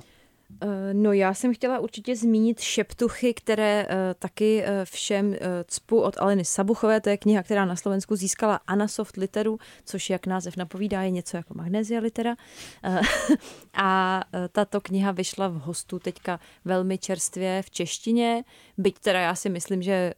Eh, 0.61 0.83
No 0.93 1.13
já 1.13 1.33
jsem 1.33 1.53
chtěla 1.53 1.79
určitě 1.79 2.15
zmínit 2.15 2.59
Šeptuchy, 2.59 3.33
které 3.33 3.87
eh, 3.89 4.13
taky 4.19 4.63
eh, 4.65 4.85
všem 4.85 5.33
eh, 5.33 5.39
cpu 5.67 6.01
od 6.01 6.17
Aleny 6.17 6.45
Sabuchové. 6.45 7.01
To 7.01 7.09
je 7.09 7.17
kniha, 7.17 7.43
která 7.43 7.65
na 7.65 7.75
Slovensku 7.75 8.15
získala 8.15 8.59
Anasoft 8.67 9.17
literu, 9.17 9.59
což 9.85 10.09
jak 10.09 10.27
název 10.27 10.57
napovídá, 10.57 11.01
je 11.01 11.09
něco 11.09 11.37
jako 11.37 11.53
magnézia 11.53 11.99
litera. 11.99 12.35
A 13.73 14.21
tato 14.51 14.81
kniha 14.81 15.11
vyšla 15.11 15.47
v 15.47 15.53
hostu 15.53 15.99
teďka 15.99 16.39
velmi 16.65 16.97
čerstvě 16.97 17.61
v 17.61 17.69
češtině, 17.69 18.43
byť 18.77 18.99
teda 18.99 19.19
já 19.19 19.35
si 19.35 19.49
myslím, 19.49 19.81
že 19.81 20.13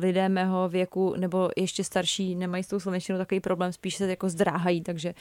lidé 0.00 0.28
mého 0.28 0.68
věku 0.68 1.14
nebo 1.16 1.50
ještě 1.56 1.84
starší 1.84 2.34
nemají 2.34 2.64
s 2.64 2.68
tou 2.68 2.80
slovenštinou 2.80 3.18
takový 3.18 3.40
problém, 3.40 3.72
spíš 3.72 3.94
se 3.94 4.10
jako 4.10 4.28
zdráhají, 4.28 4.82
takže 4.82 5.14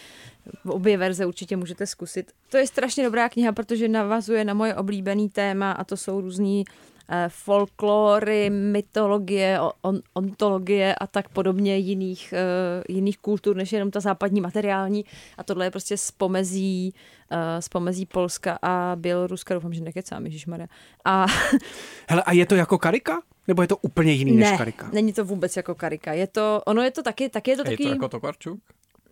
obě 0.66 0.98
verze 0.98 1.26
určitě 1.26 1.58
můžete 1.58 1.88
zkusit. 1.88 2.32
To 2.50 2.58
je 2.58 2.68
strašně 2.68 3.04
dobrá 3.04 3.30
kniha, 3.30 3.52
protože 3.52 3.88
navazuje 3.88 4.43
na 4.44 4.54
moje 4.54 4.76
oblíbený 4.76 5.30
téma 5.30 5.72
a 5.72 5.84
to 5.84 5.98
jsou 5.98 6.22
různý 6.22 6.64
eh, 7.10 7.26
folklory, 7.30 8.50
mytologie, 8.50 9.60
on, 9.82 10.02
ontologie 10.14 10.96
a 10.96 11.08
tak 11.08 11.30
podobně 11.30 11.78
jiných, 11.78 12.34
eh, 12.34 12.84
jiných 12.90 13.18
kultur, 13.18 13.56
než 13.56 13.72
jenom 13.72 13.92
ta 13.92 14.00
západní 14.00 14.42
materiální. 14.42 15.06
A 15.38 15.44
tohle 15.44 15.66
je 15.66 15.72
prostě 15.72 15.98
z 15.98 16.12
pomezí, 16.12 16.94
eh, 17.32 18.06
Polska 18.14 18.60
a 18.62 18.96
Běloruska. 18.96 19.54
Doufám, 19.54 19.74
že 19.74 19.82
nekecám, 19.82 20.26
Ježišmarja. 20.26 20.68
A 21.06 21.26
Hele, 22.10 22.24
a 22.24 22.32
je 22.32 22.46
to 22.46 22.56
jako 22.56 22.78
karika? 22.78 23.22
Nebo 23.48 23.62
je 23.62 23.68
to 23.68 23.78
úplně 23.78 24.12
jiný 24.12 24.32
než 24.32 24.52
ne, 24.52 24.58
karika? 24.58 24.90
není 24.94 25.14
to 25.14 25.26
vůbec 25.26 25.58
jako 25.58 25.76
karika. 25.76 26.14
Je 26.14 26.28
to, 26.28 26.62
ono 26.66 26.82
je 26.82 26.92
to 26.92 27.04
taky, 27.04 27.30
taky 27.30 27.52
je 27.52 27.58
to 27.58 27.62
Je 27.62 27.72
taky, 27.72 27.84
to 27.84 27.90
jako 27.90 28.10
Tokarčuk? 28.10 28.60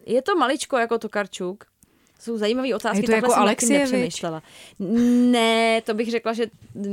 je 0.05 0.21
to 0.21 0.35
maličko 0.35 0.77
jako 0.77 0.97
Tokarčuk. 0.97 1.65
Jsou 2.21 2.37
zajímavé 2.37 2.75
otázky, 2.75 2.97
je 2.97 3.03
to 3.03 3.11
takhle 3.11 3.33
jako 3.33 3.41
Alexievič? 3.41 3.91
nepřemýšlela. 3.91 4.43
Ne, 4.79 5.81
to 5.81 5.93
bych 5.93 6.11
řekla, 6.11 6.33
že 6.33 6.45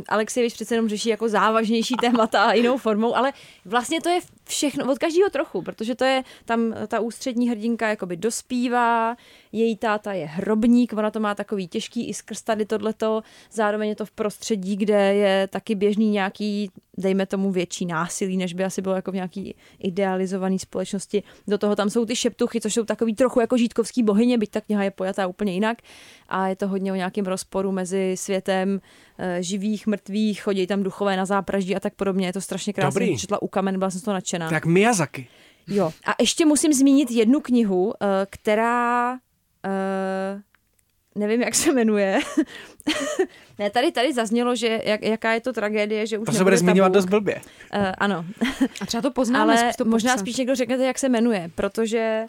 Alexievič 0.08 0.54
přece 0.54 0.74
jenom 0.74 0.88
řeší 0.88 1.08
jako 1.08 1.28
závažnější 1.28 1.94
témata 1.94 2.44
a 2.44 2.52
jinou 2.52 2.78
formou, 2.78 3.16
ale 3.16 3.32
vlastně 3.64 4.00
to 4.00 4.08
je 4.08 4.20
všechno, 4.48 4.92
od 4.92 4.98
každého 4.98 5.30
trochu, 5.30 5.62
protože 5.62 5.94
to 5.94 6.04
je, 6.04 6.22
tam 6.44 6.74
ta 6.88 7.00
ústřední 7.00 7.50
hrdinka 7.50 7.88
jakoby 7.88 8.16
dospívá, 8.16 9.16
její 9.52 9.76
táta 9.76 10.12
je 10.12 10.26
hrobník, 10.26 10.92
ona 10.92 11.10
to 11.10 11.20
má 11.20 11.34
takový 11.34 11.68
těžký 11.68 12.08
i 12.08 12.14
skrz 12.14 12.42
tady 12.42 12.64
tohleto, 12.64 13.22
zároveň 13.52 13.88
je 13.88 13.96
to 13.96 14.06
v 14.06 14.10
prostředí, 14.10 14.76
kde 14.76 15.14
je 15.14 15.46
taky 15.46 15.74
běžný 15.74 16.10
nějaký, 16.10 16.70
dejme 16.96 17.26
tomu 17.26 17.52
větší 17.52 17.86
násilí, 17.86 18.36
než 18.36 18.54
by 18.54 18.64
asi 18.64 18.82
bylo 18.82 18.94
jako 18.94 19.10
v 19.10 19.14
nějaký 19.14 19.54
idealizovaný 19.78 20.58
společnosti. 20.58 21.22
Do 21.48 21.58
toho 21.58 21.76
tam 21.76 21.90
jsou 21.90 22.04
ty 22.04 22.16
šeptuchy, 22.16 22.60
což 22.60 22.74
jsou 22.74 22.84
takový 22.84 23.14
trochu 23.14 23.40
jako 23.40 23.56
žítkovský 23.56 24.02
bohyně, 24.02 24.38
byť 24.38 24.50
ta 24.50 24.60
kniha 24.60 24.84
je 24.84 24.90
pojatá 24.90 25.26
úplně 25.26 25.52
jinak 25.52 25.78
a 26.28 26.48
je 26.48 26.56
to 26.56 26.68
hodně 26.68 26.92
o 26.92 26.96
nějakém 26.96 27.26
rozporu 27.26 27.72
mezi 27.72 28.14
světem 28.16 28.80
živých, 29.40 29.86
mrtvých, 29.86 30.42
chodí 30.42 30.66
tam 30.66 30.82
duchové 30.82 31.16
na 31.16 31.24
zápraždí 31.24 31.76
a 31.76 31.80
tak 31.80 31.94
podobně. 31.94 32.26
Je 32.26 32.32
to 32.32 32.40
strašně 32.40 32.72
krásně. 32.72 33.00
Dobrý. 33.00 33.18
Četla 33.18 33.42
u 33.42 33.48
kamen, 33.48 33.78
byla 33.78 33.90
jsem 33.90 34.00
z 34.00 34.04
toho 34.04 34.14
nadšená. 34.14 34.50
Tak 34.50 34.66
Miyazaki. 34.66 35.28
Jo. 35.68 35.92
A 36.06 36.14
ještě 36.20 36.46
musím 36.46 36.72
zmínit 36.72 37.10
jednu 37.10 37.40
knihu, 37.40 37.94
eh, 38.02 38.26
která 38.30 39.18
eh, 39.66 40.42
nevím, 41.14 41.42
jak 41.42 41.54
se 41.54 41.72
jmenuje. 41.72 42.18
ne, 43.58 43.70
tady, 43.70 43.92
tady 43.92 44.12
zaznělo, 44.12 44.56
že 44.56 44.80
jak, 44.84 45.02
jaká 45.02 45.32
je 45.32 45.40
to 45.40 45.52
tragédie, 45.52 46.06
že 46.06 46.18
už 46.18 46.26
To 46.26 46.32
se 46.32 46.44
bude 46.44 46.56
zmiňovat 46.56 46.92
dost 46.92 47.06
blbě. 47.06 47.34
Uh, 47.74 47.92
ano, 47.98 48.24
A 48.80 48.86
třeba 48.86 49.02
to 49.02 49.10
poznáme 49.10 49.52
ale 49.62 49.72
to 49.78 49.84
možná 49.84 50.18
spíš 50.18 50.36
někdo 50.36 50.54
řeknete, 50.54 50.84
jak 50.84 50.98
se 50.98 51.08
jmenuje, 51.08 51.50
protože 51.54 52.26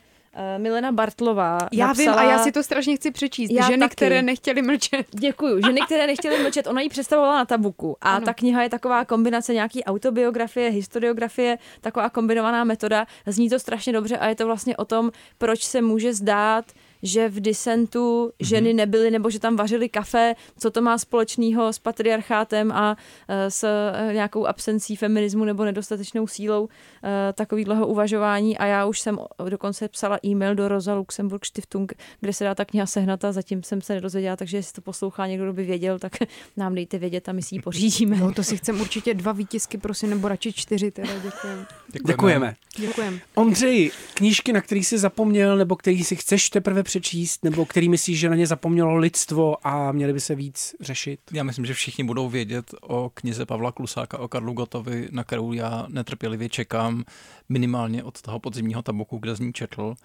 Milena 0.57 0.91
Bartlová 0.91 1.57
Já 1.71 1.87
napsala... 1.87 2.21
vím 2.21 2.29
a 2.29 2.31
já 2.31 2.39
si 2.39 2.51
to 2.51 2.63
strašně 2.63 2.95
chci 2.95 3.11
přečíst. 3.11 3.51
Já 3.51 3.65
Ženy, 3.65 3.79
taky. 3.79 3.95
které 3.95 4.21
nechtěly 4.21 4.61
mlčet. 4.61 5.07
Děkuju. 5.11 5.61
Ženy, 5.65 5.81
které 5.81 6.07
nechtěly 6.07 6.43
mlčet, 6.43 6.67
ona 6.67 6.81
ji 6.81 6.89
představovala 6.89 7.35
na 7.35 7.45
tabuku. 7.45 7.97
A 8.01 8.15
Ano. 8.15 8.25
ta 8.25 8.33
kniha 8.33 8.63
je 8.63 8.69
taková 8.69 9.05
kombinace 9.05 9.53
nějaký 9.53 9.83
autobiografie, 9.83 10.69
historiografie, 10.69 11.57
taková 11.81 12.09
kombinovaná 12.09 12.63
metoda. 12.63 13.05
Zní 13.25 13.49
to 13.49 13.59
strašně 13.59 13.93
dobře 13.93 14.17
a 14.17 14.27
je 14.27 14.35
to 14.35 14.45
vlastně 14.45 14.77
o 14.77 14.85
tom, 14.85 15.11
proč 15.37 15.63
se 15.63 15.81
může 15.81 16.13
zdát, 16.13 16.65
že 17.03 17.29
v 17.29 17.39
disentu 17.39 18.31
ženy 18.39 18.73
nebyly 18.73 19.11
nebo 19.11 19.29
že 19.29 19.39
tam 19.39 19.55
vařily 19.55 19.89
kafe, 19.89 20.35
co 20.59 20.71
to 20.71 20.81
má 20.81 20.97
společného 20.97 21.73
s 21.73 21.79
patriarchátem 21.79 22.71
a 22.71 22.97
eh, 23.27 23.51
s 23.51 23.63
eh, 23.63 24.13
nějakou 24.13 24.45
absencí 24.45 24.95
feminismu 24.95 25.45
nebo 25.45 25.65
nedostatečnou 25.65 26.27
sílou 26.27 26.69
eh, 27.03 27.33
takovýhleho 27.33 27.87
uvažování 27.87 28.57
a 28.57 28.65
já 28.65 28.85
už 28.85 28.99
jsem 28.99 29.19
dokonce 29.49 29.87
psala 29.87 30.19
e-mail 30.25 30.55
do 30.55 30.67
Rosa 30.67 30.93
Luxemburg 30.93 31.45
Stiftung, 31.45 31.93
kde 32.19 32.33
se 32.33 32.43
dá 32.43 32.55
ta 32.55 32.65
kniha 32.65 32.85
sehnat 32.85 33.25
a 33.25 33.31
zatím 33.31 33.63
jsem 33.63 33.81
se 33.81 33.93
nedozvěděla, 33.93 34.35
takže 34.35 34.57
jestli 34.57 34.73
to 34.73 34.81
poslouchá 34.81 35.27
někdo, 35.27 35.45
kdo 35.45 35.53
by 35.53 35.63
věděl, 35.63 35.99
tak 35.99 36.17
nám 36.57 36.75
dejte 36.75 36.97
vědět 36.97 37.29
a 37.29 37.31
my 37.31 37.41
si 37.41 37.55
ji 37.55 37.61
pořídíme. 37.61 38.17
No 38.17 38.33
to 38.33 38.43
si 38.43 38.57
chcem 38.57 38.81
určitě 38.81 39.13
dva 39.13 39.31
výtisky, 39.31 39.77
prosím, 39.77 40.09
nebo 40.09 40.27
radši 40.27 40.53
čtyři, 40.53 40.91
teda 40.91 41.13
děkujem. 41.23 41.65
Děkujeme. 42.05 42.55
Děkujem. 42.77 43.19
Ondřej, 43.35 43.91
knížky, 44.13 44.53
na 44.53 44.61
který 44.61 44.83
jsi 44.83 44.97
zapomněl, 44.97 45.57
nebo 45.57 45.75
který 45.75 46.03
si 46.03 46.15
chceš 46.15 46.49
teprve 46.49 46.83
přečíst, 46.89 47.43
nebo 47.43 47.65
který 47.65 47.89
myslíš, 47.89 48.19
že 48.19 48.29
na 48.29 48.35
ně 48.35 48.47
zapomnělo 48.47 48.95
lidstvo 48.97 49.67
a 49.67 49.91
měli 49.91 50.13
by 50.13 50.19
se 50.19 50.35
víc 50.35 50.75
řešit? 50.81 51.19
Já 51.31 51.43
myslím, 51.43 51.65
že 51.65 51.73
všichni 51.73 52.03
budou 52.03 52.29
vědět 52.29 52.73
o 52.81 53.11
knize 53.13 53.45
Pavla 53.45 53.71
Klusáka, 53.71 54.17
o 54.17 54.27
Karlu 54.27 54.53
Gotovi, 54.53 55.07
na 55.11 55.23
kterou 55.23 55.53
já 55.53 55.85
netrpělivě 55.89 56.49
čekám 56.49 57.03
minimálně 57.49 58.03
od 58.03 58.21
toho 58.21 58.39
podzimního 58.39 58.81
tabuku, 58.81 59.17
kde 59.17 59.35
z 59.35 59.39
ní 59.39 59.53
četl. 59.53 59.95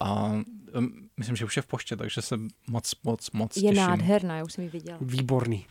A 0.00 0.24
um, 0.24 0.42
myslím, 1.16 1.36
že 1.36 1.44
už 1.44 1.56
je 1.56 1.62
v 1.62 1.66
poště, 1.66 1.96
takže 1.96 2.22
se 2.22 2.38
moc, 2.66 2.94
moc, 3.04 3.30
moc 3.30 3.56
Je 3.56 3.62
těším. 3.62 3.76
nádherná, 3.76 4.36
já 4.36 4.44
už 4.44 4.52
jsem 4.52 4.64
ji 4.64 4.70
viděla. 4.70 4.98
Výborný. 5.00 5.66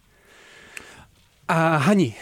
A 1.48 1.78
Hani, 1.78 2.16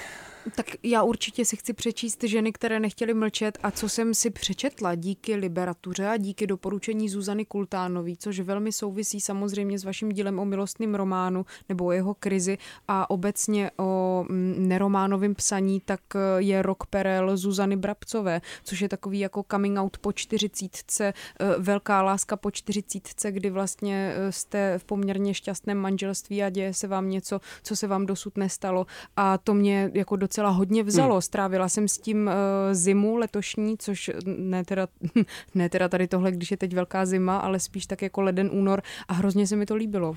Tak 0.55 0.65
já 0.83 1.03
určitě 1.03 1.45
si 1.45 1.57
chci 1.57 1.73
přečíst 1.73 2.23
ženy, 2.23 2.51
které 2.51 2.79
nechtěly 2.79 3.13
mlčet 3.13 3.57
a 3.63 3.71
co 3.71 3.89
jsem 3.89 4.13
si 4.13 4.29
přečetla 4.29 4.95
díky 4.95 5.35
liberatuře 5.35 6.07
a 6.07 6.17
díky 6.17 6.47
doporučení 6.47 7.09
Zuzany 7.09 7.45
Kultánový, 7.45 8.17
což 8.17 8.39
velmi 8.39 8.71
souvisí 8.71 9.21
samozřejmě 9.21 9.79
s 9.79 9.83
vaším 9.83 10.11
dílem 10.11 10.39
o 10.39 10.45
milostném 10.45 10.95
románu 10.95 11.45
nebo 11.69 11.85
o 11.85 11.91
jeho 11.91 12.13
krizi 12.13 12.57
a 12.87 13.09
obecně 13.09 13.71
o 13.77 14.25
mm, 14.29 14.55
nerománovém 14.67 15.35
psaní, 15.35 15.81
tak 15.85 16.01
eh, 16.15 16.19
je 16.37 16.61
rok 16.61 16.85
Perel 16.85 17.37
Zuzany 17.37 17.75
Brabcové, 17.75 18.41
což 18.63 18.81
je 18.81 18.89
takový 18.89 19.19
jako 19.19 19.45
coming 19.51 19.79
out 19.79 19.97
po 19.97 20.13
čtyřicítce, 20.13 21.13
eh, 21.39 21.45
velká 21.57 22.01
láska 22.01 22.37
po 22.37 22.51
čtyřicítce, 22.51 23.31
kdy 23.31 23.49
vlastně 23.49 24.13
eh, 24.15 24.31
jste 24.31 24.77
v 24.77 24.83
poměrně 24.83 25.33
šťastném 25.33 25.77
manželství 25.77 26.43
a 26.43 26.49
děje 26.49 26.73
se 26.73 26.87
vám 26.87 27.09
něco, 27.09 27.41
co 27.63 27.75
se 27.75 27.87
vám 27.87 28.05
dosud 28.05 28.37
nestalo. 28.37 28.85
A 29.15 29.37
to 29.37 29.53
mě 29.53 29.91
jako 29.93 30.15
docela 30.15 30.34
docela 30.35 30.49
hodně 30.49 30.83
vzalo. 30.83 31.13
Hmm. 31.13 31.21
Strávila 31.21 31.69
jsem 31.69 31.87
s 31.87 31.97
tím 31.97 32.27
uh, 32.27 32.33
zimu 32.71 33.15
letošní, 33.17 33.77
což 33.77 34.11
ne 34.25 34.63
teda, 34.65 34.87
ne 35.55 35.69
teda 35.69 35.89
tady 35.89 36.07
tohle, 36.07 36.31
když 36.31 36.51
je 36.51 36.57
teď 36.57 36.73
velká 36.73 37.05
zima, 37.05 37.37
ale 37.37 37.59
spíš 37.59 37.85
tak 37.85 38.01
jako 38.01 38.21
leden, 38.21 38.49
únor 38.53 38.81
a 39.07 39.13
hrozně 39.13 39.47
se 39.47 39.55
mi 39.55 39.65
to 39.65 39.75
líbilo. 39.75 40.15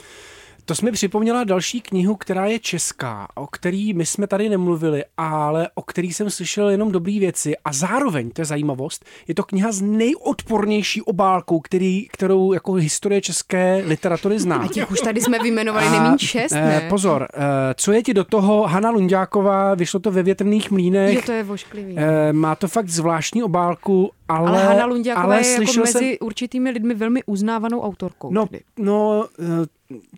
To 0.68 0.74
jsme 0.74 0.92
připomněla 0.92 1.44
další 1.44 1.80
knihu, 1.80 2.16
která 2.16 2.46
je 2.46 2.58
česká, 2.58 3.28
o 3.34 3.46
který 3.46 3.94
my 3.94 4.06
jsme 4.06 4.26
tady 4.26 4.48
nemluvili, 4.48 5.04
ale 5.16 5.68
o 5.74 5.82
který 5.82 6.12
jsem 6.12 6.30
slyšel 6.30 6.68
jenom 6.68 6.92
dobré 6.92 7.18
věci. 7.18 7.56
A 7.64 7.72
zároveň, 7.72 8.30
to 8.30 8.40
je 8.40 8.44
zajímavost, 8.44 9.04
je 9.28 9.34
to 9.34 9.42
kniha 9.42 9.72
s 9.72 9.82
nejodpornější 9.82 11.02
obálkou, 11.02 11.60
který, 11.60 12.08
kterou 12.08 12.52
jako 12.52 12.72
historie 12.72 13.20
české 13.20 13.82
literatury 13.86 14.38
zná. 14.38 14.56
A 14.56 14.68
těch 14.68 14.90
už 14.90 15.00
tady 15.00 15.20
jsme 15.20 15.38
vyjmenovali 15.38 15.90
nejméně 15.90 16.18
šest, 16.18 16.52
eh, 16.52 16.60
ne? 16.60 16.86
Pozor, 16.88 17.28
eh, 17.34 17.38
co 17.74 17.92
je 17.92 18.02
ti 18.02 18.14
do 18.14 18.24
toho? 18.24 18.66
Hanna 18.66 18.90
Lunďáková, 18.90 19.74
vyšlo 19.74 20.00
to 20.00 20.10
ve 20.10 20.22
větrných 20.22 20.70
mlínech. 20.70 21.14
Jo, 21.14 21.22
to 21.26 21.32
je 21.32 21.44
vošklivý. 21.44 21.94
Eh, 21.98 22.32
má 22.32 22.54
to 22.54 22.68
fakt 22.68 22.88
zvláštní 22.88 23.42
obálku, 23.42 24.10
ale... 24.28 24.48
ale 24.48 24.64
Hanna 24.64 24.86
Lunďáková 24.86 25.24
ale 25.24 25.46
je 25.46 25.52
jako 25.52 25.72
mezi 25.80 25.98
jsem- 25.98 26.16
určitými 26.20 26.70
lidmi 26.70 26.94
velmi 26.94 27.22
uznávanou 27.26 27.80
autorkou. 27.80 28.30
No, 28.30 28.46
tedy. 28.46 28.62
no, 28.78 29.26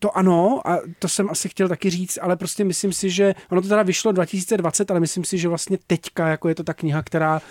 to 0.01 0.17
ano, 0.17 0.61
a 0.65 0.79
to 0.99 1.09
jsem 1.09 1.31
asi 1.31 1.49
chtěl 1.49 1.69
taky 1.69 1.91
říct, 1.91 2.19
ale 2.23 2.37
prostě 2.37 2.65
myslím 2.65 2.93
si, 2.93 3.11
že 3.11 3.35
ono 3.51 3.63
to 3.63 3.69
teda 3.69 3.83
vyšlo 3.83 4.13
2020, 4.13 4.91
ale 4.91 5.01
myslím 5.01 5.25
si, 5.25 5.39
že 5.39 5.49
vlastně 5.49 5.79
teďka 5.87 6.29
jako 6.29 6.49
je 6.49 6.55
to 6.55 6.65
ta 6.65 6.75
kniha, 6.75 7.03
která, 7.03 7.43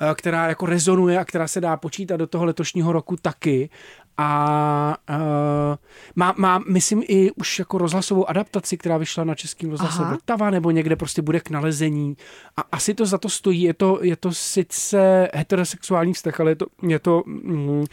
eh, 0.00 0.14
která 0.14 0.48
jako 0.48 0.66
rezonuje 0.66 1.18
a 1.18 1.24
která 1.24 1.48
se 1.48 1.60
dá 1.60 1.76
počítat 1.76 2.16
do 2.16 2.26
toho 2.26 2.44
letošního 2.44 2.92
roku 2.92 3.16
taky. 3.16 3.70
A 4.18 4.96
uh, 5.10 5.76
má, 6.14 6.34
má, 6.36 6.60
myslím, 6.68 7.02
i 7.08 7.30
už 7.30 7.58
jako 7.58 7.78
rozhlasovou 7.78 8.30
adaptaci, 8.30 8.76
která 8.76 8.96
vyšla 8.96 9.24
na 9.24 9.34
českým 9.34 9.70
rozhlase. 9.70 10.04
Vltava, 10.04 10.50
nebo 10.50 10.70
někde 10.70 10.96
prostě 10.96 11.22
bude 11.22 11.40
k 11.40 11.50
nalezení. 11.50 12.16
A 12.56 12.60
asi 12.72 12.94
to 12.94 13.06
za 13.06 13.18
to 13.18 13.28
stojí. 13.28 13.62
Je 13.62 13.74
to, 13.74 13.98
je 14.02 14.16
to 14.16 14.32
sice 14.32 15.28
heterosexuální 15.34 16.12
vztah, 16.12 16.40
ale 16.40 16.50
je 16.50 16.56
to, 16.56 16.66
je 16.88 16.98
to 16.98 17.22
mm, 17.26 17.84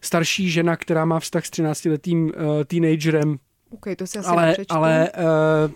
starší 0.00 0.50
žena, 0.50 0.76
která 0.76 1.04
má 1.04 1.20
vztah 1.20 1.46
s 1.46 1.50
13-letým 1.50 2.24
uh, 2.24 2.32
teenagerem, 2.66 3.38
OK, 3.70 3.86
to 3.96 4.06
si 4.06 4.18
asi 4.18 4.28
ale, 4.28 4.56
ale 4.68 5.10
uh, 5.66 5.72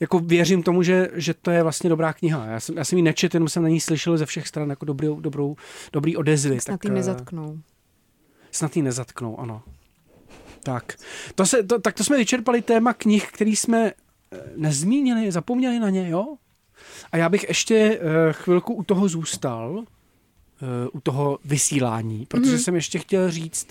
jako 0.00 0.18
věřím 0.18 0.62
tomu, 0.62 0.82
že, 0.82 1.08
že 1.14 1.34
to 1.34 1.50
je 1.50 1.62
vlastně 1.62 1.90
dobrá 1.90 2.12
kniha. 2.12 2.46
Já 2.46 2.60
jsem, 2.60 2.78
já 2.78 2.84
jsem 2.84 2.98
ji 2.98 3.02
nečetl, 3.02 3.36
jenom 3.36 3.48
jsem 3.48 3.62
na 3.62 3.68
ní 3.68 3.80
slyšel 3.80 4.18
ze 4.18 4.26
všech 4.26 4.48
stran 4.48 4.70
jako 4.70 4.84
dobrou, 4.84 5.20
dobrou, 5.20 5.56
dobrý 5.92 6.16
odezvy. 6.16 6.60
Snad 6.60 6.74
tak, 6.74 6.84
jim 6.84 6.92
eh, 6.92 6.96
nezatknou. 6.96 7.58
Snad 8.50 8.76
ji 8.76 8.82
nezatknou, 8.82 9.40
ano. 9.40 9.62
Tak. 10.62 10.92
To 11.34 11.46
se, 11.46 11.62
to, 11.62 11.78
tak 11.78 11.94
to 11.94 12.04
jsme 12.04 12.16
vyčerpali 12.16 12.62
téma 12.62 12.92
knih, 12.92 13.28
který 13.32 13.56
jsme 13.56 13.86
eh, 13.86 14.38
nezmínili, 14.56 15.32
zapomněli 15.32 15.78
na 15.78 15.90
ně, 15.90 16.08
jo? 16.08 16.36
A 17.12 17.16
já 17.16 17.28
bych 17.28 17.48
ještě 17.48 18.00
eh, 18.00 18.32
chvilku 18.32 18.74
u 18.74 18.82
toho 18.82 19.08
zůstal, 19.08 19.82
eh, 19.82 19.97
u 20.92 21.00
toho 21.00 21.38
vysílání, 21.44 22.26
protože 22.26 22.50
Mhm. 22.50 22.60
jsem 22.60 22.74
ještě 22.74 22.98
chtěl 22.98 23.30
říct, 23.30 23.66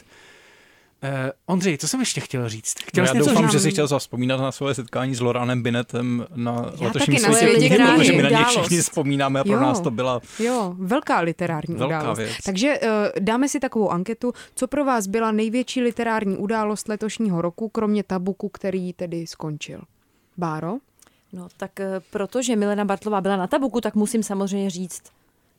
eh, 1.03 1.31
Ondřej, 1.45 1.77
co 1.77 1.87
jsem 1.87 1.99
ještě 1.99 2.21
chtěl 2.21 2.49
říct? 2.49 2.75
Chtěl 2.83 3.03
No 3.03 3.11
jsi 3.11 3.17
já 3.17 3.23
doufám, 3.23 3.43
říct? 3.43 3.51
že 3.51 3.59
si 3.59 3.71
chtěl 3.71 3.87
zavzpomínat 3.87 4.39
na 4.39 4.51
svoje 4.51 4.75
setkání 4.75 5.15
s 5.15 5.19
Loranem 5.21 5.63
Binetem 5.63 6.25
na 6.35 6.51
Já 6.79 6.87
letošním 6.87 7.17
taky 7.21 7.31
na 7.31 7.37
světě 7.37 7.75
protože 7.97 8.11
my 8.13 8.23
na 8.23 8.29
něj 8.29 8.43
všichni 8.45 8.77
vzpomínáme 8.81 9.39
a 9.39 9.43
pro 9.43 9.53
Jo. 9.53 9.59
nás 9.59 9.79
to 9.81 9.91
byla 9.91 10.21
Jo, 10.39 10.75
velká 10.79 11.19
literární 11.19 11.75
Velká 11.75 11.99
událost. 11.99 12.17
věc. 12.17 12.31
Takže 12.45 12.79
uh, 12.79 12.87
dáme 13.19 13.49
si 13.49 13.59
takovou 13.59 13.89
anketu, 13.89 14.33
co 14.55 14.67
pro 14.67 14.85
vás 14.85 15.07
byla 15.07 15.31
největší 15.31 15.81
literární 15.81 16.37
událost 16.37 16.87
letošního 16.87 17.41
roku, 17.41 17.69
kromě 17.69 18.03
tabuku, 18.03 18.49
který 18.49 18.93
tedy 18.93 19.27
skončil. 19.27 19.81
Báro? 20.37 20.77
No 21.33 21.47
tak 21.57 21.79
eh, 21.79 21.99
protože 22.11 22.55
Milena 22.55 22.85
Bartlová 22.85 23.21
byla 23.21 23.37
na 23.37 23.47
tabuku, 23.47 23.81
tak 23.81 23.95
musím 23.95 24.23
samozřejmě 24.23 24.69
říct 24.69 25.01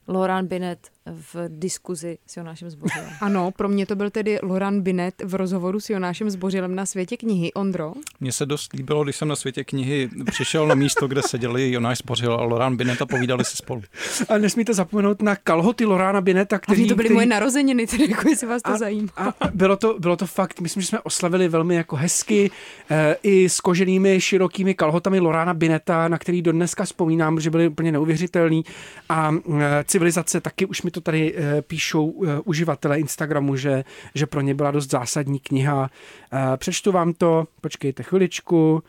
Loran 0.08 0.46
Binet 0.46 0.78
v 1.12 1.36
diskuzi 1.48 2.18
s 2.26 2.36
Jonášem 2.36 2.70
Zbořilem. 2.70 3.08
Ano, 3.20 3.50
pro 3.50 3.68
mě 3.68 3.86
to 3.86 3.96
byl 3.96 4.10
tedy 4.10 4.38
Loran 4.42 4.80
Binet 4.80 5.14
v 5.24 5.34
rozhovoru 5.34 5.80
s 5.80 5.90
Jonášem 5.90 6.30
Zbořilem 6.30 6.74
na 6.74 6.86
světě 6.86 7.16
knihy. 7.16 7.52
Ondro? 7.52 7.92
Mně 8.20 8.32
se 8.32 8.46
dost 8.46 8.72
líbilo, 8.72 9.04
když 9.04 9.16
jsem 9.16 9.28
na 9.28 9.36
světě 9.36 9.64
knihy 9.64 10.10
přišel 10.30 10.66
na 10.66 10.74
místo, 10.74 11.08
kde 11.08 11.22
seděli 11.22 11.72
Jonáš 11.72 11.98
Spořil 11.98 12.32
a 12.34 12.42
Loran 12.42 12.76
Binet 12.76 13.02
a 13.02 13.06
povídali 13.06 13.44
si 13.44 13.56
spolu. 13.56 13.82
A 14.28 14.38
nesmíte 14.38 14.74
zapomenout 14.74 15.22
na 15.22 15.36
kalhoty 15.36 15.84
Lorána 15.84 16.20
Bineta, 16.20 16.56
A 16.56 16.58
který... 16.58 16.88
to 16.88 16.94
byly 16.94 17.06
který... 17.06 17.14
moje 17.14 17.26
narozeniny, 17.26 17.86
tedy 17.86 18.10
jako 18.10 18.28
jestli 18.28 18.46
vás 18.46 18.62
to 18.62 18.70
A- 18.70 18.78
zajímá. 18.78 19.12
A 19.16 19.34
bylo 19.54 19.76
to, 19.76 19.96
bylo 19.98 20.16
to 20.16 20.26
fakt, 20.26 20.60
myslím, 20.60 20.80
že 20.80 20.86
jsme 20.88 21.00
oslavili 21.00 21.48
velmi 21.48 21.74
jako 21.74 21.96
hezky 21.96 22.50
eh, 22.90 23.16
i 23.22 23.48
s 23.48 23.60
koženými 23.60 24.20
širokými 24.20 24.74
kalhotami 24.74 25.20
Lorána 25.20 25.54
Bineta, 25.54 26.08
na 26.08 26.18
který 26.18 26.42
dodneska 26.42 26.84
vzpomínám, 26.84 27.40
že 27.40 27.50
byly 27.50 27.68
úplně 27.68 27.92
neuvěřitelný. 27.92 28.64
A 29.08 29.34
eh, 29.60 29.84
civilizace 29.84 30.40
taky 30.40 30.66
už 30.66 30.82
mi 30.82 30.90
to 30.90 30.97
tady 31.00 31.34
eh, 31.36 31.62
píšou 31.62 32.24
eh, 32.24 32.40
uživatelé 32.44 33.00
Instagramu, 33.00 33.56
že, 33.56 33.84
že 34.14 34.26
pro 34.26 34.40
ně 34.40 34.54
byla 34.54 34.70
dost 34.70 34.90
zásadní 34.90 35.40
kniha. 35.40 35.90
Eh, 36.32 36.56
přečtu 36.56 36.92
vám 36.92 37.12
to, 37.12 37.46
počkejte 37.60 38.02
chviličku. 38.02 38.82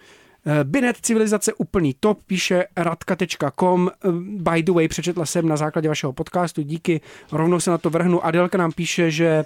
Binet 0.64 0.98
civilizace 1.02 1.54
úplný 1.54 1.96
top, 2.00 2.20
píše 2.28 2.66
radka.com. 2.78 3.90
By 4.22 4.64
the 4.64 4.72
way, 4.72 4.88
přečetla 4.88 5.26
jsem 5.26 5.48
na 5.48 5.58
základě 5.58 5.90
vašeho 5.90 6.14
podcastu, 6.14 6.62
díky, 6.62 7.02
rovnou 7.32 7.60
se 7.60 7.72
na 7.72 7.78
to 7.78 7.90
vrhnu. 7.90 8.26
Adelka 8.26 8.58
nám 8.58 8.72
píše, 8.72 9.12
že 9.12 9.46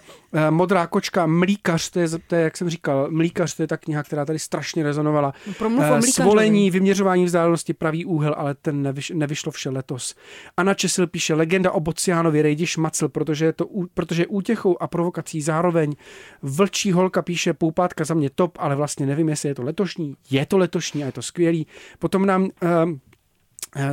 Modrá 0.49 0.87
kočka, 0.87 1.25
Mlíkař, 1.25 1.89
to 1.89 1.99
je, 1.99 2.07
to 2.27 2.35
je, 2.35 2.41
jak 2.41 2.57
jsem 2.57 2.69
říkal, 2.69 3.07
Mlíkař, 3.11 3.55
to 3.55 3.63
je 3.63 3.67
ta 3.67 3.77
kniha, 3.77 4.03
která 4.03 4.25
tady 4.25 4.39
strašně 4.39 4.83
rezonovala. 4.83 5.33
No, 5.47 5.53
promluv 5.53 5.83
o 5.91 5.93
Eh. 5.95 6.01
Svolení, 6.01 6.71
vyměřování 6.71 7.25
vzdálenosti, 7.25 7.73
pravý 7.73 8.05
úhel, 8.05 8.35
ale 8.37 8.55
ten 8.55 8.81
nevyš, 8.81 9.11
nevyšlo 9.15 9.51
vše 9.51 9.69
letos. 9.69 10.15
Anna 10.57 10.73
Česil 10.73 11.07
píše 11.07 11.33
legenda 11.33 11.71
o 11.71 11.79
Bociánovi 11.79 12.41
Rejdi 12.41 12.67
Šmacl, 12.67 13.09
protože 13.09 13.45
je 13.45 13.53
to 13.53 13.65
protože 13.93 14.21
je 14.21 14.27
útěchou 14.27 14.81
a 14.81 14.87
provokací 14.87 15.41
zároveň. 15.41 15.93
Vlčí 16.41 16.91
holka 16.91 17.21
píše 17.21 17.53
poupátka 17.53 18.03
za 18.03 18.13
mě 18.13 18.29
top, 18.29 18.57
ale 18.59 18.75
vlastně 18.75 19.05
nevím, 19.05 19.29
jestli 19.29 19.49
je 19.49 19.55
to 19.55 19.63
letošní. 19.63 20.15
Je 20.31 20.45
to 20.45 20.57
letošní 20.57 21.03
a 21.03 21.05
je 21.05 21.11
to 21.11 21.21
skvělý. 21.21 21.67
Potom 21.99 22.25
nám 22.25 22.41
um, 22.41 22.99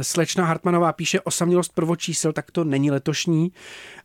Slečna 0.03 0.45
Hartmanová 0.45 0.93
píše 0.93 1.20
osamělost 1.20 1.72
prvočísel, 1.74 2.33
tak 2.33 2.51
to 2.51 2.64
není 2.64 2.91
letošní. 2.91 3.53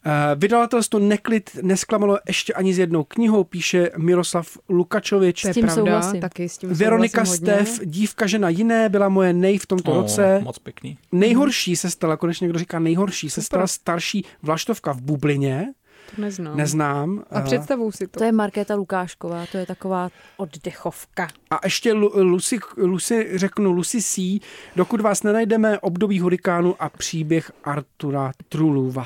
Eh, 0.06 0.12
Vydavatelstvo 0.36 1.00
Neklid 1.00 1.50
nesklamalo 1.62 2.20
ještě 2.28 2.54
ani 2.54 2.74
s 2.74 2.80
jednou 2.80 3.04
knihou, 3.04 3.44
píše 3.44 3.92
Miroslav 3.98 4.58
Lukačovič. 4.70 5.42
To 5.42 5.48
je 5.48 5.54
tím 5.54 5.66
pravda, 5.66 5.84
souhlasím. 5.84 6.22
taky 6.22 6.50
s 6.50 6.58
tím 6.58 6.70
Veronika 6.70 7.26
souhlasím 7.26 7.48
hodně. 7.48 7.66
Stev, 7.66 7.88
dívka 7.88 8.28
žena 8.28 8.50
jiné, 8.50 8.90
byla 8.90 9.10
moje 9.10 9.34
nej 9.34 9.58
v 9.58 9.66
tomto 9.66 9.92
O, 9.92 10.02
roce. 10.02 10.40
Moc 10.44 10.60
pěkný. 10.60 10.98
Nejhorší 11.12 11.76
se 11.76 11.90
stala, 11.90 12.18
konečně 12.18 12.46
někdo 12.46 12.60
říká 12.60 12.80
nejhorší, 12.80 13.30
se 13.30 13.42
stala 13.42 13.68
starší 13.68 14.26
vlaštovka 14.42 14.94
v 14.94 15.02
Bublině. 15.02 15.74
To 16.16 16.22
neznám. 16.22 16.58
Neznám. 16.58 17.24
A 17.32 17.40
Eh, 17.40 17.44
představuju 17.44 17.92
si 17.92 18.08
to. 18.08 18.20
To 18.20 18.26
je 18.26 18.32
Markéta 18.32 18.76
Lukášková, 18.76 19.46
to 19.52 19.58
je 19.58 19.66
taková 19.66 20.10
oddechovka. 20.38 21.28
A 21.52 21.60
ještě 21.64 21.94
Lu- 21.94 22.12
Lucy, 22.24 22.60
Lucy, 22.78 23.30
řeknu 23.36 23.72
Lucy 23.72 24.02
C. 24.02 24.40
Dokud 24.76 25.02
vás 25.02 25.24
nenajdeme, 25.24 25.80
období 25.80 26.20
hurikánu 26.20 26.76
a 26.80 26.90
příběh 26.90 27.52
Artura 27.64 28.32
Truluva. 28.50 29.06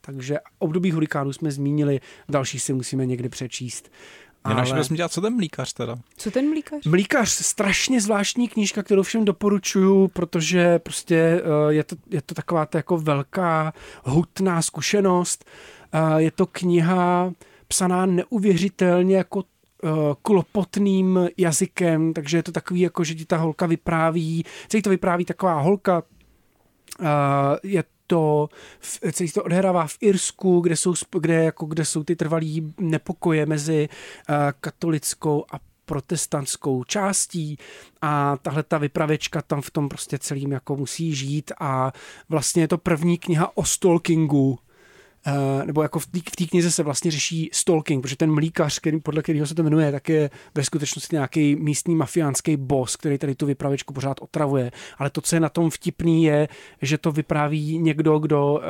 Takže 0.00 0.38
období 0.58 0.90
hurikánu 0.90 1.32
jsme 1.32 1.50
zmínili, 1.50 2.00
další 2.28 2.58
si 2.60 2.72
musíme 2.72 3.06
někdy 3.06 3.28
přečíst. 3.28 3.90
Jonáš, 4.48 4.70
Ale- 4.70 4.80
ale... 4.80 4.96
dělat, 4.96 5.12
co 5.12 5.20
ten 5.20 5.34
mlíkař 5.36 5.72
teda? 5.72 5.98
Co 6.16 6.30
ten 6.30 6.48
mlíkař? 6.48 6.86
Mlíkař, 6.86 7.28
strašně 7.30 8.00
zvláštní 8.00 8.48
knížka, 8.48 8.82
kterou 8.82 9.02
všem 9.02 9.24
doporučuju, 9.24 10.08
protože 10.08 10.78
prostě 10.78 11.16
eh, 11.16 11.72
je 11.74 11.84
to, 11.84 11.96
je 12.10 12.22
to 12.22 12.34
taková 12.34 12.66
ta 12.66 12.78
jako 12.78 12.98
velká, 12.98 13.72
hutná 14.04 14.62
zkušenost. 14.62 15.44
Je 16.16 16.30
to 16.30 16.46
kniha 16.46 17.32
psaná 17.68 18.06
neuvěřitelně 18.06 19.16
jako 19.16 19.44
eh, 19.84 19.88
klopotným 20.22 21.28
jazykem, 21.36 22.12
takže 22.12 22.36
je 22.36 22.42
to 22.42 22.52
takový 22.52 22.80
jako, 22.80 23.04
že 23.04 23.14
ti 23.14 23.24
ta 23.24 23.36
holka 23.36 23.66
vypráví, 23.66 24.44
celý 24.68 24.82
to 24.82 24.90
vypráví 24.90 25.24
taková 25.24 25.60
holka, 25.60 26.02
je 27.62 27.84
to, 28.08 28.48
celý 29.12 29.32
to 29.32 29.44
odehrává 29.44 29.86
v 29.86 29.96
Irsku, 30.00 30.60
kde 30.60 30.76
jsou, 30.76 30.94
kde, 31.18 31.44
jako, 31.44 31.66
kde 31.66 31.84
jsou 31.84 32.04
ty 32.04 32.16
trvalý 32.16 32.74
nepokoje 32.80 33.46
mezi 33.46 33.88
eh, 33.88 34.34
katolickou 34.60 35.44
a 35.52 35.60
protestantskou 35.84 36.84
částí. 36.84 37.58
A 38.02 38.36
tahle 38.42 38.62
ta 38.62 38.78
vypravečka 38.78 39.42
tam 39.42 39.62
v 39.62 39.70
tom 39.70 39.88
prostě 39.88 40.18
celým 40.18 40.52
jako 40.52 40.76
musí 40.76 41.14
žít 41.14 41.52
a 41.60 41.92
vlastně 42.28 42.62
je 42.62 42.68
to 42.68 42.78
první 42.78 43.18
kniha 43.18 43.56
o 43.56 43.64
stalkingu, 43.64 44.58
nebo 45.64 45.82
jako 45.82 45.98
v 45.98 46.06
té 46.06 46.18
v 46.18 46.36
té 46.36 46.44
knize 46.44 46.70
se 46.70 46.82
vlastně 46.82 47.10
řeší 47.10 47.50
stalking, 47.52 48.02
protože 48.02 48.16
ten 48.16 48.34
mlíkař, 48.34 48.78
který, 48.78 49.00
podle 49.00 49.22
kterého 49.22 49.46
se 49.46 49.54
to 49.54 49.62
jmenuje, 49.62 49.92
tak 49.92 50.08
je 50.08 50.30
ve 50.54 50.64
skutečnosti 50.64 51.16
nějaký 51.16 51.56
místní 51.56 51.94
mafiánský 51.94 52.56
boss, 52.56 52.96
který 52.96 53.18
tady 53.18 53.34
tu 53.34 53.46
vypravěčku 53.46 53.94
pořád 53.94 54.20
otravuje. 54.20 54.70
Ale 54.98 55.10
to, 55.10 55.20
co 55.20 55.36
je 55.36 55.40
na 55.40 55.48
tom 55.48 55.70
vtipný, 55.70 56.24
je, 56.24 56.48
že 56.82 56.98
to 56.98 57.12
vypráví 57.12 57.78
někdo, 57.78 58.18
kdo 58.18 58.52
uh, 58.52 58.60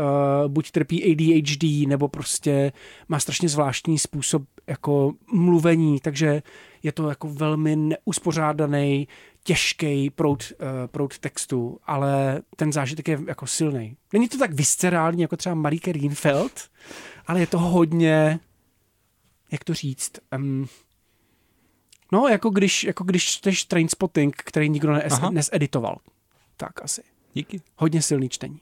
buď 0.48 0.70
trpí 0.70 1.04
ADHD, 1.04 1.88
nebo 1.88 2.08
prostě 2.08 2.72
má 3.08 3.20
strašně 3.20 3.48
zvláštní 3.48 3.98
způsob 3.98 4.42
jako 4.66 5.12
mluvení, 5.32 6.00
takže 6.00 6.42
je 6.82 6.92
to 6.92 7.08
jako 7.08 7.28
velmi 7.28 7.76
neuspořádaný, 7.76 9.08
těžký 9.42 10.10
proud, 10.10 10.52
uh, 10.60 10.66
proud 10.86 11.18
textu, 11.18 11.78
ale 11.84 12.42
ten 12.56 12.72
zážitek 12.72 13.08
je 13.08 13.18
jako 13.26 13.46
silný. 13.46 13.96
Není 14.12 14.28
to 14.28 14.38
tak 14.38 14.52
viscerální 14.52 15.22
jako 15.22 15.36
třeba 15.36 15.54
Marike 15.54 15.92
Rienfeld, 15.92 16.70
ale 17.26 17.40
je 17.40 17.46
to 17.46 17.58
hodně, 17.58 18.40
jak 19.52 19.64
to 19.64 19.74
říct, 19.74 20.12
um, 20.36 20.68
no 22.12 22.28
jako 22.28 22.50
když, 22.50 22.84
jako 22.84 23.04
když 23.04 23.24
čteš 23.24 23.64
Trainspotting, 23.64 24.36
který 24.36 24.68
nikdo 24.68 24.92
nes, 24.92 25.20
neseditoval. 25.30 25.98
Tak 26.56 26.82
asi. 26.82 27.02
Díky. 27.34 27.60
Hodně 27.76 28.02
silný 28.02 28.28
čtení. 28.28 28.60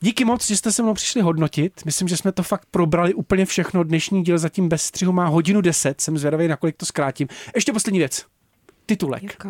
Díky 0.00 0.24
moc, 0.24 0.46
že 0.46 0.56
jste 0.56 0.72
se 0.72 0.82
mnou 0.82 0.94
přišli 0.94 1.20
hodnotit. 1.22 1.72
Myslím, 1.84 2.08
že 2.08 2.16
jsme 2.16 2.32
to 2.32 2.42
fakt 2.42 2.66
probrali 2.70 3.14
úplně 3.14 3.44
všechno. 3.46 3.84
Dnešní 3.84 4.22
díl 4.22 4.38
zatím 4.38 4.68
bez 4.68 4.82
střihu 4.82 5.12
má 5.12 5.26
hodinu 5.26 5.60
10. 5.60 6.00
Jsem 6.00 6.18
zvědavý, 6.18 6.48
na 6.48 6.56
kolik 6.56 6.76
to 6.76 6.86
zkrátím. 6.86 7.28
Ještě 7.54 7.72
poslední 7.72 7.98
věc. 7.98 8.26
Titulek. 8.86 9.46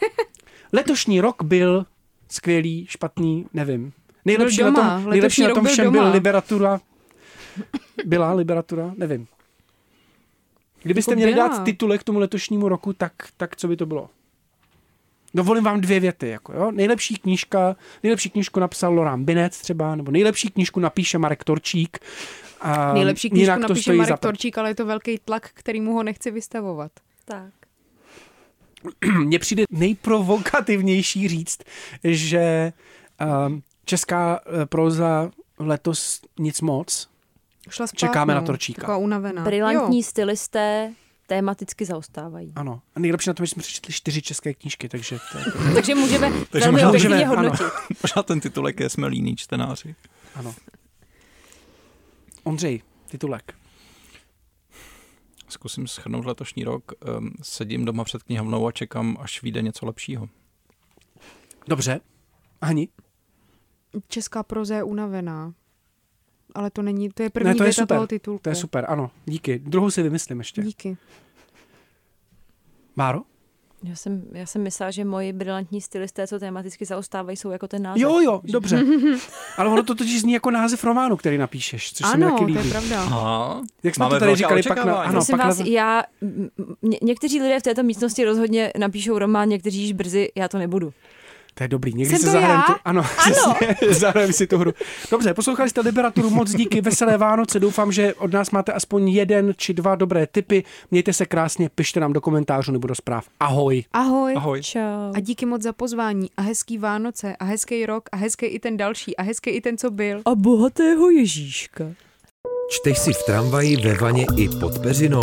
Letošní 0.72 1.20
rok 1.20 1.42
byl 1.42 1.86
skvělý, 2.30 2.86
špatný, 2.86 3.46
nevím. 3.54 3.92
Nejlepší 4.24 4.56
Byl 4.56 4.72
na 4.72 4.80
doma. 4.80 5.00
tom, 5.00 5.10
nejlepší 5.10 5.42
na 5.42 5.54
tom 5.54 5.62
byl 5.64 5.72
všem 5.72 5.84
doma. 5.84 6.02
byl 6.02 6.12
Liberatura. 6.12 6.80
Byla 8.04 8.32
Liberatura? 8.32 8.94
Nevím. 8.96 9.26
Kdybyste 10.82 11.10
Jako 11.12 11.16
měli 11.16 11.34
dát 11.34 11.64
titulek 11.64 12.00
k 12.00 12.04
tomu 12.04 12.18
letošnímu 12.18 12.68
roku, 12.68 12.92
tak, 12.92 13.12
tak 13.36 13.56
co 13.56 13.68
by 13.68 13.76
to 13.76 13.86
bylo? 13.86 14.10
Dovolím 15.34 15.64
vám 15.64 15.80
dvě 15.80 16.00
věty. 16.00 16.28
Jako, 16.28 16.52
jo? 16.52 16.70
Nejlepší 16.70 17.16
knížka, 17.16 17.76
nejlepší 18.02 18.30
knížku 18.30 18.60
napsal 18.60 18.94
Laurent 18.94 19.24
Binet 19.24 19.52
třeba, 19.52 19.94
nebo 19.94 20.10
nejlepší 20.10 20.50
knížku 20.50 20.80
napíše 20.80 21.18
Marek 21.18 21.44
Torčík. 21.44 21.98
A 22.60 22.92
Nejlepší 22.92 23.30
knížku 23.30 23.40
jinak 23.40 23.60
to 23.60 23.68
napíše 23.68 23.92
za 23.92 23.96
Marek 23.96 24.20
to. 24.20 24.28
Torčík, 24.28 24.58
ale 24.58 24.70
je 24.70 24.74
to 24.74 24.86
velký 24.86 25.18
tlak, 25.24 25.50
kterýmu 25.54 25.94
ho 25.94 26.02
nechci 26.02 26.30
vystavovat. 26.30 26.92
Tak. 27.24 27.52
Mně 29.18 29.38
přijde 29.38 29.64
nejprovokativnější 29.70 31.28
říct, 31.28 31.58
že 32.04 32.72
um, 33.46 33.62
česká 33.84 34.40
eh, 34.46 34.66
proza 34.66 35.30
letos 35.58 36.20
nic 36.38 36.60
moc. 36.60 37.08
Šla 37.70 37.86
spát, 37.86 37.98
Čekáme 37.98 38.34
no. 38.34 38.40
na 38.40 38.46
Torčíka. 38.46 38.80
Taková 38.80 38.96
unavená. 38.96 39.42
Brilantní 39.42 39.98
Jo. 39.98 40.02
stylisté 40.02 40.92
tématicky 41.26 41.84
zaostávají. 41.84 42.52
Ano. 42.56 42.82
A 42.94 43.00
nejlepší 43.00 43.30
na 43.30 43.34
tom, 43.34 43.46
že 43.46 43.50
jsme 43.50 43.62
přečetli 43.62 43.92
čtyři 43.92 44.22
české 44.22 44.54
knížky, 44.54 44.88
takže 44.88 45.18
to 45.32 45.38
je, 45.38 45.44
Takže 45.74 45.94
můžeme 45.94 46.30
Takže 46.50 46.70
velmi 46.70 46.72
můžeme, 46.72 46.88
objektivně 46.88 47.24
ano. 47.26 47.34
hodnotit. 47.34 47.66
Možná 48.02 48.22
ten 48.22 48.40
titulek 48.40 48.80
je 48.80 48.90
jsme 48.90 49.06
líní 49.06 49.36
čtenáři. 49.36 49.94
ano. 50.34 50.54
Ondřej, 52.44 52.82
titulek. 53.08 53.54
Zkusím 55.48 55.86
schrnout 55.86 56.24
letošní 56.24 56.64
rok. 56.64 56.92
Um, 57.18 57.32
sedím 57.42 57.84
doma 57.84 58.04
před 58.04 58.22
knihovnou 58.22 58.66
a 58.66 58.72
čekám, 58.72 59.16
až 59.20 59.42
vyjde 59.42 59.62
něco 59.62 59.86
lepšího. 59.86 60.28
Dobře. 61.68 62.00
Hani? 62.62 62.88
Česká 64.08 64.42
proza 64.42 64.76
je 64.76 64.82
unavená. 64.82 65.54
Ale 66.54 66.70
to 66.70 66.82
není, 66.82 67.10
to 67.10 67.22
je 67.22 67.30
první 67.30 67.48
Ne, 67.48 67.54
to 67.54 67.62
je 67.62 67.66
věta 67.66 67.82
super. 67.82 67.96
toho 67.96 68.06
titulku. 68.06 68.42
To 68.42 68.48
je 68.48 68.54
super, 68.54 68.84
ano. 68.88 69.10
Díky. 69.26 69.58
Druhou 69.58 69.90
si 69.90 70.02
vymyslím 70.02 70.38
ještě. 70.38 70.62
Díky. 70.62 70.96
Máro? 72.96 73.20
Já 73.84 73.96
jsem, 73.96 74.22
já 74.32 74.46
jsem 74.46 74.62
myslela, 74.62 74.90
že 74.90 75.04
moji 75.04 75.32
brilantní 75.32 75.80
stylisté, 75.80 76.26
co 76.26 76.38
tematicky 76.38 76.84
zaostávají, 76.84 77.36
jsou 77.36 77.50
jako 77.50 77.68
ten 77.68 77.82
název. 77.82 78.02
Jo, 78.02 78.20
jo, 78.20 78.40
dobře. 78.44 78.84
Ale 79.56 79.68
ono 79.70 79.82
to 79.82 79.94
totiž 79.94 80.20
zní 80.20 80.32
jako 80.32 80.50
název 80.50 80.84
románu, 80.84 81.16
který 81.16 81.38
napíšeš, 81.38 81.92
což 81.92 82.06
se 82.10 82.16
mi 82.16 82.24
Ano, 82.24 82.32
taky 82.34 82.44
to 82.44 82.46
líbí. 82.58 82.64
je 82.64 82.70
pravda. 82.70 83.02
Aha. 83.02 83.62
Jak 83.82 83.94
jsme 83.94 84.02
Máme 84.04 84.16
to 84.16 84.20
tady 84.20 84.34
říkali 84.36 84.62
pak 84.62 84.84
na... 84.84 84.94
Ano, 85.02 85.12
Prosím 85.12 85.36
pak 85.38 85.46
vás, 85.46 85.58
na, 85.58 85.64
já, 85.66 86.02
m- 86.22 86.48
někteří 87.02 87.40
lidé 87.42 87.60
v 87.60 87.62
této 87.62 87.82
místnosti 87.82 88.24
rozhodně 88.24 88.72
napíšou 88.78 89.18
román, 89.18 89.48
někteří 89.48 89.80
již 89.82 89.92
brzy, 89.92 90.28
já 90.34 90.48
to 90.48 90.58
nebudu. 90.58 90.92
To 91.54 91.64
je 91.64 91.68
dobrý. 91.68 91.94
Někdy 91.94 92.10
Jsem 92.10 92.18
se 92.18 92.30
zahrajeme 92.30 92.64
já? 92.68 92.74
tu... 92.74 92.80
Ano, 92.84 93.02
ano. 93.26 93.54
zahrajeme 93.90 94.32
si 94.32 94.46
tu 94.46 94.58
hru. 94.58 94.72
Dobře, 95.10 95.34
poslouchali 95.34 95.70
jste 95.70 95.80
Liberaturu, 95.80 96.30
moc 96.30 96.54
díky, 96.54 96.80
veselé 96.80 97.16
Vánoce. 97.18 97.60
Doufám, 97.60 97.92
že 97.92 98.14
od 98.14 98.32
nás 98.32 98.50
máte 98.50 98.72
aspoň 98.72 99.08
jeden 99.08 99.52
či 99.56 99.74
dva 99.74 99.94
dobré 99.94 100.26
tipy. 100.26 100.64
Mějte 100.90 101.12
se 101.12 101.26
krásně, 101.26 101.68
pište 101.74 102.00
nám 102.00 102.12
do 102.12 102.20
komentářů 102.20 102.72
nebo 102.72 102.88
do 102.88 102.94
zpráv. 102.94 103.24
Ahoj. 103.40 103.84
Ahoj. 103.92 104.34
Ahoj. 104.36 104.62
Čau. 104.62 105.12
A 105.14 105.20
díky 105.20 105.46
moc 105.46 105.62
za 105.62 105.72
pozvání 105.72 106.30
a 106.36 106.42
hezký 106.42 106.78
Vánoce 106.78 107.36
a 107.36 107.44
hezký 107.44 107.86
rok 107.86 108.08
a 108.12 108.16
hezký 108.16 108.46
i 108.46 108.58
ten 108.58 108.76
další 108.76 109.16
a 109.16 109.22
hezký 109.22 109.50
i 109.50 109.60
ten, 109.60 109.78
co 109.78 109.90
byl. 109.90 110.20
A 110.24 110.34
bohatého 110.34 111.10
Ježíška. 111.10 111.84
Čteš 112.70 112.98
si 112.98 113.12
v 113.12 113.22
tramvaji, 113.26 113.76
ve 113.76 113.94
vaně 113.94 114.26
i 114.36 114.48
pod 114.48 114.78
peřinou? 114.78 115.22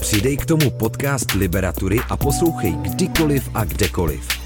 Přidej 0.00 0.36
k 0.36 0.46
tomu 0.46 0.70
podcast 0.70 1.32
Liberatury 1.32 1.98
a 2.10 2.16
poslouchej 2.16 2.72
kdykoliv 2.72 3.50
a 3.54 3.64
kdekoliv. 3.64 4.45